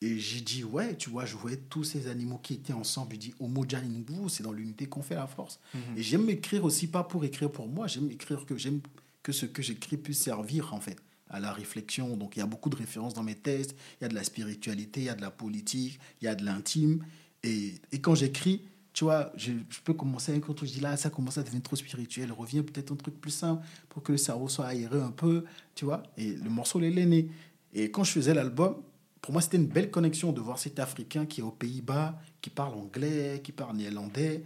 Et 0.00 0.18
j'ai 0.18 0.40
dit, 0.40 0.64
ouais, 0.64 0.96
tu 0.96 1.10
vois, 1.10 1.24
je 1.26 1.36
voyais 1.36 1.58
tous 1.70 1.84
ces 1.84 2.08
animaux 2.08 2.38
qui 2.38 2.54
étaient 2.54 2.72
ensemble. 2.72 3.14
Je 3.14 3.18
dis, 3.20 3.34
Homo 3.38 3.64
Janingu, 3.68 4.28
c'est 4.28 4.42
dans 4.42 4.50
l'unité 4.50 4.86
qu'on 4.86 5.02
fait 5.02 5.14
la 5.14 5.28
force. 5.28 5.60
Et 5.96 6.02
j'aime 6.02 6.28
écrire 6.28 6.64
aussi, 6.64 6.88
pas 6.88 7.04
pour 7.04 7.24
écrire 7.24 7.52
pour 7.52 7.68
moi, 7.68 7.86
j'aime 7.86 8.10
écrire 8.10 8.44
que 8.44 8.56
j'aime 8.56 8.80
que 9.22 9.30
ce 9.30 9.46
que 9.46 9.62
j'écris 9.62 9.96
puisse 9.98 10.20
servir, 10.20 10.74
en 10.74 10.80
fait, 10.80 10.96
à 11.32 11.40
la 11.40 11.52
réflexion. 11.52 12.16
Donc, 12.16 12.36
il 12.36 12.40
y 12.40 12.42
a 12.42 12.46
beaucoup 12.46 12.70
de 12.70 12.76
références 12.76 13.14
dans 13.14 13.22
mes 13.22 13.34
textes. 13.34 13.74
Il 14.00 14.04
y 14.04 14.06
a 14.06 14.08
de 14.08 14.14
la 14.14 14.22
spiritualité, 14.22 15.00
il 15.00 15.06
y 15.06 15.08
a 15.08 15.14
de 15.14 15.22
la 15.22 15.30
politique, 15.30 15.98
il 16.20 16.26
y 16.26 16.28
a 16.28 16.34
de 16.34 16.44
l'intime. 16.44 17.04
Et, 17.42 17.74
et 17.90 18.00
quand 18.00 18.14
j'écris, 18.14 18.62
tu 18.92 19.04
vois, 19.04 19.32
je, 19.36 19.52
je 19.70 19.80
peux 19.82 19.94
commencer 19.94 20.34
un 20.34 20.40
truc, 20.40 20.58
je 20.68 20.74
dis 20.74 20.80
là, 20.80 20.96
ça 20.96 21.10
commence 21.10 21.38
à 21.38 21.42
devenir 21.42 21.62
trop 21.62 21.76
spirituel, 21.76 22.30
reviens 22.30 22.62
peut-être 22.62 22.92
un 22.92 22.96
truc 22.96 23.20
plus 23.20 23.30
simple 23.30 23.64
pour 23.88 24.02
que 24.02 24.12
le 24.12 24.18
cerveau 24.18 24.48
soit 24.48 24.66
aéré 24.66 25.00
un 25.00 25.10
peu, 25.10 25.44
tu 25.74 25.86
vois. 25.86 26.02
Et 26.18 26.32
le 26.32 26.50
morceau, 26.50 26.78
il 26.80 26.98
est 26.98 27.06
né. 27.06 27.28
Et 27.72 27.90
quand 27.90 28.04
je 28.04 28.12
faisais 28.12 28.34
l'album, 28.34 28.76
pour 29.22 29.32
moi, 29.32 29.40
c'était 29.40 29.56
une 29.56 29.66
belle 29.66 29.90
connexion 29.90 30.32
de 30.32 30.40
voir 30.40 30.58
cet 30.58 30.78
Africain 30.78 31.26
qui 31.26 31.40
est 31.40 31.44
aux 31.44 31.52
Pays-Bas, 31.52 32.18
qui 32.40 32.50
parle 32.50 32.74
anglais, 32.74 33.40
qui 33.42 33.52
parle 33.52 33.76
néerlandais. 33.76 34.42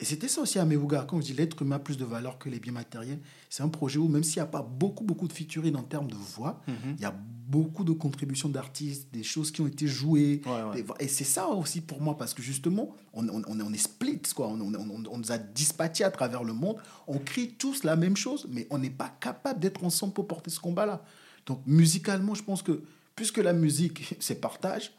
Et 0.00 0.04
c'était 0.06 0.28
ça 0.28 0.40
aussi 0.40 0.58
à 0.58 0.64
Mewuga. 0.64 1.04
Quand 1.06 1.20
je 1.20 1.26
dis 1.26 1.32
l'être 1.34 1.60
humain 1.60 1.76
a 1.76 1.78
plus 1.78 1.98
de 1.98 2.04
valeur 2.06 2.38
que 2.38 2.48
les 2.48 2.58
biens 2.58 2.72
matériels, 2.72 3.20
c'est 3.50 3.62
un 3.62 3.68
projet 3.68 3.98
où, 3.98 4.08
même 4.08 4.24
s'il 4.24 4.36
n'y 4.36 4.42
a 4.42 4.46
pas 4.46 4.62
beaucoup, 4.62 5.04
beaucoup 5.04 5.28
de 5.28 5.32
featuring 5.32 5.76
en 5.76 5.82
termes 5.82 6.08
de 6.08 6.14
voix, 6.14 6.62
il 6.96 7.00
y 7.00 7.04
a 7.04 7.14
beaucoup 7.50 7.84
de 7.84 7.92
contributions 7.92 8.48
d'artistes, 8.48 9.08
des 9.12 9.22
choses 9.24 9.50
qui 9.50 9.60
ont 9.60 9.66
été 9.66 9.86
jouées. 9.86 10.40
Ouais, 10.46 10.62
ouais. 10.62 10.82
Des- 10.82 11.04
Et 11.04 11.08
c'est 11.08 11.24
ça 11.24 11.48
aussi 11.48 11.80
pour 11.82 12.00
moi, 12.00 12.16
parce 12.16 12.32
que 12.32 12.40
justement, 12.42 12.94
on, 13.12 13.28
on, 13.28 13.42
on 13.46 13.72
est- 13.74 13.76
split, 13.78 14.22
quoi. 14.34 14.46
On, 14.48 14.60
on, 14.60 14.74
on- 14.74 15.04
on 15.10 15.18
nous 15.18 15.32
a 15.32 15.36
dispatchés 15.38 16.04
à 16.04 16.10
travers 16.10 16.44
le 16.44 16.52
monde. 16.54 16.76
On 17.06 17.18
crie 17.18 17.54
tous 17.58 17.82
la 17.84 17.96
même 17.96 18.16
chose, 18.16 18.46
mais 18.50 18.66
on 18.70 18.78
n'est 18.78 18.88
pas 18.88 19.08
capable 19.20 19.60
d'être 19.60 19.84
ensemble 19.84 20.12
pour 20.14 20.26
porter 20.28 20.48
ce 20.50 20.60
combat-là. 20.60 21.04
Donc, 21.44 21.60
musicalement, 21.66 22.34
je 22.34 22.42
pense 22.44 22.62
que, 22.62 22.82
puisque 23.16 23.38
la 23.38 23.52
musique, 23.52 24.14
c'est 24.20 24.40
partage, 24.40 24.92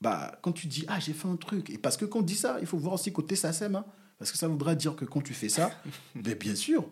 bah, 0.00 0.38
quand 0.42 0.52
tu 0.52 0.66
dis, 0.66 0.84
ah, 0.88 1.00
j'ai 1.00 1.12
fait 1.12 1.28
un 1.28 1.36
truc, 1.36 1.70
et 1.70 1.78
parce 1.78 1.96
que 1.96 2.04
quand 2.04 2.20
on 2.20 2.22
dit 2.22 2.34
ça, 2.36 2.58
il 2.60 2.66
faut 2.66 2.78
voir 2.78 2.94
aussi 2.94 3.12
côté 3.12 3.34
SACEM, 3.34 3.76
hein, 3.76 3.84
parce 4.22 4.32
que 4.32 4.38
ça 4.38 4.46
voudra 4.48 4.74
dire 4.74 4.94
que 4.94 5.04
quand 5.04 5.20
tu 5.20 5.34
fais 5.34 5.48
ça, 5.48 5.70
mais 6.14 6.34
bien 6.46 6.54
sûr, 6.54 6.84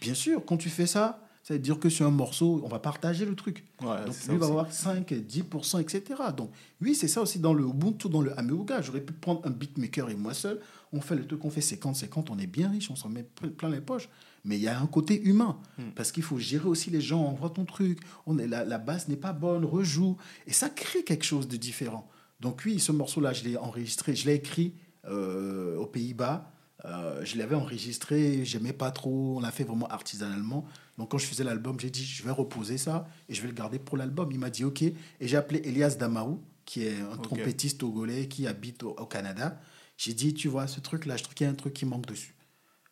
bien 0.00 0.14
sûr, 0.14 0.44
quand 0.46 0.56
tu 0.56 0.68
fais 0.68 0.86
ça, 0.86 1.20
ça 1.42 1.54
veut 1.54 1.60
dire 1.60 1.78
que 1.80 1.88
sur 1.88 2.06
un 2.06 2.10
morceau, 2.10 2.60
on 2.62 2.68
va 2.68 2.78
partager 2.78 3.24
le 3.24 3.34
truc. 3.34 3.64
Ouais, 3.80 4.04
Donc, 4.06 4.14
lui 4.28 4.36
va 4.36 4.46
avoir 4.46 4.70
5, 4.72 5.10
10%, 5.10 5.80
etc. 5.80 6.02
Donc, 6.36 6.50
oui, 6.82 6.94
c'est 6.94 7.08
ça 7.08 7.20
aussi 7.22 7.38
dans 7.38 7.54
le 7.54 7.64
Ubuntu, 7.64 8.08
dans 8.08 8.20
le 8.20 8.38
Ameuga. 8.38 8.80
J'aurais 8.82 9.00
pu 9.00 9.12
prendre 9.14 9.40
un 9.46 9.50
beatmaker 9.50 10.10
et 10.10 10.14
moi 10.14 10.34
seul. 10.34 10.60
On 10.92 11.00
fait 11.00 11.16
le 11.16 11.26
truc, 11.26 11.44
on 11.44 11.50
fait 11.50 11.60
50-50, 11.60 12.26
on 12.30 12.38
est 12.38 12.46
bien 12.46 12.68
riche, 12.70 12.90
on 12.90 12.96
s'en 12.96 13.08
met 13.08 13.22
ple- 13.40 13.48
plein 13.50 13.70
les 13.70 13.80
poches. 13.80 14.08
Mais 14.44 14.56
il 14.56 14.62
y 14.62 14.68
a 14.68 14.78
un 14.80 14.86
côté 14.86 15.20
humain. 15.22 15.58
Parce 15.96 16.12
qu'il 16.12 16.22
faut 16.22 16.38
gérer 16.38 16.68
aussi 16.68 16.90
les 16.90 17.00
gens. 17.00 17.24
Envoie 17.24 17.50
ton 17.50 17.64
truc. 17.64 17.98
On 18.26 18.38
est, 18.38 18.46
la, 18.46 18.64
la 18.64 18.78
basse 18.78 19.08
n'est 19.08 19.16
pas 19.16 19.32
bonne, 19.32 19.64
rejoue. 19.64 20.16
Et 20.46 20.52
ça 20.52 20.68
crée 20.68 21.02
quelque 21.02 21.24
chose 21.24 21.48
de 21.48 21.56
différent. 21.56 22.08
Donc, 22.40 22.62
oui, 22.66 22.78
ce 22.78 22.92
morceau-là, 22.92 23.32
je 23.32 23.44
l'ai 23.44 23.56
enregistré, 23.56 24.14
je 24.14 24.26
l'ai 24.26 24.34
écrit 24.34 24.74
euh, 25.06 25.76
aux 25.76 25.86
Pays-Bas. 25.86 26.50
Euh, 26.84 27.24
je 27.24 27.36
l'avais 27.36 27.56
enregistré, 27.56 28.44
j'aimais 28.44 28.72
pas 28.72 28.90
trop, 28.90 29.38
on 29.38 29.40
l'a 29.40 29.50
fait 29.50 29.64
vraiment 29.64 29.88
artisanalement. 29.88 30.64
Donc 30.96 31.10
quand 31.10 31.18
je 31.18 31.26
faisais 31.26 31.44
l'album, 31.44 31.78
j'ai 31.80 31.90
dit 31.90 32.04
je 32.04 32.22
vais 32.22 32.30
reposer 32.30 32.78
ça 32.78 33.08
et 33.28 33.34
je 33.34 33.42
vais 33.42 33.48
le 33.48 33.54
garder 33.54 33.78
pour 33.78 33.96
l'album. 33.96 34.30
Il 34.30 34.38
m'a 34.38 34.50
dit 34.50 34.64
ok. 34.64 34.82
Et 34.82 34.94
j'ai 35.20 35.36
appelé 35.36 35.60
Elias 35.64 35.96
Damaou, 35.98 36.40
qui 36.64 36.84
est 36.84 37.00
un 37.00 37.16
trompettiste 37.16 37.78
togolais 37.80 38.28
qui 38.28 38.46
habite 38.46 38.82
au, 38.84 38.90
au 38.90 39.06
Canada. 39.06 39.60
J'ai 39.96 40.14
dit 40.14 40.34
tu 40.34 40.48
vois 40.48 40.68
ce 40.68 40.78
truc 40.80 41.06
là, 41.06 41.16
je 41.16 41.24
trouve 41.24 41.34
qu'il 41.34 41.46
y 41.46 41.48
a 41.48 41.52
un 41.52 41.56
truc 41.56 41.74
qui 41.74 41.84
manque 41.84 42.06
dessus. 42.06 42.34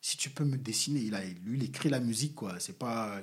Si 0.01 0.15
tu 0.15 0.29
peux 0.29 0.45
me 0.45 0.57
dessiner, 0.57 0.99
il 0.99 1.15
a, 1.15 1.21
lui 1.45 1.57
il 1.57 1.63
écrit 1.63 1.89
la 1.89 1.99
musique 1.99 2.35
quoi. 2.35 2.55
C'est 2.59 2.77
pas 2.77 3.21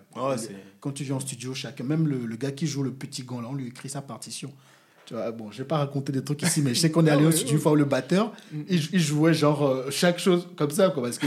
quand 0.80 0.92
tu 0.92 1.04
viens 1.04 1.16
en 1.16 1.20
studio, 1.20 1.54
chacun, 1.54 1.84
même 1.84 2.08
le, 2.08 2.26
le 2.26 2.36
gars 2.36 2.52
qui 2.52 2.66
joue 2.66 2.82
le 2.82 2.92
petit 2.92 3.22
gant 3.22 3.40
là, 3.40 3.48
on 3.50 3.54
lui 3.54 3.68
écrit 3.68 3.88
sa 3.88 4.02
partition. 4.02 4.52
Tu 5.06 5.14
vois, 5.14 5.30
bon, 5.32 5.50
je 5.50 5.58
vais 5.58 5.68
pas 5.68 5.78
raconter 5.78 6.12
des 6.12 6.22
trucs 6.22 6.42
ici, 6.42 6.62
mais 6.62 6.74
je 6.74 6.80
sais 6.80 6.90
qu'on 6.90 7.06
est 7.06 7.10
allé 7.12 7.26
au 7.26 7.30
studio 7.30 7.54
une 7.54 7.60
fois 7.60 7.72
où 7.72 7.76
le 7.76 7.84
batteur, 7.84 8.32
il, 8.68 8.80
il 8.92 9.00
jouait 9.00 9.34
genre 9.34 9.66
euh, 9.66 9.90
chaque 9.90 10.18
chose 10.18 10.48
comme 10.56 10.70
ça, 10.70 10.90
quoi, 10.90 11.02
parce 11.02 11.18
que 11.18 11.26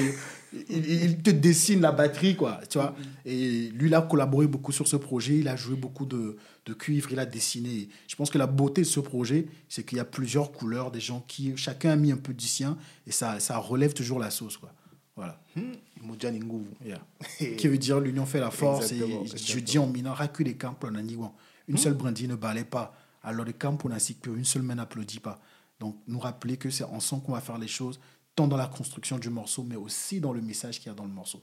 il, 0.70 1.04
il 1.04 1.18
te 1.18 1.30
dessine 1.30 1.82
la 1.82 1.92
batterie, 1.92 2.36
quoi, 2.36 2.60
tu 2.70 2.78
vois. 2.78 2.96
Et 3.26 3.70
lui, 3.74 3.88
il 3.90 3.96
a 3.96 4.02
collaboré 4.02 4.48
beaucoup 4.48 4.72
sur 4.72 4.88
ce 4.88 4.96
projet, 4.96 5.38
il 5.38 5.48
a 5.48 5.56
joué 5.56 5.76
beaucoup 5.76 6.06
de, 6.06 6.38
de 6.66 6.74
cuivre, 6.74 7.10
il 7.12 7.20
a 7.20 7.26
dessiné. 7.26 7.90
Je 8.08 8.16
pense 8.16 8.30
que 8.30 8.38
la 8.38 8.48
beauté 8.48 8.82
de 8.82 8.88
ce 8.88 9.00
projet, 9.00 9.48
c'est 9.70 9.86
qu'il 9.86 9.98
y 9.98 10.02
a 10.02 10.06
plusieurs 10.06 10.52
couleurs, 10.52 10.92
des 10.92 11.00
gens 11.00 11.24
qui, 11.28 11.56
chacun 11.58 11.92
a 11.92 11.96
mis 11.96 12.12
un 12.12 12.18
peu 12.18 12.34
du 12.34 12.48
sien, 12.48 12.78
et 13.06 13.12
ça, 13.12 13.40
ça 13.40 13.58
relève 13.58 13.94
toujours 13.94 14.20
la 14.20 14.30
sauce, 14.30 14.58
quoi. 14.58 14.72
Voilà. 15.16 15.40
Ningu. 15.56 16.64
Yeah. 16.86 17.02
qui 17.58 17.68
veut 17.68 17.80
dire 17.80 18.00
l'union 18.00 18.26
fait 18.28 18.40
la 18.40 18.52
force. 18.52 18.92
Exactement, 18.92 19.24
et 19.24 19.38
je 19.38 19.60
dis 19.60 19.80
en 19.80 19.88
minant, 19.88 20.14
camps 20.60 20.76
pour 20.80 20.92
l'aniwan. 20.92 21.32
Une 21.68 21.78
seule 21.78 21.96
brindille 21.96 22.28
ne 22.28 22.36
balait 22.36 22.64
pas. 22.64 22.96
Alors 23.28 23.46
les 23.46 23.52
camps 23.52 23.76
pour 23.76 23.90
que 23.90 24.30
une 24.30 24.46
seule 24.46 24.62
main 24.62 24.76
n'applaudit 24.76 25.20
pas. 25.20 25.42
Donc 25.82 25.98
nous 26.08 26.18
rappeler 26.18 26.56
que 26.56 26.70
c'est 26.70 26.86
ensemble 26.86 27.24
qu'on 27.24 27.34
va 27.34 27.42
faire 27.42 27.58
les 27.58 27.68
choses, 27.68 28.00
tant 28.36 28.48
dans 28.48 28.56
la 28.56 28.68
construction 28.68 29.20
du 29.20 29.30
morceau, 29.30 29.64
mais 29.64 29.76
aussi 29.76 30.22
dans 30.22 30.32
le 30.32 30.42
message 30.42 30.80
qu'il 30.80 30.88
y 30.88 30.92
a 30.92 30.94
dans 30.94 31.04
le 31.04 31.12
morceau. 31.12 31.42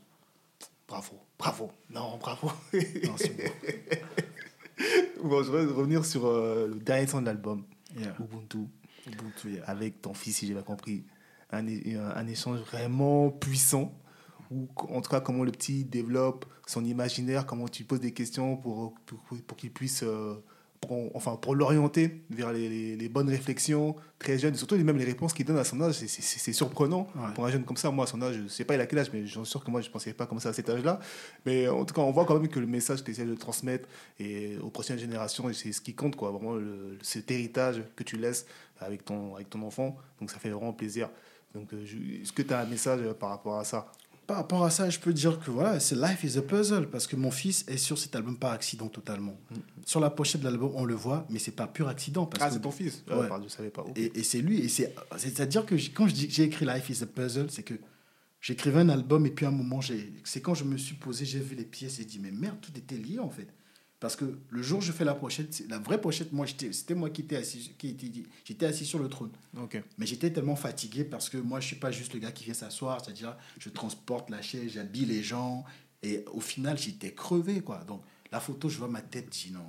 Bravo, 0.88 1.20
bravo. 1.38 1.70
Non, 1.90 2.16
bravo. 2.16 2.50
Non, 2.72 3.16
bon. 5.24 5.42
je 5.42 5.52
vais 5.52 5.66
revenir 5.66 6.06
sur 6.06 6.24
euh, 6.24 6.68
le 6.68 6.76
dernier 6.76 7.06
son 7.06 7.20
de 7.20 7.26
l'album, 7.26 7.64
Yeah. 7.96 8.16
Ubuntu, 8.18 8.66
Ubuntu, 9.06 9.52
yeah. 9.52 9.64
avec 9.66 10.00
ton 10.00 10.14
fils, 10.14 10.38
si 10.38 10.46
j'ai 10.46 10.54
bien 10.54 10.62
compris. 10.62 11.04
Un, 11.52 11.66
un, 11.66 12.26
échange 12.26 12.60
vraiment 12.60 13.30
puissant, 13.30 13.92
où, 14.50 14.68
en 14.88 15.00
tout 15.00 15.10
cas, 15.10 15.20
comment 15.20 15.44
le 15.44 15.52
petit 15.52 15.84
développe 15.84 16.46
son 16.66 16.84
imaginaire, 16.84 17.46
comment 17.46 17.68
tu 17.68 17.84
poses 17.84 18.00
des 18.00 18.12
questions 18.12 18.56
pour, 18.56 18.94
pour, 19.06 19.20
pour 19.46 19.56
qu'il 19.56 19.70
puisse, 19.70 20.02
euh, 20.02 20.42
pour- 20.86 21.14
enfin, 21.16 21.36
pour 21.36 21.54
l'orienter 21.54 22.22
vers 22.30 22.52
les, 22.52 22.68
les- 22.68 22.96
les 22.96 23.08
bonnes 23.08 23.28
réflexions, 23.28 23.96
très 24.18 24.38
jeune, 24.38 24.54
et 24.54 24.56
surtout 24.56 24.76
même 24.76 24.96
les 24.96 25.04
réponses 25.04 25.32
qu'il 25.32 25.44
donne 25.46 25.58
à 25.58 25.64
son 25.64 25.80
âge, 25.80 25.94
c'est- 25.94 26.52
surprenant. 26.52 27.06
Ouais. 27.16 27.32
Pour 27.34 27.46
un 27.46 27.50
jeune 27.50 27.64
comme 27.64 27.76
ça, 27.76 27.90
moi, 27.90 28.04
à 28.04 28.06
son 28.06 28.20
âge, 28.22 28.36
je 28.42 28.48
sais 28.48 28.64
pas 28.64 28.74
il 28.74 28.80
a 28.80 28.86
quel 28.86 28.98
âge, 28.98 29.10
mais 29.12 29.26
j'en 29.26 29.44
suis 29.44 29.50
sûr 29.50 29.64
que 29.64 29.70
moi, 29.70 29.80
je 29.80 29.90
pensais 29.90 30.12
pas 30.12 30.26
comme 30.26 30.40
ça 30.40 30.50
à 30.50 30.52
cet 30.52 30.68
âge-là. 30.68 31.00
Mais 31.46 31.68
en 31.68 31.84
tout 31.84 31.94
cas, 31.94 32.02
on 32.02 32.10
voit 32.12 32.24
quand 32.24 32.38
même 32.38 32.48
que 32.48 32.60
le 32.60 32.66
message 32.66 33.00
que 33.00 33.04
tu 33.06 33.10
essaies 33.12 33.24
de 33.24 33.34
transmettre 33.34 33.88
et 34.18 34.56
aux 34.62 34.70
prochaines 34.70 34.98
générations, 34.98 35.52
c'est 35.52 35.72
ce 35.72 35.80
qui 35.80 35.94
compte, 35.94 36.16
quoi. 36.16 36.30
Vraiment, 36.30 36.54
le- 36.54 36.98
cet 37.02 37.30
héritage 37.30 37.82
que 37.96 38.02
tu 38.04 38.16
laisses 38.16 38.46
avec 38.80 39.04
ton, 39.04 39.34
avec 39.34 39.50
ton 39.50 39.62
enfant. 39.62 39.96
Donc, 40.20 40.30
ça 40.30 40.38
fait 40.38 40.50
vraiment 40.50 40.72
plaisir. 40.72 41.08
Donc, 41.54 41.72
euh, 41.72 41.84
est-ce 42.22 42.32
que 42.32 42.42
tu 42.42 42.52
as 42.52 42.60
un 42.60 42.66
message 42.66 43.00
par 43.20 43.28
rapport 43.30 43.58
à 43.58 43.64
ça? 43.64 43.90
Par 44.26 44.38
rapport 44.38 44.64
à 44.64 44.70
ça, 44.70 44.88
je 44.88 44.98
peux 44.98 45.12
dire 45.12 45.38
que 45.38 45.50
voilà, 45.50 45.80
c'est 45.80 45.96
Life 45.96 46.24
is 46.24 46.38
a 46.38 46.42
Puzzle, 46.42 46.88
parce 46.88 47.06
que 47.06 47.14
mon 47.16 47.30
fils 47.30 47.64
est 47.68 47.76
sur 47.76 47.98
cet 47.98 48.16
album 48.16 48.38
par 48.38 48.52
accident 48.52 48.88
totalement. 48.88 49.36
Sur 49.84 50.00
la 50.00 50.08
pochette 50.08 50.40
de 50.40 50.46
l'album, 50.46 50.72
on 50.74 50.84
le 50.84 50.94
voit, 50.94 51.26
mais 51.28 51.38
c'est 51.38 51.52
pas 51.52 51.66
pur 51.66 51.88
accident. 51.88 52.24
Parce 52.24 52.42
Ah, 52.42 52.50
c'est 52.50 52.60
ton 52.60 52.70
fils 52.70 53.04
Ouais. 53.08 53.16
Ah, 53.24 53.26
pardon, 53.28 53.44
Je 53.46 53.52
savais 53.52 53.70
pas. 53.70 53.82
Ok. 53.82 53.98
Et, 53.98 54.18
et 54.18 54.22
c'est 54.22 54.40
lui. 54.40 54.60
Et 54.60 54.68
c'est, 54.68 54.94
c'est-à-dire 55.18 55.66
que 55.66 55.74
quand 55.94 56.08
je 56.08 56.14
dis 56.14 56.26
que 56.28 56.32
j'ai 56.32 56.44
écrit 56.44 56.64
Life 56.64 56.88
is 56.88 57.02
a 57.02 57.06
Puzzle, 57.06 57.50
c'est 57.50 57.62
que 57.62 57.74
j'écrivais 58.40 58.80
un 58.80 58.88
album 58.88 59.26
et 59.26 59.30
puis 59.30 59.44
à 59.44 59.50
un 59.50 59.52
moment, 59.52 59.82
j'ai, 59.82 60.12
c'est 60.24 60.40
quand 60.40 60.54
je 60.54 60.64
me 60.64 60.78
suis 60.78 60.94
posé, 60.96 61.26
j'ai 61.26 61.40
vu 61.40 61.54
les 61.54 61.64
pièces 61.64 62.00
et 62.00 62.04
dit, 62.04 62.18
mais 62.18 62.30
merde, 62.30 62.56
tout 62.62 62.72
était 62.76 62.96
lié 62.96 63.18
en 63.18 63.30
fait. 63.30 63.48
Parce 64.04 64.16
que 64.16 64.36
le 64.50 64.60
jour 64.60 64.80
où 64.80 64.82
je 64.82 64.92
fais 64.92 65.06
la 65.06 65.14
pochette, 65.14 65.64
la 65.66 65.78
vraie 65.78 65.98
pochette, 65.98 66.30
moi, 66.30 66.44
c'était 66.46 66.94
moi 66.94 67.08
qui 67.08 67.22
étais 67.22 67.36
assis, 67.36 67.72
qui 67.78 67.88
était- 67.88 68.28
j'étais 68.44 68.66
assis 68.66 68.84
sur 68.84 68.98
le 68.98 69.08
trône. 69.08 69.30
Mais 69.96 70.04
j'étais 70.04 70.30
tellement 70.30 70.56
fatigué 70.56 71.04
parce 71.04 71.30
que 71.30 71.38
moi, 71.38 71.58
je 71.58 71.68
suis 71.68 71.76
pas 71.76 71.90
juste 71.90 72.12
le 72.12 72.18
gars 72.20 72.30
qui 72.30 72.44
vient 72.44 72.52
s'asseoir, 72.52 73.02
c'est-à-dire 73.02 73.34
je 73.58 73.70
transporte 73.70 74.28
la 74.28 74.42
chaise, 74.42 74.72
j'habille 74.72 75.06
les 75.06 75.22
gens. 75.22 75.64
Et 76.02 76.22
au 76.34 76.40
final, 76.40 76.76
j'étais 76.76 77.14
crevé, 77.14 77.62
quoi. 77.62 77.82
Donc, 77.88 78.02
la 78.34 78.40
photo, 78.40 78.68
je 78.68 78.78
vois 78.78 78.88
ma 78.88 79.00
tête, 79.00 79.26
je 79.32 79.46
dis 79.48 79.52
non, 79.52 79.60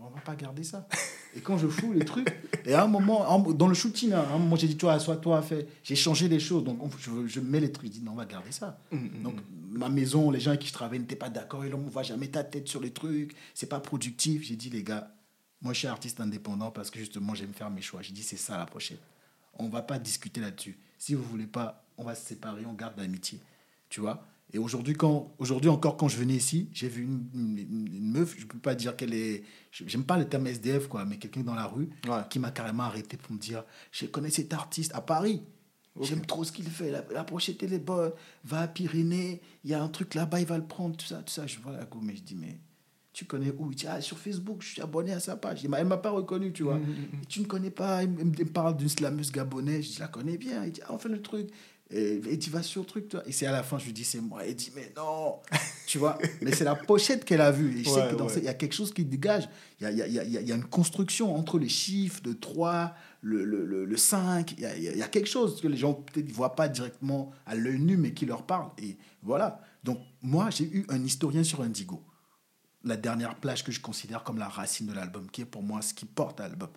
on 0.00 0.10
va 0.14 0.20
pas 0.20 0.36
garder 0.36 0.62
ça. 0.62 0.86
Et 1.34 1.40
quand 1.40 1.58
je 1.58 1.66
fous 1.66 1.92
les 1.92 2.04
trucs, 2.04 2.32
et 2.64 2.72
à 2.72 2.84
un 2.84 2.86
moment, 2.86 3.28
en- 3.28 3.40
dans 3.52 3.66
le 3.66 3.74
shooting, 3.74 4.12
hein, 4.12 4.24
à 4.30 4.34
un 4.34 4.38
moment, 4.38 4.54
j'ai 4.56 4.68
dit, 4.68 4.76
toi, 4.76 4.92
assois-toi, 4.92 5.42
fais. 5.42 5.66
J'ai 5.82 5.96
changé 5.96 6.28
les 6.28 6.38
choses, 6.38 6.62
donc 6.64 6.80
on- 6.82 6.88
je, 6.98 7.26
je 7.26 7.40
mets 7.40 7.58
les 7.60 7.72
trucs, 7.72 7.88
je 7.92 7.98
dis 7.98 8.02
non, 8.04 8.12
on 8.12 8.14
va 8.14 8.24
garder 8.24 8.52
ça. 8.52 8.78
Donc, 9.24 9.34
ma 9.70 9.88
maison, 9.88 10.30
les 10.30 10.38
gens 10.38 10.50
avec 10.50 10.60
qui 10.62 10.68
je 10.68 10.72
travaillais 10.72 11.00
n'étaient 11.00 11.16
pas 11.16 11.28
d'accord, 11.30 11.64
et 11.64 11.68
là, 11.68 11.74
on 11.76 11.80
voit 11.88 12.04
jamais 12.04 12.28
ta 12.28 12.44
tête 12.44 12.68
sur 12.68 12.80
les 12.80 12.92
trucs, 12.92 13.34
c'est 13.54 13.68
pas 13.68 13.80
productif. 13.80 14.42
J'ai 14.44 14.54
dit, 14.56 14.70
les 14.70 14.84
gars, 14.84 15.12
moi, 15.60 15.72
je 15.72 15.80
suis 15.80 15.88
artiste 15.88 16.20
indépendant 16.20 16.70
parce 16.70 16.90
que 16.90 16.98
justement, 17.00 17.34
j'aime 17.34 17.52
faire 17.54 17.70
mes 17.70 17.82
choix. 17.82 18.02
J'ai 18.02 18.12
dit, 18.12 18.22
c'est 18.22 18.36
ça 18.36 18.56
la 18.56 18.66
prochaine. 18.66 18.98
On 19.58 19.68
va 19.68 19.82
pas 19.82 19.98
discuter 19.98 20.40
là-dessus. 20.40 20.78
Si 20.96 21.14
vous 21.14 21.24
voulez 21.24 21.46
pas, 21.48 21.84
on 21.98 22.04
va 22.04 22.14
se 22.14 22.24
séparer, 22.24 22.64
on 22.66 22.74
garde 22.74 22.96
l'amitié. 22.98 23.40
Tu 23.88 24.00
vois? 24.00 24.24
Et 24.56 24.58
aujourd'hui, 24.58 24.94
quand, 24.94 25.34
aujourd'hui 25.38 25.68
encore, 25.68 25.98
quand 25.98 26.08
je 26.08 26.16
venais 26.16 26.32
ici, 26.36 26.70
j'ai 26.72 26.88
vu 26.88 27.02
une, 27.02 27.26
une- 27.34 27.94
une 27.94 28.10
meuf, 28.10 28.34
je 28.38 28.46
peux 28.46 28.56
pas 28.58 28.74
dire 28.74 28.96
qu'elle 28.96 29.12
est. 29.12 29.42
J'aime 29.70 30.04
pas 30.04 30.16
le 30.16 30.24
terme 30.26 30.46
SDF, 30.46 30.88
quoi, 30.88 31.04
mais 31.04 31.18
quelqu'un 31.18 31.42
dans 31.42 31.54
la 31.54 31.66
rue 31.66 31.90
Ouais. 32.08 32.22
qui 32.30 32.38
m'a 32.38 32.50
carrément 32.52 32.84
arrêté 32.84 33.18
pour 33.18 33.32
me 33.32 33.38
dire 33.38 33.64
Je 33.92 34.06
connais 34.06 34.30
cet 34.30 34.54
artiste 34.54 34.94
à 34.94 35.02
Paris. 35.02 35.42
J'aime 36.00 36.24
trop 36.24 36.42
ce 36.42 36.52
qu'il 36.52 36.64
fait. 36.70 36.90
La, 36.90 37.04
la 37.12 37.22
pochette, 37.24 37.62
elle 37.62 37.74
est 37.74 37.78
bonne. 37.78 38.12
Va 38.44 38.60
à 38.60 38.68
Pyrénées. 38.68 39.42
Il 39.62 39.70
y 39.70 39.74
a 39.74 39.82
un 39.82 39.88
truc 39.88 40.14
là-bas, 40.14 40.40
il 40.40 40.46
va 40.46 40.56
le 40.56 40.64
prendre. 40.66 40.96
Tout 40.96 41.04
ça, 41.06 41.16
tout 41.22 41.32
ça. 41.32 41.46
Je 41.46 41.58
vois 41.58 41.72
la 41.72 41.84
go, 41.84 41.98
mais 42.02 42.16
je 42.16 42.22
dis 42.22 42.34
Mais 42.34 42.58
tu 43.12 43.26
connais 43.26 43.52
où? 43.58 43.70
Il 43.72 43.76
dit 43.76 43.86
Ah, 43.86 44.00
sur 44.00 44.18
Facebook, 44.18 44.62
je 44.62 44.68
suis 44.72 44.80
abonné 44.80 45.12
à 45.12 45.20
sa 45.20 45.36
page. 45.36 45.64
Elle 45.66 45.84
m'a 45.86 45.96
pas 45.98 46.10
reconnu, 46.10 46.50
tu 46.54 46.62
vois. 46.62 46.80
Tu 47.28 47.40
ne 47.40 47.44
connais 47.46 47.70
pas? 47.70 48.04
Il 48.04 48.10
me, 48.10 48.44
parle 48.44 48.74
d'une 48.78 48.88
slameuse 48.88 49.30
gabonaise. 49.32 49.84
Je 49.84 49.88
dis 49.88 49.94
Je 49.96 50.00
la 50.00 50.08
connais 50.08 50.38
bien. 50.38 50.64
Il 50.64 50.72
dit 50.72 50.80
Ah, 50.86 50.94
on 50.94 50.98
fait 50.98 51.10
le 51.10 51.20
truc. 51.20 51.48
Et, 51.90 52.20
et 52.32 52.38
tu 52.38 52.50
vas 52.50 52.62
sur 52.64 52.80
le 52.82 52.86
truc, 52.86 53.08
toi. 53.08 53.22
Et 53.26 53.32
c'est 53.32 53.46
à 53.46 53.52
la 53.52 53.62
fin, 53.62 53.78
je 53.78 53.84
lui 53.86 53.92
dis 53.92 54.04
C'est 54.04 54.20
moi. 54.20 54.44
Il 54.44 54.56
dit 54.56 54.72
Mais 54.74 54.92
non 54.96 55.40
Tu 55.86 55.98
vois 55.98 56.18
Mais 56.42 56.52
c'est 56.52 56.64
la 56.64 56.74
pochette 56.74 57.24
qu'elle 57.24 57.40
a 57.40 57.52
vue. 57.52 57.78
Et 57.80 57.84
je 57.84 57.90
sais 57.90 58.08
que 58.10 58.16
dans 58.16 58.26
ouais. 58.26 58.32
il 58.38 58.44
y 58.44 58.48
a 58.48 58.54
quelque 58.54 58.74
chose 58.74 58.92
qui 58.92 59.04
dégage. 59.04 59.48
Il 59.80 59.84
y 59.84 59.86
a, 59.86 59.90
y 59.92 60.02
a- 60.02 60.06
y 60.08 60.18
a- 60.18 60.40
y 60.40 60.52
a- 60.52 60.56
une 60.56 60.64
construction 60.64 61.36
entre 61.36 61.58
les 61.60 61.68
chiffres 61.68 62.20
de 62.22 62.32
3, 62.32 62.92
le, 63.20 63.44
le, 63.44 63.64
le, 63.64 63.84
le 63.84 63.96
5. 63.96 64.52
Il 64.52 64.60
y, 64.60 64.66
a, 64.66 64.76
il 64.76 64.82
y 64.82 64.88
a- 64.88 64.92
il 64.92 64.98
y 64.98 65.02
a 65.02 65.08
quelque 65.08 65.28
chose 65.28 65.60
que 65.60 65.68
les 65.68 65.76
gens 65.76 65.94
peut-être 65.94 66.26
ne 66.28 66.32
voient 66.32 66.56
pas 66.56 66.68
directement 66.68 67.30
à 67.46 67.54
l'œil 67.54 67.78
nu, 67.78 67.96
mais 67.96 68.12
qui 68.12 68.26
leur 68.26 68.44
parle. 68.46 68.70
Et 68.78 68.96
voilà. 69.22 69.60
Donc, 69.84 70.00
moi, 70.22 70.50
j'ai 70.50 70.64
eu 70.64 70.86
un 70.88 71.04
historien 71.04 71.44
sur 71.44 71.62
Indigo. 71.62 72.02
La 72.82 72.96
dernière 72.96 73.36
plage 73.36 73.62
que 73.62 73.70
je 73.70 73.80
considère 73.80 74.24
comme 74.24 74.38
la 74.38 74.48
racine 74.48 74.86
de 74.88 74.92
l'album, 74.92 75.30
qui 75.30 75.42
est 75.42 75.46
pour 75.46 75.62
moi 75.62 75.82
ce 75.82 75.94
qui 75.94 76.04
porte 76.04 76.40
l'album. 76.40 76.70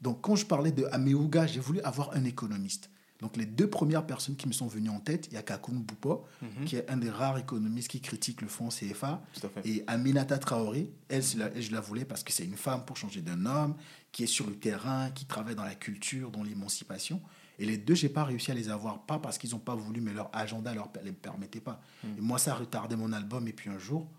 Donc, 0.00 0.20
quand 0.20 0.36
je 0.36 0.44
parlais 0.44 0.72
de 0.72 0.84
Ameuga, 0.92 1.46
j'ai 1.46 1.60
voulu 1.60 1.80
avoir 1.80 2.14
un 2.14 2.24
économiste. 2.24 2.90
Donc, 3.22 3.36
les 3.36 3.46
deux 3.46 3.70
premières 3.70 4.04
personnes 4.04 4.34
qui 4.34 4.48
me 4.48 4.52
sont 4.52 4.66
venues 4.66 4.90
en 4.90 4.98
tête, 4.98 5.28
il 5.30 5.34
y 5.34 5.36
a 5.36 5.42
Kakoun 5.42 5.80
Boupo, 5.80 6.26
qui 6.66 6.74
est 6.74 6.90
un 6.90 6.96
des 6.96 7.08
rares 7.08 7.38
économistes 7.38 7.86
qui 7.88 8.00
critique 8.00 8.42
le 8.42 8.48
fonds 8.48 8.68
CFA, 8.68 9.22
et 9.64 9.84
Aminata 9.86 10.38
Traoré, 10.38 10.92
elle, 11.08 11.22
je 11.22 11.70
la 11.70 11.80
voulais 11.80 12.04
parce 12.04 12.24
que 12.24 12.32
c'est 12.32 12.44
une 12.44 12.56
femme 12.56 12.84
pour 12.84 12.96
changer 12.96 13.22
d'un 13.22 13.46
homme, 13.46 13.76
qui 14.10 14.24
est 14.24 14.26
sur 14.26 14.48
le 14.48 14.56
terrain, 14.56 15.12
qui 15.12 15.24
travaille 15.24 15.54
dans 15.54 15.64
la 15.64 15.76
culture, 15.76 16.32
dans 16.32 16.42
l'émancipation. 16.42 17.22
Et 17.60 17.64
les 17.64 17.78
deux, 17.78 17.94
j'ai 17.94 18.08
pas 18.08 18.24
réussi 18.24 18.50
à 18.50 18.54
les 18.54 18.68
avoir, 18.68 19.06
pas 19.06 19.20
parce 19.20 19.38
qu'ils 19.38 19.50
n'ont 19.50 19.60
pas 19.60 19.76
voulu, 19.76 20.00
mais 20.00 20.12
leur 20.12 20.28
agenda 20.32 20.74
leur 20.74 20.90
les 21.04 21.12
permettait 21.12 21.60
pas. 21.60 21.80
Et 22.18 22.20
moi, 22.20 22.38
ça 22.38 22.50
a 22.50 22.54
retardé 22.56 22.96
mon 22.96 23.12
album. 23.12 23.46
Et 23.46 23.52
puis 23.52 23.70
un 23.70 23.78
jour, 23.78 24.10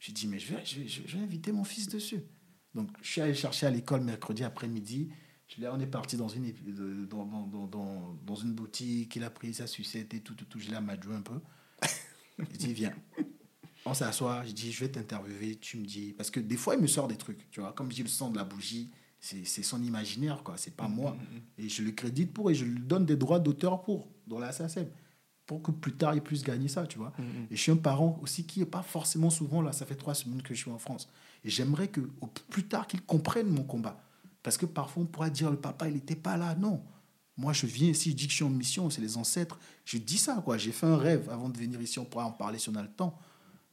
j'ai 0.00 0.12
dit, 0.12 0.26
mais 0.26 0.38
je 0.38 0.54
vais, 0.54 0.64
je, 0.64 0.80
vais, 0.80 0.88
je 0.88 1.16
vais 1.18 1.22
inviter 1.22 1.52
mon 1.52 1.64
fils 1.64 1.88
dessus. 1.88 2.22
Donc, 2.74 2.88
je 3.02 3.10
suis 3.10 3.20
allé 3.20 3.34
chercher 3.34 3.66
à 3.66 3.70
l'école 3.70 4.00
mercredi 4.00 4.44
après-midi. 4.44 5.10
Je 5.48 5.64
on 5.66 5.78
est 5.78 5.86
parti 5.86 6.16
dans 6.16 6.28
une, 6.28 6.52
dans, 7.08 7.24
dans, 7.24 7.66
dans, 7.66 8.18
dans, 8.26 8.34
une 8.34 8.52
boutique. 8.52 9.14
Il 9.16 9.22
a 9.22 9.30
pris 9.30 9.54
sa 9.54 9.66
sucette 9.66 10.12
et 10.12 10.20
tout, 10.20 10.34
tout, 10.34 10.44
tout. 10.44 10.58
Je 10.58 10.68
l'ai 10.68 10.76
amadoué 10.76 11.14
un 11.14 11.22
peu. 11.22 11.40
J'ai 12.38 12.56
dit, 12.58 12.74
viens. 12.74 12.94
On 13.84 13.94
s'assoit, 13.94 14.44
je 14.44 14.50
dis, 14.50 14.72
je 14.72 14.80
vais 14.80 14.90
t'interviewer, 14.90 15.56
tu 15.56 15.78
me 15.78 15.86
dis. 15.86 16.12
Parce 16.12 16.30
que 16.30 16.40
des 16.40 16.56
fois, 16.56 16.74
il 16.74 16.82
me 16.82 16.88
sort 16.88 17.06
des 17.06 17.16
trucs, 17.16 17.48
tu 17.50 17.60
vois. 17.60 17.72
Comme 17.72 17.92
j'ai 17.92 18.02
le 18.02 18.08
son 18.08 18.30
de 18.30 18.36
la 18.36 18.42
bougie, 18.42 18.90
c'est 19.20 19.46
c'est 19.46 19.62
son 19.62 19.80
imaginaire, 19.80 20.42
quoi. 20.42 20.56
C'est 20.56 20.74
pas 20.74 20.88
moi. 20.88 21.16
Et 21.56 21.68
je 21.68 21.82
le 21.82 21.92
crédite 21.92 22.32
pour 22.32 22.50
et 22.50 22.54
je 22.54 22.64
lui 22.64 22.80
donne 22.80 23.06
des 23.06 23.16
droits 23.16 23.38
d'auteur 23.38 23.82
pour, 23.82 24.08
dans 24.26 24.40
la 24.40 24.50
SACEM. 24.50 24.88
Pour 25.46 25.62
que 25.62 25.70
plus 25.70 25.92
tard, 25.92 26.16
il 26.16 26.20
puisse 26.20 26.42
gagner 26.42 26.66
ça, 26.66 26.88
tu 26.88 26.98
vois. 26.98 27.12
Et 27.52 27.54
je 27.54 27.62
suis 27.62 27.70
un 27.70 27.76
parent 27.76 28.18
aussi 28.20 28.44
qui 28.44 28.58
n'est 28.58 28.66
pas 28.66 28.82
forcément 28.82 29.30
souvent 29.30 29.62
là. 29.62 29.70
Ça 29.70 29.86
fait 29.86 29.94
trois 29.94 30.14
semaines 30.16 30.42
que 30.42 30.52
je 30.52 30.58
suis 30.58 30.70
en 30.72 30.78
France. 30.78 31.08
Et 31.44 31.50
j'aimerais 31.50 31.86
que 31.86 32.00
au 32.20 32.26
plus 32.26 32.64
tard, 32.64 32.88
qu'il 32.88 33.02
comprenne 33.02 33.46
mon 33.46 33.62
combat. 33.62 34.05
Parce 34.46 34.58
que 34.58 34.66
parfois, 34.66 35.02
on 35.02 35.06
pourra 35.06 35.28
dire, 35.28 35.50
le 35.50 35.56
papa, 35.56 35.88
il 35.88 35.94
n'était 35.94 36.14
pas 36.14 36.36
là. 36.36 36.54
Non. 36.54 36.80
Moi, 37.36 37.52
je 37.52 37.66
viens 37.66 37.88
ici, 37.90 38.10
je 38.12 38.14
dis 38.14 38.26
que 38.26 38.30
je 38.30 38.36
suis 38.36 38.44
en 38.44 38.48
mission, 38.48 38.88
c'est 38.90 39.00
les 39.00 39.16
ancêtres. 39.16 39.58
Je 39.84 39.98
dis 39.98 40.18
ça, 40.18 40.40
quoi. 40.44 40.56
J'ai 40.56 40.70
fait 40.70 40.86
un 40.86 40.96
rêve 40.96 41.28
avant 41.32 41.48
de 41.48 41.58
venir 41.58 41.80
ici, 41.80 41.98
on 41.98 42.04
pourra 42.04 42.26
en 42.26 42.30
parler 42.30 42.60
si 42.60 42.68
on 42.68 42.76
a 42.76 42.82
le 42.82 42.88
temps. 42.88 43.18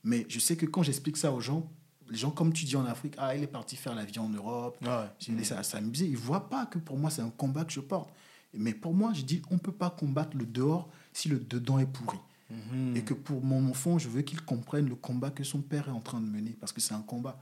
Mais 0.03 0.25
je 0.29 0.39
sais 0.39 0.55
que 0.55 0.65
quand 0.65 0.81
j'explique 0.81 1.15
ça 1.17 1.31
aux 1.31 1.41
gens, 1.41 1.69
les 2.09 2.17
gens, 2.17 2.31
comme 2.31 2.51
tu 2.53 2.65
dis 2.65 2.75
en 2.75 2.85
Afrique, 2.87 3.13
ah, 3.19 3.35
il 3.35 3.43
est 3.43 3.47
parti 3.47 3.75
faire 3.75 3.93
la 3.93 4.03
vie 4.03 4.17
en 4.17 4.29
Europe, 4.29 4.79
Ouais. 4.81 5.05
j'ai 5.19 5.31
laissé 5.33 5.53
à 5.53 5.61
s'amuser. 5.61 6.07
Ils 6.07 6.13
ne 6.13 6.17
voient 6.17 6.49
pas 6.49 6.65
que 6.65 6.79
pour 6.79 6.97
moi, 6.97 7.11
c'est 7.11 7.21
un 7.21 7.29
combat 7.29 7.65
que 7.65 7.71
je 7.71 7.79
porte. 7.79 8.09
Mais 8.55 8.73
pour 8.73 8.95
moi, 8.95 9.13
je 9.13 9.21
dis, 9.21 9.43
on 9.51 9.53
ne 9.53 9.59
peut 9.59 9.71
pas 9.71 9.91
combattre 9.91 10.35
le 10.35 10.47
dehors 10.47 10.89
si 11.13 11.29
le 11.29 11.37
dedans 11.37 11.77
est 11.77 11.85
pourri. 11.85 12.17
Mhm. 12.49 12.97
Et 12.97 13.03
que 13.03 13.13
pour 13.13 13.43
mon 13.45 13.69
enfant, 13.69 13.99
je 13.99 14.09
veux 14.09 14.23
qu'il 14.23 14.41
comprenne 14.41 14.89
le 14.89 14.95
combat 14.95 15.29
que 15.29 15.43
son 15.43 15.61
père 15.61 15.87
est 15.87 15.91
en 15.91 16.01
train 16.01 16.19
de 16.19 16.25
mener, 16.25 16.57
parce 16.59 16.71
que 16.71 16.81
c'est 16.81 16.95
un 16.95 17.01
combat. 17.03 17.39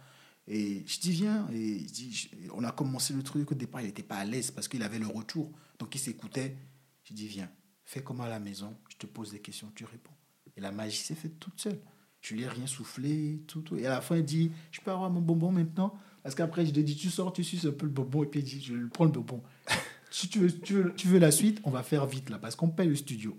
Et 0.48 0.84
je 0.86 1.00
dis, 1.00 1.12
viens. 1.12 1.48
Et 1.52 1.86
on 2.54 2.64
a 2.64 2.72
commencé 2.72 3.14
le 3.14 3.24
truc. 3.24 3.52
Au 3.52 3.56
départ, 3.56 3.82
il 3.82 3.88
n'était 3.88 4.04
pas 4.04 4.18
à 4.18 4.26
l'aise 4.26 4.52
parce 4.52 4.68
qu'il 4.68 4.84
avait 4.84 5.00
le 5.00 5.08
retour. 5.08 5.52
Donc, 5.80 5.96
il 5.96 6.00
s'écoutait. 6.00 6.58
Je 7.04 7.14
dis, 7.14 7.28
viens, 7.28 7.50
fais 7.86 8.02
comme 8.02 8.22
à 8.22 8.30
la 8.30 8.40
maison. 8.40 8.76
Je 8.90 8.98
te 8.98 9.06
pose 9.06 9.32
des 9.32 9.40
questions, 9.40 9.72
tu 9.76 9.86
réponds. 9.86 10.14
Et 10.56 10.62
la 10.62 10.72
magie 10.72 10.98
s'est 10.98 11.16
faite 11.16 11.40
toute 11.40 11.60
seule. 11.60 11.80
Je 12.22 12.36
lui 12.36 12.44
ai 12.44 12.48
rien 12.48 12.68
soufflé, 12.68 13.42
tout. 13.48 13.64
Et 13.76 13.86
à 13.86 13.90
la 13.90 14.02
fin, 14.02 14.18
il 14.18 14.26
dit, 14.26 14.52
je 14.72 14.82
peux 14.82 14.92
avoir 14.92 15.10
mon 15.10 15.22
bonbon 15.22 15.52
maintenant? 15.52 15.98
Parce 16.24 16.36
qu'après, 16.36 16.66
je 16.66 16.72
lui 16.72 16.82
ai 16.82 16.84
dit, 16.84 16.96
tu 16.96 17.10
sors, 17.10 17.34
tu 17.34 17.44
suces 17.44 17.66
un 17.66 17.72
peu 17.72 17.86
le 17.86 17.92
bonbon. 17.92 18.24
Et 18.24 18.28
puis, 18.28 18.42
il 18.42 18.44
dit, 18.44 18.62
je 18.62 18.76
prends 18.88 19.06
le 19.06 19.12
bonbon. 19.12 19.42
si 20.12 20.28
tu 20.30 20.40
veux, 20.40 20.52
tu, 20.60 20.74
veux, 20.74 20.94
tu 20.94 21.08
veux 21.08 21.20
la 21.20 21.32
suite, 21.32 21.60
on 21.64 21.72
va 21.72 21.82
faire 21.82 22.06
vite 22.06 22.30
là, 22.30 22.38
parce 22.38 22.56
qu'on 22.56 22.70
paye 22.70 22.88
le 22.88 22.96
studio. 22.96 23.36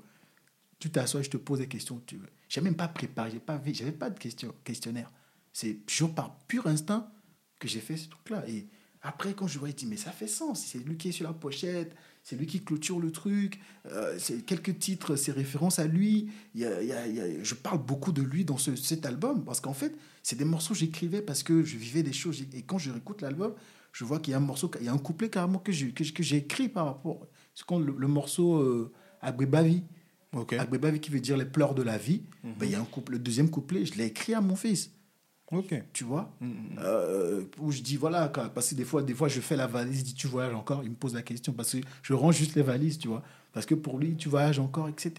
Tu 0.81 0.91
t'assois, 0.91 1.23
je 1.23 1.31
te 1.31 1.37
pose 1.37 1.61
des 1.61 1.69
questions 1.69 1.99
que 1.99 2.07
tu 2.07 2.17
veux. 2.17 2.29
Je 2.49 2.59
n'ai 2.59 2.65
même 2.65 2.75
pas 2.75 2.89
préparé, 2.89 3.31
j'ai 3.31 3.39
pas, 3.39 3.61
j'avais 3.73 3.93
pas 3.93 4.11
de 4.11 4.19
question, 4.19 4.53
questionnaire. 4.65 5.13
C'est 5.53 5.85
toujours 5.87 6.15
par 6.15 6.39
pur 6.49 6.67
instinct 6.67 7.11
que 7.59 7.69
j'ai 7.69 7.81
fait 7.81 7.97
ce 7.97 8.09
truc-là. 8.09 8.45
Et 8.49 8.67
après, 9.03 9.35
quand 9.35 9.47
je 9.47 9.59
vois, 9.59 9.69
il 9.69 9.75
dit, 9.75 9.87
mais 9.87 9.97
ça 9.97 10.11
fait 10.13 10.27
sens. 10.29 10.65
C'est 10.65 10.79
lui 10.79 10.97
qui 10.97 11.09
est 11.09 11.13
sur 11.13 11.27
la 11.27 11.33
pochette, 11.33 11.95
c'est 12.23 12.37
lui 12.37 12.47
qui 12.47 12.61
clôture 12.63 13.01
le 13.01 13.11
truc. 13.11 13.59
Euh, 13.87 14.17
c'est 14.19 14.45
quelques 14.47 14.79
titres, 14.79 15.17
c'est 15.17 15.33
référence 15.33 15.79
à 15.79 15.87
lui. 15.87 16.29
Il 16.55 16.61
y 16.61 16.65
a, 16.65 16.81
il 16.83 16.89
y 16.89 16.93
a- 16.93 17.07
il 17.07 17.15
y 17.17 17.21
a- 17.21 17.43
je 17.45 17.55
parle 17.55 17.85
beaucoup 17.85 18.13
de 18.13 18.23
lui 18.23 18.45
dans 18.45 18.59
ce- 18.59 18.77
cet 18.77 19.05
album 19.07 19.45
parce 19.45 19.61
qu'en 19.61 19.75
fait, 19.75 19.95
c'est 20.23 20.37
des 20.37 20.45
morceaux 20.45 20.73
que 20.75 20.81
j'écrivais 20.81 21.21
parce 21.21 21.43
que 21.43 21.63
je 21.65 21.77
vivais 21.77 22.03
des 22.03 22.13
choses. 22.13 22.43
Et 22.55 22.63
quand 22.63 22.79
je 22.79 22.91
réécoute 22.91 23.23
l'album, 23.23 23.55
je 23.93 24.05
vois 24.05 24.21
qu'il 24.21 24.31
y 24.31 24.35
a 24.35 24.39
un 24.39 24.41
morceau, 24.41 24.71
il 24.81 24.87
y 24.87 24.89
a 24.89 24.93
un 24.93 24.99
couplet 24.99 25.29
carrément 25.29 25.59
que 25.59 25.73
j'ai 25.73 25.91
que, 25.93 26.05
que 26.05 26.35
écrit 26.35 26.69
par 26.69 26.87
rapport. 26.87 27.27
C'est 27.55 27.67
quand 27.67 27.79
le, 27.79 27.95
le 27.99 28.07
morceau 28.09 28.57
euh, 28.57 28.93
Agbebavi. 29.21 29.83
Ok. 30.33 30.55
Agbebavi 30.55 31.01
qui 31.01 31.11
veut 31.11 31.21
dire 31.21 31.37
les 31.37 31.45
pleurs 31.45 31.75
de 31.75 31.83
la 31.83 31.99
vie. 31.99 32.23
Ben, 32.43 32.67
il 32.67 32.71
y 32.71 32.75
a 32.75 32.81
un 32.81 32.85
couple, 32.85 33.13
le 33.13 33.19
deuxième 33.19 33.51
couplet, 33.51 33.85
je 33.85 33.95
l'ai 33.95 34.07
écrit 34.07 34.33
à 34.33 34.41
mon 34.41 34.57
fils 34.57 34.91
Ok. 35.53 35.75
tu 35.93 36.05
vois 36.05 36.35
Mhm. 36.41 36.79
Euh, 36.79 37.45
où 37.59 37.71
je 37.71 37.83
dis 37.83 37.97
voilà 37.97 38.29
parce 38.29 38.71
que 38.71 38.75
des 38.75 38.85
fois 38.85 39.03
des 39.03 39.15
fois 39.15 39.29
je 39.29 39.41
fais 39.41 39.57
la 39.57 39.67
valise 39.67 40.01
il 40.01 40.05
dit 40.05 40.15
tu 40.15 40.27
voyages 40.27 40.55
encore 40.55 40.83
il 40.83 40.91
me 40.91 40.95
pose 40.97 41.15
la 41.15 41.23
question 41.23 41.53
parce 41.53 41.73
que 41.73 41.79
je 42.03 42.15
range 42.15 42.37
juste 42.37 42.55
les 42.55 42.63
valises 42.63 42.99
tu 42.99 43.09
vois. 43.09 43.23
Parce 43.53 43.67
que 43.67 43.75
pour 43.75 43.99
lui 43.99 44.17
tu 44.17 44.29
voyages 44.29 44.59
encore 44.59 44.89
etc 44.89 45.13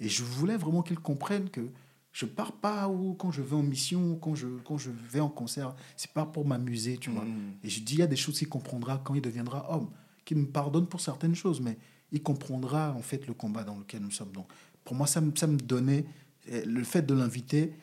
et 0.00 0.08
je 0.08 0.22
voulais 0.24 0.56
vraiment 0.56 0.82
qu'il 0.82 0.98
comprenne 0.98 1.50
que 1.50 1.68
je 2.12 2.24
pars 2.24 2.52
pas 2.52 2.88
où 2.88 3.12
quand 3.14 3.30
je 3.30 3.42
vais 3.42 3.54
en 3.56 3.62
mission 3.62 4.16
quand 4.16 4.34
je 4.34 4.46
quand 4.64 4.78
je 4.78 4.90
vais 5.12 5.20
en 5.20 5.28
concert 5.28 5.74
c'est 5.96 6.10
pas 6.12 6.24
pour 6.24 6.46
m'amuser 6.46 6.96
tu 6.96 7.10
vois. 7.10 7.24
et 7.62 7.68
je 7.68 7.80
dis 7.80 7.94
il 7.94 7.98
y 8.00 8.02
a 8.02 8.06
des 8.06 8.16
choses 8.16 8.38
qu'il 8.38 8.48
comprendra 8.48 8.98
quand 9.04 9.14
il 9.14 9.20
deviendra 9.20 9.70
homme 9.74 9.90
qu'il 10.24 10.38
me 10.38 10.46
pardonne 10.46 10.86
pour 10.86 11.00
certaines 11.00 11.34
choses 11.34 11.60
mais 11.60 11.76
il 12.12 12.22
comprendra 12.22 12.94
en 12.96 13.02
fait 13.02 13.26
le 13.26 13.34
combat 13.34 13.64
dans 13.64 13.76
lequel 13.76 14.00
nous 14.00 14.10
sommes. 14.12 14.32
Donc 14.32 14.46
pour 14.84 14.94
moi 14.94 15.06
ça 15.06 15.20
me, 15.20 15.32
ça 15.34 15.46
me 15.46 15.56
donnait 15.58 16.06
eh, 16.48 16.64
le 16.64 16.82
fait 16.84 17.02
de 17.02 17.12
l'inviter 17.14 17.74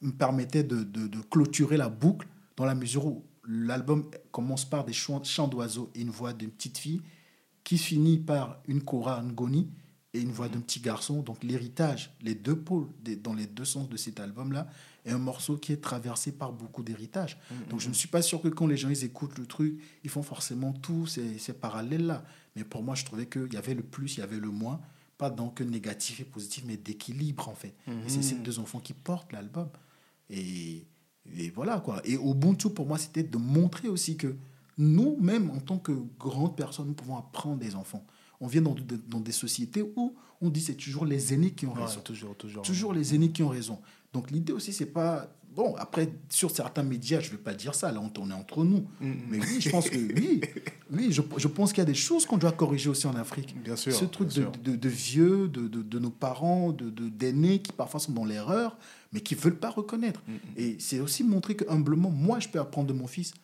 me 0.00 0.12
permettait 0.12 0.62
de, 0.64 0.82
de, 0.82 1.06
de 1.06 1.18
clôturer 1.20 1.76
la 1.76 1.88
boucle 1.88 2.26
dans 2.56 2.64
la 2.64 2.74
mesure 2.74 3.06
où 3.06 3.24
l'album 3.46 4.10
commence 4.30 4.64
par 4.64 4.84
des 4.84 4.92
chants, 4.92 5.22
chants 5.24 5.48
d'oiseaux 5.48 5.90
et 5.94 6.00
une 6.02 6.10
voix 6.10 6.32
d'une 6.32 6.50
petite 6.50 6.78
fille 6.78 7.02
qui 7.64 7.78
finit 7.78 8.18
par 8.18 8.60
une 8.66 8.82
Cora 8.82 9.22
Ngoni 9.22 9.68
et 10.14 10.20
une 10.20 10.30
voix 10.32 10.48
d'un 10.48 10.60
petit 10.60 10.80
garçon. 10.80 11.20
Donc 11.22 11.42
l'héritage, 11.44 12.10
les 12.22 12.34
deux 12.34 12.56
pôles 12.56 12.88
des- 13.02 13.16
dans 13.16 13.34
les 13.34 13.46
deux 13.46 13.64
sens 13.64 13.88
de 13.88 13.96
cet 13.96 14.20
album-là, 14.20 14.68
est 15.04 15.10
un 15.12 15.18
morceau 15.18 15.56
qui 15.56 15.72
est 15.72 15.80
traversé 15.82 16.32
par 16.32 16.52
beaucoup 16.52 16.82
d'héritage. 16.82 17.38
Donc 17.70 17.80
je 17.80 17.88
ne 17.88 17.94
suis 17.94 18.08
pas 18.08 18.22
sûr 18.22 18.40
que 18.42 18.48
quand 18.48 18.66
les 18.66 18.76
gens 18.76 18.88
ils 18.90 19.04
écoutent 19.04 19.38
le 19.38 19.46
truc, 19.46 19.80
ils 20.04 20.10
font 20.10 20.22
forcément 20.22 20.72
tous 20.72 21.06
ces, 21.06 21.38
ces 21.38 21.52
parallèles-là. 21.54 22.24
Mais 22.56 22.64
pour 22.64 22.82
moi, 22.82 22.94
je 22.94 23.04
trouvais 23.04 23.26
qu'il 23.26 23.52
y 23.52 23.56
avait 23.56 23.74
le 23.74 23.82
plus, 23.82 24.16
il 24.16 24.20
y 24.20 24.22
avait 24.22 24.38
le 24.40 24.50
moins. 24.50 24.80
Pas 25.16 25.30
dans 25.30 25.48
que 25.48 25.64
négatif 25.64 26.20
et 26.20 26.24
positif, 26.24 26.64
mais 26.66 26.76
d'équilibre 26.76 27.48
en 27.48 27.54
fait. 27.54 27.74
Et 27.88 28.08
c'est 28.08 28.22
ces 28.22 28.34
deux 28.36 28.58
enfants 28.60 28.80
qui 28.80 28.92
portent 28.92 29.32
l'album. 29.32 29.68
Et 30.30 30.86
Et 31.36 31.50
voilà 31.50 31.80
quoi. 31.80 32.00
Et 32.04 32.14
Ubuntu, 32.14 32.70
pour 32.70 32.86
moi, 32.86 32.98
c'était 32.98 33.22
de 33.22 33.38
montrer 33.38 33.88
aussi 33.88 34.16
que 34.16 34.36
nous-mêmes, 34.76 35.50
en 35.50 35.60
tant 35.60 35.78
que 35.78 35.92
grandes 36.18 36.56
personnes, 36.56 36.86
nous 36.86 36.94
pouvons 36.94 37.16
apprendre 37.16 37.58
des 37.58 37.74
enfants. 37.74 38.06
On 38.40 38.46
vient 38.46 38.62
dans, 38.62 38.76
dans 39.08 39.20
des 39.20 39.32
sociétés 39.32 39.82
où 39.96 40.14
on 40.40 40.48
dit 40.50 40.60
c'est 40.60 40.76
toujours 40.76 41.04
les 41.04 41.34
aînés 41.34 41.50
qui 41.50 41.66
ont 41.66 41.72
raison. 41.72 42.00
toujours, 42.00 42.36
toujours. 42.36 42.62
Toujours 42.62 42.92
les 42.92 43.14
aînés 43.14 43.32
qui 43.32 43.42
ont 43.42 43.48
raison. 43.48 43.80
Donc 44.12 44.30
l'idée 44.30 44.52
aussi, 44.52 44.72
c'est 44.72 44.86
pas. 44.86 45.28
Bon, 45.58 45.74
après, 45.76 46.08
sur 46.30 46.52
certains 46.52 46.84
médias, 46.84 47.18
je 47.18 47.26
ne 47.26 47.32
vais 47.32 47.42
pas 47.42 47.52
dire 47.52 47.74
ça, 47.74 47.90
là, 47.90 48.00
on 48.00 48.30
est 48.30 48.32
entre 48.32 48.62
nous. 48.64 48.86
Mm, 49.00 49.12
Mais 49.28 49.38
oui, 49.40 49.60
je 49.60 49.70
pense 49.70 49.90
que 49.90 49.98
oui. 49.98 50.40
Oui, 50.92 51.08
je, 51.10 51.20
je 51.36 51.48
pense 51.48 51.72
qu'il 51.72 51.80
y 51.80 51.82
a 51.82 51.84
des 51.84 51.94
choses 51.94 52.24
qu'on 52.26 52.38
doit 52.38 52.52
corriger 52.52 52.88
aussi 52.88 53.08
en 53.08 53.14
Afrique. 53.16 53.60
Bien 53.62 53.74
sûr. 53.74 53.92
Ce 53.92 54.04
truc 54.04 54.28
de, 54.28 54.32
sûr. 54.34 54.52
de, 54.52 54.76
de 54.76 54.88
vieux, 54.88 55.48
de, 55.48 55.66
de, 55.66 55.82
de 55.82 55.98
nos 55.98 56.10
parents, 56.10 56.72
d'aînés 56.72 57.60
qui 57.60 57.72
parfois 57.72 57.98
sont 57.98 58.12
dans 58.12 58.24
l'erreur, 58.24 58.78
mais 59.12 59.20
qui 59.20 59.34
ne 59.34 59.40
veulent 59.40 59.58
pas 59.58 59.70
reconnaître. 59.70 60.22
Mm, 60.28 60.32
Et 60.56 60.76
c'est 60.78 61.00
aussi 61.00 61.24
montrer 61.24 61.56
que 61.56 61.64
humblement, 61.68 62.10
moi, 62.10 62.38
je 62.38 62.48
peux 62.48 62.60
apprendre 62.60 62.86
de 62.86 62.92
mon 62.94 63.08
fils. 63.08 63.34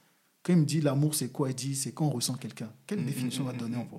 Quand 0.45 0.53
il 0.53 0.61
me 0.61 0.65
dit 0.65 0.81
l'amour, 0.81 1.17
c'est 1.17 1.31
quoi 1.33 1.51
Il 1.51 1.57
dit 1.57 1.75
c'est 1.75 1.91
quand 1.93 2.07
on 2.07 2.11
ressent 2.11 2.35
quelqu'un. 2.35 2.71
Quelle 2.87 3.01
Mm, 3.01 3.07
définition 3.07 3.43
on 3.43 3.47
va 3.47 3.53
donner 3.55 3.77
en 3.77 3.87
plus 3.87 3.99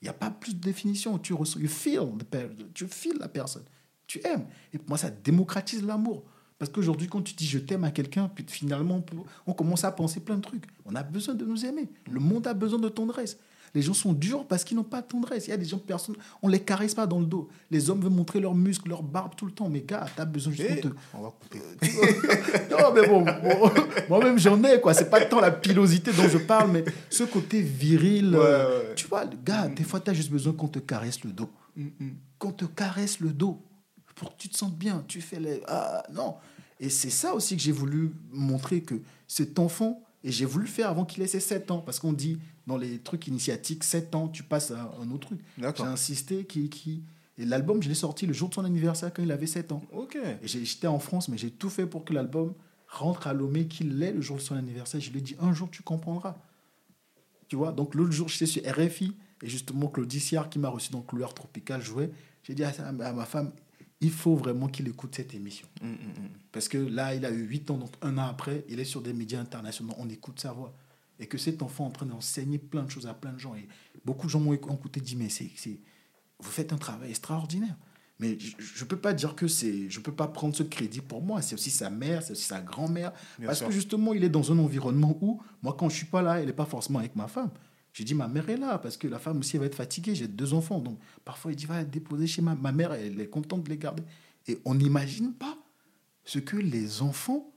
Il 0.00 0.06
n'y 0.06 0.08
a 0.08 0.14
pas 0.14 0.30
plus 0.30 0.54
de 0.54 0.60
définition. 0.60 1.18
Tu 1.18 1.34
ressens, 1.34 1.60
you 1.60 1.68
feel 1.68 2.08
the 2.18 2.72
tu 2.72 2.86
feel 2.88 3.18
la 3.20 3.28
personne. 3.28 3.64
Tu 4.06 4.20
aimes. 4.26 4.46
Et 4.72 4.78
pour 4.78 4.88
moi, 4.88 4.98
ça 4.98 5.10
démocratise 5.10 5.84
l'amour. 5.84 6.24
Parce 6.58 6.70
qu'aujourd'hui, 6.70 7.08
quand 7.08 7.22
tu 7.22 7.34
dis 7.34 7.46
je 7.46 7.58
t'aime 7.58 7.84
à 7.84 7.90
quelqu'un, 7.90 8.30
puis 8.32 8.44
finalement, 8.48 9.04
on 9.46 9.52
commence 9.52 9.84
à 9.84 9.92
penser 9.92 10.20
plein 10.20 10.36
de 10.36 10.42
trucs. 10.42 10.64
On 10.84 10.94
a 10.94 11.02
besoin 11.02 11.34
de 11.34 11.44
nous 11.44 11.64
aimer. 11.66 11.88
Le 12.10 12.20
monde 12.20 12.46
a 12.46 12.54
besoin 12.54 12.78
de 12.78 12.88
tendresse. 12.88 13.38
Les 13.74 13.82
gens 13.82 13.92
sont 13.92 14.12
durs 14.12 14.46
parce 14.46 14.62
qu'ils 14.62 14.76
n'ont 14.76 14.84
pas 14.84 15.02
de 15.02 15.06
tendresse. 15.08 15.48
Il 15.48 15.50
y 15.50 15.52
a 15.52 15.56
des 15.56 15.64
gens, 15.64 15.78
personne, 15.78 16.14
on 16.42 16.48
les 16.48 16.60
caresse 16.60 16.94
pas 16.94 17.08
dans 17.08 17.18
le 17.18 17.26
dos. 17.26 17.48
Les 17.72 17.90
hommes 17.90 18.00
veulent 18.00 18.12
montrer 18.12 18.38
leurs 18.38 18.54
muscles, 18.54 18.88
leur 18.88 19.02
barbe 19.02 19.34
tout 19.36 19.46
le 19.46 19.52
temps. 19.52 19.68
Mais 19.68 19.80
gars, 19.80 20.06
tu 20.14 20.22
as 20.22 20.24
besoin 20.24 20.52
juste 20.52 20.84
de... 20.84 20.94
on 21.12 21.22
va 21.22 21.30
couper. 21.30 21.60
Non, 22.70 22.92
mais 22.94 23.06
bon, 23.08 23.22
bon, 23.22 23.70
moi-même 24.08 24.38
j'en 24.38 24.62
ai, 24.62 24.80
quoi. 24.80 24.94
C'est 24.94 25.10
pas 25.10 25.24
tant 25.24 25.40
la 25.40 25.50
pilosité 25.50 26.12
dont 26.12 26.28
je 26.28 26.38
parle, 26.38 26.70
mais 26.70 26.84
ce 27.10 27.24
côté 27.24 27.60
viril. 27.60 28.36
Ouais, 28.36 28.44
euh, 28.44 28.78
ouais. 28.78 28.94
Tu 28.94 29.08
vois, 29.08 29.24
gars, 29.44 29.66
des 29.66 29.82
fois, 29.82 29.98
tu 29.98 30.10
as 30.10 30.14
juste 30.14 30.30
besoin 30.30 30.52
qu'on 30.52 30.68
te 30.68 30.78
caresse 30.78 31.24
le 31.24 31.32
dos. 31.32 31.50
Mm, 31.76 31.86
mm. 31.98 32.10
Qu'on 32.38 32.52
te 32.52 32.64
caresse 32.66 33.18
le 33.18 33.30
dos 33.30 33.60
pour 34.24 34.36
que 34.36 34.42
tu 34.42 34.48
te 34.48 34.56
sentes 34.56 34.76
bien. 34.76 35.04
Tu 35.06 35.20
fais 35.20 35.38
les. 35.38 35.60
Ah, 35.68 36.02
non. 36.12 36.36
Et 36.80 36.88
c'est 36.88 37.10
ça 37.10 37.34
aussi 37.34 37.56
que 37.56 37.62
j'ai 37.62 37.72
voulu 37.72 38.12
montrer 38.32 38.82
que 38.82 39.00
cet 39.28 39.58
enfant, 39.58 40.02
et 40.22 40.32
j'ai 40.32 40.44
voulu 40.44 40.64
le 40.64 40.70
faire 40.70 40.88
avant 40.88 41.04
qu'il 41.04 41.22
ait 41.22 41.26
ses 41.26 41.40
7 41.40 41.70
ans, 41.70 41.78
parce 41.78 41.98
qu'on 41.98 42.12
dit 42.12 42.38
dans 42.66 42.76
les 42.76 42.98
trucs 42.98 43.26
initiatiques, 43.26 43.84
7 43.84 44.14
ans, 44.14 44.28
tu 44.28 44.42
passes 44.42 44.70
à 44.70 44.90
un 45.00 45.10
autre 45.10 45.28
truc. 45.28 45.40
J'ai 45.58 45.82
insisté 45.82 46.44
qui. 46.44 46.68
qui... 46.70 47.02
Et 47.36 47.44
l'album, 47.44 47.82
je 47.82 47.88
l'ai 47.88 47.94
sorti 47.94 48.26
le 48.26 48.32
jour 48.32 48.48
de 48.48 48.54
son 48.54 48.64
anniversaire 48.64 49.12
quand 49.12 49.22
il 49.22 49.30
avait 49.32 49.46
7 49.46 49.72
ans. 49.72 49.82
Ok. 49.92 50.16
Et 50.16 50.46
J'étais 50.46 50.86
en 50.86 50.98
France, 50.98 51.28
mais 51.28 51.36
j'ai 51.36 51.50
tout 51.50 51.68
fait 51.68 51.86
pour 51.86 52.04
que 52.04 52.14
l'album 52.14 52.54
rentre 52.88 53.26
à 53.26 53.32
Lomé, 53.32 53.66
qu'il 53.66 53.98
l'ait 53.98 54.12
le 54.12 54.20
jour 54.20 54.36
de 54.36 54.42
son 54.42 54.54
anniversaire. 54.54 55.00
Je 55.00 55.10
lui 55.10 55.18
ai 55.18 55.22
dit, 55.22 55.36
un 55.40 55.52
jour, 55.52 55.68
tu 55.70 55.82
comprendras. 55.82 56.36
Tu 57.48 57.56
vois, 57.56 57.72
donc 57.72 57.94
l'autre 57.94 58.12
jour, 58.12 58.28
j'étais 58.28 58.46
sur 58.46 58.62
RFI, 58.62 59.14
et 59.42 59.48
justement, 59.48 59.88
Claudie 59.88 60.20
Siard, 60.20 60.48
qui 60.48 60.58
m'a 60.58 60.68
reçu 60.68 60.90
dans 60.90 61.02
Couleur 61.02 61.34
Tropicale, 61.34 61.82
jouait. 61.82 62.10
J'ai 62.44 62.54
dit 62.54 62.64
à 62.64 62.92
ma 62.92 63.24
femme, 63.24 63.52
il 64.00 64.10
faut 64.10 64.36
vraiment 64.36 64.68
qu'il 64.68 64.88
écoute 64.88 65.14
cette 65.14 65.34
émission. 65.34 65.66
Mm, 65.82 65.88
mm, 65.88 65.92
mm. 65.92 66.28
Parce 66.52 66.68
que 66.68 66.78
là, 66.78 67.14
il 67.14 67.24
a 67.24 67.30
eu 67.30 67.42
8 67.42 67.70
ans, 67.70 67.78
donc 67.78 67.92
un 68.02 68.18
an 68.18 68.26
après, 68.26 68.64
il 68.68 68.80
est 68.80 68.84
sur 68.84 69.00
des 69.00 69.12
médias 69.12 69.40
internationaux, 69.40 69.94
on 69.98 70.08
écoute 70.08 70.40
sa 70.40 70.52
voix. 70.52 70.74
Et 71.18 71.26
que 71.26 71.38
cet 71.38 71.62
enfant 71.62 71.84
est 71.84 71.88
en 71.88 71.92
train 71.92 72.06
d'enseigner 72.06 72.58
plein 72.58 72.82
de 72.82 72.90
choses 72.90 73.06
à 73.06 73.14
plein 73.14 73.32
de 73.32 73.38
gens. 73.38 73.54
Et 73.54 73.68
beaucoup 74.04 74.26
de 74.26 74.30
gens 74.30 74.40
m'ont 74.40 74.52
écouté 74.52 75.00
et 75.00 75.02
dit, 75.02 75.16
mais 75.16 75.28
c'est, 75.28 75.48
vous 76.40 76.50
faites 76.50 76.72
un 76.72 76.76
travail 76.76 77.10
extraordinaire. 77.10 77.76
Mais 78.18 78.36
je 78.38 78.84
ne 78.84 78.88
peux 78.88 78.96
pas 78.96 79.12
dire 79.12 79.34
que 79.34 79.48
c'est... 79.48 79.88
Je 79.88 80.00
peux 80.00 80.12
pas 80.12 80.28
prendre 80.28 80.54
ce 80.54 80.62
crédit 80.64 81.00
pour 81.00 81.22
moi. 81.22 81.40
C'est 81.40 81.54
aussi 81.54 81.70
sa 81.70 81.90
mère, 81.90 82.22
c'est 82.22 82.32
aussi 82.32 82.44
sa 82.44 82.60
grand-mère. 82.60 83.12
Parce 83.44 83.58
sûr. 83.58 83.68
que 83.68 83.72
justement, 83.72 84.12
il 84.12 84.24
est 84.24 84.28
dans 84.28 84.52
un 84.52 84.58
environnement 84.58 85.16
où, 85.20 85.40
moi, 85.62 85.76
quand 85.78 85.88
je 85.88 85.96
suis 85.96 86.06
pas 86.06 86.22
là, 86.22 86.40
il 86.40 86.46
n'est 86.46 86.52
pas 86.52 86.64
forcément 86.64 86.98
avec 86.98 87.14
ma 87.16 87.28
femme. 87.28 87.50
J'ai 87.94 88.02
dit, 88.02 88.14
ma 88.14 88.26
mère 88.26 88.50
est 88.50 88.56
là, 88.56 88.76
parce 88.78 88.96
que 88.96 89.06
la 89.06 89.20
femme 89.20 89.38
aussi, 89.38 89.56
elle 89.56 89.60
va 89.60 89.66
être 89.66 89.76
fatiguée. 89.76 90.16
J'ai 90.16 90.26
deux 90.26 90.52
enfants. 90.52 90.80
Donc, 90.80 90.98
parfois, 91.24 91.52
il 91.52 91.56
dit, 91.56 91.64
va 91.64 91.84
déposer 91.84 92.26
chez 92.26 92.42
ma, 92.42 92.56
ma 92.56 92.72
mère, 92.72 92.92
elle 92.92 93.20
est 93.20 93.28
contente 93.28 93.62
de 93.62 93.70
les 93.70 93.78
garder. 93.78 94.02
Et 94.48 94.58
on 94.64 94.74
n'imagine 94.74 95.32
pas 95.32 95.56
ce 96.24 96.40
que 96.40 96.56
les 96.56 97.02
enfants 97.02 97.54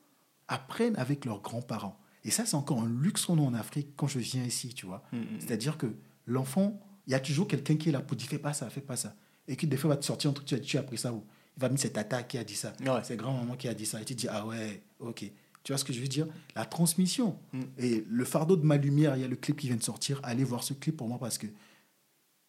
apprennent 0.48 0.96
avec 0.96 1.26
leurs 1.26 1.42
grands-parents. 1.42 2.00
Et 2.24 2.30
ça, 2.30 2.46
c'est 2.46 2.56
encore 2.56 2.82
un 2.82 2.90
luxe 3.02 3.26
qu'on 3.26 3.40
a 3.40 3.42
en 3.42 3.56
Afrique 3.56 3.90
quand 3.96 4.08
je 4.08 4.20
viens 4.20 4.44
ici, 4.44 4.76
tu 4.76 4.86
vois. 4.86 5.04
Mm, 5.12 5.18
mm. 5.18 5.26
C'est-à-dire 5.40 5.76
que 5.76 5.88
l'enfant, 6.28 6.80
il 7.08 7.14
y 7.14 7.16
a 7.16 7.20
toujours 7.20 7.48
quelqu'un 7.48 7.76
qui 7.76 7.90
est 7.90 7.92
là 7.92 8.02
pour 8.02 8.16
dire, 8.16 8.28
fais 8.28 8.38
pas 8.38 8.54
ça, 8.54 8.70
fais 8.70 8.82
pas 8.82 8.96
ça. 8.96 9.16
Et 9.48 9.56
qui, 9.56 9.66
des 9.66 9.78
fois, 9.78 9.90
va 9.90 9.98
te 9.98 10.06
sortir 10.06 10.30
un 10.30 10.34
truc, 10.34 10.46
tu 10.46 10.54
as, 10.54 10.60
tu 10.60 10.78
as 10.78 10.82
appris 10.82 11.00
ça 11.00 11.12
où? 11.12 11.24
Il 11.56 11.62
va 11.62 11.70
me 11.70 11.76
dire, 11.76 11.82
c'est 11.82 11.94
tata 11.94 12.22
qui 12.22 12.38
a 12.38 12.44
dit 12.44 12.56
ça. 12.56 12.74
Ouais. 12.82 13.02
C'est 13.04 13.18
grand-maman 13.18 13.56
qui 13.56 13.68
a 13.68 13.74
dit 13.74 13.88
ça. 13.88 14.00
Et 14.00 14.06
tu 14.06 14.16
te 14.16 14.20
dis, 14.20 14.28
ah 14.28 14.46
ouais, 14.46 14.84
ok. 15.00 15.32
Tu 15.68 15.74
vois 15.74 15.78
ce 15.78 15.84
que 15.84 15.92
je 15.92 16.00
veux 16.00 16.08
dire? 16.08 16.28
La 16.56 16.66
transmission. 16.66 17.38
Mm. 17.52 17.62
Et 17.78 18.06
le 18.08 18.24
fardeau 18.24 18.56
de 18.56 18.66
ma 18.66 18.78
lumière, 18.78 19.18
il 19.18 19.22
y 19.22 19.26
a 19.26 19.28
le 19.28 19.36
clip 19.36 19.58
qui 19.58 19.68
vient 19.68 19.76
de 19.76 19.84
sortir. 19.84 20.18
Allez 20.24 20.46
voir 20.46 20.64
ce 20.64 20.74
clip 20.74 20.96
pour 20.96 21.10
moi 21.10 21.20
parce 21.20 21.38
que, 21.38 21.46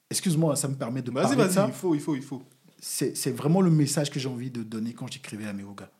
excuse-moi, 0.08 0.54
ça 0.54 0.68
me 0.68 0.76
permet 0.76 1.02
de 1.02 1.10
Vas-y, 1.10 1.22
parler 1.24 1.36
de 1.36 1.42
vas-y, 1.42 1.52
ça 1.52 1.66
il 1.66 1.74
faut, 1.74 1.96
il 1.96 2.00
faut, 2.00 2.14
il 2.14 2.22
faut. 2.22 2.44
c'est 2.78 3.16
c'est 3.16 3.32
vraiment 3.32 3.60
le 3.60 3.72
message 3.72 4.12
que 4.12 4.20
j'ai 4.20 4.28
envie 4.28 4.52
de 4.52 4.62
donner 4.62 4.92
quand 4.92 5.10
j'écrivais 5.10 5.46
à 5.46 5.52
mes 5.52 5.64
gars. 5.76 5.90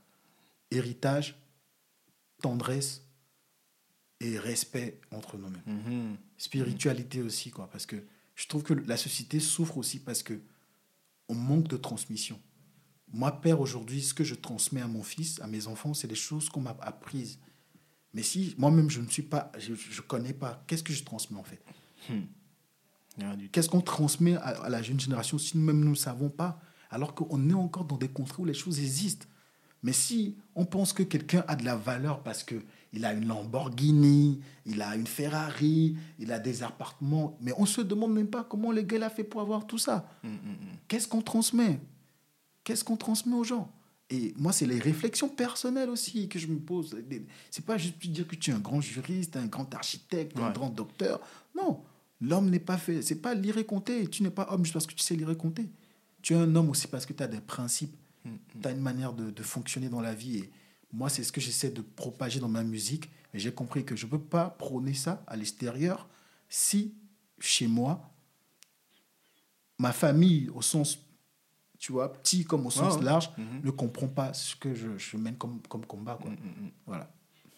Héritage, 0.70 1.36
tendresse 2.40 3.02
et 4.20 4.38
respect 4.38 5.00
entre 5.10 5.38
nous-mêmes. 5.38 5.60
Mhm. 5.66 6.16
Spiritualité 6.36 7.20
aussi, 7.20 7.50
quoi, 7.50 7.68
parce 7.68 7.86
que 7.86 7.96
je 8.36 8.46
trouve 8.46 8.62
que 8.62 8.74
la 8.74 8.96
société 8.96 9.40
souffre 9.40 9.76
aussi 9.78 9.98
parce 9.98 10.22
que 10.22 10.38
on 11.28 11.34
manque 11.34 11.66
de 11.66 11.78
transmission. 11.78 12.40
Moi, 13.12 13.32
père, 13.40 13.60
aujourd'hui, 13.60 14.02
ce 14.02 14.14
que 14.14 14.24
je 14.24 14.34
transmets 14.34 14.82
à 14.82 14.86
mon 14.88 15.02
fils, 15.02 15.40
à 15.40 15.46
mes 15.46 15.66
enfants, 15.66 15.94
c'est 15.94 16.08
des 16.08 16.14
choses 16.14 16.48
qu'on 16.48 16.60
m'a 16.60 16.76
apprises. 16.80 17.38
Mais 18.14 18.22
si 18.22 18.54
moi-même, 18.58 18.90
je 18.90 19.00
ne 19.00 19.08
suis 19.08 19.22
pas, 19.22 19.52
je 19.58 19.72
ne 19.72 20.06
connais 20.06 20.32
pas, 20.32 20.62
qu'est-ce 20.66 20.82
que 20.82 20.92
je 20.92 21.04
transmets 21.04 21.38
en 21.38 21.44
fait? 21.44 21.62
Tout. 22.06 22.14
Qu'est-ce 23.52 23.68
qu'on 23.68 23.80
transmet 23.80 24.36
à, 24.36 24.64
à 24.64 24.68
la 24.68 24.82
jeune 24.82 25.00
génération 25.00 25.38
si 25.38 25.56
nous-mêmes 25.56 25.80
nous 25.80 25.90
ne 25.90 25.96
savons 25.96 26.28
pas? 26.28 26.60
Alors 26.90 27.14
qu'on 27.14 27.50
est 27.50 27.54
encore 27.54 27.84
dans 27.84 27.96
des 27.96 28.08
contrées 28.08 28.42
où 28.42 28.44
les 28.44 28.54
choses 28.54 28.78
existent. 28.78 29.26
Mais 29.82 29.92
si 29.92 30.36
on 30.54 30.64
pense 30.64 30.92
que 30.92 31.02
quelqu'un 31.02 31.44
a 31.46 31.56
de 31.56 31.64
la 31.64 31.76
valeur 31.76 32.22
parce 32.22 32.42
que 32.42 32.62
il 32.92 33.04
a 33.04 33.12
une 33.12 33.28
Lamborghini, 33.28 34.40
il 34.64 34.80
a 34.80 34.96
une 34.96 35.06
Ferrari, 35.06 35.96
il 36.18 36.32
a 36.32 36.38
des 36.38 36.62
appartements, 36.62 37.36
mais 37.40 37.52
on 37.58 37.66
se 37.66 37.82
demande 37.82 38.14
même 38.14 38.28
pas 38.28 38.44
comment 38.44 38.72
le 38.72 38.82
gars 38.82 39.04
a 39.04 39.10
fait 39.10 39.24
pour 39.24 39.40
avoir 39.40 39.66
tout 39.66 39.78
ça. 39.78 40.08
Mm, 40.24 40.28
mm, 40.28 40.32
mm. 40.32 40.56
Qu'est-ce 40.88 41.06
qu'on 41.06 41.20
transmet? 41.20 41.80
Qu'est-ce 42.68 42.84
qu'on 42.84 42.98
transmet 42.98 43.34
aux 43.34 43.44
gens? 43.44 43.72
Et 44.10 44.34
moi, 44.36 44.52
c'est 44.52 44.66
les 44.66 44.78
réflexions 44.78 45.30
personnelles 45.30 45.88
aussi 45.88 46.28
que 46.28 46.38
je 46.38 46.46
me 46.48 46.58
pose. 46.58 46.94
C'est 47.50 47.64
pas 47.64 47.78
juste 47.78 48.06
dire 48.06 48.28
que 48.28 48.36
tu 48.36 48.50
es 48.50 48.52
un 48.52 48.58
grand 48.58 48.82
juriste, 48.82 49.38
un 49.38 49.46
grand 49.46 49.74
architecte, 49.74 50.38
un 50.38 50.50
grand 50.50 50.68
docteur. 50.68 51.18
Non, 51.56 51.82
l'homme 52.20 52.50
n'est 52.50 52.58
pas 52.60 52.76
fait. 52.76 53.00
C'est 53.00 53.22
pas 53.22 53.32
lire 53.32 53.56
et 53.56 53.64
compter. 53.64 54.06
Tu 54.06 54.22
n'es 54.22 54.28
pas 54.28 54.48
homme 54.50 54.66
juste 54.66 54.74
parce 54.74 54.86
que 54.86 54.92
tu 54.92 55.02
sais 55.02 55.16
lire 55.16 55.30
et 55.30 55.36
compter. 55.36 55.66
Tu 56.20 56.34
es 56.34 56.36
un 56.36 56.54
homme 56.56 56.68
aussi 56.68 56.88
parce 56.88 57.06
que 57.06 57.14
tu 57.14 57.22
as 57.22 57.26
des 57.26 57.40
principes. 57.40 57.96
Mm, 58.26 58.30
Tu 58.60 58.68
as 58.68 58.72
une 58.72 58.82
manière 58.82 59.14
de, 59.14 59.30
de 59.30 59.42
fonctionner 59.42 59.88
dans 59.88 60.02
la 60.02 60.12
vie. 60.12 60.36
Et 60.36 60.50
moi, 60.92 61.08
c'est 61.08 61.24
ce 61.24 61.32
que 61.32 61.40
j'essaie 61.40 61.70
de 61.70 61.80
propager 61.80 62.38
dans 62.38 62.50
ma 62.50 62.64
musique. 62.64 63.08
Mais 63.32 63.40
j'ai 63.40 63.52
compris 63.52 63.82
que 63.82 63.96
je 63.96 64.04
ne 64.04 64.10
peux 64.10 64.20
pas 64.20 64.50
prôner 64.50 64.92
ça 64.92 65.24
à 65.26 65.36
l'extérieur 65.38 66.06
si, 66.50 66.92
chez 67.38 67.66
moi, 67.66 68.12
ma 69.78 69.94
famille, 69.94 70.50
au 70.50 70.60
sens, 70.60 70.98
tu 71.78 71.92
vois, 71.92 72.12
petit 72.12 72.44
comme 72.44 72.66
au 72.66 72.70
sens 72.70 72.94
Ouais, 72.94 72.98
ouais. 73.00 73.04
large, 73.04 73.30
Mhm. 73.38 73.60
ne 73.64 73.70
comprend 73.70 74.08
pas 74.08 74.32
ce 74.34 74.56
que 74.56 74.74
je, 74.74 74.96
je 74.98 75.16
mène 75.16 75.36
comme, 75.36 75.60
comme 75.68 75.84
combat. 75.86 76.18
Quoi. 76.20 76.30
Mm, 76.30 76.34
mm, 76.34 76.66
mm. 76.66 76.70
Voilà. 76.86 77.10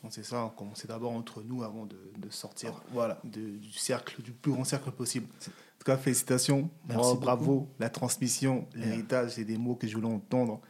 C'est 0.08 0.24
ça, 0.24 0.50
on 0.58 0.86
d'abord 0.88 1.12
entre 1.12 1.42
nous 1.42 1.62
avant 1.62 1.84
de, 1.84 1.96
de 2.16 2.30
sortir 2.30 2.72
Voilà. 2.92 3.20
de- 3.24 3.58
du 3.58 3.72
cercle, 3.72 4.22
du 4.22 4.32
plus 4.32 4.50
grand 4.52 4.64
cercle 4.64 4.90
possible. 4.92 5.26
En 5.26 5.44
tout 5.78 5.84
cas, 5.84 5.98
félicitations, 5.98 6.70
Merci 6.88 7.16
Bravo. 7.20 7.68
La 7.78 7.90
transmission, 7.90 8.66
l'héritage, 8.74 9.32
c'est 9.32 9.44
des 9.44 9.58
mots 9.58 9.74
que 9.74 9.86
je 9.86 9.94
voulais 9.94 10.08
entendre. 10.08 10.60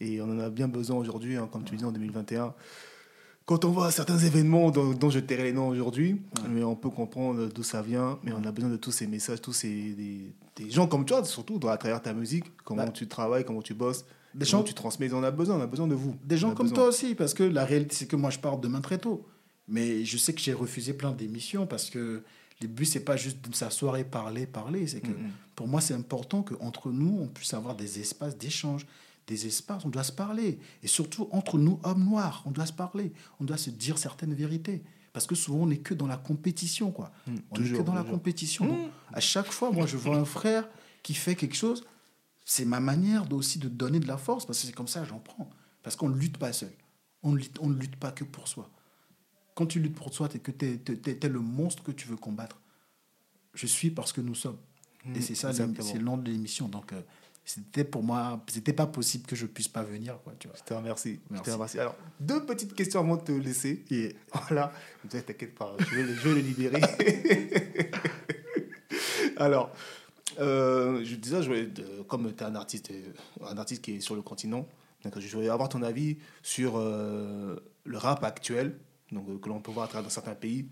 Et 0.00 0.20
on 0.20 0.24
en 0.24 0.38
a 0.40 0.50
bien 0.50 0.66
besoin 0.66 0.96
aujourd'hui, 0.96 1.36
hein, 1.36 1.48
comme 1.52 1.62
tu 1.64 1.76
dis 1.76 1.84
en 1.84 1.92
2021. 1.92 2.52
Quand 3.46 3.64
on 3.64 3.70
voit 3.70 3.90
certains 3.90 4.18
événements 4.18 4.70
dont, 4.70 4.92
dont 4.92 5.10
je 5.10 5.18
tairai 5.20 5.44
les 5.44 5.52
noms 5.52 5.68
aujourd'hui, 5.68 6.20
mais 6.48 6.62
on 6.64 6.74
peut 6.76 6.90
comprendre 6.90 7.46
d'où 7.48 7.62
ça 7.62 7.82
vient, 7.82 8.18
mais 8.22 8.32
on 8.32 8.44
a 8.44 8.52
besoin 8.52 8.70
de 8.70 8.76
tous 8.76 8.92
ces 8.92 9.06
messages, 9.06 9.40
tous 9.40 9.52
ces 9.52 9.92
des, 9.94 10.32
des 10.64 10.70
gens 10.70 10.86
comme 10.86 11.04
toi, 11.04 11.24
surtout 11.24 11.60
à 11.68 11.76
travers 11.76 12.00
ta 12.02 12.12
musique, 12.12 12.44
comment 12.64 12.84
Bah. 12.84 12.90
tu 12.92 13.06
travailles, 13.08 13.44
comment 13.44 13.62
tu 13.62 13.74
bosses, 13.74 14.04
Des 14.34 14.44
gens- 14.46 14.62
tu 14.62 14.74
transmets. 14.74 15.12
On 15.12 15.22
a 15.22 15.30
besoin, 15.30 15.56
on 15.58 15.60
a 15.60 15.66
besoin 15.66 15.86
de 15.88 15.94
vous. 15.94 16.14
Des 16.24 16.36
gens 16.36 16.54
comme 16.54 16.66
besoin. 16.68 16.76
toi 16.84 16.88
aussi, 16.88 17.14
parce 17.14 17.34
que 17.34 17.42
la 17.42 17.64
réalité, 17.64 17.94
c'est 17.96 18.06
que 18.06 18.16
moi, 18.16 18.30
je 18.30 18.38
pars 18.38 18.58
demain 18.58 18.80
très 18.80 18.98
tôt. 18.98 19.26
Mais 19.68 20.04
je 20.04 20.16
sais 20.18 20.32
que 20.32 20.40
j'ai 20.40 20.52
refusé 20.52 20.92
plein 20.92 21.12
d'émissions 21.12 21.66
parce 21.66 21.90
que 21.90 22.22
le 22.60 22.68
but, 22.68 22.84
c'est 22.86 23.00
pas 23.04 23.16
juste 23.16 23.48
de 23.48 23.54
s'asseoir 23.54 23.96
et 23.96 24.04
parler, 24.04 24.46
parler. 24.46 24.86
C'est 24.86 25.00
que 25.00 25.12
pour 25.54 25.66
moi, 25.68 25.80
c'est 25.80 25.94
important 25.94 26.42
qu'entre 26.42 26.90
nous, 26.90 27.18
on 27.22 27.26
puisse 27.28 27.54
avoir 27.54 27.74
des 27.76 28.00
espaces 28.00 28.36
d'échange, 28.36 28.86
des 29.26 29.46
espaces, 29.46 29.84
on 29.84 29.88
doit 29.88 30.02
se 30.02 30.12
parler. 30.12 30.58
Et 30.82 30.88
surtout, 30.88 31.28
entre 31.30 31.56
nous, 31.58 31.78
hommes 31.84 32.04
noirs, 32.04 32.42
on 32.46 32.50
doit 32.50 32.66
se 32.66 32.72
parler. 32.72 33.12
On 33.38 33.44
doit 33.44 33.56
se 33.58 33.70
dire 33.70 33.96
certaines 33.98 34.34
vérités. 34.34 34.82
Parce 35.12 35.26
que 35.26 35.34
souvent, 35.34 35.64
on 35.64 35.66
n'est 35.66 35.78
que 35.78 35.94
dans 35.94 36.06
la 36.06 36.16
compétition, 36.16 36.92
quoi. 36.92 37.12
Mm, 37.26 37.34
on 37.50 37.54
toujours, 37.54 37.74
est 37.74 37.82
que 37.82 37.86
dans 37.86 37.94
la 37.94 38.04
compétition. 38.04 38.66
Donc, 38.66 38.90
à 39.12 39.20
chaque 39.20 39.50
fois, 39.50 39.70
moi, 39.70 39.86
je 39.86 39.96
vois 39.96 40.16
un 40.16 40.24
frère 40.24 40.68
qui 41.02 41.14
fait 41.14 41.34
quelque 41.34 41.56
chose, 41.56 41.84
c'est 42.44 42.64
ma 42.64 42.80
manière 42.80 43.30
aussi 43.32 43.58
de 43.58 43.68
donner 43.68 44.00
de 44.00 44.06
la 44.06 44.16
force, 44.16 44.46
parce 44.46 44.60
que 44.60 44.66
c'est 44.66 44.72
comme 44.72 44.88
ça 44.88 45.04
j'en 45.04 45.18
prends. 45.18 45.50
Parce 45.82 45.96
qu'on 45.96 46.08
ne 46.08 46.16
lutte 46.16 46.36
pas 46.36 46.52
seul. 46.52 46.72
On, 47.22 47.36
on 47.60 47.68
ne 47.68 47.74
lutte 47.74 47.96
pas 47.96 48.12
que 48.12 48.24
pour 48.24 48.48
soi. 48.48 48.70
Quand 49.54 49.66
tu 49.66 49.80
luttes 49.80 49.94
pour 49.94 50.12
soi, 50.14 50.28
es 50.34 50.38
que 50.38 50.50
tu 50.50 50.66
es, 50.66 51.28
le 51.28 51.40
monstre 51.40 51.82
que 51.82 51.92
tu 51.92 52.06
veux 52.06 52.16
combattre. 52.16 52.60
Je 53.54 53.66
suis 53.66 53.90
parce 53.90 54.12
que 54.12 54.20
nous 54.20 54.34
sommes. 54.34 54.58
et 55.04 55.18
mmh, 55.18 55.22
c'est 55.22 55.34
ça, 55.34 55.52
c'est 55.52 55.94
le 55.94 56.04
nom 56.04 56.16
de 56.16 56.30
l'émission. 56.30 56.68
Donc, 56.68 56.92
euh, 56.92 57.02
c'était 57.44 57.84
pour 57.84 58.02
moi, 58.02 58.42
c'était 58.48 58.72
pas 58.72 58.86
possible 58.86 59.26
que 59.26 59.34
je 59.34 59.46
puisse 59.46 59.68
pas 59.68 59.82
venir. 59.82 60.18
Quoi, 60.22 60.34
tu 60.38 60.48
vois. 60.48 60.56
Je 60.56 60.62
te 60.62 60.74
remercie. 60.74 61.20
Je 61.30 61.40
te 61.40 61.50
remercie. 61.50 61.78
Alors, 61.80 61.96
deux 62.20 62.44
petites 62.44 62.74
questions 62.74 63.00
avant 63.00 63.16
de 63.16 63.22
te 63.22 63.32
laisser. 63.32 63.84
Et 63.90 64.14
voilà, 64.48 64.72
t'inquiète 65.08 65.54
pas, 65.54 65.74
je 65.78 65.96
vais, 65.96 66.02
je 66.14 66.28
vais 66.28 66.34
le 66.34 66.40
libérer. 66.40 66.80
Alors, 69.36 69.72
euh, 70.38 71.02
je 71.04 71.16
disais, 71.16 71.42
je 71.42 72.02
comme 72.02 72.32
tu 72.34 72.44
es 72.44 72.46
un 72.46 72.54
artiste, 72.54 72.92
un 73.42 73.56
artiste 73.58 73.82
qui 73.82 73.96
est 73.96 74.00
sur 74.00 74.14
le 74.14 74.22
continent, 74.22 74.66
je 75.04 75.34
voulais 75.34 75.48
avoir 75.48 75.68
ton 75.68 75.82
avis 75.82 76.18
sur 76.42 76.74
euh, 76.76 77.56
le 77.84 77.98
rap 77.98 78.22
actuel, 78.24 78.76
donc, 79.12 79.28
euh, 79.28 79.38
que 79.38 79.48
l'on 79.48 79.60
peut 79.60 79.72
voir 79.72 79.86
à 79.86 79.88
travers 79.88 80.10
certains 80.10 80.34
pays 80.34 80.68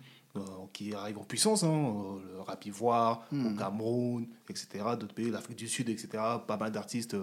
qui 0.72 0.94
arrivent 0.94 1.18
en 1.18 1.24
puissance, 1.24 1.64
hein, 1.64 2.18
le 2.32 2.40
rap 2.40 2.64
ivoire, 2.66 3.26
au 3.32 3.36
hmm. 3.36 3.56
Cameroun, 3.56 4.26
etc., 4.48 4.68
d'autres 4.98 5.14
pays, 5.14 5.30
l'Afrique 5.30 5.58
du 5.58 5.68
Sud, 5.68 5.88
etc., 5.88 6.08
pas 6.46 6.56
mal 6.58 6.72
d'artistes 6.72 7.16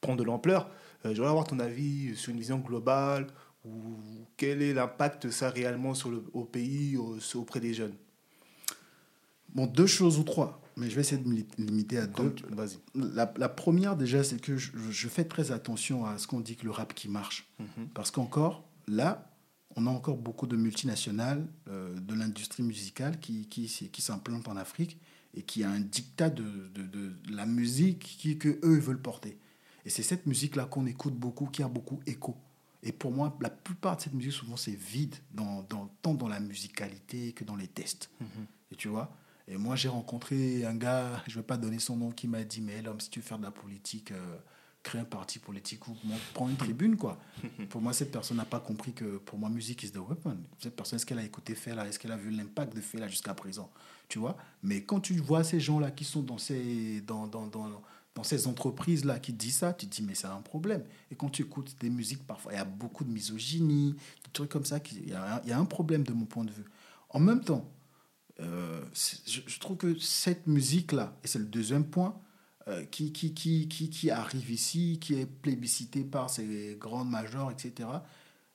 prennent 0.00 0.16
de 0.16 0.22
l'ampleur. 0.22 0.70
voulais 1.04 1.26
avoir 1.26 1.44
ton 1.44 1.58
avis 1.58 2.16
sur 2.16 2.32
une 2.32 2.38
vision 2.38 2.58
globale, 2.58 3.26
ou 3.64 3.96
quel 4.36 4.62
est 4.62 4.74
l'impact 4.74 5.30
ça 5.30 5.50
réellement 5.50 5.94
sur 5.94 6.10
le, 6.10 6.24
au 6.32 6.44
pays, 6.44 6.96
auprès 7.34 7.60
des 7.60 7.74
jeunes? 7.74 7.94
Bon, 9.54 9.66
deux 9.66 9.86
choses 9.86 10.18
ou 10.18 10.24
trois 10.24 10.62
mais 10.76 10.88
je 10.88 10.94
vais 10.94 11.02
essayer 11.02 11.22
de 11.22 11.28
me 11.28 11.42
limiter 11.58 11.98
à 11.98 12.06
deux. 12.06 12.34
Vas-y. 12.50 12.78
La, 12.94 13.26
première, 13.48 13.96
déjà, 13.96 14.24
c'est 14.24 14.40
que 14.40 14.56
je, 14.56 15.08
fais 15.08 15.24
très 15.24 15.52
attention 15.52 16.06
à 16.06 16.18
ce 16.18 16.26
qu'on 16.26 16.40
dit 16.40 16.56
que 16.56 16.64
le 16.64 16.70
rap 16.70 16.94
qui 16.94 17.08
marche. 17.08 17.48
Mhm. 17.58 17.88
Parce 17.94 18.10
qu'encore, 18.10 18.64
là, 18.88 19.31
on 19.76 19.86
a 19.86 19.90
encore 19.90 20.16
beaucoup 20.16 20.46
de 20.46 20.56
multinationales 20.56 21.46
euh, 21.68 21.98
de 21.98 22.14
l'industrie 22.14 22.62
musicale 22.62 23.18
qui, 23.20 23.46
qui, 23.46 23.66
qui 23.66 24.02
s'implantent 24.02 24.48
en 24.48 24.56
Afrique 24.56 24.98
et 25.34 25.42
qui 25.42 25.64
a 25.64 25.70
un 25.70 25.80
dictat 25.80 26.30
de, 26.30 26.68
de, 26.74 26.82
de 26.82 27.12
la 27.30 27.46
musique 27.46 28.00
qui, 28.00 28.38
que 28.38 28.58
eux 28.64 28.78
veulent 28.78 29.00
porter. 29.00 29.38
Et 29.84 29.90
c'est 29.90 30.02
cette 30.02 30.26
musique-là 30.26 30.66
qu'on 30.66 30.86
écoute 30.86 31.14
beaucoup, 31.14 31.46
qui 31.46 31.62
a 31.62 31.68
beaucoup 31.68 32.00
écho. 32.06 32.36
Et 32.82 32.92
pour 32.92 33.12
moi, 33.12 33.36
la 33.40 33.50
plupart 33.50 33.96
de 33.96 34.02
cette 34.02 34.14
musique, 34.14 34.32
souvent, 34.32 34.56
c'est 34.56 34.74
vide, 34.74 35.14
dans, 35.32 35.62
dans, 35.68 35.88
tant 36.02 36.14
dans 36.14 36.28
la 36.28 36.40
musicalité 36.40 37.32
que 37.32 37.44
dans 37.44 37.56
les 37.56 37.68
tests. 37.68 38.10
Mhm. 38.20 38.46
Et 38.72 38.76
tu 38.76 38.88
vois 38.88 39.16
et 39.48 39.56
moi, 39.56 39.76
j'ai 39.76 39.88
rencontré 39.88 40.64
un 40.64 40.74
gars, 40.74 41.22
je 41.26 41.32
ne 41.32 41.36
vais 41.36 41.46
pas 41.46 41.56
donner 41.56 41.78
son 41.78 41.96
nom, 41.96 42.10
qui 42.10 42.28
m'a 42.28 42.44
dit 42.44 42.60
Mais 42.60 42.80
l'homme, 42.80 43.00
si 43.00 43.10
tu 43.10 43.20
veux 43.20 43.24
faire 43.24 43.38
de 43.38 43.42
la 43.42 43.50
politique, 43.50 44.12
euh, 44.12 44.36
crée 44.82 44.98
un 44.98 45.04
parti 45.04 45.38
politique 45.38 45.86
ou 45.88 45.96
prends 46.34 46.48
une 46.48 46.56
tribune, 46.56 46.96
quoi. 46.96 47.18
pour 47.68 47.80
moi, 47.80 47.92
cette 47.92 48.10
personne 48.10 48.36
n'a 48.36 48.44
pas 48.44 48.60
compris 48.60 48.92
que 48.92 49.18
pour 49.18 49.38
moi, 49.38 49.48
musique 49.48 49.82
is 49.82 49.92
the 49.92 49.98
weapon. 49.98 50.38
Cette 50.58 50.76
personne, 50.76 50.96
est-ce 50.96 51.06
qu'elle 51.06 51.18
a 51.18 51.24
écouté 51.24 51.54
Fela? 51.54 51.86
Est-ce 51.86 51.98
qu'elle 51.98 52.12
a 52.12 52.16
vu 52.16 52.30
l'impact 52.30 52.74
de 52.74 52.80
Fela 52.80 53.08
jusqu'à 53.08 53.34
présent? 53.34 53.70
Tu 54.08 54.18
vois? 54.18 54.36
Mais 54.62 54.82
quand 54.82 55.00
tu 55.00 55.14
vois 55.14 55.44
ces 55.44 55.60
gens-là 55.60 55.90
qui 55.90 56.04
sont 56.04 56.22
dans 56.22 56.38
ces, 56.38 57.00
dans, 57.02 57.26
dans, 57.26 57.46
dans, 57.46 57.82
dans 58.14 58.22
ces 58.22 58.46
entreprises-là 58.46 59.18
qui 59.18 59.32
disent 59.32 59.58
ça, 59.58 59.72
tu 59.72 59.86
te 59.86 59.94
dis, 59.94 60.02
mais 60.02 60.14
c'est 60.14 60.26
un 60.26 60.42
problème. 60.42 60.84
Et 61.10 61.14
quand 61.14 61.30
tu 61.30 61.42
écoutes 61.42 61.76
des 61.80 61.88
musiques, 61.88 62.26
parfois, 62.26 62.52
il 62.52 62.56
y 62.56 62.58
a 62.58 62.64
beaucoup 62.64 63.04
de 63.04 63.10
misogynie, 63.10 63.92
des 64.24 64.30
trucs 64.32 64.50
comme 64.50 64.64
ça. 64.64 64.78
Il 64.92 65.10
y, 65.10 65.14
a, 65.14 65.40
il 65.44 65.50
y 65.50 65.52
a 65.52 65.58
un 65.58 65.64
problème 65.64 66.02
de 66.02 66.12
mon 66.12 66.26
point 66.26 66.44
de 66.44 66.50
vue. 66.50 66.64
En 67.08 67.20
même 67.20 67.42
temps, 67.42 67.70
euh, 68.40 68.82
je, 69.24 69.58
trouve 69.58 69.76
que 69.76 69.98
cette 69.98 70.46
musique-là, 70.46 71.16
et 71.22 71.28
c'est 71.28 71.38
le 71.38 71.44
deuxième 71.44 71.84
point, 71.84 72.18
qui, 72.90 73.12
qui, 73.12 73.34
qui, 73.34 73.68
qui, 73.68 73.90
qui 73.90 74.10
arrive 74.10 74.50
ici, 74.50 74.98
qui 75.00 75.14
est 75.14 75.26
plébiscité 75.26 76.04
par 76.04 76.30
ces 76.30 76.76
grandes 76.78 77.10
majors, 77.10 77.50
etc., 77.50 77.88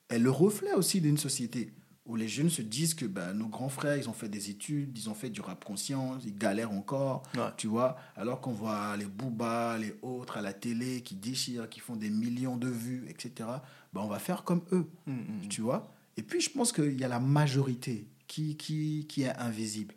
est 0.08 0.18
le 0.18 0.30
reflet 0.30 0.72
aussi 0.72 1.00
d'une 1.00 1.18
société 1.18 1.72
où 2.08 2.16
les 2.16 2.26
jeunes 2.26 2.48
se 2.48 2.62
disent 2.62 2.94
que 2.94 3.04
ben, 3.04 3.34
nos 3.34 3.48
grands 3.48 3.68
frères, 3.68 3.96
ils 3.96 4.08
ont 4.08 4.14
fait 4.14 4.30
des 4.30 4.48
études, 4.48 4.96
ils 4.96 5.10
ont 5.10 5.14
fait 5.14 5.28
du 5.28 5.42
rap 5.42 5.62
conscient, 5.62 6.18
ils 6.24 6.36
galèrent 6.36 6.72
encore, 6.72 7.22
tu 7.58 7.66
vois, 7.66 7.96
alors 8.16 8.40
qu'on 8.40 8.52
voit 8.52 8.96
les 8.96 9.04
Booba, 9.04 9.76
les 9.76 9.94
autres 10.00 10.38
à 10.38 10.40
la 10.42 10.54
télé 10.54 11.02
qui 11.02 11.14
déchirent, 11.14 11.68
qui 11.68 11.80
font 11.80 11.96
des 11.96 12.08
millions 12.08 12.56
de 12.56 12.68
vues, 12.68 13.04
etc., 13.10 13.48
ben, 13.92 14.00
on 14.00 14.08
va 14.08 14.18
faire 14.18 14.42
comme 14.42 14.62
eux, 14.72 14.86
mm, 15.06 15.12
mm. 15.12 15.48
tu 15.50 15.60
vois. 15.60 15.92
Et 16.16 16.22
puis, 16.22 16.40
je 16.40 16.48
pense 16.48 16.72
qu'il 16.72 16.98
y 16.98 17.04
a 17.04 17.08
la 17.08 17.20
majorité 17.20 18.08
qui, 18.26 18.56
qui, 18.56 19.06
qui 19.06 19.22
est 19.22 19.36
invisible, 19.36 19.94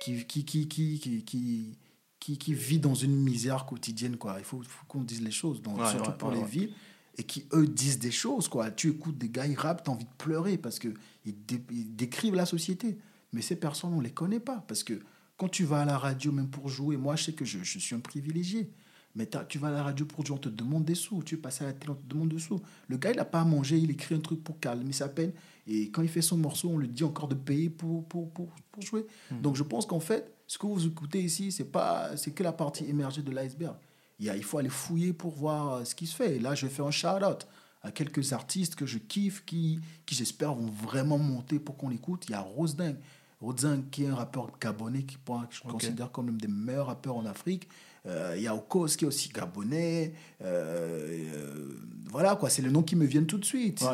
qui, 0.00 0.24
qui, 0.26 0.44
qui, 0.44 0.68
qui, 0.68 1.00
qui, 1.00 1.24
qui, 1.24 1.78
qui, 2.20 2.54
vit 2.54 2.78
dans 2.78 2.94
une 2.94 3.16
misère 3.16 3.66
quotidienne. 3.66 4.16
Quoi. 4.16 4.36
Il 4.38 4.44
faut, 4.44 4.62
qu'on 4.86 5.02
dise 5.02 5.22
les 5.22 5.30
choses, 5.30 5.62
donc, 5.62 5.84
surtout 5.86 6.12
pour 6.12 6.30
les 6.30 6.44
villes, 6.44 6.72
et 7.18 7.24
qui, 7.24 7.46
eux, 7.52 7.66
disent 7.66 7.98
des 7.98 8.10
choses. 8.10 8.46
Quoi. 8.48 8.70
Tu 8.70 8.90
écoutes 8.90 9.18
des 9.18 9.28
gars, 9.28 9.46
ils 9.46 9.58
rappent, 9.58 9.82
tu 9.82 9.90
as 9.90 9.92
envie 9.92 10.04
de 10.04 10.10
pleurer 10.18 10.58
parce 10.58 10.78
qu'ils 10.78 10.94
ils 11.24 11.96
décrivent 11.96 12.34
la 12.34 12.46
société. 12.46 12.98
Mais 13.32 13.42
ces 13.42 13.56
personnes, 13.56 13.94
on 13.94 13.98
ne 13.98 14.04
les 14.04 14.12
connaît 14.12 14.40
pas. 14.40 14.64
Parce 14.68 14.84
que 14.84 15.00
quand 15.36 15.48
tu 15.48 15.64
vas 15.64 15.80
à 15.80 15.84
la 15.84 15.98
radio, 15.98 16.30
même 16.32 16.48
pour 16.48 16.68
jouer, 16.68 16.96
moi, 16.96 17.16
je 17.16 17.24
sais 17.24 17.32
que 17.32 17.44
je, 17.44 17.58
je 17.62 17.78
suis 17.78 17.94
un 17.94 18.00
privilégié. 18.00 18.70
Mais 19.16 19.28
tu 19.48 19.58
vas 19.58 19.68
à 19.68 19.72
la 19.72 19.82
radio 19.82 20.06
pour 20.06 20.24
jouer, 20.24 20.36
on 20.36 20.40
te 20.40 20.48
demande 20.48 20.84
des 20.84 20.94
sous. 20.94 21.22
Tu 21.24 21.36
passes 21.36 21.62
à 21.62 21.64
la 21.64 21.72
télé, 21.72 21.92
on 21.92 21.96
te 21.96 22.06
demande 22.06 22.28
des 22.28 22.38
sous. 22.38 22.60
Le 22.86 22.96
gars, 22.96 23.10
il 23.10 23.16
n'a 23.16 23.24
pas 23.24 23.40
à 23.40 23.44
manger, 23.44 23.76
il 23.76 23.90
écrit 23.90 24.14
un 24.14 24.20
truc 24.20 24.44
pour 24.44 24.60
calmer 24.60 24.92
sa 24.92 25.08
peine. 25.08 25.32
Et 25.66 25.90
quand 25.90 26.02
il 26.02 26.08
fait 26.08 26.22
son 26.22 26.36
morceau, 26.36 26.70
on 26.70 26.78
lui 26.78 26.88
dit 26.88 27.02
encore 27.02 27.26
de 27.26 27.34
payer 27.34 27.70
pour, 27.70 28.04
pour, 28.06 28.30
pour, 28.30 28.54
pour 28.70 28.82
jouer. 28.82 29.06
Hmm. 29.30 29.40
Donc 29.40 29.56
je 29.56 29.64
pense 29.64 29.84
qu'en 29.86 30.00
fait, 30.00 30.32
ce 30.50 30.58
que 30.58 30.66
vous 30.66 30.84
écoutez 30.84 31.22
ici, 31.22 31.52
c'est 31.52 31.70
pas 31.70 32.16
c'est 32.16 32.32
que 32.32 32.42
la 32.42 32.50
partie 32.52 32.84
émergée 32.84 33.22
de 33.22 33.30
l'iceberg. 33.30 33.76
Il, 34.18 34.26
il 34.34 34.42
faut 34.42 34.58
aller 34.58 34.68
fouiller 34.68 35.12
pour 35.12 35.32
voir 35.32 35.74
euh, 35.74 35.84
ce 35.84 35.94
qui 35.94 36.08
se 36.08 36.16
fait. 36.16 36.34
Et 36.34 36.38
là, 36.40 36.56
je 36.56 36.66
faire 36.66 36.86
un 36.86 36.90
shout-out 36.90 37.46
à 37.82 37.92
quelques 37.92 38.32
artistes 38.32 38.74
que 38.74 38.84
je 38.84 38.98
kiffe, 38.98 39.44
qui, 39.44 39.78
qui 40.04 40.16
j'espère 40.16 40.52
vont 40.54 40.66
vraiment 40.66 41.18
monter 41.18 41.60
pour 41.60 41.76
qu'on 41.76 41.92
écoute. 41.92 42.24
Il 42.28 42.32
y 42.32 42.34
a 42.34 42.40
Rose 42.40 42.74
Ding. 42.74 42.96
Rose 43.40 43.64
qui 43.92 44.02
est 44.02 44.08
un 44.08 44.16
rappeur 44.16 44.50
gabonais 44.60 45.04
qui, 45.04 45.18
je 45.50 45.60
considère 45.60 46.10
comme 46.10 46.26
l'un 46.26 46.32
des 46.32 46.48
meilleurs 46.48 46.86
rappeurs 46.86 47.16
en 47.16 47.26
Afrique. 47.26 47.68
Euh, 48.06 48.34
il 48.36 48.42
y 48.42 48.48
a 48.48 48.54
Okos 48.56 48.88
qui 48.88 49.04
est 49.04 49.08
aussi 49.08 49.28
gabonais. 49.28 50.14
Euh, 50.42 51.76
voilà, 52.08 52.34
quoi, 52.34 52.50
c'est 52.50 52.62
le 52.62 52.72
nom 52.72 52.82
qui 52.82 52.96
me 52.96 53.06
vient 53.06 53.22
tout 53.22 53.38
de 53.38 53.44
suite. 53.44 53.84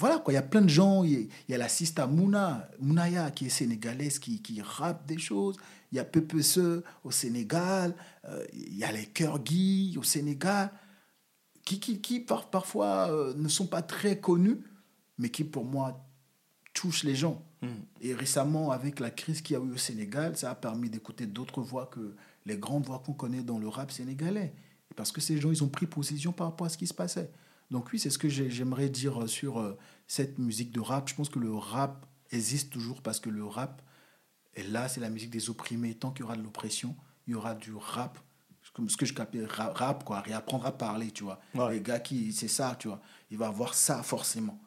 Voilà, 0.00 0.18
quoi, 0.18 0.32
il 0.32 0.36
y 0.36 0.38
a 0.38 0.42
plein 0.42 0.62
de 0.62 0.68
gens. 0.68 1.04
Il 1.04 1.28
y, 1.48 1.54
a 1.54 1.58
la 1.58 1.68
Sista 1.68 2.06
Mouna, 2.06 2.66
Mounaya 2.80 3.30
qui 3.30 3.46
est 3.46 3.50
sénégalaise, 3.50 4.18
qui, 4.18 4.40
qui 4.40 4.62
rappe 4.62 5.06
des 5.06 5.18
choses. 5.18 5.56
Il 5.92 5.96
y 5.96 5.98
a 5.98 6.04
Pepe 6.04 6.36
au 7.04 7.10
Sénégal. 7.10 7.94
Il 8.54 8.78
y 8.78 8.82
a 8.82 8.90
les 8.92 9.10
Guy 9.44 9.96
au 9.98 10.02
Sénégal. 10.02 10.70
Qui, 11.66 11.78
qui, 11.78 12.00
qui 12.00 12.20
par, 12.20 12.48
parfois 12.48 13.10
ne 13.36 13.48
sont 13.48 13.66
pas 13.66 13.82
très 13.82 14.18
connus, 14.18 14.60
mais 15.18 15.28
qui 15.28 15.44
pour 15.44 15.66
moi 15.66 16.02
touchent 16.72 17.04
les 17.04 17.14
gens. 17.14 17.44
Hmm. 17.60 17.82
Et 18.00 18.14
récemment, 18.14 18.70
avec 18.70 19.00
la 19.00 19.10
crise 19.10 19.42
qu'il 19.42 19.52
y 19.54 19.60
a 19.60 19.62
eu 19.62 19.72
au 19.72 19.76
Sénégal, 19.76 20.34
ça 20.34 20.50
a 20.50 20.54
permis 20.54 20.88
d'écouter 20.88 21.26
d'autres 21.26 21.60
voix 21.60 21.90
que 21.92 22.16
les 22.46 22.56
grandes 22.56 22.86
voix 22.86 23.02
qu'on 23.04 23.12
connaît 23.12 23.42
dans 23.42 23.58
le 23.58 23.68
rap 23.68 23.90
sénégalais. 23.90 24.54
Parce 24.96 25.12
que 25.12 25.20
ces 25.20 25.38
gens, 25.38 25.50
ils 25.50 25.62
ont 25.62 25.68
pris 25.68 25.86
position 25.86 26.32
par 26.32 26.46
rapport 26.46 26.66
à 26.66 26.70
ce 26.70 26.78
qui 26.78 26.86
se 26.86 26.94
passait. 26.94 27.30
Donc 27.70 27.92
oui, 27.92 27.98
c'est 27.98 28.10
ce 28.10 28.18
que 28.18 28.28
j'aimerais 28.28 28.88
dire 28.88 29.28
sur 29.28 29.60
euh, 29.60 29.78
cette 30.06 30.38
musique 30.38 30.72
de 30.72 30.80
rap. 30.80 31.08
Je 31.08 31.14
pense 31.14 31.28
que 31.28 31.38
le 31.38 31.54
rap 31.54 32.06
existe 32.30 32.72
toujours 32.72 33.00
parce 33.02 33.20
que 33.20 33.30
le 33.30 33.44
rap 33.44 33.82
est 34.54 34.64
là, 34.64 34.88
c'est 34.88 35.00
la 35.00 35.10
musique 35.10 35.30
des 35.30 35.50
opprimés. 35.50 35.94
Tant 35.94 36.10
qu'il 36.10 36.20
y 36.20 36.24
aura 36.24 36.36
de 36.36 36.42
l'oppression, 36.42 36.96
il 37.26 37.32
y 37.32 37.34
aura 37.34 37.54
du 37.54 37.74
rap. 37.74 38.18
Comme 38.72 38.88
ce 38.88 38.96
que 38.96 39.04
je 39.04 39.14
capte, 39.14 39.36
rap, 39.48 40.04
quoi, 40.04 40.20
réapprendre 40.20 40.64
à 40.64 40.70
parler, 40.70 41.10
tu 41.10 41.24
vois. 41.24 41.40
Les 41.70 41.80
gars 41.80 41.98
qui, 41.98 42.32
c'est 42.32 42.48
ça, 42.48 42.76
tu 42.78 42.86
vois. 42.86 43.00
Il 43.30 43.36
va 43.36 43.48
avoir 43.48 43.74
ça 43.74 44.02
forcément. 44.04 44.60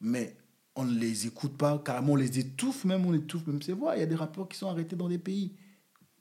Mais 0.00 0.36
on 0.76 0.84
ne 0.84 0.96
les 0.96 1.26
écoute 1.26 1.56
pas, 1.56 1.76
carrément 1.78 2.12
on 2.12 2.16
les 2.16 2.38
étouffe, 2.38 2.84
même 2.84 3.04
on 3.04 3.14
étouffe 3.14 3.46
même 3.48 3.60
ses 3.60 3.72
voix. 3.72 3.96
Il 3.96 4.00
y 4.00 4.02
a 4.02 4.06
des 4.06 4.14
rappeurs 4.14 4.48
qui 4.48 4.56
sont 4.56 4.68
arrêtés 4.68 4.94
dans 4.94 5.08
des 5.08 5.18
pays. 5.18 5.56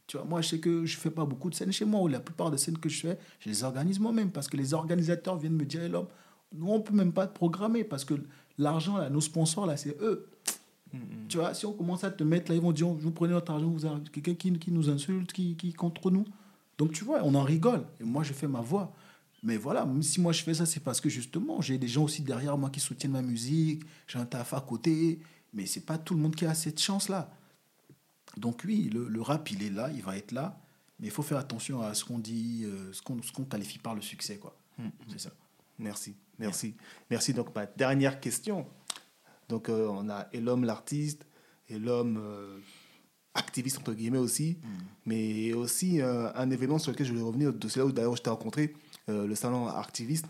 Tu 0.08 0.18
vois, 0.18 0.26
moi, 0.26 0.42
je 0.42 0.48
sais 0.48 0.60
que 0.60 0.86
je 0.86 0.96
ne 0.96 1.00
fais 1.00 1.12
pas 1.12 1.26
beaucoup 1.26 1.50
de 1.50 1.56
scènes 1.56 1.72
chez 1.72 1.86
moi, 1.86 2.02
ou 2.02 2.08
la 2.08 2.20
plupart 2.20 2.50
des 2.50 2.58
scènes 2.58 2.78
que 2.80 2.90
je 2.90 3.02
fais, 3.02 3.20
je 3.40 3.50
les 3.50 3.64
organise 3.64 4.00
moi-même, 4.00 4.32
parce 4.32 4.48
que 4.48 4.58
les 4.58 4.74
organisateurs 4.74 5.38
viennent 5.38 5.58
me 5.58 5.66
dire, 5.66 5.88
l'homme, 5.88 6.08
nous, 6.54 6.68
on 6.68 6.78
ne 6.78 6.84
peut 6.84 6.94
même 6.94 7.14
pas 7.14 7.28
te 7.28 7.34
programmer, 7.34 7.84
parce 7.84 8.06
que 8.06 8.16
l'argent, 8.58 8.98
là, 8.98 9.10
nos 9.10 9.22
sponsors, 9.22 9.66
là, 9.66 9.78
c'est 9.78 9.98
eux. 10.02 10.30
Tu 11.28 11.38
vois, 11.38 11.54
si 11.54 11.66
on 11.66 11.74
commence 11.74 12.04
à 12.04 12.12
te 12.12 12.24
mettre 12.24 12.50
là, 12.50 12.56
ils 12.56 12.62
vont 12.62 12.72
dire, 12.72 12.88
vous 12.88 13.12
prenez 13.12 13.34
notre 13.34 13.52
argent, 13.52 13.68
vous 13.68 13.86
avez 13.86 14.02
quelqu'un 14.10 14.34
qui, 14.34 14.54
qui, 14.58 14.72
nous 14.72 14.90
insulte, 14.90 15.34
qui, 15.34 15.56
qui 15.56 15.74
contre 15.74 16.10
nous. 16.10 16.26
Donc, 16.78 16.94
tu 16.94 17.04
vois, 17.04 17.20
on 17.24 17.36
en 17.36 17.44
rigole. 17.44 17.84
Et 18.00 18.04
moi, 18.04 18.24
je 18.24 18.34
fais 18.34 18.48
ma 18.48 18.62
voix. 18.62 18.94
Mais 19.44 19.58
voilà, 19.58 19.86
même 19.86 20.04
si 20.04 20.20
moi 20.20 20.34
je 20.34 20.42
fais 20.44 20.56
ça, 20.56 20.66
c'est 20.66 20.80
parce 20.80 21.00
que 21.00 21.10
justement, 21.10 21.62
j'ai 21.62 21.78
des 21.78 21.88
gens 21.88 22.04
aussi 22.04 22.22
derrière 22.22 22.58
moi 22.58 22.70
qui 22.70 22.80
soutiennent 22.80 23.12
ma 23.12 23.22
musique, 23.22 23.84
j'ai 24.08 24.18
un 24.18 24.26
taf 24.26 24.54
à 24.54 24.62
côté, 24.62 25.20
mais 25.54 25.66
c'est 25.66 25.86
pas 25.86 25.98
tout 25.98 26.16
le 26.16 26.20
monde 26.20 26.36
qui 26.36 26.46
a 26.46 26.54
cette 26.54 26.80
chance-là. 26.80 27.32
Donc 28.36 28.64
oui, 28.66 28.90
le, 28.92 29.22
rap, 29.22 29.50
il 29.52 29.64
est 29.64 29.70
là, 29.70 29.90
il 29.94 30.02
va 30.02 30.18
être 30.18 30.32
là, 30.32 30.60
mais 31.00 31.08
il 31.08 31.12
faut 31.12 31.24
faire 31.24 31.38
attention 31.38 31.82
à 31.82 31.94
ce 31.94 32.04
qu'on 32.04 32.20
dit, 32.20 32.64
euh, 32.66 32.92
ce 32.94 33.02
qu'on 33.02 33.46
qualifie 33.46 33.80
par 33.80 33.96
le 33.96 34.02
succès. 34.02 34.38
quoi. 34.38 34.56
C'est 35.08 35.20
ça. 35.20 35.30
Merci, 35.80 36.16
merci. 36.40 36.76
Merci. 37.10 37.34
Donc, 37.34 37.54
ma 37.56 37.66
dernière 37.66 38.20
question. 38.20 38.66
Donc, 39.50 39.70
euh, 39.70 39.88
on 39.90 40.10
a 40.10 40.28
et 40.34 40.42
l'homme, 40.42 40.66
l'artiste, 40.66 41.26
et 41.70 41.80
l'homme 41.80 42.18
euh, 42.20 42.60
activiste, 43.34 43.80
entre 43.80 43.94
guillemets 43.94 44.18
aussi, 44.18 44.58
hum. 44.64 44.70
mais 45.06 45.54
aussi 45.54 46.02
un 46.02 46.50
événement 46.50 46.80
sur 46.80 46.92
lequel 46.92 47.06
je 47.06 47.12
voulais 47.12 47.24
revenir, 47.24 47.54
c'est 47.68 47.78
là 47.78 47.86
où 47.86 47.92
d'ailleurs 47.92 48.16
je 48.16 48.22
t'ai 48.22 48.30
rencontré, 48.30 48.74
le 49.08 49.36
salon 49.36 49.68
activiste. 49.68 50.26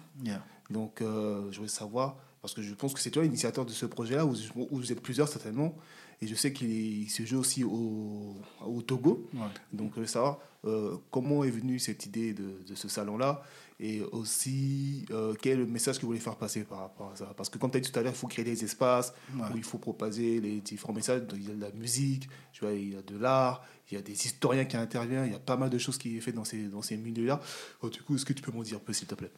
Donc, 0.70 1.02
euh, 1.02 1.50
je 1.52 1.58
voulais 1.58 1.70
savoir, 1.70 2.18
parce 2.42 2.54
que 2.54 2.62
je 2.62 2.74
pense 2.74 2.94
que 2.94 3.00
c'est 3.00 3.12
toi 3.12 3.24
l'initiateur 3.24 3.66
de 3.66 3.72
ce 3.72 3.86
projet-là, 3.86 4.26
où, 4.26 4.36
vous 4.72 4.92
êtes 4.92 5.02
plusieurs 5.02 5.28
certainement. 5.28 5.76
Et 6.22 6.28
je 6.28 6.36
sais 6.36 6.52
qu'il 6.52 7.10
se 7.10 7.24
joue 7.26 7.38
aussi 7.38 7.64
au, 7.64 8.36
au 8.66 8.82
Togo. 8.82 9.30
Donc, 9.72 9.92
je 9.92 9.96
voulais 9.96 10.08
savoir 10.08 10.40
euh, 10.66 10.98
comment 11.12 11.44
est 11.44 11.52
venue 11.52 11.80
cette 11.80 12.06
idée 12.06 12.34
de, 12.34 12.64
de 12.68 12.76
ce 12.76 12.88
salon-là 12.88 13.44
et 13.80 14.02
aussi 14.12 15.06
euh, 15.12 15.36
quel 15.40 15.54
est 15.54 15.56
le 15.58 15.68
message 15.68 15.98
que 15.98 16.02
vous 16.02 16.08
voulez 16.08 16.20
faire 16.20 16.36
passer 16.36 16.64
par 16.64 16.80
rapport 16.80 17.12
à 17.12 17.16
ça? 17.16 17.34
Parce 17.38 17.50
que 17.50 17.60
comme 17.60 17.70
tu 17.70 17.78
as 17.78 17.80
dit 17.80 17.92
tout 17.92 18.00
à 18.00 18.02
l'heure, 18.02 18.14
il 18.14 18.18
faut 18.18 18.28
créer 18.28 18.46
des 18.46 18.64
espaces 18.64 19.14
où 19.36 19.56
il 19.56 19.64
faut 19.64 19.78
propager 19.78 20.42
les 20.42 20.62
différents 20.62 20.94
messages. 20.94 21.22
il 21.34 21.48
y 21.48 21.52
a 21.52 21.56
de 21.56 21.62
la 21.62 21.72
musique, 21.72 22.28
tu 22.54 22.66
vois, 22.66 22.74
il 22.74 22.94
y 22.94 22.98
a 22.98 23.02
de 23.04 23.18
l'art, 23.18 23.64
il 23.92 23.96
y 23.96 23.98
a 23.98 24.02
des 24.02 24.14
historiens 24.14 24.66
qui 24.66 24.78
interviennent, 24.78 25.28
il 25.28 25.32
y 25.32 25.36
a 25.36 25.40
pas 25.40 25.58
mal 25.58 25.70
de 25.70 25.78
choses 25.78 25.98
qui 25.98 26.16
sont 26.18 26.22
faites 26.22 26.36
dans 26.36 26.44
ces, 26.44 26.64
dans 26.64 26.82
ces 26.82 26.98
milieux-là. 26.98 27.40
Oh, 27.82 27.90
du 27.90 28.02
coup, 28.02 28.16
est-ce 28.16 28.26
que 28.26 28.34
tu 28.34 28.42
peux 28.42 28.52
m'en 28.52 28.64
dire 28.64 28.78
un 28.78 28.82
peu, 28.82 28.94
s'il 28.94 29.08
te 29.08 29.16
plaît? 29.16 29.32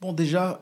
Bon, 0.00 0.12
déjà, 0.12 0.60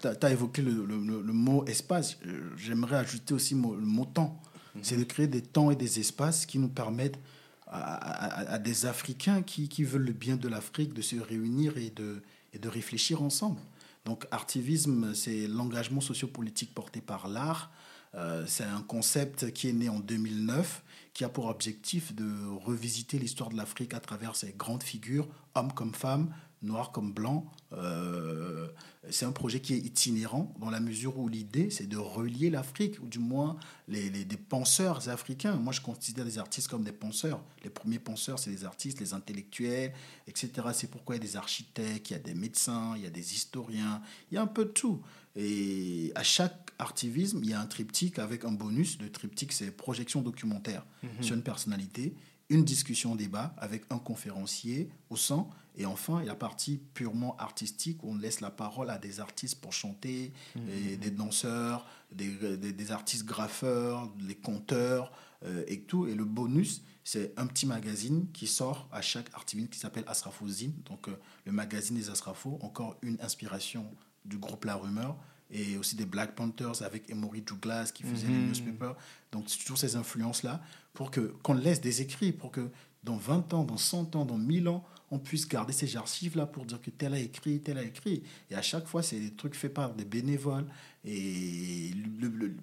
tu 0.00 0.06
as, 0.06 0.30
évoqué 0.30 0.62
le, 0.62 0.86
le, 0.86 1.32
mot 1.32 1.64
espace. 1.66 2.16
J'aimerais 2.56 2.96
ajouter 2.96 3.34
aussi 3.34 3.54
le 3.54 3.60
mot 3.60 4.04
temps. 4.04 4.40
Mhm. 4.74 4.80
C'est 4.84 4.96
de 4.96 5.04
créer 5.04 5.26
des 5.26 5.42
temps 5.42 5.72
et 5.72 5.76
des 5.76 5.98
espaces 5.98 6.46
qui 6.46 6.58
nous 6.58 6.68
permettent 6.68 7.18
à, 7.66 8.52
à 8.52 8.58
des 8.58 8.86
Africains 8.86 9.42
qui, 9.42 9.68
qui, 9.68 9.82
veulent 9.82 10.04
le 10.04 10.12
bien 10.12 10.36
de 10.36 10.48
l'Afrique 10.48 10.94
de 10.94 11.02
se 11.02 11.16
réunir 11.16 11.76
et 11.76 11.90
de, 11.90 12.22
et 12.56 12.58
de 12.58 12.68
réfléchir 12.68 13.22
ensemble. 13.22 13.60
Donc, 14.04 14.26
artivisme, 14.30 15.14
c'est 15.14 15.46
l'engagement 15.46 16.00
sociopolitique 16.00 16.74
porté 16.74 17.00
par 17.00 17.28
l'art. 17.28 17.70
Euh, 18.14 18.44
c'est 18.46 18.64
un 18.64 18.82
concept 18.82 19.52
qui 19.52 19.68
est 19.68 19.72
né 19.72 19.88
en 19.88 20.00
2009, 20.00 20.82
qui 21.12 21.24
a 21.24 21.28
pour 21.28 21.46
objectif 21.46 22.14
de 22.14 22.46
revisiter 22.64 23.18
l'histoire 23.18 23.50
de 23.50 23.56
l'Afrique 23.56 23.94
à 23.94 24.00
travers 24.00 24.36
ses 24.36 24.54
grandes 24.56 24.82
figures, 24.82 25.28
hommes 25.54 25.72
comme 25.72 25.94
femmes, 25.94 26.32
noir 26.62 26.92
comme 26.92 27.12
blanc. 27.12 27.46
Euh, 27.72 28.68
c'est 29.10 29.24
un 29.24 29.32
projet 29.32 29.60
qui 29.60 29.74
est 29.74 29.78
itinérant 29.78 30.54
dans 30.58 30.70
la 30.70 30.80
mesure 30.80 31.18
où 31.18 31.28
l'idée, 31.28 31.70
c'est 31.70 31.86
de 31.86 31.96
relier 31.96 32.50
l'Afrique, 32.50 33.00
ou 33.02 33.06
du 33.06 33.18
moins 33.18 33.56
les, 33.88 34.10
les, 34.10 34.24
des 34.24 34.36
penseurs 34.36 35.08
africains. 35.08 35.56
Moi, 35.56 35.72
je 35.72 35.80
considère 35.80 36.24
les 36.24 36.38
artistes 36.38 36.68
comme 36.68 36.82
des 36.82 36.92
penseurs. 36.92 37.42
Les 37.62 37.70
premiers 37.70 37.98
penseurs, 37.98 38.38
c'est 38.38 38.50
les 38.50 38.64
artistes, 38.64 39.00
les 39.00 39.14
intellectuels, 39.14 39.92
etc. 40.26 40.50
C'est 40.72 40.90
pourquoi 40.90 41.16
il 41.16 41.18
y 41.18 41.24
a 41.24 41.26
des 41.26 41.36
architectes, 41.36 42.10
il 42.10 42.14
y 42.14 42.16
a 42.16 42.20
des 42.20 42.34
médecins, 42.34 42.94
il 42.96 43.02
y 43.02 43.06
a 43.06 43.10
des 43.10 43.34
historiens, 43.34 44.02
il 44.30 44.34
y 44.34 44.38
a 44.38 44.42
un 44.42 44.46
peu 44.46 44.64
de 44.64 44.70
tout. 44.70 45.00
Et 45.36 46.12
à 46.14 46.22
chaque 46.22 46.72
artivisme, 46.78 47.40
il 47.42 47.50
y 47.50 47.52
a 47.52 47.60
un 47.60 47.66
triptyque 47.66 48.18
avec 48.18 48.44
un 48.44 48.52
bonus. 48.52 48.98
Le 49.00 49.10
triptyque, 49.10 49.52
c'est 49.52 49.70
projection 49.70 50.22
documentaire 50.22 50.84
mhm. 51.02 51.22
sur 51.22 51.36
une 51.36 51.42
personnalité 51.42 52.14
une 52.48 52.64
discussion 52.64 53.14
débat 53.16 53.54
avec 53.58 53.84
un 53.90 53.98
conférencier 53.98 54.88
au 55.10 55.16
sein 55.16 55.48
et 55.76 55.84
enfin, 55.86 56.20
il 56.20 56.26
y 56.26 56.28
a 56.28 56.32
la 56.32 56.34
partie 56.34 56.80
purement 56.94 57.36
artistique 57.36 58.02
où 58.02 58.12
on 58.12 58.16
laisse 58.16 58.40
la 58.40 58.50
parole 58.50 58.88
à 58.88 58.98
des 58.98 59.20
artistes 59.20 59.60
pour 59.60 59.72
chanter, 59.72 60.32
mmh. 60.54 60.60
et 60.70 60.96
des 60.96 61.10
danseurs, 61.10 61.86
des, 62.12 62.56
des, 62.56 62.92
artistes 62.92 63.24
graffeurs, 63.24 64.10
les 64.26 64.34
conteurs 64.34 65.12
euh, 65.44 65.64
et 65.66 65.80
tout. 65.80 66.06
Et 66.06 66.14
le 66.14 66.24
bonus, 66.24 66.82
c'est 67.04 67.34
un 67.36 67.46
petit 67.46 67.66
magazine 67.66 68.26
qui 68.32 68.46
sort 68.46 68.88
à 68.90 69.02
chaque 69.02 69.32
artiste 69.34 69.70
qui 69.70 69.78
s'appelle 69.78 70.04
Asrafozine. 70.06 70.72
Donc, 70.86 71.08
euh, 71.08 71.16
le 71.44 71.52
magazine 71.52 71.96
des 71.96 72.08
Asrafos, 72.08 72.58
encore 72.62 72.96
une 73.02 73.18
inspiration 73.20 73.86
du 74.24 74.38
groupe 74.38 74.64
La 74.64 74.76
Rumeur 74.76 75.16
et 75.50 75.76
aussi 75.76 75.94
des 75.94 76.06
Black 76.06 76.34
Panthers 76.34 76.82
avec 76.82 77.08
Emory 77.08 77.42
Douglas 77.42 77.92
qui 77.94 78.02
faisait 78.02 78.26
les 78.26 78.32
mmh. 78.32 78.48
newspapers. 78.48 78.96
Donc, 79.30 79.46
toujours 79.46 79.78
ces 79.78 79.94
influences-là 79.94 80.62
pour 80.94 81.10
que 81.10 81.34
qu'on 81.42 81.54
laisse 81.54 81.82
des 81.82 82.00
écrits, 82.00 82.32
pour 82.32 82.50
que 82.50 82.70
dans 83.06 83.16
20 83.16 83.54
ans, 83.54 83.64
dans 83.64 83.76
100 83.76 84.16
ans, 84.16 84.24
dans 84.24 84.36
1000 84.36 84.68
ans, 84.68 84.84
on 85.12 85.18
puisse 85.18 85.48
garder 85.48 85.72
ces 85.72 85.96
archives-là 85.96 86.46
pour 86.46 86.64
dire 86.64 86.82
que 86.82 86.90
tel 86.90 87.14
a 87.14 87.18
écrit, 87.18 87.60
tel 87.60 87.78
a 87.78 87.84
écrit. 87.84 88.24
Et 88.50 88.56
à 88.56 88.62
chaque 88.62 88.86
fois, 88.86 89.02
c'est 89.02 89.20
des 89.20 89.30
trucs 89.30 89.54
faits 89.54 89.72
par 89.72 89.94
des 89.94 90.04
bénévoles. 90.04 90.66
Et 91.04 91.92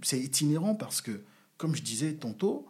c'est 0.02 0.20
itinérant 0.20 0.76
parce 0.76 1.02
que, 1.02 1.24
comme 1.58 1.76
je 1.76 1.82
disais 1.82 2.14
tantôt, 2.16 2.68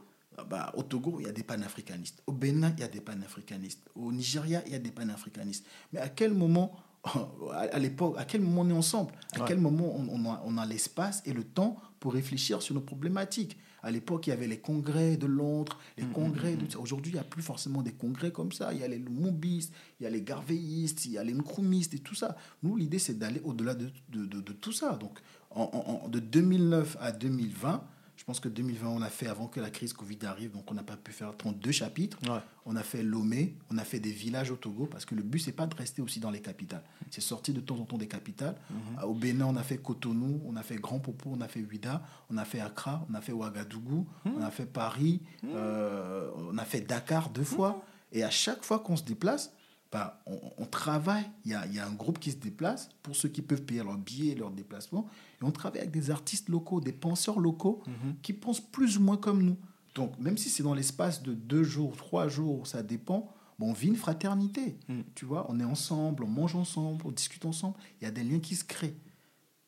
bah, 0.47 0.71
au 0.77 0.83
Togo, 0.83 1.17
il 1.19 1.25
y 1.25 1.29
a 1.29 1.31
des 1.31 1.43
panafricanistes. 1.43 2.21
Au 2.27 2.31
Bénin, 2.31 2.71
il 2.77 2.81
y 2.81 2.83
a 2.83 2.87
des 2.87 3.01
panafricanistes. 3.01 3.81
Au 3.95 4.11
Nigeria, 4.11 4.61
il 4.67 4.71
y 4.71 4.75
a 4.75 4.79
des 4.79 4.91
panafricanistes. 4.91 5.65
Mais 5.91 5.99
à 5.99 6.09
quel 6.09 6.35
moment, 6.35 6.75
à 7.51 7.79
l'époque, 7.79 8.15
à 8.19 8.25
quel 8.25 8.41
moment 8.41 8.61
on 8.61 8.69
est 8.69 8.77
ensemble? 8.77 9.13
À 9.33 9.39
quel 9.47 9.57
moment 9.57 9.95
on, 9.95 10.31
a, 10.31 10.43
on 10.45 10.57
a 10.59 10.65
l'espace 10.67 11.23
et 11.25 11.33
le 11.33 11.43
temps 11.43 11.77
pour 11.99 12.13
réfléchir 12.13 12.61
sur 12.61 12.75
nos 12.75 12.81
problématiques? 12.81 13.57
À 13.83 13.91
l'époque, 13.91 14.27
il 14.27 14.29
y 14.31 14.33
avait 14.33 14.47
les 14.47 14.59
congrès 14.59 15.17
de 15.17 15.27
Londres, 15.27 15.77
les 15.97 16.05
mm, 16.05 16.09
mm, 16.09 16.13
congrès. 16.13 16.55
Mm, 16.55 16.79
aujourd'hui, 16.79 17.11
il 17.11 17.15
n'y 17.15 17.19
a 17.19 17.25
plus 17.25 17.43
forcément 17.43 17.81
des 17.81 17.91
congrès 17.91 18.31
comme 18.31 18.53
ça. 18.53 18.73
Il 18.73 18.79
y 18.79 18.83
a 18.83 18.87
les 18.87 18.97
Lumubistes, 18.97 19.73
il 19.99 20.03
y 20.03 20.07
a 20.07 20.09
les 20.09 20.21
Garveillistes, 20.21 21.05
il 21.05 21.11
y 21.11 21.17
a 21.17 21.23
les 21.23 21.33
Nkrumistes 21.33 21.93
et 21.93 21.99
tout 21.99 22.15
ça. 22.15 22.37
Nous, 22.63 22.77
l'idée, 22.77 22.99
c'est 22.99 23.19
d'aller 23.19 23.41
au-delà 23.43 23.75
de, 23.75 23.91
de, 24.09 24.25
de, 24.25 24.53
tout 24.53 24.71
ça. 24.71 24.95
Donc, 24.95 25.19
en, 25.51 26.07
de 26.07 26.19
2009 26.19 26.97
à 26.99 27.11
2020, 27.11 27.83
je 28.15 28.23
pense 28.23 28.39
que 28.39 28.47
2020, 28.47 28.87
on 28.87 29.01
a 29.01 29.09
fait 29.09 29.27
avant 29.27 29.47
que 29.47 29.59
la 29.59 29.69
crise 29.69 29.91
Covid 29.91 30.19
arrive, 30.25 30.51
donc 30.51 30.69
on 30.69 30.73
n'a 30.73 30.83
pas 30.83 30.95
pu 30.95 31.11
faire 31.11 31.35
32 31.35 31.71
chapitres. 31.71 32.17
On 32.65 32.75
a 32.75 32.83
fait 32.83 33.03
Lomé, 33.03 33.57
on 33.69 33.77
a 33.77 33.83
fait 33.83 33.99
des 33.99 34.11
villages 34.11 34.51
au 34.51 34.55
Togo, 34.55 34.85
parce 34.85 35.05
que 35.05 35.15
le 35.15 35.23
but, 35.23 35.39
c'est 35.39 35.51
pas 35.51 35.67
de 35.67 35.75
rester 35.75 36.01
aussi 36.01 36.19
dans 36.19 36.31
les 36.31 36.41
capitales. 36.41 36.83
C'est 37.09 37.21
sortir 37.21 37.53
de 37.53 37.59
temps 37.59 37.77
en 37.77 37.85
temps 37.85 37.97
des 37.97 38.07
capitales. 38.07 38.55
Mhm. 38.69 39.03
Au 39.03 39.13
Bénin, 39.13 39.45
on 39.45 39.55
a 39.55 39.63
fait 39.63 39.77
Cotonou, 39.77 40.41
on 40.45 40.55
a 40.55 40.63
fait 40.63 40.75
Grand 40.77 40.99
Popo, 40.99 41.31
on 41.33 41.41
a 41.41 41.47
fait 41.47 41.61
Ouida, 41.61 42.03
on 42.29 42.37
a 42.37 42.45
fait 42.45 42.61
Accra, 42.61 43.05
on 43.09 43.13
a 43.15 43.21
fait 43.21 43.33
Ouagadougou, 43.33 44.07
mhm. 44.25 44.33
on 44.37 44.41
a 44.41 44.51
fait 44.51 44.67
Paris, 44.67 45.21
mhm. 45.41 45.49
euh, 45.55 46.29
on 46.37 46.57
a 46.57 46.65
fait 46.65 46.81
Dakar 46.81 47.29
deux 47.29 47.43
fois. 47.43 47.83
Et 48.11 48.23
à 48.23 48.29
chaque 48.29 48.63
fois 48.63 48.79
qu'on 48.79 48.95
se 48.95 49.03
déplace, 49.03 49.51
bah, 49.91 50.23
on, 50.25 50.65
travaille, 50.65 51.29
il 51.45 51.51
y 51.51 51.53
a, 51.53 51.67
y 51.67 51.77
a, 51.77 51.85
un 51.85 51.91
groupe 51.93 52.17
qui 52.17 52.31
se 52.31 52.37
déplace, 52.37 52.89
pour 53.03 53.15
ceux 53.15 53.29
qui 53.29 53.43
peuvent 53.43 53.61
payer 53.61 53.83
leur 53.83 53.95
billet, 53.95 54.33
leur 54.33 54.49
déplacement, 54.49 55.07
et 55.43 55.45
on 55.45 55.51
travaille 55.51 55.81
avec 55.81 55.91
des 55.91 56.09
artistes 56.09 56.49
locaux, 56.49 56.79
des 56.79 56.93
penseurs 56.93 57.39
locaux, 57.39 57.83
mhm. 57.85 58.15
qui 58.21 58.33
pensent 58.33 58.61
plus 58.61 58.97
ou 58.97 59.01
moins 59.01 59.17
comme 59.17 59.43
nous. 59.43 59.57
Donc, 59.95 60.17
même 60.17 60.37
si 60.37 60.49
c'est 60.49 60.63
dans 60.63 60.73
l'espace 60.73 61.21
de 61.21 61.33
deux 61.33 61.63
jours, 61.63 61.95
trois 61.97 62.27
jours, 62.27 62.65
ça 62.65 62.81
dépend, 62.81 63.29
bon, 63.59 63.69
on 63.69 63.73
vit 63.73 63.87
une 63.87 63.95
fraternité. 63.95 64.77
Mhm. 64.87 65.03
Tu 65.15 65.25
vois, 65.25 65.45
on 65.49 65.59
est 65.59 65.65
ensemble, 65.65 66.23
on 66.23 66.27
mange 66.27 66.55
ensemble, 66.55 67.05
on 67.05 67.11
discute 67.11 67.45
ensemble, 67.45 67.77
il 68.01 68.05
y 68.05 68.07
a 68.07 68.11
des 68.11 68.23
liens 68.23 68.39
qui 68.39 68.55
se 68.55 68.63
créent. 68.63 68.97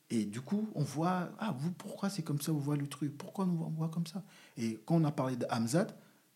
Et 0.09 0.25
du 0.25 0.39
coup, 0.39 0.69
on 0.75 0.83
voit, 0.83 1.31
ah, 1.39 1.55
vous, 1.57 1.71
pourquoi 1.71 2.09
c'est 2.09 2.21
comme 2.21 2.39
ça, 2.39 2.51
vous 2.51 2.59
voyez 2.59 2.81
le 2.81 2.87
truc, 2.87 3.17
pourquoi 3.17 3.45
on 3.45 3.69
voit 3.69 3.89
comme 3.89 4.05
ça? 4.05 4.23
Et 4.55 4.79
quand 4.85 4.95
on 4.95 5.03
a 5.03 5.11
parlé 5.11 5.35
de 5.35 5.45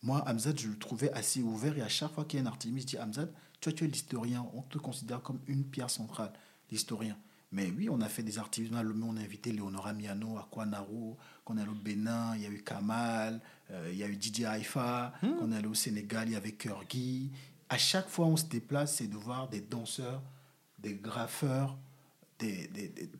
moi, 0.01 0.23
Hamzat, 0.27 0.55
je 0.55 0.69
le 0.69 0.77
trouvais 0.77 1.11
assez 1.11 1.41
ouvert, 1.41 1.77
et 1.77 1.81
à 1.81 1.89
chaque 1.89 2.13
fois 2.13 2.25
qu'il 2.25 2.39
y 2.39 2.41
a 2.41 2.45
un 2.45 2.47
artiste, 2.47 2.77
je 2.79 2.85
dis, 2.85 2.97
Hamzat, 2.97 3.27
toi, 3.59 3.71
tu 3.73 3.83
es 3.83 3.87
l'historien, 3.87 4.45
on 4.53 4.61
te 4.61 4.77
considère 4.77 5.21
comme 5.21 5.39
une 5.47 5.65
pierre 5.65 5.89
centrale, 5.89 6.31
l'historien. 6.71 7.17
Mais 7.51 7.71
oui, 7.75 7.89
on 7.89 7.99
a 8.01 8.09
fait 8.09 8.21
des 8.21 8.37
artistes, 8.37 8.71
on 8.71 9.17
a 9.17 9.19
invité 9.19 9.51
Léonora 9.51 9.93
Miano, 9.93 10.37
Aquanaro, 10.37 11.17
qu'on 11.43 11.57
est 11.57 11.61
allé 11.61 11.71
au 11.71 11.75
Bénin, 11.75 12.35
il 12.35 12.43
y 12.43 12.45
a 12.45 12.49
eu 12.49 12.61
Kamal, 12.61 13.41
euh, 13.71 13.89
il 13.91 13.97
y 13.97 14.03
a 14.03 14.07
eu 14.07 14.15
Didier 14.15 14.45
Haïfa, 14.45 15.13
hmm. 15.23 15.37
qu'on 15.39 15.51
est 15.51 15.55
allé 15.55 15.67
au 15.67 15.73
Sénégal, 15.73 16.27
il 16.27 16.33
y 16.33 16.35
avait 16.35 16.51
Kurgi. 16.51 17.31
À 17.67 17.77
chaque 17.77 18.07
fois, 18.07 18.27
on 18.27 18.37
se 18.37 18.45
déplace, 18.45 18.97
c'est 18.97 19.07
de 19.07 19.15
voir 19.15 19.49
des 19.49 19.61
danseurs, 19.61 20.21
des 20.77 20.93
graffeurs, 20.93 21.75
des, 22.37 22.69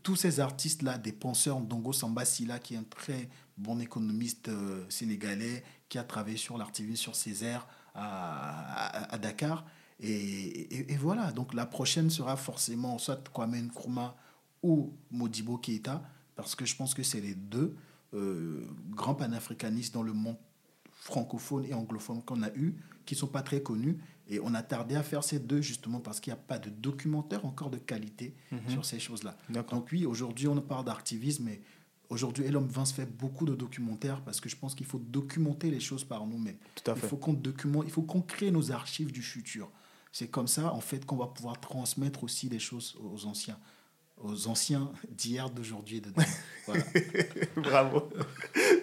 tous 0.03 0.15
ces 0.15 0.39
artistes-là, 0.39 0.99
des 0.99 1.11
penseurs, 1.11 1.60
Dongo 1.60 1.91
Sambasila, 1.91 2.60
qui 2.60 2.76
est 2.76 2.77
un 2.77 2.84
très 2.84 3.30
bon 3.57 3.80
économiste 3.80 4.49
euh, 4.49 4.85
sénégalais, 4.89 5.64
qui 5.89 5.97
a 5.97 6.03
travaillé 6.03 6.38
sur 6.38 6.57
l'artivisme 6.57 7.01
sur 7.01 7.15
Césaire 7.15 7.68
à, 7.95 9.11
à 9.11 9.18
Dakar. 9.18 9.65
Et, 10.02 10.94
et, 10.94 10.98
voilà, 10.98 11.32
donc 11.32 11.54
la 11.54 11.66
prochaine 11.66 12.10
sera 12.10 12.38
forcément 12.38 12.98
soit 12.98 13.22
Kwame 13.34 13.56
Nkrumah 13.56 14.16
ou 14.64 14.94
Modibo 15.12 15.58
Keita, 15.58 16.02
parce 16.36 16.56
que 16.56 16.66
je 16.66 16.76
pense 16.76 16.94
que 16.94 17.04
c'est 17.04 17.20
les 17.20 17.36
deux 17.36 17.76
euh, 18.14 18.66
grands 18.92 19.16
panafricanistes 19.16 19.94
dans 19.94 20.04
le 20.04 20.14
monde 20.14 20.38
francophone 20.92 21.66
et 21.66 21.74
anglophone 21.74 22.22
qu'on 22.24 22.44
a 22.44 22.50
eu, 22.56 22.76
qui 23.06 23.16
sont 23.16 23.28
pas 23.28 23.42
très 23.42 23.62
connus. 23.62 23.98
Et 24.30 24.40
on 24.42 24.54
a 24.54 24.62
tardé 24.62 24.96
à 24.96 25.04
faire 25.04 25.24
ces 25.24 25.40
deux 25.40 25.62
justement 25.62 26.00
parce 26.00 26.20
qu'il 26.20 26.32
n'y 26.32 26.40
a 26.40 26.42
pas 26.42 26.60
de 26.60 26.70
documentaire 26.70 27.46
encore 27.46 27.70
de 27.70 27.78
qualité 27.78 28.36
mhm. 28.52 28.70
sur 28.70 28.86
ces 28.86 29.00
choses-là. 29.00 29.36
Donc 29.50 29.90
oui, 29.92 30.06
aujourd'hui 30.06 30.48
on 30.48 30.62
parle 30.62 30.86
d'activisme, 30.86 31.46
mais 31.46 31.62
aujourd'hui 32.10 32.46
Elon 32.46 32.62
Vance 32.62 32.92
fait 32.92 33.08
beaucoup 33.08 33.46
de 33.46 33.56
documentaires 33.56 34.22
parce 34.22 34.40
que 34.40 34.50
je 34.50 34.56
pense 34.56 34.76
qu'il 34.76 34.86
faut 34.86 35.00
documenter 35.00 35.72
les 35.72 35.80
choses 35.80 36.04
par 36.04 36.28
nous-mêmes. 36.28 36.58
Il 36.88 36.96
faut 36.96 37.18
qu'on 37.18 37.34
documente, 37.34 37.86
il 37.86 37.92
faut 37.92 38.04
qu'on 38.04 38.22
crée 38.22 38.52
nos 38.52 38.72
archives 38.72 39.12
du 39.12 39.24
futur. 39.24 39.72
C'est 40.11 40.27
comme 40.27 40.48
ça, 40.48 40.73
en 40.73 40.81
fait, 40.81 41.06
qu'on 41.06 41.18
va 41.18 41.27
pouvoir 41.27 41.60
transmettre 41.60 42.23
aussi 42.23 42.49
des 42.49 42.60
choses 42.60 42.98
aux 43.02 43.26
anciens 43.26 43.57
aux 44.22 44.48
anciens 44.48 44.91
d'hier, 45.10 45.49
d'aujourd'hui 45.49 45.98
et 45.98 46.02
de 46.02 46.10
demain. 46.11 46.26
Bravo. 47.56 48.10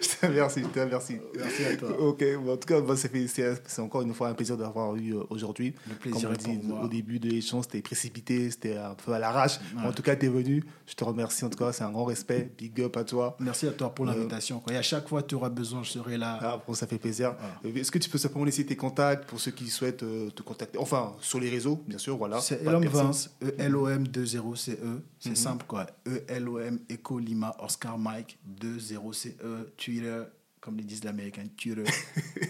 Je 0.01 0.07
te 0.07 0.25
remercie, 0.25 0.61
je 0.61 0.67
te 0.67 0.79
remercie. 0.79 1.17
Merci 1.35 1.65
à 1.65 1.75
toi. 1.77 1.99
Ok, 1.99 2.23
bon, 2.43 2.53
en 2.53 2.57
tout 2.57 2.67
cas, 2.67 2.79
bon, 2.81 2.95
c'est 2.95 3.27
c'est 3.27 3.81
encore 3.81 4.01
une 4.01 4.13
fois 4.13 4.29
un 4.29 4.33
plaisir 4.33 4.57
d'avoir 4.57 4.95
eu 4.95 5.15
euh, 5.15 5.23
aujourd'hui. 5.29 5.73
Le 5.87 5.95
plaisir 5.95 6.29
Comme 6.29 6.37
on 6.37 6.55
dit 6.57 6.71
au 6.83 6.87
début 6.87 7.19
de 7.19 7.29
l'échange, 7.29 7.63
c'était 7.65 7.81
précipité, 7.81 8.49
c'était 8.51 8.77
un 8.77 8.93
peu 8.93 9.13
à 9.13 9.19
l'arrache. 9.19 9.59
Ouais. 9.75 9.85
En 9.87 9.91
tout 9.91 10.01
cas, 10.03 10.15
tu 10.15 10.25
es 10.25 10.29
venu. 10.29 10.63
Je 10.85 10.93
te 10.93 11.03
remercie. 11.03 11.43
En 11.45 11.49
tout 11.49 11.57
cas, 11.57 11.71
c'est 11.73 11.83
un 11.83 11.91
grand 11.91 12.05
respect. 12.05 12.51
Big 12.57 12.79
up 12.81 12.95
à 12.97 13.03
toi. 13.03 13.35
Merci 13.39 13.67
à 13.67 13.71
toi 13.71 13.93
pour 13.93 14.05
l'invitation. 14.05 14.59
quoi. 14.59 14.73
Et 14.73 14.77
à 14.77 14.81
chaque 14.81 15.07
fois 15.07 15.21
que 15.21 15.27
tu 15.27 15.35
auras 15.35 15.49
besoin, 15.49 15.83
je 15.83 15.91
serai 15.91 16.17
là. 16.17 16.39
Ah, 16.41 16.61
bon, 16.65 16.73
ça 16.73 16.87
fait 16.87 16.97
plaisir. 16.97 17.35
Euh, 17.65 17.75
Est-ce 17.75 17.91
que 17.91 17.99
tu 17.99 18.09
peux 18.09 18.17
simplement 18.17 18.45
laisser 18.45 18.65
tes 18.65 18.75
contacts 18.75 19.25
pour 19.29 19.39
ceux 19.39 19.51
qui 19.51 19.67
souhaitent 19.67 20.03
euh, 20.03 20.29
te 20.29 20.41
contacter? 20.41 20.77
Enfin, 20.77 21.13
sur 21.19 21.39
les 21.39 21.49
réseaux, 21.49 21.81
bien 21.87 21.97
sûr, 21.97 22.17
voilà. 22.17 22.39
C'est 22.39 22.61
Elom. 22.63 22.83
Vince, 22.85 23.29
E 23.43 23.47
E-L-O-M-2-0-C-E. 23.59 24.85
Mhm. 24.85 25.01
C'est 25.19 25.35
simple 25.37 25.65
quoi. 25.67 25.85
E 26.07 26.23
E-L-O-M, 26.27 26.79
Echo 26.89 27.19
Lima, 27.19 27.55
Oscar 27.59 27.97
Mike, 27.97 28.37
2-0-C-E, 28.61 29.71
Twitter, 29.87 30.23
comme 30.59 30.75
les 30.75 30.83
disent 30.83 31.03
les 31.03 31.09
Américains, 31.09 31.45
Twitter, 31.55 31.83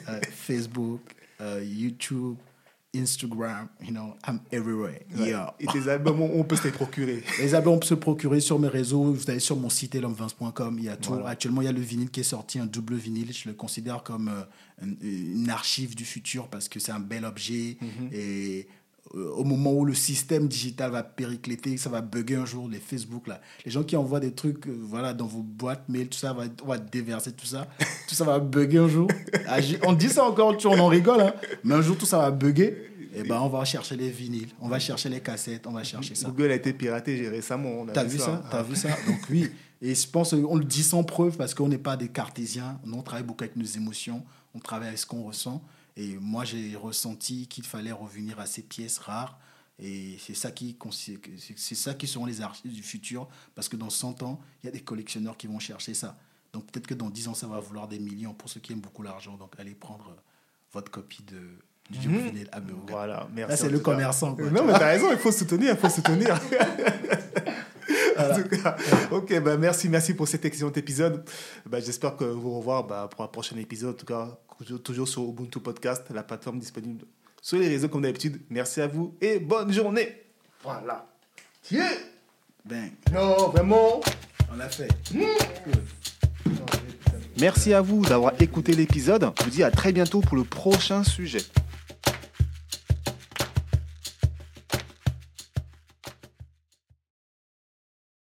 euh, 0.10 0.20
Facebook, 0.32 1.02
euh, 1.40 1.64
YouTube, 1.64 2.36
Instagram, 2.96 3.68
you 3.80 3.92
know, 3.92 4.16
I'm 4.28 4.40
everywhere. 4.52 5.02
Ouais. 5.16 5.30
Yeah. 5.30 5.54
Et 5.60 5.68
tes 5.68 5.88
albums, 5.88 6.20
on 6.22 6.44
peut 6.44 6.56
se 6.56 6.64
les 6.64 6.72
procurer. 6.72 7.22
Les 7.40 7.54
albums, 7.54 7.76
on 7.76 7.80
peut 7.80 7.86
se 7.86 7.94
procurer 7.94 8.40
sur 8.40 8.58
mes 8.58 8.70
réseaux. 8.70 9.14
Vous 9.14 9.30
allez 9.30 9.40
sur 9.40 9.56
mon 9.56 9.70
site 9.70 9.94
elomvince.com. 9.94 10.78
Il 10.80 10.86
y 10.86 10.90
a 10.90 10.98
tout. 10.98 11.12
Voilà. 11.12 11.30
Actuellement, 11.30 11.62
il 11.62 11.66
y 11.66 11.68
a 11.68 11.74
le 11.74 11.82
vinyle 11.82 12.10
qui 12.10 12.22
est 12.22 12.24
sorti, 12.24 12.58
un 12.58 12.66
double 12.66 12.96
vinyle. 12.96 13.32
Je 13.32 13.50
le 13.50 13.54
considère 13.54 14.02
comme 14.02 14.30
euh, 14.30 14.44
une, 14.82 14.98
une 15.44 15.50
archive 15.52 15.94
du 15.94 16.06
futur 16.06 16.48
parce 16.48 16.70
que 16.70 16.80
c'est 16.80 16.92
un 16.92 17.00
bel 17.00 17.24
objet. 17.24 17.78
Mhm. 17.82 18.10
Et 18.14 18.68
au 19.14 19.44
moment 19.44 19.74
où 19.74 19.86
le 19.86 19.94
système 19.94 20.48
digital 20.48 20.92
va 20.92 21.04
péricléter, 21.04 21.78
ça 21.78 21.90
va 21.90 22.02
bugger 22.02 22.36
un 22.36 22.46
jour, 22.46 22.68
les 22.70 22.80
Facebook, 22.80 23.28
là. 23.28 23.40
Les 23.66 23.72
gens 23.72 23.84
qui 23.84 23.96
envoient 23.96 24.20
des 24.20 24.34
trucs 24.34 24.68
euh, 24.68 24.78
voilà, 24.84 25.14
dans 25.14 25.26
vos 25.28 25.42
boîtes 25.44 25.88
mail, 25.90 26.08
tout 26.10 26.18
ça, 26.18 26.34
va, 26.34 26.44
on 26.64 26.68
va 26.68 26.78
déverser 26.78 27.32
tout 27.32 27.46
ça. 27.46 27.68
tout 28.08 28.16
ça 28.16 28.24
va 28.26 28.40
bugger 28.40 28.80
un 28.80 28.88
jour. 28.88 29.08
Ah, 29.48 29.58
on 29.86 29.94
dit 29.94 30.10
ça 30.10 30.24
encore, 30.26 30.58
tu- 30.58 30.68
on 30.68 30.78
en 30.80 30.88
rigole, 30.88 31.22
hein. 31.22 31.34
mais 31.64 31.76
un 31.76 31.82
jour, 31.82 31.98
tout 31.98 32.06
ça 32.06 32.18
va 32.18 32.32
bugger. 32.32 32.92
Et 33.16 33.24
ben, 33.24 33.40
on 33.42 33.48
va 33.50 33.64
chercher 33.66 33.96
les 33.96 34.10
vinyles, 34.10 34.50
on 34.62 34.68
va 34.68 34.78
chercher 34.78 35.10
les 35.10 35.22
cassettes, 35.22 35.66
on 35.66 35.72
va 35.72 35.84
chercher 35.84 36.14
ça. 36.14 36.28
Google 36.28 36.52
a 36.52 36.56
été 36.56 36.72
piraté 36.74 37.18
j'ai 37.18 37.30
récemment. 37.30 37.86
T'as 37.92 38.04
vu 38.04 38.20
ça 38.20 38.44
T'as 38.52 38.62
vu 38.62 38.76
ça? 38.76 38.90
Donc 39.08 39.20
oui. 39.32 39.50
Et 39.82 39.96
je 39.96 40.08
pense 40.08 40.32
qu'on 40.36 40.56
le 40.56 40.66
dit 40.66 40.84
sans 40.84 41.04
preuve 41.04 41.38
parce 41.38 41.54
qu'on 41.56 41.68
n'est 41.68 41.78
pas 41.78 41.96
des 41.98 42.10
cartésiens. 42.10 42.80
Nous, 42.86 42.96
on 42.98 43.02
travaille 43.02 43.24
beaucoup 43.26 43.44
avec 43.44 43.56
nos 43.56 43.66
émotions. 43.66 44.24
On 44.54 44.60
travaille 44.60 44.90
avec 44.90 45.00
ce 45.00 45.06
qu'on 45.06 45.24
ressent. 45.24 45.64
Et 45.98 46.16
moi, 46.22 46.46
j'ai 46.46 46.76
ressenti 46.76 47.48
qu'il 47.48 47.66
fallait 47.66 47.92
revenir 47.92 48.40
à 48.40 48.46
ces 48.46 48.62
pièces 48.62 49.00
rares. 49.00 49.40
Et 49.80 50.18
c'est 50.20 50.36
ça 50.36 50.52
qui 50.52 50.78
c'est 50.92 51.76
ça 51.76 51.94
qui 51.94 52.08
seront 52.08 52.26
les 52.26 52.42
archives 52.42 52.72
du 52.72 52.84
futur. 52.84 53.28
Parce 53.56 53.68
que 53.68 53.76
dans 53.76 53.90
100 53.90 54.24
ans, 54.24 54.40
il 54.62 54.68
y 54.68 54.70
a 54.70 54.72
des 54.72 54.82
collectionneurs 54.82 55.38
qui 55.38 55.48
vont 55.48 55.60
chercher 55.60 55.94
ça. 55.96 56.18
Donc 56.54 56.66
peut-être 56.72 56.88
que 56.88 56.94
dans 56.94 57.10
10 57.10 57.30
ans, 57.30 57.34
ça 57.34 57.48
va 57.48 57.60
vouloir 57.60 57.88
des 57.88 58.00
millions 58.00 58.34
pour 58.34 58.50
ceux 58.50 58.60
qui 58.60 58.74
aiment 58.74 58.80
beaucoup 58.80 59.04
l'argent. 59.04 59.38
Donc 59.38 59.54
allez 59.58 59.74
prendre 59.74 60.10
euh, 60.10 60.22
votre 60.72 60.92
copie 60.92 61.24
de, 61.24 61.40
du 61.90 62.08
double 62.08 62.20
vinyle 62.20 62.50
à. 62.52 62.60
Voilà, 62.88 63.28
merci. 63.34 63.52
Là, 63.52 63.58
c'est 63.58 63.70
le 63.70 63.80
commerçant. 63.80 64.36
quoi, 64.36 64.50
Non, 64.50 64.66
mais 64.66 64.74
t'as 64.74 64.90
raison, 64.90 65.12
il 65.12 65.18
faut 65.18 65.32
soutenir, 65.32 65.72
il 65.74 65.78
faut 65.78 65.90
soutenir. 65.90 66.40
En 68.18 68.34
tout 68.34 68.50
cas, 68.50 68.76
ok, 69.12 69.40
bah 69.42 69.58
merci, 69.58 69.88
merci 69.90 70.16
pour 70.16 70.28
cet 70.28 70.44
excellent 70.44 70.72
épisode. 70.72 71.24
Bah, 71.68 71.80
J'espère 71.80 72.16
que 72.16 72.24
vous 72.24 72.58
revoir 72.58 72.84
bah, 72.84 73.08
pour 73.12 73.24
un 73.24 73.28
prochain 73.28 73.56
épisode. 73.58 73.94
En 73.94 73.98
tout 73.98 74.08
cas, 74.08 74.40
toujours- 74.58 74.82
toujours 74.84 75.08
sur 75.08 75.24
Ubuntu 75.24 75.60
Podcast, 75.60 76.04
la 76.14 76.24
plateforme 76.24 76.60
disponible 76.60 77.06
sur 77.42 77.60
les 77.60 77.68
réseaux 77.68 77.88
comme 77.90 78.02
d'habitude. 78.02 78.42
Merci 78.50 78.82
à 78.82 78.88
vous 78.88 79.16
et 79.22 79.40
bonne 79.40 79.72
journée. 79.72 80.24
Voilà. 80.64 81.06
Tiens 81.64 81.90
Ben, 82.66 82.90
Non, 83.14 83.50
vraiment 83.50 84.02
on 84.52 84.56
l'a 84.58 84.68
fait. 84.70 84.90
Merci 87.40 87.74
à 87.74 87.82
vous 87.82 88.02
d'avoir 88.04 88.34
écouté 88.42 88.74
l'épisode. 88.74 89.32
Je 89.40 89.44
vous 89.44 89.50
dis 89.52 89.64
à 89.64 89.72
très 89.72 89.92
bientôt 89.94 90.22
pour 90.22 90.36
le 90.36 90.44
prochain 90.44 91.04
sujet. 91.04 91.42